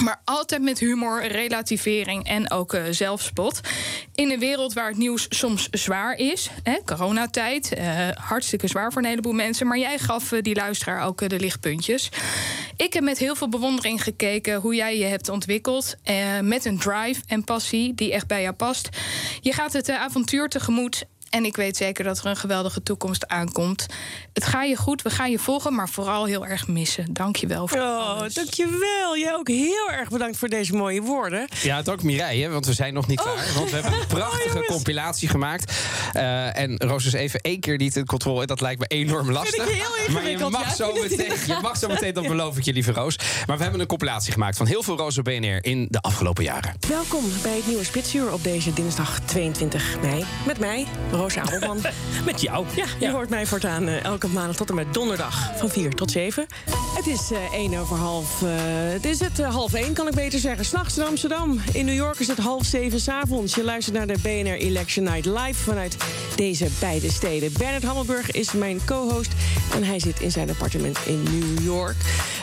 Maar 0.03 0.21
altijd 0.25 0.63
met 0.63 0.79
humor, 0.79 1.27
relativering 1.27 2.27
en 2.27 2.51
ook 2.51 2.77
zelfspot. 2.91 3.61
In 4.15 4.31
een 4.31 4.39
wereld 4.39 4.73
waar 4.73 4.89
het 4.89 4.97
nieuws 4.97 5.27
soms 5.29 5.69
zwaar 5.71 6.15
is. 6.15 6.51
Hè, 6.63 6.79
coronatijd, 6.85 7.75
hartstikke 8.15 8.67
zwaar 8.67 8.93
voor 8.93 9.03
een 9.03 9.09
heleboel 9.09 9.33
mensen. 9.33 9.67
Maar 9.67 9.79
jij 9.79 9.99
gaf 9.99 10.29
die 10.29 10.55
luisteraar 10.55 11.07
ook 11.07 11.29
de 11.29 11.41
lichtpuntjes. 11.41 12.09
Ik 12.77 12.93
heb 12.93 13.03
met 13.03 13.19
heel 13.19 13.35
veel 13.35 13.49
bewondering 13.49 14.03
gekeken 14.03 14.61
hoe 14.61 14.75
jij 14.75 14.99
je 14.99 15.05
hebt 15.05 15.29
ontwikkeld. 15.29 15.97
met 16.43 16.65
een 16.65 16.79
drive 16.79 17.21
en 17.27 17.45
passie 17.45 17.95
die 17.95 18.13
echt 18.13 18.27
bij 18.27 18.43
jou 18.43 18.55
past. 18.55 18.89
Je 19.41 19.53
gaat 19.53 19.73
het 19.73 19.91
avontuur 19.91 20.49
tegemoet. 20.49 21.05
En 21.31 21.45
ik 21.45 21.57
weet 21.57 21.77
zeker 21.77 22.05
dat 22.05 22.19
er 22.19 22.27
een 22.27 22.37
geweldige 22.37 22.83
toekomst 22.83 23.29
aankomt. 23.29 23.87
Het 24.33 24.45
gaat 24.45 24.69
je 24.69 24.77
goed, 24.77 25.03
we 25.03 25.11
gaan 25.11 25.31
je 25.31 25.39
volgen, 25.39 25.75
maar 25.75 25.89
vooral 25.89 26.25
heel 26.25 26.47
erg 26.47 26.69
missen. 26.69 27.13
Dank 27.13 27.37
je 27.37 27.47
wel 27.47 27.69
voor 27.69 27.79
Oh, 27.79 28.07
alles. 28.09 28.35
dankjewel. 28.35 29.17
Jij 29.19 29.35
ook 29.35 29.49
heel 29.49 29.91
erg 29.91 30.09
bedankt 30.09 30.37
voor 30.37 30.49
deze 30.49 30.75
mooie 30.75 31.03
woorden. 31.03 31.49
Ja, 31.63 31.77
het 31.77 31.89
ook 31.89 32.03
Mireille, 32.03 32.49
want 32.49 32.67
we 32.67 32.73
zijn 32.73 32.95
nog 32.95 33.07
niet 33.07 33.21
klaar. 33.21 33.53
Want 33.55 33.71
we 33.71 33.77
hebben 33.77 34.01
een 34.01 34.07
prachtige 34.19 34.65
compilatie 34.67 35.29
gemaakt. 35.29 35.73
Eh, 36.13 36.59
en 36.59 36.77
Roos 36.77 37.05
is 37.05 37.13
even 37.13 37.41
één 37.41 37.61
keer 37.61 37.77
niet 37.77 37.97
in 37.97 38.07
controle. 38.07 38.47
Dat 38.47 38.61
lijkt 38.61 38.81
me 38.81 38.87
enorm 38.87 39.31
lastig. 39.31 39.67
ik 39.67 39.75
heel 39.75 40.13
maar 40.13 40.29
je 40.31 40.39
mag, 40.39 40.65
ja. 40.65 40.75
zo 40.75 40.93
meteen, 40.93 41.33
je 41.47 41.59
mag 41.63 41.77
zo 41.77 41.89
meteen, 41.89 42.15
dat 42.15 42.27
beloof 42.27 42.57
ik 42.57 42.65
je, 42.65 42.73
lieve 42.73 42.93
Roos. 42.93 43.17
Maar 43.47 43.57
we 43.57 43.63
hebben 43.63 43.81
een 43.81 43.87
compilatie 43.87 44.33
gemaakt 44.33 44.57
van 44.57 44.67
heel 44.67 44.83
veel 44.83 44.97
Roos 44.97 45.19
op 45.19 45.25
BNR 45.25 45.65
in 45.65 45.87
de 45.91 46.01
afgelopen 46.01 46.45
jaren. 46.45 46.75
Welkom 46.89 47.25
bij 47.43 47.57
het 47.57 47.67
nieuwe 47.67 47.85
Spitsuur 47.85 48.33
op 48.33 48.43
deze 48.43 48.73
dinsdag 48.73 49.21
22 49.25 49.97
mei. 50.03 50.25
Met 50.47 50.59
mij, 50.59 50.87
Roos 51.11 51.20
Abelman. 51.29 51.81
Met 52.27 52.41
jou? 52.41 52.67
Ja, 52.77 52.85
je 52.99 53.11
hoort 53.11 53.29
mij 53.29 53.47
voortaan 53.47 53.89
eh, 53.89 54.05
elke 54.05 54.29
maandag 54.29 54.57
tot 54.57 54.69
en 54.69 54.75
met 54.75 54.95
donderdag 54.95 55.51
van 55.59 55.69
4 55.71 55.95
tot 55.95 56.11
7. 56.11 56.47
Het 56.97 57.07
is 57.07 57.31
eh 57.33 57.53
1 57.53 57.75
over 57.79 57.97
half. 57.97 58.43
eh, 58.43 58.49
het 58.93 59.05
is 59.05 59.21
het 59.21 59.39
eh, 59.39 59.51
half 59.55 59.73
1, 59.75 59.93
kan 59.93 60.09
ik 60.09 60.15
beter 60.15 60.39
zeggen. 60.39 60.65
S'nachts 60.65 60.99
in 60.99 61.05
Amsterdam. 61.05 61.61
In 61.73 61.85
New 61.85 61.95
York 61.95 62.19
is 62.19 62.27
het 62.29 62.39
half 62.39 62.65
7 62.65 63.01
s'avonds. 63.01 63.55
Je 63.55 63.65
luistert 63.65 63.97
naar 63.97 64.07
de 64.07 64.19
BNR 64.23 64.55
Election 64.55 65.05
Night 65.05 65.25
live 65.25 65.63
vanuit 65.63 65.97
deze 66.37 66.69
beide 66.81 67.11
steden. 67.11 67.53
Bernard 67.59 67.83
Hammelburg 67.85 68.31
is 68.31 68.53
mijn 68.53 68.81
co-host. 68.85 69.33
En 69.75 69.85
hij 69.85 70.01
zit 70.01 70.21
in 70.21 70.31
zijn 70.31 70.51
appartement 70.51 70.99
in 71.07 71.23
New 71.23 71.65
York. 71.65 71.97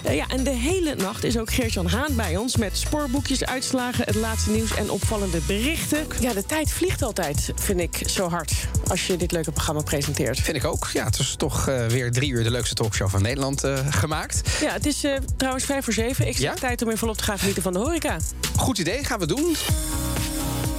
Eh, 0.04 0.16
ja, 0.16 0.26
en 0.28 0.44
de 0.44 0.50
hele 0.50 0.96
nacht 0.96 1.24
is 1.24 1.38
ook 1.38 1.52
Geert-Jan 1.54 1.88
Haan 1.88 2.16
bij 2.16 2.38
ons. 2.38 2.58
Met 2.58 2.78
spoorboekjes, 2.78 3.46
uitslagen, 3.46 4.06
het 4.06 4.16
laatste 4.16 4.52
nieuws 4.52 4.76
en 4.76 4.90
opvallende 4.90 5.40
berichten. 5.48 6.08
Ja, 6.20 6.34
de 6.34 6.46
tijd 6.46 6.72
vliegt 6.72 7.02
altijd, 7.02 7.52
vind 7.56 7.80
ik, 7.80 8.02
zo 8.06 8.30
hard. 8.30 8.67
Als 8.88 9.08
je 9.08 9.18
dit 9.18 9.32
leuke 9.32 9.52
programma 9.52 9.82
presenteert. 9.82 10.40
Vind 10.40 10.58
ik 10.58 10.66
ook. 10.66 10.88
Ja, 10.94 11.04
het 11.06 11.20
is 11.20 11.36
toch 11.38 11.68
eh, 11.68 11.86
weer 11.86 12.12
drie 12.12 12.32
uur 12.32 12.44
de 12.44 12.52
leukste 12.52 12.76
talkshow 12.76 13.10
van 13.10 13.22
Nederland 13.22 13.64
eh, 13.64 13.78
gemaakt. 13.90 14.42
Ja, 14.62 14.72
het 14.74 14.86
is 14.86 15.04
eh, 15.04 15.12
trouwens 15.38 15.66
vijf 15.66 15.84
voor 15.84 15.94
zeven. 15.94 16.28
Ik 16.28 16.38
zeg 16.38 16.54
Ja? 16.54 16.54
tijd 16.54 16.82
om 16.82 16.88
weer 16.88 16.98
volop 16.98 17.18
te 17.18 17.24
gaan 17.24 17.40
genieten 17.40 17.64
van 17.64 17.74
de 17.74 17.80
horeca. 17.80 18.18
Goed 18.58 18.78
idee, 18.78 19.04
gaan 19.04 19.20
we 19.20 19.26
doen. 19.26 19.56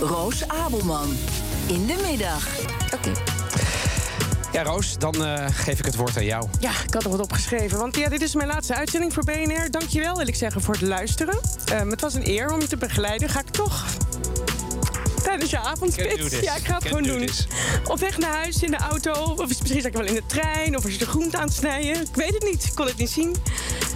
Roos 0.01 0.49
Abelman. 0.49 1.16
In 1.66 1.86
de 1.86 2.05
middag. 2.09 2.47
Oké. 2.95 3.12
Ja, 4.53 4.62
Roos, 4.62 4.99
dan 4.99 5.24
eh, 5.24 5.47
geef 5.51 5.78
ik 5.78 5.84
het 5.84 5.97
woord 5.97 6.16
aan 6.16 6.24
jou. 6.24 6.49
Ja, 6.61 6.70
ik 6.86 6.95
had 6.95 7.05
er 7.05 7.11
wat 7.11 7.20
opgeschreven. 7.20 7.78
Want 7.78 7.97
ja, 7.97 8.09
dit 8.09 8.22
is 8.22 8.34
mijn 8.34 8.49
laatste 8.49 8.74
uitzending 8.74 9.12
voor 9.12 9.24
BNR. 9.24 9.70
Dankjewel, 9.70 10.16
wil 10.16 10.26
ik 10.26 10.34
zeggen, 10.34 10.61
voor 10.61 10.74
het 10.74 10.82
luisteren. 10.82 11.41
Ehm, 11.64 11.91
het 11.91 12.01
was 12.01 12.14
een 12.14 12.28
eer 12.28 12.53
om 12.53 12.61
je 12.61 12.66
te 12.66 12.76
begeleiden. 12.76 13.28
Ga 13.28 13.41
ik 13.41 13.49
toch 13.49 13.84
tijdens 15.28 15.50
je 15.50 15.58
avondspits. 15.58 16.40
Ja, 16.40 16.56
ik 16.56 16.64
ga 16.64 16.74
het 16.74 16.84
gewoon 16.84 17.02
do 17.02 17.18
doen. 17.18 17.28
Op 17.84 17.98
weg 17.98 18.18
naar 18.18 18.32
huis, 18.32 18.62
in 18.62 18.70
de 18.70 18.76
auto. 18.76 19.12
Of 19.12 19.46
misschien 19.46 19.80
zat 19.80 19.84
ik 19.84 19.92
wel 19.92 20.06
in 20.06 20.14
de 20.14 20.26
trein. 20.26 20.76
Of 20.76 20.84
als 20.84 20.92
je 20.92 20.98
de 20.98 21.06
groente 21.06 21.36
aan 21.36 21.44
het 21.44 21.54
snijden. 21.54 22.02
Ik 22.02 22.14
weet 22.14 22.34
het 22.34 22.42
niet. 22.42 22.64
Ik 22.64 22.74
kon 22.74 22.86
het 22.86 22.96
niet 22.96 23.10
zien. 23.10 23.36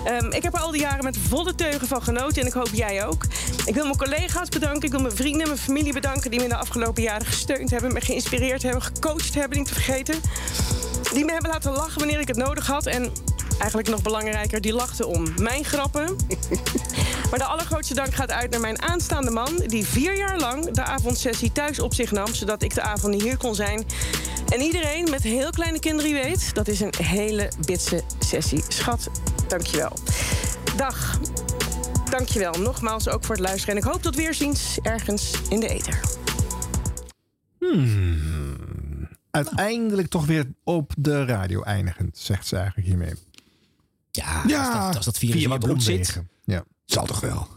Ehm, 0.05 0.31
ik 0.31 0.43
heb 0.43 0.55
er 0.55 0.61
al 0.61 0.71
die 0.71 0.81
jaren 0.81 1.05
met 1.05 1.17
volle 1.29 1.55
teugen 1.55 1.89
van 1.89 2.03
genoten. 2.03 2.41
En 2.41 2.47
ik 2.47 2.53
hoop 2.53 2.71
jij 2.73 3.07
ook. 3.07 3.25
Ik 3.65 3.75
wil 3.75 3.85
mijn 3.85 3.97
collega's 3.97 4.49
bedanken. 4.49 4.83
Ik 4.83 4.91
wil 4.91 5.01
mijn 5.01 5.17
vrienden 5.17 5.41
en 5.41 5.49
mijn 5.49 5.61
familie 5.61 5.93
bedanken. 5.93 6.31
Die 6.31 6.39
me 6.39 6.45
in 6.45 6.51
de 6.51 6.57
afgelopen 6.57 7.03
jaren 7.03 7.27
gesteund 7.27 7.71
hebben. 7.71 7.93
Me 7.93 8.01
geïnspireerd 8.01 8.63
hebben. 8.63 8.83
Gecoacht 8.83 9.35
hebben, 9.35 9.59
niet 9.59 9.67
te 9.67 9.75
vergeten. 9.75 10.21
Die 11.13 11.25
me 11.25 11.33
hebben 11.33 11.51
laten 11.51 11.73
lachen 11.73 11.99
wanneer 11.99 12.21
ik 12.21 12.29
het 12.29 12.37
nodig 12.37 12.67
had. 12.67 12.87
En 12.87 13.13
eigenlijk 13.59 13.89
nog 13.89 14.03
belangrijker, 14.03 14.61
die 14.61 14.73
lachten 14.73 15.07
om 15.07 15.27
mijn 15.37 15.65
grappen. 15.65 16.17
Maar 17.33 17.41
de 17.41 17.47
allergrootste 17.47 17.95
dank 17.95 18.15
gaat 18.15 18.31
uit 18.31 18.51
naar 18.51 18.61
mijn 18.61 18.83
aanstaande 18.83 19.31
man... 19.31 19.63
die 19.67 19.87
vier 19.87 20.17
jaar 20.17 20.39
lang 20.39 20.71
de 20.71 20.83
avondsessie 20.83 21.53
thuis 21.53 21.79
op 21.79 21.95
zich 21.95 22.11
nam... 22.11 22.35
zodat 22.35 22.63
ik 22.63 22.75
de 22.75 22.83
avond 22.83 23.13
niet 23.13 23.23
hier 23.23 23.37
kon 23.37 23.55
zijn. 23.55 23.85
En 24.49 24.61
iedereen 24.61 25.11
met 25.11 25.23
heel 25.23 25.51
kleine 25.51 25.79
kinderen 25.79 26.13
die 26.13 26.23
weet... 26.23 26.55
dat 26.55 26.69
is 26.69 26.81
een 26.81 26.95
hele 26.97 27.53
bitse 27.67 28.03
sessie. 28.19 28.65
Schat, 28.69 29.11
dankjewel. 29.49 29.97
Dag. 30.77 31.21
Dankjewel 32.11 32.53
nogmaals 32.53 33.09
ook 33.09 33.25
voor 33.25 33.35
het 33.35 33.45
luisteren. 33.45 33.77
En 33.77 33.83
ik 33.83 33.89
hoop 33.89 34.03
tot 34.03 34.17
weerziens 34.17 34.79
ergens 34.83 35.33
in 35.49 35.61
de 35.61 35.69
ether. 35.69 36.01
Hmm. 37.59 39.09
Uiteindelijk 39.31 40.09
toch 40.09 40.27
weer 40.27 40.47
op 40.65 40.93
de 40.99 41.25
radio 41.25 41.63
eindigend, 41.63 42.19
zegt 42.19 42.47
ze 42.47 42.57
eigenlijk 42.57 42.87
hiermee. 42.87 43.15
Ja, 44.11 44.43
ja 44.47 44.67
als 44.67 44.87
dat, 44.87 44.97
als 44.97 45.05
dat 45.05 45.19
virus 45.19 45.35
in 45.35 45.43
via 45.43 45.53
je 45.53 45.59
bloed 45.59 45.83
zit. 45.83 46.23
Ja. 46.45 46.65
Zal 46.93 47.07
toch 47.07 47.21
wel. 47.21 47.49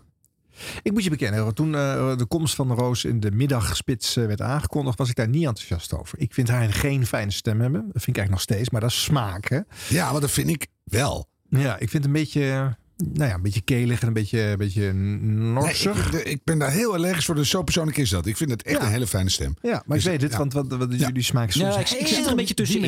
Ik 0.81 0.91
moet 0.91 1.03
je 1.03 1.09
bekennen, 1.09 1.53
toen 1.53 1.75
eh, 1.75 2.17
de 2.17 2.25
komst 2.25 2.55
van 2.55 2.71
Roos 2.71 3.05
in 3.05 3.19
de 3.19 3.31
middagspits 3.31 4.15
eh, 4.15 4.25
werd 4.25 4.41
aangekondigd, 4.41 4.97
was 4.97 5.09
ik 5.09 5.15
daar 5.15 5.27
niet 5.27 5.45
enthousiast 5.45 5.93
over. 5.93 6.19
Ik 6.19 6.33
vind 6.33 6.47
haar 6.47 6.73
geen 6.73 7.05
fijne 7.05 7.31
stem 7.31 7.61
hebben. 7.61 7.81
Dat 7.81 8.03
vind 8.03 8.17
ik 8.17 8.17
eigenlijk 8.17 8.31
nog 8.31 8.57
steeds, 8.57 8.69
maar 8.69 8.81
dat 8.81 8.89
is 8.89 9.03
smaak, 9.03 9.47
hè? 9.47 9.59
Ja, 9.89 10.11
maar 10.11 10.21
dat 10.21 10.31
vind 10.31 10.49
ik 10.49 10.67
wel. 10.83 11.29
Ja, 11.49 11.77
ik 11.79 11.89
vind 11.89 12.05
een 12.05 12.11
beetje, 12.11 12.77
nou 12.97 13.29
ja, 13.29 13.35
een 13.35 13.41
beetje 13.41 13.61
kelig 13.61 14.01
en 14.01 14.07
een 14.07 14.13
beetje, 14.13 14.41
een 14.41 14.57
beetje 14.57 14.93
norsig. 14.93 16.11
Nee, 16.11 16.21
ik, 16.23 16.27
ik 16.27 16.43
ben 16.43 16.57
daar 16.59 16.71
heel 16.71 16.93
allergisch 16.93 17.25
voor, 17.25 17.35
dus 17.35 17.49
zo 17.49 17.63
persoonlijk 17.63 17.97
is 17.97 18.09
dat. 18.09 18.25
Ik 18.25 18.37
vind 18.37 18.49
het 18.51 18.63
echt 18.63 18.81
een 18.81 18.87
hele 18.87 19.07
fijne 19.07 19.29
stem. 19.29 19.55
ja, 19.61 19.83
maar 19.85 19.97
Dus, 19.97 20.05
ik 20.05 20.11
weet 20.11 20.21
het, 20.21 20.31
ja. 20.31 20.37
want 20.37 20.53
wat, 20.53 20.67
wat 20.67 20.99
jullie 20.99 21.23
smaak 21.23 21.47
is 21.47 21.53
soms 21.55 21.73
Ja, 21.75 21.79
ik, 21.79 21.89
ik 21.89 22.07
zit 22.07 22.23
er 22.25 22.29
een 22.31 22.35
beetje 22.35 22.53
tussenin. 22.53 22.83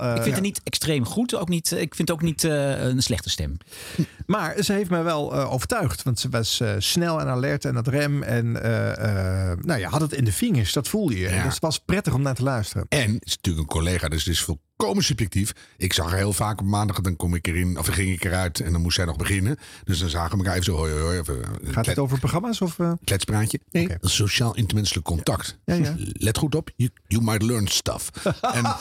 eh, 0.00 0.08
ik 0.08 0.14
vind 0.14 0.26
ja. 0.26 0.32
het 0.32 0.40
niet 0.42 0.60
extreem 0.64 1.04
goed. 1.04 1.34
Ook 1.34 1.48
niet, 1.48 1.70
ik 1.72 1.94
vind 1.94 2.08
het 2.08 2.10
ook 2.10 2.22
niet 2.22 2.44
eh, 2.44 2.82
een 2.84 3.02
slechte 3.02 3.30
stem. 3.30 3.56
Maar 4.26 4.62
ze 4.62 4.72
heeft 4.72 4.90
mij 4.90 5.02
wel 5.02 5.32
eh, 5.34 5.52
overtuigd. 5.52 6.02
Want 6.02 6.20
ze 6.20 6.28
was 6.28 6.60
eh, 6.60 6.74
snel 6.78 7.20
en 7.20 7.26
alert 7.26 7.64
en 7.64 7.74
dat 7.74 7.88
rem. 7.88 8.22
En 8.22 8.62
eh, 8.62 9.50
eh, 9.50 9.58
nou 9.60 9.80
ja, 9.80 9.88
had 9.88 10.00
het 10.00 10.12
in 10.12 10.24
de 10.24 10.32
vingers. 10.32 10.72
Dat 10.72 10.88
voelde 10.88 11.18
je. 11.18 11.28
En 11.28 11.34
Ja. 11.34 11.42
het 11.48 11.58
was 11.58 11.78
prettig 11.78 12.14
om 12.14 12.22
naar 12.22 12.34
te 12.34 12.42
luisteren. 12.42 12.86
En 12.88 13.12
het 13.14 13.24
is 13.26 13.34
natuurlijk 13.36 13.62
een 13.68 13.74
collega, 13.76 14.08
dus 14.08 14.24
het 14.24 14.34
is 14.34 14.40
volkomen 14.80 15.04
subjectief. 15.04 15.52
Ik 15.76 15.92
zag 15.92 16.08
haar 16.08 16.18
heel 16.18 16.32
vaak 16.32 16.60
op 16.60 16.66
maandag, 16.66 17.00
dan 17.00 17.16
kom 17.16 17.34
ik 17.34 17.46
erin, 17.46 17.78
of 17.78 17.86
ging 17.86 18.12
ik 18.12 18.24
eruit 18.24 18.60
en 18.60 18.72
dan 18.72 18.80
moest 18.80 18.96
zij 18.96 19.04
nog 19.04 19.16
beginnen. 19.16 19.56
Dus 19.84 19.98
dan 19.98 20.08
zagen 20.08 20.30
we 20.30 20.36
elkaar 20.36 20.52
even 20.52 20.64
zo, 20.64 20.76
hoi. 20.76 21.18
Even, 21.18 21.42
een 21.62 21.72
Gaat 21.72 21.86
het 21.86 21.98
over 21.98 22.18
programma's? 22.18 22.60
Of, 22.60 22.78
eh? 22.78 22.92
kletspraatje? 23.04 23.60
Nee, 23.70 23.88
sociaal 24.00 24.56
intermenselijk 24.56 25.06
contact. 25.06 25.58
Ja, 25.64 25.74
ja. 25.74 25.94
Let 26.26 26.38
goed 26.38 26.54
op, 26.54 26.70
you, 26.76 26.90
you 27.06 27.22
might 27.24 27.42
learn 27.42 27.68
stuff. 27.68 28.10
en, 28.40 28.64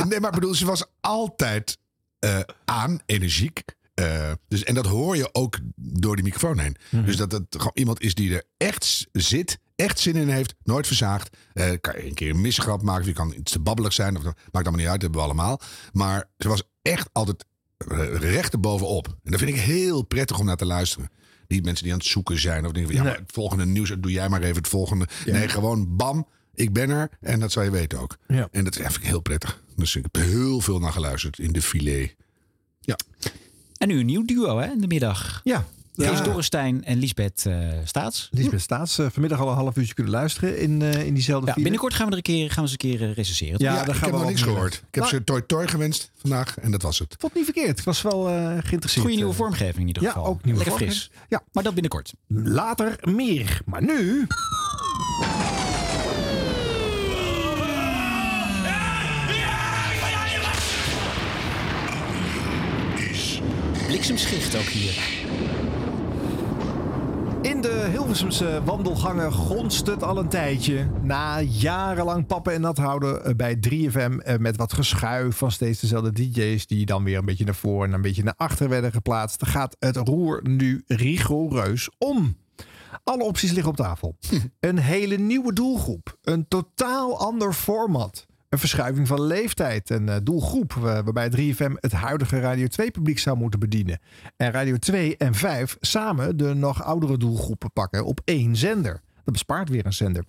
en 0.00 0.08
nee, 0.08 0.20
maar 0.20 0.28
ik 0.28 0.40
bedoel, 0.40 0.54
ze 0.54 0.66
was 0.66 0.84
altijd 1.00 1.78
eh, 2.18 2.40
aan, 2.64 3.00
energiek. 3.06 3.62
Eh, 3.94 4.32
dus, 4.48 4.64
en 4.64 4.74
dat 4.74 4.86
hoor 4.86 5.16
je 5.16 5.28
ook 5.32 5.58
door 5.76 6.14
die 6.14 6.24
microfoon 6.24 6.58
heen. 6.58 6.76
Mhm. 6.90 7.04
Dus 7.04 7.16
dat 7.16 7.32
het 7.32 7.46
gewoon 7.50 7.72
iemand 7.74 8.00
is 8.00 8.14
die 8.14 8.34
er 8.34 8.44
echt 8.56 9.06
zit, 9.12 9.58
echt 9.76 9.98
zin 9.98 10.16
in 10.16 10.28
heeft, 10.28 10.54
nooit 10.62 10.86
verzaagt. 10.86 11.36
Eh, 11.52 11.70
kan 11.80 11.94
je 11.96 12.06
een 12.06 12.14
keer 12.14 12.30
een 12.30 12.40
misgrap 12.40 12.82
maken, 12.82 13.00
of 13.00 13.06
je 13.06 13.12
kan 13.12 13.34
iets 13.36 13.52
te 13.52 13.58
babbelig 13.58 13.92
zijn, 13.92 14.16
of, 14.16 14.22
maakt 14.22 14.36
allemaal 14.52 14.74
niet 14.74 14.88
uit, 14.88 15.00
dat 15.00 15.02
hebben 15.02 15.20
we 15.20 15.26
allemaal. 15.26 15.60
Maar 15.92 16.28
ze 16.38 16.48
was 16.48 16.62
echt 16.82 17.08
altijd 17.12 17.44
eh, 17.76 18.14
recht 18.14 18.52
erbovenop. 18.52 19.06
En 19.06 19.30
dat 19.30 19.40
vind 19.40 19.56
ik 19.56 19.60
heel 19.60 20.02
prettig 20.02 20.38
om 20.38 20.46
naar 20.46 20.56
te 20.56 20.66
luisteren. 20.66 21.10
Niet 21.48 21.64
mensen 21.64 21.84
die 21.84 21.92
aan 21.92 21.98
het 21.98 22.08
zoeken 22.08 22.40
zijn 22.40 22.66
of 22.66 22.72
denken 22.72 22.92
van 22.92 23.04
ja, 23.04 23.10
maar 23.10 23.18
het 23.18 23.32
volgende 23.32 23.66
nieuws, 23.66 23.94
doe 23.98 24.12
jij 24.12 24.28
maar 24.28 24.42
even 24.42 24.56
het 24.56 24.68
volgende. 24.68 25.08
Nee, 25.26 25.48
gewoon 25.48 25.96
bam, 25.96 26.28
ik 26.54 26.72
ben 26.72 26.90
er 26.90 27.10
en 27.20 27.40
dat 27.40 27.52
zou 27.52 27.64
je 27.64 27.70
weten 27.70 27.98
ook. 27.98 28.16
Ja. 28.28 28.48
En 28.50 28.64
dat 28.64 28.74
ja, 28.74 28.90
vind 28.90 29.02
ik 29.02 29.08
heel 29.08 29.20
prettig. 29.20 29.62
Dus 29.76 29.96
ik 29.96 30.02
heb 30.02 30.24
heel 30.24 30.60
veel 30.60 30.78
naar 30.78 30.92
geluisterd 30.92 31.38
in 31.38 31.52
de 31.52 31.62
filet. 31.62 32.16
Ja. 32.80 32.96
En 33.76 33.88
nu 33.88 33.98
een 33.98 34.06
nieuw 34.06 34.24
duo 34.24 34.58
hè, 34.58 34.70
in 34.70 34.80
de 34.80 34.86
middag. 34.86 35.40
Ja. 35.44 35.66
Kees 35.96 36.18
Ja. 36.18 36.20
Dorrestein 36.24 36.84
en 36.84 36.98
Lisbeth 36.98 37.46
eh, 37.46 37.56
Staats. 37.84 38.28
Lisbeth 38.32 38.60
Staats, 38.60 38.98
eh, 38.98 39.06
vanmiddag 39.12 39.40
al 39.40 39.48
een 39.48 39.54
half 39.54 39.76
uurtje 39.76 39.94
kunnen 39.94 40.12
luisteren 40.12 40.58
in, 40.58 40.82
eh, 40.82 41.06
in 41.06 41.14
diezelfde 41.14 41.46
Ja, 41.46 41.54
binnenkort 41.62 41.94
gaan 41.94 42.04
we 42.06 42.10
er 42.10 42.16
een 42.16 42.22
keer, 42.22 42.46
gaan 42.50 42.64
we 42.64 42.70
eens 42.70 42.70
een 42.72 42.76
keer 42.98 43.12
recenseren. 43.12 43.54
Ja, 43.58 43.70
Ja, 43.72 43.78
daar 43.78 43.88
ik 43.88 43.94
gaan 43.94 44.02
heb 44.02 44.10
we 44.12 44.16
nog 44.18 44.28
niks 44.28 44.42
gehoord. 44.42 44.74
Ik 44.74 44.80
heb 44.90 45.02
Maar- 45.02 45.12
ze 45.12 45.24
toi 45.24 45.42
toi 45.46 45.66
gewenst 45.68 46.10
vandaag 46.20 46.58
en 46.58 46.70
dat 46.70 46.82
was 46.82 46.98
het. 46.98 47.14
Vond 47.18 47.34
niet 47.34 47.44
verkeerd. 47.44 47.78
Ik 47.78 47.84
was 47.84 48.02
wel 48.02 48.28
eh 48.28 48.34
geïnteresseerd. 48.34 49.00
Goede 49.04 49.14
nieuwe 49.16 49.32
vormgeving 49.32 49.78
in 49.80 49.86
ieder 49.86 50.02
Ja, 50.02 50.08
geval. 50.10 50.26
ook 50.26 50.44
nieuwe 50.44 50.58
Lekker 50.58 50.78
vormgeving. 50.78 51.10
fris. 51.10 51.26
Ja. 51.28 51.42
Maar 51.52 51.62
dat 51.62 51.72
binnenkort. 51.72 52.12
Later 52.28 52.98
meer. 53.02 53.60
Maar 53.64 53.82
nu... 53.82 54.26
Bliksemschicht 63.86 64.56
ook 64.56 64.62
hier. 64.62 65.02
In 67.44 67.60
de 67.60 67.88
Hilversumse 67.90 68.62
wandelgangen 68.64 69.32
gonst 69.32 69.86
het 69.86 70.02
al 70.02 70.18
een 70.18 70.28
tijdje. 70.28 70.86
Na 71.02 71.40
jarenlang 71.40 72.26
pappen 72.26 72.52
en 72.52 72.60
nat 72.60 72.78
houden 72.78 73.24
eh, 73.24 73.34
bij 73.34 73.58
3FM 73.68 74.16
eh, 74.18 74.36
met 74.38 74.56
wat 74.56 74.72
geschuif 74.72 75.36
van 75.36 75.50
steeds 75.50 75.80
dezelfde 75.80 76.12
DJ's 76.12 76.66
die 76.66 76.86
dan 76.86 77.04
weer 77.04 77.18
een 77.18 77.24
beetje 77.24 77.44
naar 77.44 77.54
voren 77.54 77.88
en 77.88 77.94
een 77.94 78.00
beetje 78.00 78.22
naar 78.22 78.34
achter 78.36 78.68
werden 78.68 78.92
geplaatst, 78.92 79.46
gaat 79.46 79.76
het 79.78 79.96
roer 79.96 80.40
nu 80.42 80.82
rigoureus 80.86 81.90
om. 81.98 82.36
Alle 83.04 83.24
opties 83.24 83.52
liggen 83.52 83.70
op 83.70 83.76
tafel. 83.76 84.16
Een 84.60 84.78
hele 84.78 85.16
nieuwe 85.16 85.52
doelgroep. 85.52 86.18
Een 86.22 86.48
totaal 86.48 87.18
ander 87.18 87.52
format. 87.52 88.26
Een 88.54 88.60
verschuiving 88.60 89.06
van 89.06 89.22
leeftijd 89.22 89.90
en 89.90 90.08
eh, 90.08 90.16
doelgroep. 90.22 90.72
eh, 90.76 90.82
waarbij 90.82 91.30
3FM 91.30 91.72
het 91.80 91.92
huidige 91.92 92.40
Radio 92.40 92.66
2 92.66 92.90
publiek 92.90 93.18
zou 93.18 93.36
moeten 93.36 93.60
bedienen. 93.60 93.98
En 94.36 94.50
Radio 94.50 94.76
2 94.76 95.16
en 95.16 95.34
5 95.34 95.76
samen 95.80 96.36
de 96.36 96.54
nog 96.54 96.82
oudere 96.82 97.16
doelgroepen 97.16 97.72
pakken 97.72 98.04
op 98.04 98.20
één 98.24 98.56
zender. 98.56 99.00
Dat 99.24 99.32
bespaart 99.32 99.68
weer 99.68 99.86
een 99.86 99.92
zender. 99.92 100.24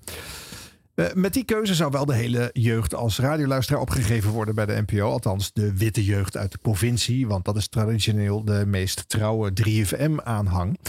Eh, 0.96 1.06
met 1.14 1.34
die 1.34 1.44
keuze 1.44 1.76
zou 1.76 1.92
wel 1.92 2.06
de 2.06 2.14
hele 2.14 2.50
jeugd 2.54 2.96
als 2.96 3.20
radioluisteraar 3.20 3.82
opgegeven 3.82 4.32
worden 4.32 4.56
bij 4.56 4.66
de 4.66 4.84
NPO. 4.86 5.10
Althans, 5.10 5.54
de 5.54 5.78
witte 5.78 6.04
jeugd 6.04 6.38
uit 6.38 6.52
de 6.52 6.58
provincie. 6.58 7.28
Want 7.28 7.46
dat 7.46 7.56
is 7.56 7.68
traditioneel 7.68 8.44
de 8.44 8.64
meest 8.66 9.10
trouwe 9.10 9.52
3FM-aanhang. 9.54 10.80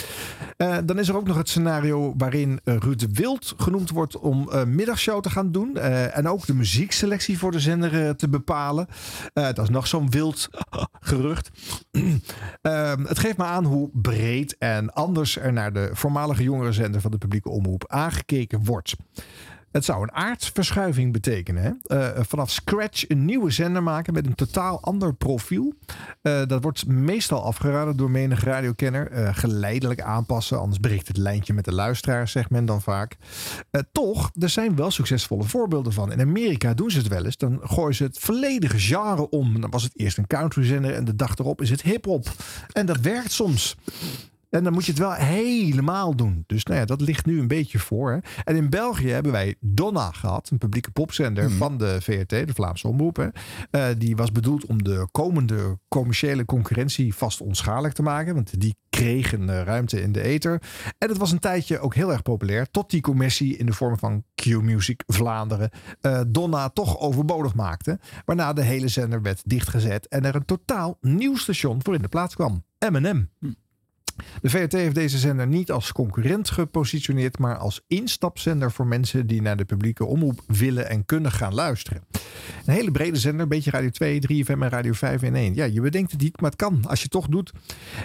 Eh, 0.57 0.76
dan 0.84 0.98
is 0.98 1.09
er 1.09 1.16
ook 1.16 1.26
nog 1.26 1.36
het 1.36 1.48
scenario 1.48 2.14
waarin 2.16 2.61
eh, 2.64 2.76
Ruud 2.76 3.07
Wild 3.12 3.54
genoemd 3.57 3.90
wordt 3.90 4.18
om 4.18 4.48
een 4.50 4.74
middagshow 4.74 5.20
te 5.20 5.30
gaan 5.30 5.52
doen. 5.52 5.76
Eh, 5.76 6.16
en 6.16 6.28
ook 6.28 6.46
de 6.46 6.54
muziekselectie 6.54 7.38
voor 7.38 7.52
de 7.52 7.61
zender 7.61 8.07
eh, 8.07 8.11
te 8.11 8.28
bepalen. 8.28 8.86
Eh, 9.32 9.44
dat 9.44 9.59
is 9.59 9.68
nog 9.68 9.86
zo'n 9.86 10.11
wild 10.11 10.48
gerucht. 11.00 11.50
Ehm, 12.62 13.04
het 13.04 13.18
geeft 13.18 13.36
me 13.36 13.44
aan 13.44 13.64
hoe 13.64 13.90
breed 13.92 14.59
en 14.59 14.92
anders 14.92 15.38
er 15.38 15.52
naar 15.52 15.72
de 15.72 15.90
voormalige 15.92 16.42
jongerenzender 16.42 17.00
van 17.00 17.11
de 17.11 17.18
publieke 17.18 17.48
omroep 17.48 17.84
aangekeken 17.88 18.64
wordt. 18.64 18.94
Het 19.70 19.84
zou 19.84 20.02
een 20.02 20.12
aardverschuiving 20.12 21.12
betekenen. 21.12 21.62
Hè? 21.62 21.96
Eh, 21.96 22.24
vanaf 22.24 22.50
scratch 22.50 23.08
een 23.08 23.24
nieuwe 23.24 23.50
zender 23.50 23.82
maken 23.82 24.12
met 24.12 24.26
een 24.26 24.34
totaal 24.34 24.80
ander 24.80 25.14
profiel. 25.14 25.74
Eh, 26.22 26.42
dat 26.46 26.62
wordt 26.62 26.86
meestal 26.86 27.44
afgeraden 27.44 27.96
door 27.96 28.10
menig 28.10 28.44
radiokenner. 28.44 29.10
Eh, 29.10 29.34
geleidelijk 29.34 30.00
aanpassen, 30.00 30.58
anders 30.58 30.78
breekt 30.80 31.08
het 31.08 31.16
lijntje 31.16 31.52
met 31.52 31.64
de 31.64 31.72
luisteraar, 31.72 32.28
zegt 32.28 32.50
men 32.50 32.64
dan 32.64 32.82
vaak. 32.82 33.16
Toch, 33.92 34.30
er 34.38 34.48
zijn 34.48 34.76
wel 34.76 34.90
succesvolle 34.90 35.44
voorbeelden 35.44 35.92
van. 35.92 36.12
In 36.12 36.20
Amerika 36.20 36.74
doen 36.74 36.90
ze 36.90 36.98
het 36.98 37.08
wel 37.08 37.24
eens. 37.24 37.36
Dan 37.36 37.60
gooien 37.62 37.94
ze 37.94 38.04
het 38.04 38.18
volledige 38.18 38.78
genre 38.78 39.30
om. 39.30 39.60
Dan 39.60 39.70
was 39.70 39.82
het 39.82 39.98
eerst 39.98 40.18
een 40.18 40.26
countryzender 40.26 40.94
en 40.94 41.04
de 41.04 41.16
dag 41.16 41.36
erop 41.36 41.60
is 41.60 41.70
het 41.70 41.82
hip-hop. 41.82 42.28
En 42.72 42.86
dat 42.86 43.00
werkt 43.00 43.32
soms. 43.32 43.76
En 44.51 44.64
dan 44.64 44.72
moet 44.72 44.84
je 44.84 44.90
het 44.90 45.01
wel 45.01 45.12
helemaal 45.12 46.16
doen. 46.16 46.44
Dus 46.47 46.64
nou 46.64 46.80
ja, 46.80 46.84
dat 46.84 47.01
ligt 47.01 47.26
nu 47.26 47.40
een 47.40 47.49
beetje 47.49 47.78
voor. 47.78 48.11
Hè. 48.11 48.18
En 48.44 48.57
in 48.57 48.70
België 48.70 49.09
hebben 49.09 49.32
wij 49.32 49.55
Donna 49.61 50.11
gehad, 50.11 50.51
een 50.51 50.59
publieke 50.59 50.90
popzender 50.90 51.51
van 51.51 51.78
de 51.78 51.97
VRT, 52.01 52.28
de 52.28 52.55
Vlaamse 52.55 52.88
omroep. 52.88 53.16
Hè. 53.16 53.28
Eh, 53.70 53.86
die 53.99 54.16
was 54.16 54.32
bedoeld 54.32 54.66
om 54.66 54.82
de 54.82 55.09
komende 55.11 55.78
commerciële 55.88 56.44
concurrentie 56.44 57.14
vast 57.14 57.40
onschadelijk 57.40 57.94
te 57.94 58.03
maken. 58.03 58.34
Want 58.34 58.61
die 58.61 58.76
kregen 58.90 59.49
eh, 59.49 59.62
ruimte 59.62 60.03
in 60.03 60.12
de 60.12 60.22
ether. 60.22 60.62
En 60.99 61.09
het 61.09 61.18
was 61.18 61.32
een 61.32 61.38
tijdje 61.38 61.78
ook 61.78 61.94
heel 61.94 62.12
erg 62.12 62.22
populair. 62.22 62.70
Tot 62.70 62.90
die 62.90 63.01
commercie 63.01 63.57
in 63.57 63.66
de 63.66 63.72
vorm 63.72 63.99
van 63.99 64.24
Q-Music 64.34 65.03
Vlaanderen 65.07 65.70
eh, 66.01 66.20
Donna 66.28 66.68
toch 66.68 66.99
overbodig 66.99 67.55
maakte. 67.55 67.99
Waarna 68.24 68.53
de 68.53 68.62
hele 68.62 68.88
zender 68.88 69.22
werd 69.22 69.42
dichtgezet 69.44 70.09
en 70.09 70.24
er 70.24 70.34
een 70.34 70.44
totaal 70.44 70.99
nieuw 71.01 71.36
station 71.36 71.82
voor 71.82 71.94
in 71.94 72.03
de 72.03 72.09
plaats 72.09 72.34
kwam. 72.34 72.64
M&M. 72.90 73.28
De 74.42 74.50
VRT 74.50 74.72
heeft 74.72 74.94
deze 74.94 75.18
zender 75.18 75.46
niet 75.46 75.70
als 75.70 75.92
concurrent 75.92 76.50
gepositioneerd, 76.50 77.38
maar 77.38 77.56
als 77.56 77.80
instapzender 77.86 78.72
voor 78.72 78.86
mensen 78.86 79.26
die 79.26 79.42
naar 79.42 79.56
de 79.56 79.64
publieke 79.64 80.04
omroep 80.04 80.40
willen 80.46 80.88
en 80.88 81.04
kunnen 81.04 81.32
gaan 81.32 81.54
luisteren. 81.54 82.04
Een 82.66 82.74
hele 82.74 82.90
brede 82.90 83.18
zender, 83.18 83.40
een 83.40 83.48
beetje 83.48 83.70
Radio 83.70 83.90
2, 83.90 84.44
3FM 84.44 84.46
en 84.46 84.68
Radio 84.68 84.92
5 84.92 85.22
in 85.22 85.34
één. 85.34 85.54
Ja, 85.54 85.64
je 85.64 85.80
bedenkt 85.80 86.12
het 86.12 86.20
niet, 86.20 86.40
maar 86.40 86.50
het 86.50 86.58
kan 86.58 86.84
als 86.86 86.98
je 86.98 87.02
het 87.02 87.12
toch 87.12 87.28
doet. 87.28 87.52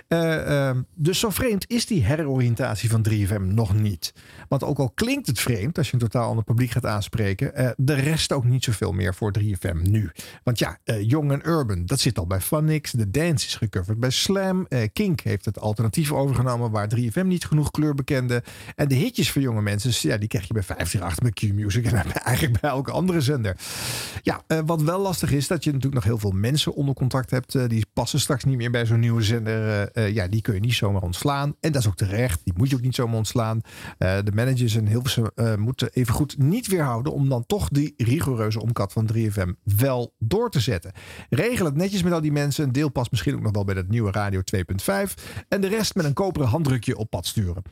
Eh, 0.07 0.70
eh, 0.70 0.78
dus 0.95 1.20
zo 1.20 1.30
vreemd 1.30 1.70
is 1.70 1.86
die 1.86 2.03
heroriëntatie 2.03 2.89
van 2.89 3.01
3FM 3.01 3.53
nog 3.53 3.74
niet. 3.74 4.14
Want 4.47 4.64
ook 4.64 4.80
al 4.80 4.89
klinkt 4.89 5.28
het 5.28 5.39
vreemd 5.39 5.78
als 5.78 5.88
je 5.88 5.93
een 5.93 5.99
totaal 5.99 6.30
ander 6.30 6.43
publiek 6.43 6.72
gaat 6.72 6.86
aanspreken, 6.86 7.55
eh, 7.55 7.70
de 7.78 7.93
rest 7.93 8.32
ook 8.32 8.43
niet 8.43 8.64
zoveel 8.64 8.91
meer 8.91 9.16
voor 9.16 9.32
3FM 9.32 9.82
nu. 9.82 10.12
Want 10.43 10.59
ja, 10.59 10.78
eh, 10.84 11.09
Young 11.09 11.32
en 11.32 11.47
Urban, 11.47 11.86
dat 11.86 11.99
zit 11.99 12.18
al 12.18 12.28
bij 12.28 12.41
Funix. 12.41 12.91
De 12.91 13.12
Dance 13.12 13.47
is 13.47 13.55
gecoverd 13.55 13.99
bij 13.99 14.09
Slam. 14.09 14.66
Eh, 14.70 14.88
Kink 14.93 15.20
heeft 15.20 15.45
het 15.45 15.59
alternatief 15.59 16.01
overgenomen 16.10 16.72
waar 16.72 16.89
3FM 16.95 17.26
niet 17.26 17.45
genoeg 17.45 17.72
kleur 17.72 17.95
bekende. 17.95 18.43
En 18.76 18.88
de 18.88 18.95
hitjes 18.95 19.32
voor 19.32 19.41
jonge 19.41 19.62
mensen, 19.62 20.10
ja, 20.10 20.18
die 20.18 20.28
krijg 20.28 20.47
je 20.47 20.54
bij 20.54 20.64
538 20.64 21.24
met 21.24 21.34
Q-Music 21.34 21.86
en 21.86 22.14
eigenlijk 22.24 22.62
bij 22.62 22.70
elke 22.70 22.91
andere 22.91 23.22
zender. 23.22 23.56
Ja, 24.22 24.43
eh, 24.47 24.60
wat 24.66 24.82
wel 24.82 25.02
lastig 25.02 25.32
is, 25.32 25.47
dat 25.47 25.64
je 25.64 25.70
natuurlijk 25.70 25.95
nog 25.95 26.12
heel 26.12 26.18
veel 26.18 26.32
mensen 26.32 26.74
onder 26.74 26.95
contract 26.95 27.32
hebt. 27.32 27.56
eh, 27.56 27.68
die 27.68 27.86
passen 27.93 28.20
straks 28.20 28.43
niet 28.43 28.58
meer 28.58 28.72
bij 28.72 28.86
zo'n 28.86 28.99
nieuwe 28.99 29.22
zender. 29.22 29.88
eh, 29.88 30.14
ja, 30.14 30.28
die 30.28 30.41
kun 30.41 30.54
je 30.54 30.60
niet 30.60 30.74
zomaar 30.74 31.02
ontslaan. 31.02 31.56
En 31.60 31.72
dat 31.72 31.82
is 31.82 31.88
ook 31.88 31.95
terecht. 31.95 32.41
Die 32.43 32.54
moet 32.58 32.70
je 32.70 32.76
ook 32.76 32.82
niet 32.82 32.95
zomaar 32.95 33.18
ontslaan. 33.18 33.62
De 33.97 34.32
managers 34.34 34.76
en 34.76 34.88
Hilversum 34.88 35.30
eh 35.36 35.56
moeten 35.56 35.89
even 35.93 36.14
goed 36.14 36.38
niet 36.38 36.68
weerhouden 36.68 37.14
om 37.14 37.30
dan 37.30 37.45
toch 37.45 37.70
die 37.70 37.93
rigoureuze 37.97 38.62
omkat 38.62 38.93
van 38.93 39.10
3FM 39.14 39.49
wel 39.64 40.14
door 40.18 40.49
te 40.49 40.60
zetten. 40.60 40.91
Regel 41.30 41.66
het 41.66 41.76
netjes 41.76 42.04
met 42.04 42.14
al 42.14 42.22
die 42.22 42.32
mensen. 42.32 42.64
Een 42.64 42.72
deel 42.72 42.89
past 42.89 43.12
misschien 43.12 43.36
ook 43.36 43.41
nog 43.41 43.52
wel 43.52 43.64
bij 43.64 43.76
dat 43.76 43.88
nieuwe 43.88 44.12
Radio 44.12 44.41
2.5. 44.56 45.14
En 45.47 45.62
de 45.62 45.68
rest 45.68 45.91
met 45.96 46.06
een 46.06 46.14
koperen 46.14 46.48
handdrukje 46.48 46.98
op 46.98 47.10
pad 47.10 47.26
sturen. 47.26 47.64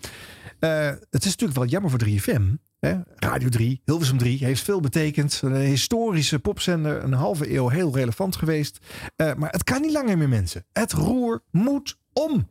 Eh, 0.60 0.88
het 1.10 1.26
is 1.26 1.30
natuurlijk 1.30 1.60
wel 1.60 1.68
jammer 1.68 1.90
voor 1.90 2.00
3FM. 2.00 2.56
Hè? 2.80 2.96
Radio 3.16 3.50
3, 3.50 3.82
Hilversum 3.86 4.18
3 4.18 4.46
heeft 4.46 4.64
veel 4.64 4.80
betekend. 4.80 5.40
Een 5.44 5.56
historische 5.56 6.40
popzender, 6.40 7.04
een 7.04 7.14
halve 7.14 7.54
eeuw 7.56 7.68
heel 7.68 7.96
relevant 7.96 8.36
geweest. 8.36 8.80
Eh, 9.16 9.34
maar 9.34 9.50
het 9.50 9.64
kan 9.64 9.82
niet 9.82 9.92
langer 9.92 10.18
meer 10.18 10.30
mensen. 10.30 10.66
Het 10.72 10.92
roer 10.92 11.44
moet 11.52 11.98
om. 12.14 12.48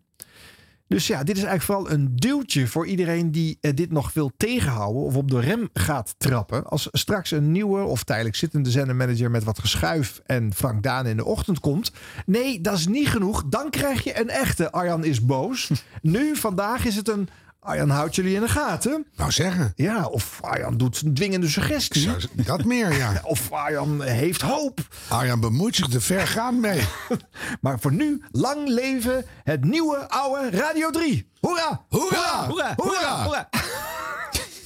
Dus 0.88 1.06
ja, 1.06 1.22
dit 1.24 1.36
is 1.36 1.42
eigenlijk 1.42 1.62
vooral 1.62 1.90
een 1.90 2.16
duwtje 2.16 2.66
voor 2.66 2.86
iedereen 2.86 3.30
die 3.30 3.58
eh, 3.60 3.74
dit 3.74 3.92
nog 3.92 4.12
wil 4.12 4.32
tegenhouden 4.36 5.02
of 5.02 5.16
op 5.16 5.30
de 5.30 5.40
rem 5.40 5.68
gaat 5.72 6.14
trappen. 6.18 6.64
Als 6.64 6.88
straks 6.92 7.30
een 7.30 7.52
nieuwe 7.52 7.82
of 7.82 8.04
tijdelijk 8.04 8.36
zittende 8.36 8.70
zendermanager 8.70 9.30
met 9.30 9.44
wat 9.44 9.58
geschuif 9.58 10.20
en 10.26 10.54
Frank 10.54 10.82
Daan 10.82 11.06
in 11.06 11.16
de 11.16 11.24
ochtend 11.24 11.60
komt. 11.60 11.92
Nee, 12.26 12.60
dat 12.60 12.78
is 12.78 12.86
niet 12.86 13.08
genoeg. 13.08 13.44
Dan 13.46 13.70
krijg 13.70 14.04
je 14.04 14.20
een 14.20 14.28
echte 14.28 14.72
Arjan 14.72 15.04
is 15.04 15.24
boos. 15.24 15.70
Nu, 16.02 16.36
vandaag 16.36 16.84
is 16.84 16.96
het 16.96 17.08
een 17.08 17.28
Arjan 17.68 17.90
houdt 17.90 18.14
jullie 18.14 18.34
in 18.34 18.40
de 18.40 18.48
gaten. 18.48 19.06
Nou 19.16 19.30
zeggen. 19.30 19.72
Ja, 19.74 20.06
of 20.06 20.38
Arjan 20.40 20.76
doet 20.76 21.02
een 21.02 21.14
dwingende 21.14 21.48
suggestie. 21.48 22.10
Dat 22.32 22.64
meer, 22.64 22.96
ja. 22.96 23.20
Of 23.24 23.52
Arjan 23.52 24.02
heeft 24.02 24.40
hoop. 24.40 24.80
Arjan 25.08 25.40
bemoeit 25.40 25.76
zich 25.76 25.92
er 25.92 26.02
vergaand 26.02 26.60
mee. 26.60 26.82
maar 27.60 27.80
voor 27.80 27.92
nu, 27.92 28.22
lang 28.30 28.68
leven 28.68 29.24
het 29.44 29.64
nieuwe 29.64 30.08
oude 30.08 30.50
Radio 30.56 30.90
3. 30.90 31.30
Hoera! 31.40 31.84
Hoera! 31.88 32.46
Hoera! 32.46 32.74
Hoera! 32.76 33.24
Hoera! 33.24 33.48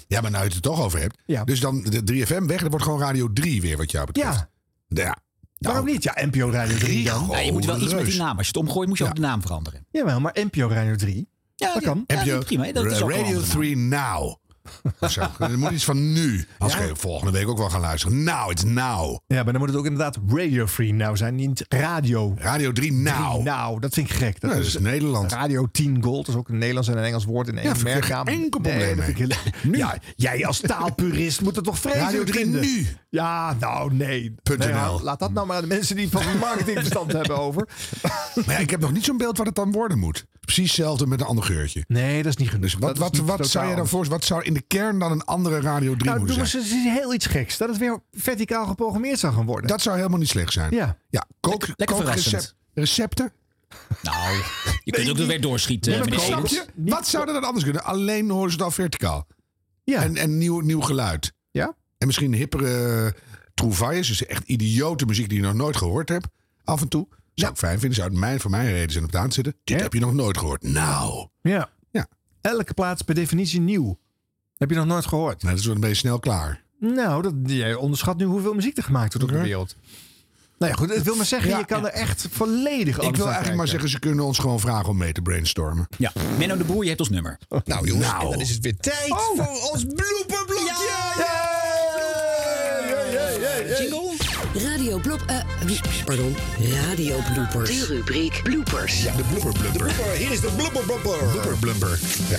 Ja, 0.08 0.20
maar 0.20 0.30
nou 0.30 0.42
je 0.42 0.48
het 0.48 0.54
er 0.54 0.70
toch 0.70 0.80
over 0.80 1.00
hebt. 1.00 1.46
Dus 1.46 1.60
dan 1.60 1.82
de 1.82 2.24
3FM 2.26 2.46
weg, 2.46 2.60
dat 2.60 2.70
wordt 2.70 2.84
gewoon 2.84 3.00
Radio 3.00 3.32
3 3.32 3.60
weer 3.60 3.76
wat 3.76 3.90
jou 3.90 4.06
betreft. 4.06 4.46
Ja. 4.88 5.02
Ja. 5.02 5.16
Waarom 5.58 5.84
niet? 5.84 6.02
Ja, 6.02 6.14
NPO 6.24 6.50
Radio 6.50 6.76
3 6.78 7.04
dan. 7.04 7.26
Nee, 7.26 7.44
je 7.44 7.52
moet 7.52 7.64
wel 7.64 7.80
iets 7.80 7.94
met 7.94 8.04
die 8.04 8.18
naam. 8.18 8.36
Als 8.36 8.46
je 8.46 8.52
het 8.52 8.62
omgooit, 8.62 8.88
moet 8.88 8.98
je 8.98 9.04
ook 9.04 9.14
de 9.14 9.20
naam 9.20 9.42
veranderen. 9.42 9.86
Jawel, 9.90 10.20
maar 10.20 10.36
NPO 10.50 10.68
Radio 10.68 10.96
3. 10.96 11.28
Ja, 11.62 11.74
dat 11.74 11.82
kan. 11.82 12.04
Ja, 12.06 12.24
nee, 12.24 12.38
prima. 12.38 12.72
Dat 12.72 12.84
is 12.84 12.98
Radio 12.98 13.16
een 13.16 13.24
andere 13.24 13.46
3 13.46 13.76
Now. 13.76 14.34
Of 15.00 15.10
zo. 15.10 15.20
Er 15.38 15.58
moet 15.58 15.70
iets 15.70 15.84
van 15.84 16.12
nu. 16.12 16.46
Als 16.58 16.72
je 16.72 16.90
volgende 16.94 17.32
week 17.32 17.48
ook 17.48 17.58
wel 17.58 17.70
gaan 17.70 17.80
luisteren. 17.80 18.22
Nou, 18.22 18.50
it's 18.50 18.62
now. 18.64 19.18
Ja, 19.26 19.42
maar 19.42 19.52
dan 19.52 19.58
moet 19.58 19.68
het 19.68 19.78
ook 19.78 19.84
inderdaad 19.84 20.18
Radio 20.28 20.66
Free 20.66 20.94
nou 20.94 21.16
zijn, 21.16 21.34
niet 21.34 21.64
radio. 21.68 22.34
Radio 22.38 22.72
3 22.72 22.92
nou. 22.92 23.42
nou, 23.42 23.80
dat 23.80 23.94
vind 23.94 24.10
ik 24.10 24.16
gek. 24.16 24.40
Dat, 24.40 24.54
is 24.56 24.78
Nederland. 24.78 25.32
Radio 25.32 25.68
10 25.72 26.02
Gold 26.02 26.28
is 26.28 26.34
ook 26.34 26.48
een 26.48 26.58
Nederlands 26.58 26.88
en 26.88 26.96
een 26.98 27.04
Engels 27.04 27.24
woord 27.24 27.48
in 27.48 27.58
één 27.58 27.74
Ja, 27.76 27.82
merknaam. 27.82 28.26
enkel 28.26 28.60
probleem 28.60 28.96
dat 28.96 29.08
ik 29.08 29.18
Ja, 29.72 29.96
jij 30.16 30.46
als 30.46 30.60
taalpurist 30.60 31.40
moet 31.40 31.56
het 31.56 31.64
toch 31.64 31.78
vreselijk 31.78 32.06
Radio 32.06 32.24
3 32.24 32.42
vinden? 32.42 32.60
nu. 32.60 32.86
Ja, 33.08 33.56
nou 33.60 33.94
nee. 33.94 34.34
Laat 35.02 35.18
dat 35.18 35.32
nou 35.32 35.46
maar 35.46 35.56
aan 35.56 35.62
de 35.62 35.68
mensen 35.68 35.96
die 35.96 36.08
van 36.08 36.38
marketing 36.40 36.78
verstand 36.78 37.12
hebben 37.18 37.38
over. 37.38 37.68
Maar 38.34 38.54
ja, 38.54 38.58
ik 38.58 38.70
heb 38.70 38.80
nog 38.80 38.92
niet 38.92 39.04
zo'n 39.04 39.16
beeld 39.16 39.36
wat 39.36 39.46
het 39.46 39.54
dan 39.54 39.72
worden 39.72 39.98
moet. 39.98 40.24
Precies 40.40 40.66
hetzelfde 40.66 41.06
met 41.06 41.20
een 41.20 41.26
ander 41.26 41.44
geurtje. 41.44 41.84
Nee, 41.88 42.16
dat 42.22 42.32
is 42.32 42.36
niet 42.36 42.48
genoeg. 42.48 42.62
Dus 42.62 42.74
wat, 42.74 42.88
Dat 42.88 42.98
wat, 42.98 43.12
niet 43.12 43.22
wat 43.22 43.46
zou 43.48 43.68
je 43.68 43.76
dan 43.76 43.88
voor? 43.88 44.04
Wat 44.04 44.24
zou 44.24 44.42
in 44.42 44.54
de 44.54 44.64
kern 44.78 44.98
dan 44.98 45.12
een 45.12 45.24
andere 45.24 45.60
Radio 45.60 45.92
3 45.94 46.04
Nou, 46.04 46.18
moeten 46.18 46.36
doen 46.36 46.46
zijn? 46.46 46.62
we 46.62 46.68
eens 46.70 46.98
heel 46.98 47.14
iets 47.14 47.26
geks. 47.26 47.56
Dat 47.56 47.68
het 47.68 47.78
weer 47.78 48.02
verticaal 48.12 48.66
geprogrammeerd 48.66 49.18
zou 49.18 49.32
gaan 49.34 49.46
worden. 49.46 49.68
Dat 49.70 49.82
zou 49.82 49.96
helemaal 49.96 50.18
niet 50.18 50.28
slecht 50.28 50.52
zijn. 50.52 50.74
Ja. 50.74 50.96
Ja, 51.10 51.26
kook, 51.40 51.66
lekker 51.66 51.86
kookrecept- 51.96 52.22
verrassend. 52.22 52.56
recepten. 52.74 53.32
Nou, 54.02 54.34
je 54.84 54.92
kunt 54.92 55.10
ook 55.10 55.18
er 55.18 55.26
weer 55.26 55.40
doorschieten. 55.40 55.92
Snap 56.20 56.46
je? 56.46 56.64
Wat 56.74 57.08
zou 57.08 57.26
er 57.26 57.32
dan 57.32 57.44
anders 57.44 57.64
kunnen? 57.64 57.84
Alleen 57.84 58.30
horizontaal 58.30 58.70
verticaal. 58.70 59.26
Ja. 59.84 60.02
En, 60.02 60.16
en 60.16 60.38
nieuw, 60.38 60.60
nieuw 60.60 60.80
geluid. 60.80 61.32
Ja. 61.50 61.74
En 61.98 62.06
misschien 62.06 62.34
hippere 62.34 63.14
trouvailles. 63.54 64.08
Dus 64.08 64.26
echt 64.26 64.42
idiote 64.48 65.06
muziek 65.06 65.28
die 65.28 65.38
je 65.40 65.44
nog 65.44 65.54
nooit 65.54 65.76
gehoord 65.76 66.08
hebt. 66.08 66.26
Af 66.64 66.80
en 66.80 66.88
toe. 66.88 67.08
Zou 67.34 67.52
ik 67.52 67.58
fijn 67.58 67.78
vinden. 67.78 67.96
Zou 67.98 68.10
het 68.10 68.18
mijn, 68.18 68.40
voor 68.40 68.50
mijn 68.50 68.70
reden 68.70 68.90
zijn 68.92 69.04
op 69.04 69.12
de 69.12 69.18
aan 69.18 69.28
te 69.28 69.34
zitten. 69.34 69.54
Dit 69.64 69.80
heb 69.80 69.92
je 69.92 70.00
nog 70.00 70.12
nooit 70.12 70.38
gehoord. 70.38 70.62
Nou. 70.62 71.28
Ja. 71.42 71.70
Ja. 71.90 72.06
Elke 72.40 72.74
plaats 72.74 73.02
per 73.02 73.14
definitie 73.14 73.60
nieuw. 73.60 73.98
Heb 74.62 74.70
je 74.70 74.76
nog 74.76 74.86
nooit 74.86 75.06
gehoord? 75.06 75.42
Nou, 75.42 75.48
dat 75.50 75.58
is 75.58 75.66
wel 75.66 75.74
een 75.74 75.80
beetje 75.80 75.96
snel 75.96 76.18
klaar. 76.18 76.62
Nou, 76.78 77.22
dat, 77.22 77.32
jij 77.44 77.74
onderschat 77.74 78.16
nu 78.16 78.24
hoeveel 78.24 78.54
muziek 78.54 78.76
er 78.76 78.82
gemaakt 78.82 79.14
wordt 79.14 79.28
op 79.28 79.34
de 79.36 79.42
wereld. 79.42 79.76
Nou 80.58 80.72
ja, 80.72 80.78
goed. 80.78 80.94
Het 80.94 81.02
wil 81.02 81.16
maar 81.16 81.26
zeggen, 81.26 81.50
Ja, 81.50 81.58
je 81.58 81.64
kan 81.64 81.80
ja. 81.80 81.86
er 81.86 81.92
echt 81.92 82.26
volledig 82.30 83.00
Ik 83.00 83.16
wil 83.16 83.26
eigenlijk 83.26 83.56
maar 83.56 83.68
zeggen, 83.68 83.88
ze 83.88 83.98
kunnen 83.98 84.24
ons 84.24 84.38
gewoon 84.38 84.60
vragen 84.60 84.88
om 84.88 84.96
mee 84.96 85.12
te 85.12 85.22
brainstormen. 85.22 85.88
Ja, 85.98 86.12
Menno 86.38 86.56
de 86.56 86.64
Boer, 86.64 86.82
je 86.82 86.88
hebt 86.88 87.00
ons 87.00 87.08
nummer. 87.08 87.38
Nou 87.64 87.86
jongens, 87.86 88.08
Nou. 88.08 88.30
dan 88.30 88.40
is 88.40 88.50
het 88.50 88.62
weer 88.62 88.76
tijd 88.76 89.14
voor 89.36 89.70
ons 89.72 89.84
blooperblokje. 89.84 90.74
Jingle. 93.78 94.11
Radio 94.92 95.10
Blop... 95.16 95.22
eh, 95.30 95.36
wie- 95.66 95.80
pardon. 96.04 96.36
Radio 96.88 97.16
Bloopers. 97.34 97.68
De 97.78 97.86
rubriek 97.86 98.40
Bloopers. 98.42 99.02
Ja, 99.02 99.12
de 99.16 99.22
blubber 99.22 99.52
blubber. 99.52 99.80
Blooper, 99.82 100.12
hier 100.16 100.30
is 100.32 100.40
de 100.40 100.48
blooper 100.56 100.82
blooper. 100.84 101.18
Blubber 101.30 101.56
blubber. 101.60 101.98
Ja. 102.28 102.38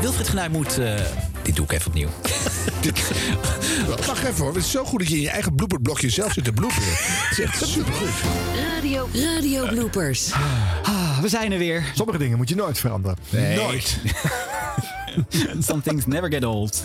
Wilfried 0.00 0.28
Genuij 0.28 0.48
moet... 0.48 0.78
eh, 0.78 0.94
dit 1.42 1.56
doe 1.56 1.64
ik 1.64 1.72
even 1.72 1.86
opnieuw. 1.86 2.08
Wacht 4.06 4.22
even 4.24 4.34
hoor. 4.44 4.54
Het 4.54 4.64
is 4.64 4.70
zo 4.70 4.84
goed 4.84 4.98
dat 4.98 5.08
je 5.08 5.14
in 5.16 5.20
je 5.22 5.30
eigen 5.30 5.54
blooperblokje 5.54 6.10
zelf 6.10 6.32
zit 6.32 6.44
te 6.44 6.52
bloeperen. 6.52 6.88
Het 6.92 7.38
is 7.38 7.44
echt 7.44 7.66
supergoed. 7.68 8.08
Radio, 8.74 9.08
Radio 9.12 9.66
Bloopers. 9.66 10.30
Ah, 10.82 11.18
we 11.18 11.28
zijn 11.28 11.52
er 11.52 11.58
weer. 11.58 11.84
Sommige 11.94 12.18
dingen 12.18 12.36
moet 12.36 12.48
je 12.48 12.54
nooit 12.54 12.78
veranderen. 12.78 13.16
Nooit. 13.56 13.96
Some 15.68 15.80
things 15.82 16.06
never 16.06 16.32
get 16.32 16.44
old. 16.44 16.84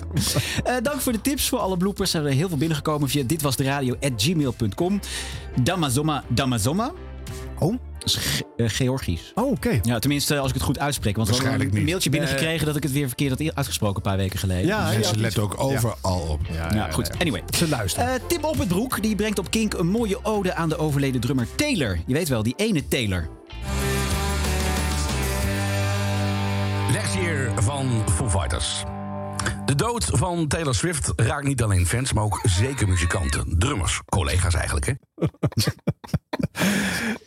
Eh, 0.64 0.76
dank 0.82 1.02
voor 1.02 1.12
de 1.12 1.22
tips. 1.22 1.50
Voor 1.50 1.60
alle 1.60 1.78
bloopers 1.78 2.12
zijn 2.12 2.26
er 2.26 2.32
heel 2.32 2.48
veel 2.48 2.58
binnengekomen 2.58 3.10
via 3.10 3.24
ditwasderadio.gmail.com. 3.26 5.00
Damazoma 5.64 6.24
Damazoma. 6.28 6.92
Oh? 7.60 7.76
Dat 8.00 8.10
is 8.10 8.16
Ge- 8.16 8.46
eh, 8.58 8.70
Georgisch. 8.70 9.32
Oh, 9.36 9.52
oké. 9.52 9.80
Ja, 9.84 10.00
tenminste 10.00 10.38
als 10.40 10.48
ik 10.48 10.54
het 10.54 10.64
goed 10.64 10.80
uitspreek. 10.80 11.16
Want 11.16 11.28
we 11.28 11.34
hadden 11.34 11.52
Waarschijnlijk 11.52 11.70
een 11.70 11.78
niet. 11.78 11.86
mailtje 11.90 12.10
Nee. 12.10 12.20
binnengekregen 12.20 12.66
dat 12.66 12.76
ik 12.76 12.84
het 12.84 12.92
weer 12.92 13.08
verkeerd 13.08 13.40
had 13.44 13.56
uitgesproken 13.56 13.96
een 13.96 14.02
paar 14.02 14.18
weken 14.18 14.40
geleden. 14.40 14.66
Ja, 14.66 14.92
Dus, 14.92 15.10
ja. 15.10 15.16
Letten 15.18 15.44
ook 15.44 15.60
overal 15.60 16.20
op. 16.30 16.40
ja, 16.74 16.92
goed. 16.92 17.10
Anyway. 17.20 17.44
Ze 17.58 17.70
luisteren. 17.70 18.08
Eh, 18.14 18.20
Tim 18.28 18.44
Op 18.44 18.58
het 18.60 18.68
Broek 18.68 19.02
die 19.02 19.16
brengt 19.16 19.40
op 19.40 19.52
Kink 19.52 19.74
een 19.74 19.88
mooie 19.88 20.20
ode 20.26 20.54
aan 20.56 20.70
de 20.70 20.78
overleden 20.78 21.22
drummer 21.22 21.48
Taylor. 21.56 22.00
Je 22.06 22.14
weet 22.14 22.30
wel, 22.30 22.44
die 22.44 22.54
ene 22.58 22.88
Taylor. 22.88 23.30
Next 26.94 27.14
Year 27.14 27.62
van 27.62 28.10
Foo 28.10 28.30
Fighters. 28.30 28.84
De 29.66 29.76
dood 29.76 30.06
van 30.06 30.48
Taylor 30.48 30.76
Swift 30.76 31.14
raakt 31.16 31.46
niet 31.46 31.64
alleen 31.64 31.86
fans, 31.86 32.14
maar 32.14 32.24
ook 32.24 32.40
zeker 32.44 32.88
muzikanten. 32.88 33.60
Drummers, 33.60 34.02
collega's 34.06 34.54
eigenlijk, 34.54 34.86
hè? 34.86 34.94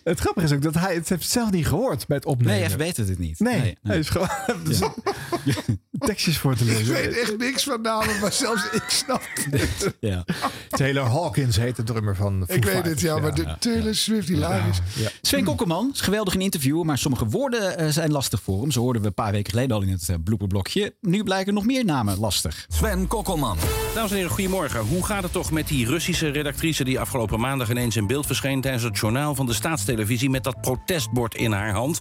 Het 0.04 0.20
grappige 0.20 0.46
is 0.46 0.52
ook 0.52 0.62
dat 0.62 0.74
hij 0.74 0.94
het 0.94 1.08
heeft 1.08 1.28
zelf 1.28 1.50
niet 1.50 1.66
gehoord 1.66 2.06
bij 2.06 2.16
het 2.16 2.26
opnemen. 2.26 2.52
Nee, 2.52 2.60
hij 2.60 2.70
verbetert 2.70 3.08
het 3.08 3.18
niet. 3.18 3.40
Nee, 3.40 3.60
nee. 3.60 3.76
hij 3.82 3.98
is 3.98 4.08
gewoon 4.08 4.28
dus 4.64 4.80
tekstjes 5.98 6.38
voor 6.38 6.56
te 6.56 6.64
Ik 6.64 6.70
lezen. 6.70 6.92
weet 6.94 7.18
echt 7.18 7.38
niks 7.38 7.64
van 7.64 7.80
namen, 7.80 8.20
maar 8.20 8.32
zelfs 8.32 8.70
ik 8.72 8.84
snap 8.86 9.22
het. 9.50 9.94
Ja. 10.00 10.24
Taylor 10.68 11.04
Hawkins 11.06 11.56
heet 11.56 11.76
de 11.76 11.82
drummer 11.82 12.16
van 12.16 12.44
Foo 12.46 12.56
Ik 12.56 12.64
weet 12.64 12.84
het, 12.84 13.00
ja, 13.00 13.18
maar 13.18 13.34
de 13.34 13.56
Taylor 13.58 13.94
Swift 13.94 14.26
die 14.26 14.36
live 14.36 14.68
is. 14.70 15.02
Ja. 15.02 15.08
Sven 15.22 15.44
Kokkelman 15.44 15.90
is 15.92 16.00
geweldig 16.00 16.34
in 16.34 16.40
interview, 16.40 16.82
maar 16.82 16.98
sommige 16.98 17.26
woorden 17.26 17.78
eh, 17.78 17.88
zijn 17.88 18.12
lastig 18.12 18.42
voor 18.42 18.60
hem. 18.60 18.70
Zo 18.70 18.80
hoorden 18.80 19.02
we 19.02 19.08
een 19.08 19.14
paar 19.14 19.32
weken 19.32 19.50
geleden 19.50 19.76
al 19.76 19.82
in 19.82 19.88
het 19.88 20.24
blooperblokje. 20.24 20.94
Nu 21.00 21.22
blijken 21.22 21.54
nog 21.54 21.64
meer 21.64 21.84
namen 21.84 22.18
lastig. 22.18 22.66
Sven 22.68 23.06
Kokkelman. 23.06 23.58
Dames 23.94 24.10
en 24.10 24.16
heren, 24.16 24.30
goedemorgen. 24.30 24.80
Hoe 24.80 25.04
gaat 25.04 25.22
het 25.22 25.32
toch 25.32 25.50
met 25.50 25.68
die 25.68 25.86
Russische 25.86 26.28
redactrice 26.28 26.84
die 26.84 27.00
afgelopen 27.00 27.40
maandag 27.40 27.70
ineens 27.70 27.96
in 27.96 28.06
beeld 28.06 28.26
verscheen 28.26 28.60
tijdens 28.60 28.82
het 28.84 28.95
journaal 29.00 29.34
van 29.34 29.46
de 29.46 29.52
staatstelevisie 29.52 30.30
met 30.30 30.44
dat 30.44 30.60
protestbord 30.60 31.34
in 31.34 31.52
haar 31.52 31.72
hand? 31.72 32.00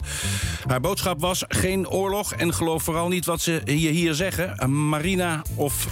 Haar 0.68 0.82
boodschap 0.82 1.20
was 1.20 1.44
geen 1.48 1.90
oorlog 1.90 2.34
en 2.34 2.54
geloof 2.54 2.84
vooral 2.84 3.08
niet 3.08 3.26
wat 3.26 3.42
ze 3.42 3.62
hier, 3.66 3.92
hier 3.92 4.14
zeggen. 4.14 4.72
Marina 4.90 5.42
of 5.56 5.88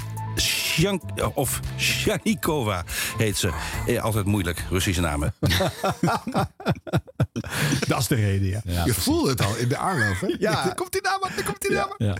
Shank, 0.80 1.02
of 1.34 1.60
Shanikova 1.78 2.84
heet 3.18 3.38
ze. 3.38 3.52
Eh, 3.88 4.04
altijd 4.04 4.26
moeilijk, 4.26 4.64
Russische 4.70 5.02
namen. 5.02 5.34
Dat 7.88 8.00
is 8.00 8.08
de 8.08 8.16
reden, 8.16 8.62
ja. 8.66 8.86
Je 8.86 8.94
voelt 8.94 9.28
het 9.28 9.42
al 9.42 9.56
in 9.56 9.68
de 9.68 9.78
aanloop, 9.78 10.20
hè? 10.20 10.36
Ja. 10.40 10.68
Komt 10.76 10.92
die 10.92 11.02
naam, 11.02 11.22
er 11.38 11.44
komt 11.44 11.62
die 11.62 11.72
naam. 11.72 11.94
Ja. 11.98 12.16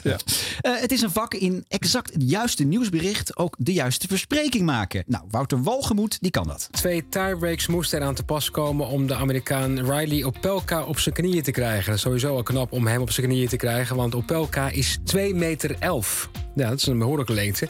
Eh, 0.62 0.80
het 0.80 0.92
is 0.92 1.02
een 1.02 1.12
vak 1.12 1.34
in 1.34 1.66
exact 1.68 2.14
het 2.14 2.30
juiste 2.30 2.64
nieuwsbericht 2.64 3.38
ook 3.38 3.56
de 3.58 3.74
juiste 3.74 4.08
verspreking 4.08 4.66
maken. 4.66 5.04
Nou, 5.08 5.24
Wouter 5.30 5.64
Walgemoed, 5.64 6.18
die 6.22 6.32
kan 6.32 6.48
dat. 6.48 6.68
Twee 6.72 7.10
tiebreaks 7.10 7.68
moesten 7.68 8.00
eraan 8.00 8.16
te 8.16 8.24
pas 8.24 8.52
komen 8.52 8.88
om 8.88 9.08
de 9.08 9.16
Amerikaan 9.16 9.92
Riley 9.92 10.24
Opelka 10.24 10.84
op 10.84 11.00
zijn 11.00 11.16
knieën 11.16 11.44
te 11.44 11.52
krijgen. 11.52 11.86
Dat 11.86 11.96
is 11.96 12.02
sowieso 12.02 12.36
al 12.36 12.44
knap 12.44 12.72
om 12.72 12.88
hem 12.88 13.02
op 13.02 13.12
zijn 13.12 13.28
knieën 13.28 13.48
te 13.48 13.58
krijgen, 13.58 13.96
want 13.96 14.16
Opelka 14.16 14.70
is 14.70 14.98
2 15.04 15.36
meter 15.36 15.76
11. 15.80 16.30
Ja, 16.56 16.70
dat 16.70 16.78
is 16.78 16.88
een 16.88 16.98
behoorlijke 16.98 17.34
lengte. 17.34 17.68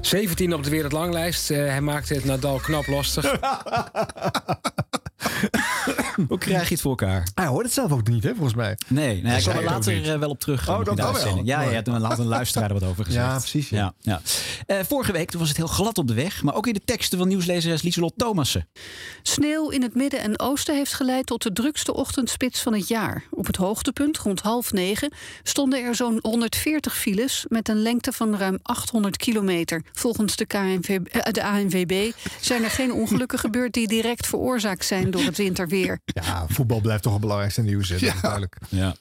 17 0.00 0.54
op 0.54 0.62
de 0.62 0.70
wereldlanglijst. 0.70 1.50
Eh, 1.50 1.58
hij 1.58 1.80
maakte 1.80 2.14
het 2.14 2.24
Nadal 2.24 2.58
knap 2.58 2.86
lastig. 2.86 3.34
Hoe 6.28 6.38
krijg 6.38 6.68
je 6.68 6.74
het 6.74 6.80
voor 6.80 6.90
elkaar? 6.90 7.28
Hij 7.34 7.46
hoort 7.46 7.64
het 7.64 7.72
zelf 7.74 7.92
ook 7.92 8.08
niet, 8.08 8.22
hè, 8.22 8.30
volgens 8.30 8.54
mij. 8.54 8.78
Nee, 8.86 9.22
nee 9.22 9.38
ik 9.38 9.46
er 9.46 9.56
ook 9.56 9.64
later 9.64 10.12
eh, 10.12 10.18
wel 10.18 10.30
op 10.30 10.40
terug. 10.40 10.68
Oh, 10.68 10.78
eh, 10.78 10.84
dat 10.84 10.98
in 10.98 11.04
de 11.04 11.24
wel. 11.24 11.40
Ja, 11.44 11.62
ja, 11.62 11.82
toen 11.82 12.00
laat 12.00 12.18
een 12.18 12.26
luisteraar 12.26 12.68
er 12.68 12.78
wat 12.78 12.88
over 12.88 13.04
gezegd. 13.04 13.26
Ja, 13.26 13.38
precies, 13.38 13.68
ja. 13.68 13.78
Ja, 13.78 13.94
ja. 14.00 14.20
Eh, 14.66 14.84
vorige 14.84 15.12
week 15.12 15.30
toen 15.30 15.40
was 15.40 15.48
het 15.48 15.56
heel 15.56 15.66
glad 15.66 15.98
op 15.98 16.06
de 16.06 16.14
weg, 16.14 16.42
maar 16.42 16.54
ook 16.54 16.66
in 16.66 16.72
de 16.72 16.84
teksten 16.84 17.18
van 17.18 17.28
nieuwslezeres 17.28 17.82
Lieselot 17.82 18.12
Thomassen. 18.16 18.68
Sneeuw 19.22 19.68
in 19.68 19.82
het 19.82 19.94
midden 19.94 20.20
en 20.20 20.40
oosten 20.40 20.74
heeft 20.74 20.94
geleid 20.94 21.26
tot 21.26 21.42
de 21.42 21.52
drukste 21.52 21.94
ochtendspits 21.94 22.62
van 22.62 22.74
het 22.74 22.88
jaar. 22.88 23.24
Op 23.30 23.46
het 23.46 23.56
hoogtepunt, 23.56 24.18
rond 24.18 24.40
half 24.40 24.72
negen, 24.72 25.12
stonden 25.42 25.84
er 25.84 25.94
zo'n 25.94 26.18
140 26.22 26.96
files 26.96 27.44
met 27.48 27.68
een 27.68 27.82
lengte 27.82 28.12
van 28.12 28.36
ruim 28.36 28.58
800 28.62 29.16
kilometer. 29.16 29.82
Volgens 29.92 30.36
de, 30.36 30.46
KNV, 30.46 30.88
eh, 30.88 31.32
de 31.32 31.44
ANWB 31.44 32.10
zijn 32.40 32.64
er 32.64 32.70
geen 32.70 32.92
ongelukken 32.92 33.38
gebeurd 33.48 33.72
die 33.72 33.88
direct 33.88 34.26
veroorzaakt 34.26 34.84
zijn 34.84 35.09
door 35.10 35.22
het 35.22 35.36
winterweer. 35.36 36.00
Ja, 36.04 36.46
voetbal 36.48 36.80
blijft 36.80 37.02
toch 37.02 37.12
het 37.12 37.20
belangrijkste 37.20 37.62
nieuws, 37.62 37.88
hè, 37.88 37.98
dat 37.98 38.14
is 38.14 38.20
duidelijk. 38.20 38.56
Ja. 38.68 38.94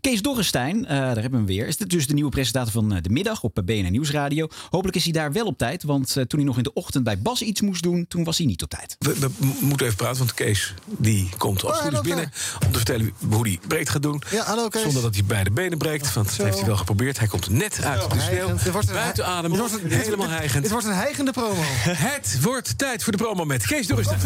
Kees 0.00 0.22
Dorrestein, 0.22 0.86
eh, 0.86 0.96
daar 0.98 1.04
hebben 1.06 1.30
we 1.30 1.36
hem 1.36 1.46
weer. 1.46 1.66
Is 1.66 1.76
dit 1.76 1.90
dus 1.90 2.06
de 2.06 2.14
nieuwe 2.14 2.30
presentator 2.30 2.72
van 2.72 2.92
eh, 2.94 3.02
de 3.02 3.08
middag 3.10 3.42
op 3.42 3.58
eh, 3.58 3.64
BNN 3.64 3.90
Nieuwsradio. 3.90 4.48
Hopelijk 4.70 4.96
is 4.96 5.04
hij 5.04 5.12
daar 5.12 5.32
wel 5.32 5.46
op 5.46 5.58
tijd, 5.58 5.82
want 5.82 6.16
eh, 6.16 6.24
toen 6.24 6.38
hij 6.38 6.48
nog 6.48 6.56
in 6.56 6.62
de 6.62 6.72
ochtend 6.72 7.04
bij 7.04 7.18
Bas 7.18 7.42
iets 7.42 7.60
moest 7.60 7.82
doen, 7.82 8.04
toen 8.08 8.24
was 8.24 8.38
hij 8.38 8.46
niet 8.46 8.62
op 8.62 8.70
tijd. 8.70 8.96
We, 8.98 9.18
we 9.18 9.28
moeten 9.60 9.86
even 9.86 9.98
praten, 9.98 10.18
want 10.18 10.34
Kees 10.34 10.74
die 10.86 11.28
komt 11.38 11.64
als 11.64 11.78
Oh, 11.78 11.84
het 11.84 11.94
goed 11.96 12.06
is 12.06 12.10
hallo, 12.12 12.14
binnen... 12.22 12.32
om 12.66 12.72
te 12.72 12.78
vertellen 12.78 13.12
hoe 13.30 13.48
hij 13.48 13.58
breed 13.68 13.88
gaat 13.88 14.02
doen. 14.02 14.22
Ja, 14.30 14.44
hallo, 14.44 14.68
Kees. 14.68 14.82
Zonder 14.82 15.02
dat 15.02 15.14
hij 15.14 15.24
beide 15.24 15.50
benen 15.50 15.78
breekt, 15.78 16.12
want 16.14 16.36
dat 16.36 16.46
heeft 16.46 16.56
hij 16.58 16.66
wel 16.66 16.76
geprobeerd. 16.76 17.18
Hij 17.18 17.28
komt 17.28 17.50
net 17.50 17.82
uit 17.84 18.10
de 18.10 18.20
sneeuw, 18.20 18.48
Dit 18.56 18.70
wordt 18.72 18.88
een 18.88 18.94
buiten 18.94 19.26
adem, 19.26 19.50
dit 19.50 19.60
wordt 19.60 19.74
een- 19.82 19.90
helemaal 19.90 20.28
hijgend. 20.28 20.62
Dit 20.62 20.72
wordt 20.72 20.86
een 20.86 20.94
hijgende 20.94 21.30
promo. 21.32 21.60
Het 22.12 22.38
wordt 22.42 22.78
tijd 22.78 23.02
voor 23.02 23.12
de 23.12 23.18
promo 23.18 23.44
met 23.44 23.66
Kees 23.66 23.86
Dorrestein. 23.86 24.20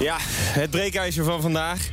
Ja, 0.00 0.16
het 0.20 0.70
breekijzer 0.70 1.24
van 1.24 1.40
vandaag. 1.42 1.88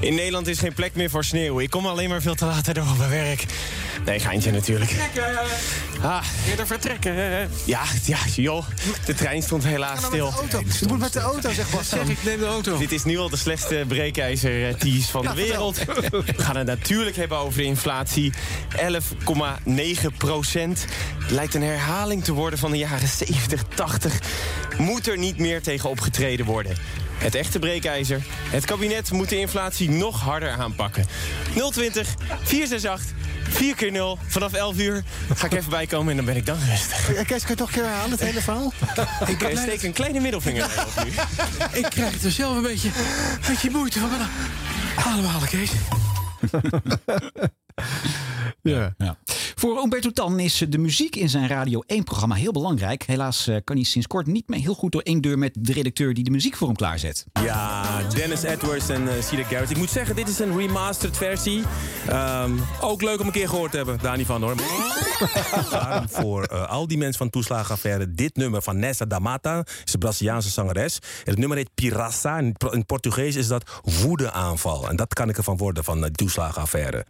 In 0.00 0.14
Nederland 0.14 0.46
is 0.46 0.58
geen 0.58 0.72
plek 0.72 0.94
meer 0.94 1.10
voor 1.10 1.24
sneeuw. 1.24 1.60
Ik 1.60 1.70
kom 1.70 1.86
alleen 1.86 2.08
maar 2.08 2.22
veel 2.22 2.34
te 2.34 2.44
laat 2.44 2.74
door 2.74 2.88
op 2.90 2.98
mijn 2.98 3.10
werk. 3.10 3.44
Nee, 4.04 4.20
geintje 4.20 4.50
natuurlijk. 4.50 4.90
Ah, 6.02 6.24
Eerder 6.48 6.66
vertrekken. 6.66 7.14
ja, 7.64 7.82
ja, 8.04 8.18
joh. 8.36 8.64
De 9.04 9.14
trein 9.14 9.42
stond 9.42 9.64
helaas 9.64 10.04
stil. 10.04 10.32
Je 10.80 10.86
moet 10.88 10.98
met 10.98 11.12
de 11.12 11.20
auto, 11.20 11.52
zeg 11.52 11.70
Bas. 11.70 11.88
Zeg, 11.88 12.08
ik 12.08 12.24
neem 12.24 12.38
de 12.38 12.46
auto. 12.46 12.78
Dit 12.78 12.92
is 12.92 13.04
nu 13.04 13.18
al 13.18 13.28
de 13.28 13.36
slechtste 13.36 13.84
breekijzer-tease 13.88 15.10
van 15.10 15.22
Ja, 15.22 15.30
de 15.30 15.36
wereld. 15.36 15.78
We 16.10 16.42
gaan 16.42 16.56
het 16.56 16.66
natuurlijk 16.66 17.16
hebben 17.16 17.38
over 17.38 17.58
de 17.58 17.64
inflatie. 17.64 18.32
11,9 18.76 20.16
procent. 20.16 20.84
Lijkt 21.28 21.54
een 21.54 21.62
herhaling 21.62 22.24
te 22.24 22.32
worden 22.32 22.58
van 22.58 22.70
de 22.70 22.78
jaren 22.78 23.08
70, 23.08 23.62
80. 23.74 24.18
Moet 24.78 25.08
er 25.08 25.18
niet 25.18 25.38
meer 25.38 25.62
tegen 25.62 25.90
opgetreden 25.90 26.46
worden. 26.46 26.76
Het 27.18 27.34
echte 27.34 27.58
breekijzer. 27.58 28.22
Het 28.50 28.64
kabinet 28.64 29.10
moet 29.12 29.28
de 29.28 29.38
inflatie 29.38 29.90
nog 29.90 30.20
harder 30.20 30.50
aanpakken. 30.50 31.06
020 31.70 32.14
468 32.42 33.16
4 33.48 33.74
keer 33.74 33.92
0 33.92 34.18
vanaf 34.26 34.52
11 34.52 34.78
uur. 34.78 35.02
Ga 35.34 35.46
ik 35.46 35.52
even 35.52 35.70
bijkomen 35.70 36.10
en 36.10 36.16
dan 36.16 36.24
ben 36.24 36.36
ik 36.36 36.46
dan 36.46 36.58
rustig. 36.68 37.14
Ja, 37.14 37.22
Kees, 37.22 37.40
kan 37.40 37.50
je 37.50 37.56
toch 37.56 37.68
een 37.68 37.74
keer 37.74 37.84
herhalen, 37.84 38.10
het 38.10 38.20
hele 38.20 38.40
verhaal? 38.40 38.72
Ik 39.26 39.42
eh, 39.42 39.56
steek 39.58 39.82
een 39.82 39.92
kleine 39.92 40.20
middelvinger 40.20 40.64
op 40.64 41.04
nu. 41.04 41.10
Ik 41.78 41.86
krijg 41.90 42.22
er 42.22 42.30
zelf 42.30 42.56
een 42.56 42.62
beetje, 42.62 42.88
een 42.88 43.46
beetje 43.48 43.70
moeite 43.70 43.98
van. 43.98 44.10
Ademhalen, 44.96 45.48
Kees. 45.48 45.70
Ja. 48.62 48.94
Ja. 48.98 49.16
Voor 49.58 49.82
Umberto 49.82 50.10
Tan 50.10 50.40
is 50.40 50.64
de 50.68 50.78
muziek 50.78 51.16
in 51.16 51.28
zijn 51.28 51.48
Radio 51.48 51.82
1-programma 51.82 52.34
heel 52.34 52.52
belangrijk. 52.52 53.02
Helaas 53.02 53.46
eh, 53.46 53.56
kan 53.64 53.76
hij 53.76 53.84
sinds 53.84 54.06
kort 54.06 54.26
niet 54.26 54.48
meer 54.48 54.60
heel 54.60 54.74
goed 54.74 54.92
door 54.92 55.00
één 55.02 55.20
deur 55.20 55.38
met 55.38 55.54
de 55.58 55.72
redacteur 55.72 56.14
die 56.14 56.24
de 56.24 56.30
muziek 56.30 56.56
voor 56.56 56.66
hem 56.66 56.76
klaarzet. 56.76 57.26
Ja, 57.42 58.02
Dennis 58.14 58.42
Edwards 58.42 58.88
en 58.88 59.02
uh, 59.02 59.10
Cedar 59.22 59.44
Garrett. 59.44 59.70
Ik 59.70 59.76
moet 59.76 59.90
zeggen, 59.90 60.16
dit 60.16 60.28
is 60.28 60.38
een 60.38 60.56
remastered 60.56 61.16
versie. 61.16 61.62
Ehm, 62.08 62.52
ook 62.80 63.02
leuk 63.02 63.20
om 63.20 63.26
een 63.26 63.32
keer 63.32 63.48
gehoord 63.48 63.70
te 63.70 63.76
hebben. 63.76 63.98
Daar 64.02 64.16
niet 64.16 64.26
van 64.26 64.42
hoor. 64.42 64.54
Daarom 65.70 66.08
voor 66.08 66.42
eh, 66.42 66.68
al 66.68 66.86
die 66.86 66.98
mensen 66.98 67.18
van 67.18 67.30
toeslagenaffaire 67.30 68.10
dit 68.10 68.36
nummer 68.36 68.62
van 68.62 68.78
Nessa 68.78 69.04
Damata. 69.04 69.64
Is 69.84 69.92
een 69.92 69.98
Braziliaanse 69.98 70.50
zangeres. 70.50 70.98
Het 71.24 71.38
nummer 71.38 71.56
heet 71.56 71.70
Pirassa. 71.74 72.38
In, 72.38 72.44
in 72.44 72.78
het 72.78 72.86
Portugees 72.86 73.36
is 73.36 73.46
dat 73.46 73.70
woedeaanval. 74.02 74.88
En 74.88 74.96
dat 74.96 75.14
kan 75.14 75.28
ik 75.28 75.36
ervan 75.36 75.56
worden 75.56 75.84
van 75.84 76.00
de 76.00 76.10
toeslagenaffaire. 76.10 77.04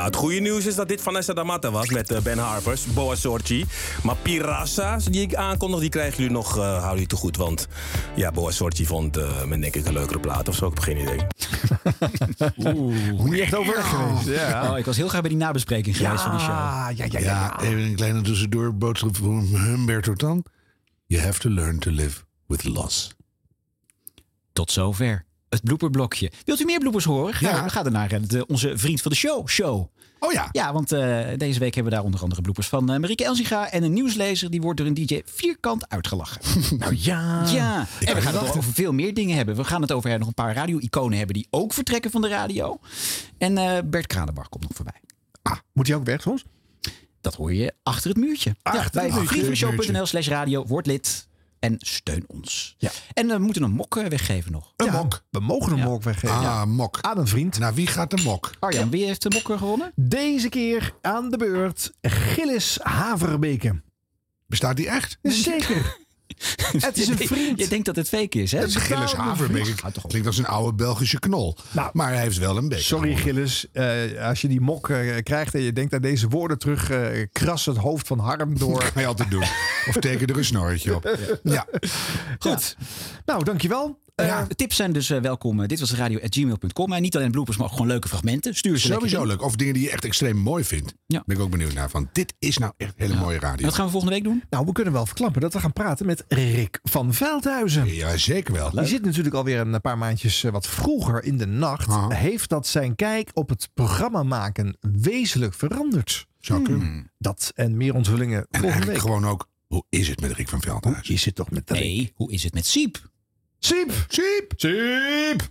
Nou, 0.00 0.12
het 0.12 0.20
goede 0.20 0.40
nieuws 0.40 0.66
is 0.66 0.74
dat 0.74 0.88
dit 0.88 1.00
Vanessa 1.00 1.32
Damata 1.32 1.70
was 1.70 1.90
met 1.90 2.10
eh, 2.10 2.20
Ben 2.20 2.38
Harpers, 2.38 2.84
Boa 2.84 3.14
Sorti. 3.14 3.66
Maar 4.02 4.16
Pirassa, 4.16 4.96
die 4.96 5.22
ik 5.22 5.34
aankondig, 5.34 5.80
die 5.80 5.88
krijgen 5.88 6.16
jullie 6.16 6.32
nog, 6.32 6.56
eh 6.56 6.62
houden 6.62 6.90
jullie 6.90 7.06
te 7.06 7.16
goed. 7.16 7.36
Want 7.36 7.68
ja, 8.14 8.30
Boa 8.30 8.50
Sorti 8.50 8.86
vond 8.86 9.16
eh 9.16 9.44
me 9.44 9.58
denk 9.58 9.76
ik 9.76 9.86
een 9.86 9.92
leukere 9.92 10.20
plaat 10.20 10.48
of 10.48 10.54
zo. 10.54 10.66
Ik 10.66 10.74
heb 10.74 10.82
geen 10.82 10.96
idee. 10.96 11.26
Oeh, 12.74 13.30
niet 13.30 13.40
echt 13.40 13.54
overleg 13.54 13.88
geweest. 13.88 14.26
Ja. 14.26 14.70
Oh, 14.70 14.78
ik 14.78 14.84
was 14.84 14.96
heel 14.96 15.08
graag 15.08 15.20
bij 15.20 15.30
die 15.30 15.38
nabespreking 15.38 15.96
geweest 15.96 16.22
van 16.22 16.32
de 16.32 16.38
show. 16.38 16.48
ja, 16.48 16.88
ja, 16.94 17.06
ja, 17.10 17.18
Ja, 17.18 17.60
even 17.60 17.78
een 17.78 17.94
kleine 17.94 18.20
tussendoor 18.20 18.74
boodschap 18.74 19.16
voor 19.16 19.42
Humberto 19.42 20.12
Tan. 20.12 20.44
You 21.06 21.22
have 21.22 21.40
to 21.40 21.50
learn 21.50 21.78
to 21.78 21.90
live 21.90 22.20
with 22.46 22.64
loss. 22.64 23.10
Tot 24.52 24.70
zover. 24.70 25.24
Het 25.50 25.62
blooperblokje. 25.62 26.30
Wilt 26.44 26.60
u 26.60 26.64
meer 26.64 26.78
bloopers 26.78 27.04
horen? 27.04 27.34
Ga, 27.34 27.48
Ja. 27.48 27.68
ga 27.68 27.82
dan 27.82 27.92
naar 27.92 28.12
eh, 28.12 28.40
onze 28.46 28.78
vriend 28.78 29.00
van 29.02 29.10
de 29.10 29.16
show, 29.16 29.48
show. 29.48 29.86
Oh 30.18 30.32
ja. 30.32 30.48
Ja, 30.52 30.72
want 30.72 30.92
eh, 30.92 31.26
deze 31.36 31.58
week 31.58 31.74
hebben 31.74 31.92
we 31.92 31.98
daar 31.98 32.06
onder 32.06 32.20
andere 32.22 32.40
bloopers 32.40 32.68
van 32.68 32.92
uh, 32.92 32.98
Marieke 32.98 33.24
Elsinga. 33.24 33.70
En 33.70 33.82
een 33.82 33.92
nieuwslezer 33.92 34.50
die 34.50 34.60
wordt 34.60 34.78
door 34.78 34.86
een 34.86 34.94
DJ 34.94 35.20
vierkant 35.24 35.88
uitgelachen. 35.88 36.40
Nou 36.78 36.96
ja. 36.98 37.48
Ja, 37.48 37.86
Ik 38.00 38.08
en 38.08 38.14
we 38.14 38.20
gaan 38.20 38.34
het 38.34 38.42
over 38.42 38.62
veel 38.64 38.92
meer 38.92 39.14
dingen 39.14 39.36
hebben. 39.36 39.56
We 39.56 39.64
gaan 39.64 39.82
het 39.82 39.92
over 39.92 40.18
nog 40.18 40.28
een 40.28 40.34
paar 40.34 40.54
radio-iconen 40.54 41.16
hebben 41.18 41.34
die 41.34 41.46
ook 41.50 41.72
vertrekken 41.72 42.10
van 42.10 42.20
de 42.20 42.28
radio. 42.28 42.78
En 43.38 43.54
Bert 43.90 44.06
Kranenbach 44.06 44.48
komt 44.48 44.62
nog 44.62 44.72
voorbij. 44.76 45.00
Moet 45.72 45.86
hij 45.86 45.96
ook 45.96 46.04
weg 46.04 46.20
soms? 46.22 46.44
Dat 47.20 47.34
hoor 47.34 47.54
je 47.54 47.72
achter 47.82 48.10
het 48.10 48.18
muurtje. 48.18 48.56
Achter 48.62 49.06
ja, 49.06 49.14
bij 49.14 49.26
vriendvandeshow.nl 49.26 50.06
slash 50.06 50.28
radio. 50.28 50.66
Word 50.66 50.86
lid 50.86 51.28
en 51.60 51.76
steun 51.78 52.24
ons. 52.26 52.74
Ja. 52.78 52.90
En 53.12 53.26
we 53.26 53.38
moeten 53.38 53.62
een 53.62 53.70
mok 53.70 53.96
eh, 53.96 54.06
weggeven 54.06 54.52
nog. 54.52 54.72
Een 54.76 54.86
Ja, 54.86 54.92
mok. 54.92 55.22
We 55.30 55.40
mogen 55.40 55.72
een 55.72 55.78
Ja. 55.78 55.84
mok 55.84 56.02
weggeven. 56.02 56.36
Ah, 56.36 56.64
mok. 56.64 56.98
Aan 57.00 57.18
een 57.18 57.26
vriend. 57.26 57.58
Nou, 57.58 57.74
wie 57.74 57.86
gaat 57.86 58.10
de 58.10 58.22
mok? 58.22 58.50
Arjan, 58.58 58.90
wie 58.90 59.04
heeft 59.04 59.22
de 59.22 59.30
mok 59.30 59.58
gewonnen? 59.58 59.92
Deze 59.94 60.48
keer 60.48 60.94
aan 61.02 61.30
de 61.30 61.36
beurt 61.36 61.92
Gillis 62.02 62.78
Haverbeke. 62.82 63.82
Bestaat 64.46 64.76
die 64.76 64.88
echt? 64.88 65.18
Zeker. 65.22 65.96
Het 66.78 66.98
is 66.98 67.08
een 67.08 67.16
Je- 67.18 67.26
vriend. 67.26 67.58
Je 67.58 67.68
denkt 67.68 67.86
dat 67.86 67.96
het 67.96 68.08
fake 68.08 68.42
is, 68.42 68.52
hè? 68.52 68.58
Het 68.58 68.68
is 68.68 68.74
Gilles 68.76 69.10
betaalde 69.10 69.30
Haverbeek. 69.30 69.74
Klinkt 70.08 70.26
als 70.26 70.38
een 70.38 70.46
oude 70.46 70.74
Belgische 70.76 71.18
knol. 71.18 71.56
Nou, 71.70 71.90
maar 71.92 72.12
hij 72.12 72.20
heeft 72.22 72.38
wel 72.38 72.56
een 72.56 72.68
beetje. 72.68 72.84
Sorry 72.84 73.16
Gilles, 73.16 73.66
eh, 73.72 74.26
als 74.28 74.40
je 74.40 74.48
die 74.48 74.60
mok 74.60 74.88
eh, 74.88 75.16
krijgt 75.22 75.54
en 75.54 75.60
je 75.62 75.72
denkt 75.72 75.94
aan 75.94 76.00
deze 76.00 76.28
woorden 76.28 76.58
terug, 76.58 76.90
eh 76.90 77.26
kras 77.32 77.66
het 77.66 77.76
hoofd 77.76 78.06
van 78.06 78.18
Harm 78.18 78.58
door. 78.58 78.82
Ga 78.82 79.00
je 79.00 79.06
altijd 79.06 79.30
doen. 79.30 79.44
Of 79.88 79.96
teken 80.00 80.26
er 80.26 80.36
een 80.38 80.44
snorretje 80.44 80.94
op. 80.94 81.16
Ja. 81.42 81.66
Goed. 82.38 82.76
Nou, 83.26 83.44
dankjewel. 83.44 83.98
Eh, 84.20 84.26
Ja, 84.26 84.46
tips 84.56 84.76
zijn 84.76 84.92
dus 84.92 85.10
eh, 85.10 85.20
welkom. 85.20 85.60
Eh, 85.60 85.68
dit 85.68 85.80
was 85.80 85.94
radio.gmail.com. 85.94 86.92
En 86.92 87.02
niet 87.02 87.16
alleen 87.16 87.30
bloopers, 87.30 87.56
maar 87.56 87.66
ook 87.66 87.72
gewoon 87.72 87.86
leuke 87.86 88.08
fragmenten. 88.08 88.54
Stuur 88.54 88.78
ze 88.78 88.86
Sowieso 88.86 89.24
leuk. 89.24 89.42
Of 89.42 89.56
dingen 89.56 89.74
die 89.74 89.82
je 89.82 89.90
echt 89.90 90.04
extreem 90.04 90.36
mooi 90.36 90.64
vindt. 90.64 90.94
Ja. 91.06 91.22
Ben 91.26 91.36
ik 91.36 91.42
ook 91.42 91.50
benieuwd 91.50 91.72
naar. 91.74 91.90
Van, 91.90 92.08
dit 92.12 92.34
is 92.38 92.58
nou 92.58 92.72
echt 92.76 92.92
hele 92.96 93.14
mooie 93.16 93.34
En 93.34 93.40
radio. 93.40 93.64
wat 93.66 93.74
gaan 93.74 93.84
we 93.84 93.90
volgende 93.90 94.14
week 94.14 94.24
doen? 94.24 94.42
Nou, 94.50 94.66
we 94.66 94.72
kunnen 94.72 94.92
wel 94.92 95.06
verklappen 95.06 95.40
dat 95.40 95.52
we 95.52 95.60
gaan 95.60 95.72
praten 95.72 96.06
met 96.06 96.24
Rick 96.28 96.78
van 96.82 97.14
Veldhuizen. 97.14 97.94
Ja, 97.94 98.16
zeker 98.16 98.52
wel. 98.54 98.70
Die 98.70 98.86
zit 98.86 99.04
natuurlijk 99.04 99.34
alweer 99.34 99.58
een 99.60 99.80
paar 99.80 99.98
maandjes 99.98 100.44
eh, 100.44 100.52
wat 100.52 100.66
vroeger 100.66 101.24
in 101.24 101.38
de 101.38 101.46
nacht. 101.46 101.88
Aha. 101.88 102.14
Heeft 102.14 102.48
dat 102.48 102.66
zijn 102.66 102.96
kijk 102.96 103.30
op 103.34 103.48
het 103.48 103.68
programma 103.74 104.22
maken 104.22 104.76
wezenlijk 104.80 105.54
veranderd? 105.54 106.26
Zou 106.38 106.62
kunnen. 106.62 107.10
Dat 107.18 107.52
en 107.54 107.76
meer 107.76 107.94
onthullingen 107.94 108.38
En 108.38 108.46
volgende 108.60 108.68
eigenlijk 108.68 108.92
week. 108.92 109.06
gewoon 109.12 109.26
ook, 109.30 109.48
hoe 109.66 109.84
is 109.88 110.08
het 110.08 110.20
met 110.20 110.32
Rick 110.32 110.48
van 110.48 110.60
Veldhuizen? 110.60 111.14
Je 111.14 111.20
zit 111.20 111.34
toch 111.34 111.50
met 111.50 111.70
Rick. 111.70 111.80
Nee, 111.80 112.12
hoe 112.14 112.32
is 112.32 112.42
het 112.42 112.54
met 112.54 112.66
Siep? 112.66 113.08
Siep! 113.62 113.92
Siep! 114.08 114.52
Siep! 114.56 115.42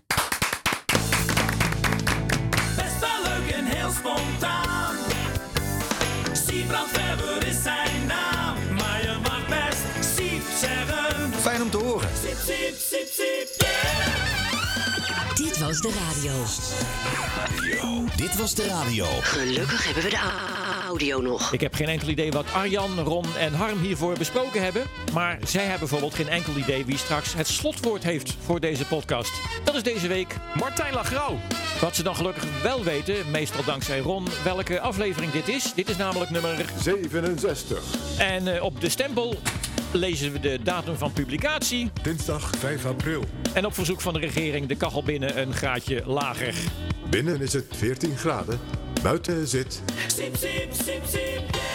Best 2.76 2.99
wel 2.99 3.22
leuk 3.23 3.52
en 3.52 3.65
heel 3.65 3.91
spontaan. 3.91 4.95
Siebrand 6.31 6.91
Weber 6.91 7.48
is 7.48 7.64
zijn 7.64 8.06
naam. 8.07 8.56
Maar 8.73 9.02
je 9.02 9.18
mag 9.22 9.48
best 9.48 10.15
Siep 10.15 10.41
zeggen. 10.60 11.34
Fijn 11.34 11.61
om 11.61 11.69
te 11.69 11.77
horen. 11.77 12.10
Siep, 12.23 12.38
siep, 12.45 12.76
siep, 12.77 13.07
siep, 13.07 13.59
was 15.70 15.82
de 15.82 15.94
radio. 16.08 16.32
Dit 18.16 18.38
was 18.38 18.56
de 18.56 18.68
radio. 18.68 19.06
Gelukkig 19.22 19.86
hebben 19.86 20.04
we 20.04 20.10
de 20.10 20.20
audio 20.88 21.22
nog. 21.22 21.54
Ik 21.54 21.62
heb 21.62 21.74
geen 21.74 21.88
enkel 21.88 22.08
idee 22.08 22.32
wat 22.32 22.46
Arjan, 22.54 23.00
Ron 23.00 23.26
en 23.38 23.54
Harm 23.54 23.80
hiervoor 23.80 24.18
besproken 24.18 24.64
hebben. 24.64 24.84
Maar 25.14 25.38
zij 25.46 25.62
hebben 25.62 25.80
bijvoorbeeld 25.80 26.14
geen 26.14 26.28
enkel 26.28 26.56
idee 26.56 26.86
wie 26.86 26.98
straks 26.98 27.34
het 27.34 27.48
slotwoord 27.48 28.04
heeft 28.04 28.36
voor 28.46 28.60
deze 28.60 28.86
podcast. 28.86 29.32
Dat 29.64 29.76
is 29.76 29.84
deze 29.84 30.08
week 30.08 30.36
Martijn 30.56 30.94
Lagrauw. 30.94 31.38
Wat 31.82 31.96
ze 31.96 32.04
dan 32.04 32.16
gelukkig 32.16 32.62
wel 32.64 32.84
weten, 32.84 33.32
meestal 33.32 33.64
dankzij 33.64 34.00
Ron, 34.00 34.28
welke 34.44 34.80
aflevering 34.80 35.32
dit 35.32 35.48
is. 35.48 35.74
Dit 35.74 35.90
is 35.90 35.98
namelijk 35.98 36.30
nummer 36.30 36.66
67. 36.82 37.84
En 38.18 38.56
eh, 38.56 38.64
op 38.64 38.82
de 38.82 38.90
stempel 38.90 39.40
lezen 39.91 40.32
we 40.32 40.40
de 40.40 40.60
datum 40.64 40.95
van 40.95 41.14
publicatie. 41.14 41.91
Dinsdag 42.02 42.49
5 42.57 42.86
april. 42.86 43.24
En 43.53 43.66
op 43.66 43.74
verzoek 43.74 44.02
van 44.02 44.14
de 44.14 44.20
regering 44.20 44.68
de 44.68 44.76
kachel 44.76 45.03
binnen 45.03 45.41
een 45.41 45.53
graadje 45.53 46.03
lager. 46.06 46.56
Binnen 47.10 47.41
is 47.41 47.53
het 47.53 47.66
14 47.70 48.18
graden. 48.18 48.60
Buiten 49.02 49.48
zit 49.48 49.82
siep, 50.07 50.36
siep, 50.36 51.69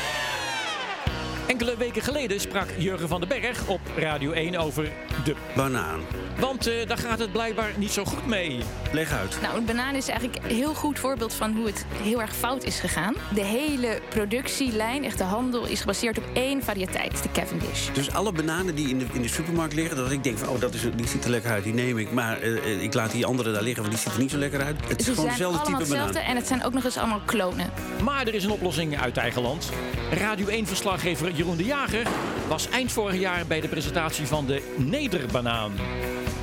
Enkele 1.46 1.76
weken 1.76 2.02
geleden 2.02 2.40
sprak 2.40 2.68
Jurgen 2.78 3.08
van 3.08 3.20
den 3.20 3.28
Berg 3.28 3.66
op 3.66 3.80
Radio 3.96 4.32
1 4.32 4.56
over 4.56 4.92
de 5.24 5.34
Banaan. 5.56 6.00
Want 6.40 6.66
eh, 6.66 6.86
daar 6.86 6.98
gaat 6.98 7.18
het 7.18 7.32
blijkbaar 7.32 7.70
niet 7.76 7.90
zo 7.90 8.04
goed 8.04 8.26
mee. 8.26 8.60
Leg 8.92 9.12
uit. 9.12 9.38
Nou, 9.42 9.56
een 9.56 9.64
banaan 9.64 9.94
is 9.94 10.08
eigenlijk 10.08 10.44
een 10.44 10.56
heel 10.56 10.74
goed 10.74 10.98
voorbeeld 10.98 11.34
van 11.34 11.56
hoe 11.56 11.66
het 11.66 11.86
heel 12.02 12.20
erg 12.20 12.34
fout 12.36 12.64
is 12.64 12.80
gegaan. 12.80 13.14
De 13.34 13.44
hele 13.44 14.00
productielijn, 14.08 15.04
echt 15.04 15.18
de 15.18 15.24
handel, 15.24 15.66
is 15.66 15.80
gebaseerd 15.80 16.18
op 16.18 16.24
één 16.32 16.62
variëteit, 16.62 17.22
de 17.22 17.28
Cavendish. 17.32 17.88
Dus 17.92 18.12
alle 18.12 18.32
bananen 18.32 18.74
die 18.74 18.88
in 18.88 18.98
de, 18.98 19.06
in 19.12 19.22
de 19.22 19.28
supermarkt 19.28 19.74
liggen, 19.74 19.96
dat 19.96 20.10
ik 20.10 20.24
denk 20.24 20.38
van, 20.38 20.48
oh, 20.48 20.60
dat 20.60 20.74
is, 20.74 20.82
die 20.96 21.06
ziet 21.06 21.24
er 21.24 21.30
lekker 21.30 21.50
uit, 21.50 21.64
die 21.64 21.74
neem 21.74 21.98
ik. 21.98 22.12
Maar 22.12 22.40
eh, 22.40 22.56
eh, 22.56 22.82
ik 22.82 22.94
laat 22.94 23.10
die 23.10 23.26
andere 23.26 23.52
daar 23.52 23.62
liggen, 23.62 23.82
want 23.82 23.94
die 23.94 24.04
ziet 24.04 24.12
er 24.14 24.20
niet 24.20 24.30
zo 24.30 24.38
lekker 24.38 24.62
uit. 24.62 24.76
Het 24.88 25.00
is 25.00 25.06
Ze 25.06 25.12
gewoon 25.14 25.28
hetzelfde 25.28 25.64
type 25.64 25.78
hetzelfde 25.78 26.12
banaan. 26.12 26.28
en 26.30 26.36
het 26.36 26.46
zijn 26.46 26.64
ook 26.64 26.72
nog 26.72 26.84
eens 26.84 26.96
allemaal 26.96 27.22
klonen. 27.24 27.70
Maar 28.02 28.26
er 28.26 28.34
is 28.34 28.44
een 28.44 28.50
oplossing 28.50 29.00
uit 29.00 29.16
eigen 29.16 29.42
land. 29.42 29.70
Radio 30.10 30.46
1-verslaggever 30.46 31.33
Jeroen 31.34 31.56
de 31.56 31.64
Jager 31.64 32.06
was 32.48 32.68
eind 32.68 32.92
vorig 32.92 33.20
jaar 33.20 33.46
bij 33.46 33.60
de 33.60 33.68
presentatie 33.68 34.26
van 34.26 34.46
de 34.46 34.74
Nederbanaan. 34.76 35.72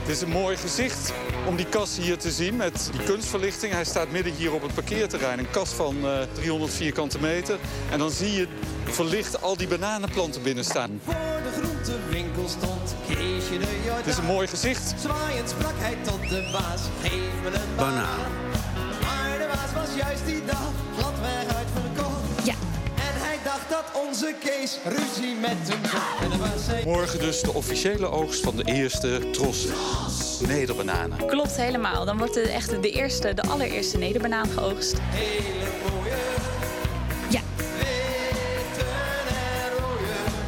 Het 0.02 0.10
is 0.10 0.22
een 0.22 0.30
mooi 0.30 0.58
gezicht 0.58 1.14
om 1.48 1.56
die 1.56 1.66
kast 1.66 1.98
hier 1.98 2.18
te 2.18 2.32
zien 2.32 2.56
met 2.56 2.90
die 2.92 3.04
kunstverlichting. 3.04 3.74
Hij 3.74 3.86
staat 3.86 4.12
midden 4.12 4.34
hier 4.34 4.54
op 4.54 4.62
het 4.62 4.74
parkeerterrein. 4.74 5.40
Een 5.40 5.50
kast 5.52 5.74
van 5.74 5.96
eh, 6.06 6.22
300 6.34 6.74
vierkante 6.74 7.20
meter. 7.20 7.58
En 7.92 8.00
dan 8.00 8.12
zie 8.12 8.32
je 8.32 8.48
verlicht 8.84 9.42
al 9.42 9.58
die 9.58 9.68
bananenplanten 9.68 10.42
binnen 10.42 10.64
staan. 10.64 11.00
Voor 11.04 11.14
de 11.14 11.62
groentewinkel 11.62 12.48
stond 12.48 12.96
Keesje 13.08 13.58
de 13.58 13.80
Jordaan. 13.84 13.98
Het 13.98 14.08
is 14.08 14.18
een 14.18 14.26
mooi 14.26 14.48
gezicht. 14.48 14.94
Zwaaiend 15.00 15.50
sprak 15.50 15.76
hij 15.76 15.98
tot 16.02 16.30
de 16.30 16.50
baas. 16.52 16.82
Geef 17.02 17.12
me 17.44 17.48
een 17.48 17.76
banaan. 17.76 18.20
Maar 19.02 19.38
de 19.38 19.48
baas 19.54 19.86
was 19.86 19.96
juist 19.96 20.26
die 20.26 20.46
dag 20.46 20.72
gladweg 20.98 21.56
uitverkocht. 21.56 22.46
Ja. 22.46 22.54
Dacht 23.52 23.70
dat 23.70 24.02
onze 24.08 24.36
Kees 24.40 24.78
ruzie 24.84 25.36
met 25.36 25.50
hem 25.50 25.86
zocht. 25.86 26.22
En 26.22 26.30
de 26.30 26.38
baas 26.38 26.66
zei... 26.66 26.86
Morgen 26.86 27.20
dus 27.20 27.42
de 27.42 27.54
officiële 27.54 28.10
oogst 28.10 28.44
van 28.44 28.56
de 28.56 28.64
eerste 28.64 29.30
tros 29.32 29.68
nederbananen. 30.48 31.26
Klopt 31.26 31.56
helemaal. 31.56 32.06
Dan 32.06 32.18
wordt 32.18 32.34
de, 32.34 32.42
echt 32.42 32.82
de 32.82 32.92
eerste, 32.92 33.34
de 33.34 33.42
allereerste 33.42 33.98
nederbanaan 33.98 34.48
geoogst. 34.50 34.94
Ja. 37.30 37.42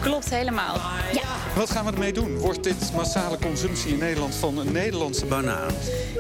Klopt 0.02 0.30
helemaal. 0.30 0.76
Ja. 1.14 1.22
Wat 1.56 1.70
gaan 1.70 1.86
we 1.86 1.92
ermee 1.92 2.14
doen? 2.14 2.38
Wordt 2.38 2.64
dit 2.64 2.94
massale 2.96 3.38
consumptie 3.38 3.92
in 3.92 4.00
Nederland 4.00 4.36
van 4.36 4.58
een 4.58 4.72
Nederlandse 4.72 5.26
banaan? 5.26 5.74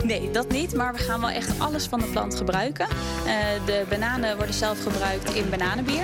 Nee, 0.03 0.31
dat 0.31 0.49
niet. 0.49 0.75
Maar 0.75 0.93
we 0.93 0.99
gaan 0.99 1.19
wel 1.19 1.29
echt 1.29 1.59
alles 1.59 1.85
van 1.85 1.99
de 1.99 2.05
plant 2.05 2.35
gebruiken. 2.35 2.87
Eh, 3.25 3.35
de 3.65 3.83
bananen 3.89 4.37
worden 4.37 4.55
zelf 4.55 4.83
gebruikt 4.83 5.33
in 5.33 5.49
bananenbier. 5.49 6.03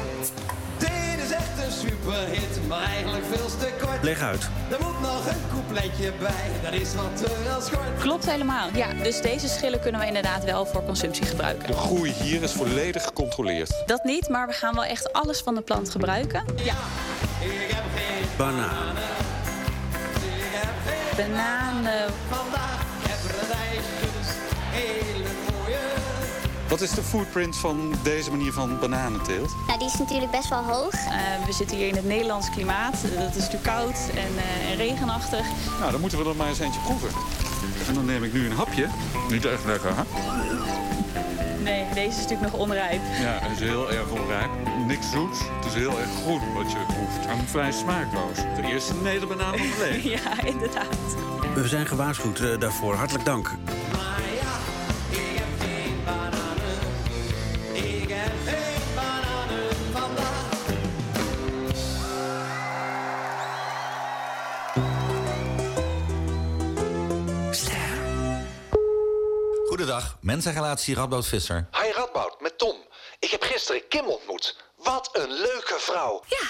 Superhit, 1.80 2.68
maar 2.68 2.84
eigenlijk 2.84 3.26
veel 3.32 3.46
te 3.60 3.70
kort. 3.82 4.04
Leg 4.04 4.22
uit. 4.22 4.50
Er 4.72 4.78
moet 4.82 5.02
nog 5.02 5.28
een 5.28 5.42
coupletje 5.54 6.12
bij, 6.20 6.72
dat 6.72 6.74
is 6.74 6.96
wat 6.96 7.18
te 7.18 7.44
wel 7.44 7.62
schort. 7.62 8.00
Klopt 8.00 8.26
helemaal. 8.32 8.70
Ja, 8.74 8.94
dus 9.04 9.22
deze 9.22 9.48
schillen 9.48 9.80
kunnen 9.80 10.02
we 10.02 10.08
inderdaad 10.08 10.44
wel 10.44 10.66
voor 10.66 10.84
consumptie 10.84 11.26
gebruiken. 11.26 11.68
De 11.68 11.74
groei 11.74 12.12
hier 12.12 12.44
is 12.44 12.52
volledig 12.52 13.04
gecontroleerd. 13.04 13.84
Dat 13.86 14.04
niet, 14.04 14.30
maar 14.30 14.48
we 14.48 14.54
gaan 14.54 14.74
wel 14.74 14.86
echt 14.86 15.14
alles 15.14 15.40
van 15.40 15.56
de 15.56 15.62
plant 15.62 15.90
gebruiken. 15.90 16.44
Ja. 16.56 16.76
Banaan. 18.38 18.96
Bananen. 21.18 22.14
Vandaag 22.30 22.86
hebben 23.08 23.48
we 23.48 23.54
ijsjes, 23.54 24.36
hele 24.72 25.18
mooie. 25.18 25.19
Wat 26.70 26.82
is 26.82 26.92
de 26.92 27.04
footprint 27.04 27.58
van 27.58 27.94
deze 28.04 28.30
manier 28.30 28.54
van 28.54 28.80
bananenteelt? 28.80 29.56
Nou, 29.68 29.80
die 29.80 29.88
is 29.88 29.98
natuurlijk 29.98 30.32
best 30.32 30.50
wel 30.50 30.64
hoog. 30.64 30.92
we 31.46 31.54
zitten 31.54 31.78
hier 31.78 31.88
in 31.88 31.96
het 31.96 32.06
Nederlands 32.06 32.50
klimaat. 32.50 33.02
Dat 33.02 33.36
is 33.36 33.42
natuurlijk 33.42 33.64
koud 33.64 33.98
en, 34.16 34.38
eh, 34.38 34.72
en 34.72 34.78
regenachtig. 34.78 35.46
Nou, 35.80 35.92
dan 35.92 36.02
moeten 36.02 36.24
we 36.24 36.30
er 36.30 36.36
maar 36.36 36.48
eens 36.48 36.60
eentje 36.60 36.80
proeven. 36.80 37.10
En 37.88 37.94
dan 37.94 38.06
neem 38.06 38.24
ik 38.24 38.34
nu 38.34 38.46
een 38.46 38.56
hapje. 38.56 38.88
Niet 39.30 39.46
echt 39.46 39.66
lekker, 39.66 39.92
hè? 39.96 40.04
Nee, 41.64 41.86
deze 41.94 42.10
is 42.10 42.16
natuurlijk 42.16 42.52
nog 42.52 42.62
onrijp. 42.62 43.02
Ja, 43.20 43.40
het 43.42 43.52
is 43.52 43.60
heel 43.60 43.92
erg 43.92 44.10
onrijp. 44.10 44.50
Niks 44.88 45.12
zoets. 45.12 45.40
Het 45.40 45.66
is 45.66 45.74
heel 45.74 46.00
erg 46.00 46.10
groen 46.24 46.54
wat 46.54 46.72
je 46.72 46.78
proeft. 46.88 47.26
En 47.28 47.48
vrij 47.48 47.72
smaakloos. 47.72 48.36
De 48.36 48.68
eerste 48.72 48.94
nederbanaan 48.96 49.58
van 49.58 49.68
het 49.68 49.78
leven. 49.78 50.10
ja, 50.24 50.44
inderdaad. 50.44 51.16
We 51.56 51.68
zijn 51.68 51.86
gewaarschuwd 51.88 52.40
eh, 52.40 52.60
daarvoor. 52.60 52.96
Hartelijk 52.96 53.26
dank. 53.26 53.52
Mensenrelatie 70.30 70.96
Radboud 70.96 71.28
Visser. 71.28 71.68
Hi 71.72 71.92
Radboud, 71.96 72.42
met 72.42 72.58
Tom. 72.58 72.76
Ik 73.20 73.30
heb 73.30 73.44
gisteren 73.44 73.88
Kim 73.88 74.06
ontmoet. 74.06 74.58
Wat 74.78 75.10
een 75.14 75.32
leuke 75.32 75.76
vrouw. 75.78 76.24
Ja, 76.28 76.48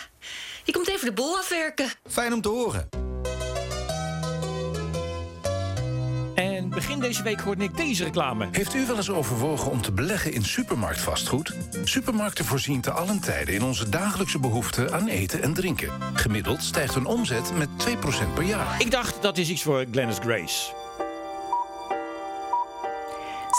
je 0.64 0.72
komt 0.72 0.88
even 0.88 1.06
de 1.06 1.14
boel 1.14 1.38
afwerken. 1.38 1.90
Fijn 2.08 2.34
om 2.34 2.42
te 2.42 2.50
horen. 2.50 2.90
En 6.36 6.70
begin 6.70 7.00
deze 7.00 7.24
week 7.24 7.40
hoorde 7.40 7.64
ik 7.64 7.78
deze 7.78 8.04
reclame. 8.04 8.48
Heeft 8.52 8.74
u 8.74 8.86
wel 8.86 8.96
eens 8.96 9.10
overwogen 9.10 9.72
om 9.72 9.82
te 9.82 9.92
beleggen 9.92 10.34
in 10.34 10.46
supermarktvastgoed? 10.46 11.54
Supermarkten 11.84 12.46
voorzien 12.46 12.82
te 12.82 12.92
allen 12.92 13.20
tijden 13.20 13.54
in 13.54 13.64
onze 13.64 13.90
dagelijkse 13.90 14.40
behoeften 14.40 14.94
aan 14.94 15.08
eten 15.08 15.42
en 15.42 15.54
drinken. 15.54 15.92
Gemiddeld 16.14 16.64
stijgt 16.64 16.94
hun 16.94 17.06
omzet 17.06 17.52
met 17.54 17.70
2% 17.88 18.34
per 18.34 18.44
jaar. 18.44 18.82
Ik 18.82 18.92
dacht, 18.92 19.22
dat 19.22 19.38
is 19.38 19.50
iets 19.50 19.64
voor 19.64 19.86
Glennis 19.92 20.18
Grace. 20.20 20.88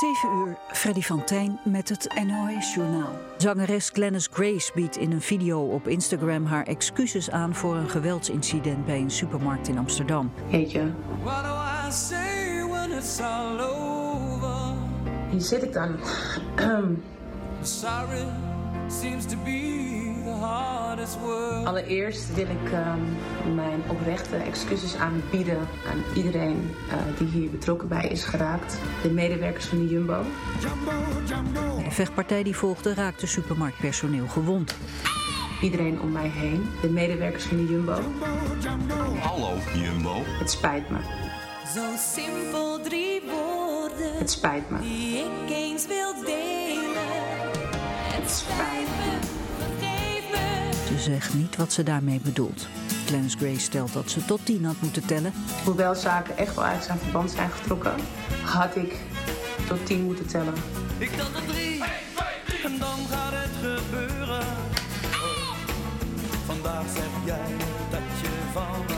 7 0.01 0.33
uur, 0.33 0.57
Freddy 0.73 1.01
van 1.01 1.25
Tijn 1.25 1.61
met 1.65 1.89
het 1.89 2.23
NOS-journaal. 2.27 3.19
Zangeres 3.37 3.91
Glennis 3.93 4.29
Grace 4.33 4.71
biedt 4.75 4.97
in 4.97 5.13
een 5.13 5.21
video 5.21 5.61
op 5.61 5.89
Instagram 5.89 6.45
haar 6.45 6.67
excuses 6.67 7.31
aan 7.31 7.55
voor 7.55 7.77
een 7.77 7.89
geweldsincident 7.89 8.87
bij 8.87 8.99
een 8.99 9.11
supermarkt 9.11 9.69
in 9.69 9.79
Amsterdam. 9.79 10.33
Heet 10.47 10.73
je? 10.73 10.93
What 11.23 11.45
do 11.45 11.51
I 11.89 11.93
say 11.93 12.65
when 12.69 12.93
it's 12.93 13.21
all 13.21 13.61
over? 13.61 14.75
Hier 15.31 15.41
zit 15.41 15.63
ik 15.63 15.73
dan. 15.73 15.97
Sorry 17.63 18.27
seems 18.89 19.25
to 19.27 19.37
be. 19.45 20.00
Allereerst 21.65 22.35
wil 22.35 22.47
ik 22.47 22.73
ehm, 22.73 23.55
mijn 23.55 23.83
oprechte 23.89 24.37
excuses 24.37 24.97
aanbieden 24.97 25.59
aan 25.59 26.03
iedereen 26.15 26.75
eh, 26.91 26.97
die 27.19 27.29
hier 27.29 27.51
betrokken 27.51 27.89
bij 27.89 28.09
is 28.09 28.25
geraakt. 28.25 28.79
De 29.03 29.11
medewerkers 29.11 29.67
van 29.67 29.79
de 29.79 29.89
Jumbo. 29.89 30.23
Bij 31.77 31.85
de 31.85 31.91
vechtpartij 31.91 32.43
die 32.43 32.57
volgde 32.57 32.95
raakte 32.95 33.27
supermarktpersoneel 33.27 34.27
gewond. 34.27 34.77
Iedereen 35.61 36.01
om 36.01 36.13
mij 36.13 36.29
heen. 36.29 36.71
De 36.81 36.89
medewerkers 36.89 37.45
van 37.45 37.57
de 37.57 37.67
Jumbo. 37.67 37.99
Hallo, 39.21 39.57
Jumbo. 39.75 40.15
Het 40.25 40.51
spijt 40.51 40.91
me. 40.91 40.99
Zo 41.75 41.83
simpel 41.97 42.81
drie 42.83 43.23
woorden. 43.31 44.19
Het 44.19 44.31
spijt 44.31 44.71
me. 44.71 44.81
Die 44.81 45.19
ik 45.19 45.51
eens 45.51 45.87
wil 45.87 46.15
delen. 46.25 46.61
Het 48.21 48.31
spijt 48.31 48.89
me, 48.99 49.20
zegt 51.01 51.35
niet 51.35 51.57
wat 51.57 51.73
ze 51.73 51.83
daarmee 51.83 52.21
bedoelt. 52.21 52.69
Glennis 53.07 53.35
Grace 53.35 53.61
stelt 53.61 53.93
dat 53.93 54.11
ze 54.11 54.25
tot 54.25 54.47
10 54.47 54.65
had 54.65 54.81
moeten 54.81 55.07
tellen. 55.07 55.33
Hoewel 55.65 55.95
zaken 55.95 56.37
echt 56.37 56.55
wel 56.55 56.65
uit 56.65 56.85
zijn 56.85 56.99
verband 56.99 57.31
zijn 57.31 57.51
getrokken, 57.51 57.95
had 58.45 58.77
ik 58.77 58.97
tot 59.69 59.87
10 59.87 60.05
moeten 60.05 60.27
tellen. 60.27 60.55
Ik 60.99 61.11
tel 61.11 61.33
tot 61.33 61.49
drie. 61.49 61.83
En 62.65 62.79
dan 62.79 62.99
gaat 63.11 63.33
het 63.33 63.81
gebeuren. 63.81 64.47
Vandaag 66.47 66.85
zeg 66.95 67.09
jij. 67.25 67.70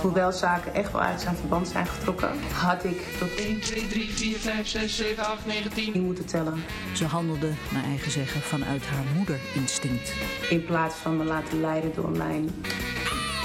Hoewel 0.03 0.33
zaken 0.33 0.75
echt 0.75 0.93
wel 0.93 1.01
uit 1.01 1.21
zijn 1.21 1.37
verband 1.37 1.69
zijn 1.69 1.87
getrokken, 1.87 2.31
had 2.53 2.85
ik 2.85 3.01
tot 3.19 3.35
1, 3.35 3.61
2, 3.61 3.87
3, 3.87 4.11
4, 4.11 4.39
5, 4.39 4.69
6, 4.69 4.97
7, 4.97 5.25
8, 5.25 5.47
9, 5.47 5.71
10 5.71 6.03
moeten 6.03 6.27
tellen. 6.27 6.65
Ze 6.93 7.05
handelde, 7.05 7.51
naar 7.73 7.85
eigen 7.85 8.11
zeggen, 8.11 8.41
vanuit 8.41 8.87
haar 8.87 9.05
moederinstinct. 9.17 10.13
In 10.51 10.65
plaats 10.65 10.95
van 10.95 11.17
me 11.17 11.25
laten 11.25 11.61
leiden 11.61 11.95
door 11.95 12.11
mijn 12.11 12.51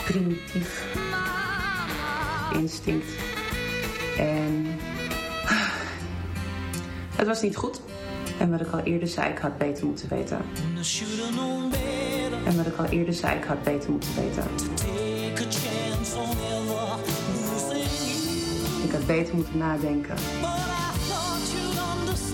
primitief 0.06 0.86
instinct. 2.54 3.08
En 4.18 4.66
het 7.16 7.28
was 7.28 7.42
niet 7.42 7.56
goed. 7.56 7.82
En 8.40 8.52
wat 8.52 8.62
ik 8.62 8.72
al 8.72 8.80
eerder 8.80 9.08
zei, 9.08 9.32
ik 9.32 9.38
had 9.38 9.58
beter 9.58 9.86
moeten 9.86 10.10
weten. 10.10 10.42
En 12.46 12.58
wat 12.58 12.66
ik 12.66 12.78
al 12.78 12.86
eerder 12.86 13.14
zei, 13.14 13.38
ik 13.38 13.44
had 13.44 13.64
beter 13.64 13.92
moeten 13.92 14.10
weten. 14.16 14.44
Ik 18.88 18.94
had 18.94 19.06
beter 19.06 19.36
moeten 19.36 19.58
nadenken. 19.58 20.16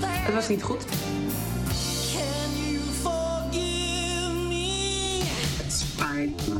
Het 0.05 0.33
was 0.33 0.47
niet 0.47 0.63
goed. 0.63 0.83
Het 5.57 5.73
spijt 5.73 6.47
me. 6.47 6.59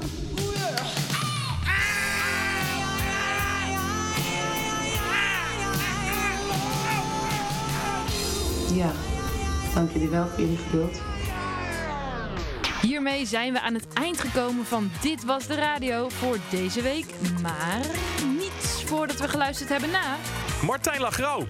Ja, 8.76 8.92
dank 9.74 9.92
jullie 9.92 10.10
wel 10.10 10.28
voor 10.28 10.40
jullie 10.40 10.58
geduld. 10.58 11.02
Hiermee 12.82 13.26
zijn 13.26 13.54
we 13.54 13.62
aan 13.62 13.74
het 13.74 13.88
eind 13.94 14.20
gekomen 14.20 14.66
van 14.66 14.92
Dit 15.02 15.24
Was 15.24 15.48
De 15.48 15.56
Radio 15.56 16.10
voor 16.10 16.38
deze 16.50 16.82
week. 16.82 17.06
Maar 17.42 17.86
voordat 18.86 19.20
we 19.20 19.28
geluisterd 19.28 19.70
hebben 19.70 19.92
naar... 19.92 20.18
Martijn 20.62 21.02
Lagrauw. 21.02 21.48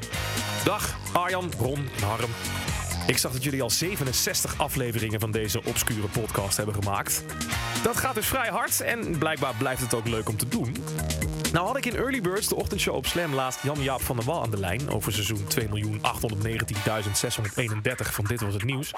Dag, 0.64 0.98
Arjan, 1.14 1.52
Ron 1.60 1.90
en 1.98 2.04
Harm. 2.04 2.32
Ik 3.08 3.18
zag 3.18 3.32
dat 3.32 3.44
jullie 3.44 3.62
al 3.62 3.70
67 3.70 4.58
afleveringen 4.58 5.20
van 5.20 5.32
deze 5.32 5.64
obscure 5.64 6.08
podcast 6.08 6.58
hebben 6.58 6.76
gemaakt. 6.76 7.24
Dat 7.84 7.98
gaat 7.98 8.16
dus 8.16 8.28
vrij 8.28 8.50
hard 8.50 8.82
en 8.82 9.18
blijkbaar 9.18 9.54
blijft 9.58 9.82
het 9.82 9.94
ook 9.94 10.08
leuk 10.08 10.30
om 10.30 10.38
te 10.38 10.48
doen. 10.48 10.76
Nou 11.54 11.66
had 11.66 11.78
ik 11.78 11.86
in 11.86 11.96
Early 11.96 12.22
Birds, 12.22 12.48
de 12.48 12.56
ochtendshow 12.56 12.96
op 12.96 13.06
Slam, 13.06 13.34
laatst 13.34 13.64
Jan-Jaap 13.64 14.02
van 14.02 14.16
der 14.16 14.26
Wal 14.26 14.42
aan 14.42 14.52
de 14.52 14.60
lijn... 14.60 14.90
over 14.90 15.14
seizoen 15.14 15.46
2.819.631 15.60 15.62
van 17.96 18.26
Dit 18.26 18.42
Was 18.42 18.54
Het 18.54 18.64
Nieuws. 18.64 18.92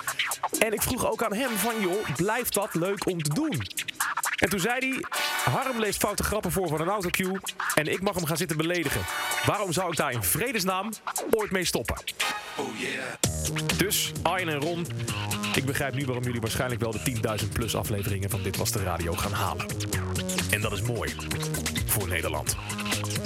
En 0.59 0.73
ik 0.73 0.81
vroeg 0.81 1.11
ook 1.11 1.23
aan 1.23 1.33
hem 1.33 1.49
van, 1.49 1.73
joh, 1.81 2.15
blijft 2.15 2.53
dat 2.53 2.73
leuk 2.73 3.07
om 3.07 3.23
te 3.23 3.33
doen? 3.33 3.61
En 4.35 4.49
toen 4.49 4.59
zei 4.59 4.77
hij, 4.79 5.03
Harm 5.53 5.79
leest 5.79 5.99
foute 5.99 6.23
grappen 6.23 6.51
voor 6.51 6.67
van 6.67 6.81
een 6.81 6.87
autocue... 6.87 7.39
en 7.73 7.87
ik 7.87 8.01
mag 8.01 8.15
hem 8.15 8.25
gaan 8.25 8.37
zitten 8.37 8.57
beledigen. 8.57 9.01
Waarom 9.45 9.71
zou 9.71 9.91
ik 9.91 9.97
daar 9.97 10.11
in 10.11 10.23
vredesnaam 10.23 10.89
ooit 11.31 11.51
mee 11.51 11.65
stoppen? 11.65 11.95
Oh 12.55 12.77
yeah. 12.77 13.03
Dus, 13.77 14.11
Arjen 14.21 14.49
en 14.49 14.59
Ron, 14.59 14.87
ik 15.55 15.65
begrijp 15.65 15.93
nu 15.93 16.05
waarom 16.05 16.23
jullie 16.23 16.41
waarschijnlijk 16.41 16.81
wel 16.81 16.91
de 16.91 17.39
10.000 17.43 17.49
plus 17.53 17.75
afleveringen 17.75 18.29
van 18.29 18.43
Dit 18.43 18.57
Was 18.57 18.71
De 18.71 18.83
Radio 18.83 19.13
gaan 19.13 19.33
halen. 19.33 19.65
En 20.49 20.61
dat 20.61 20.71
is 20.71 20.81
mooi. 20.81 21.15
Voor 21.99 22.07
Nederland. 22.07 22.55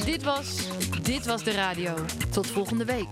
Dit 0.05 0.23
was 0.23 0.67
Dit 1.03 1.25
Was 1.25 1.43
de 1.43 1.51
Radio. 1.51 1.93
Tot 2.31 2.47
volgende 2.47 2.85
week. 2.85 3.07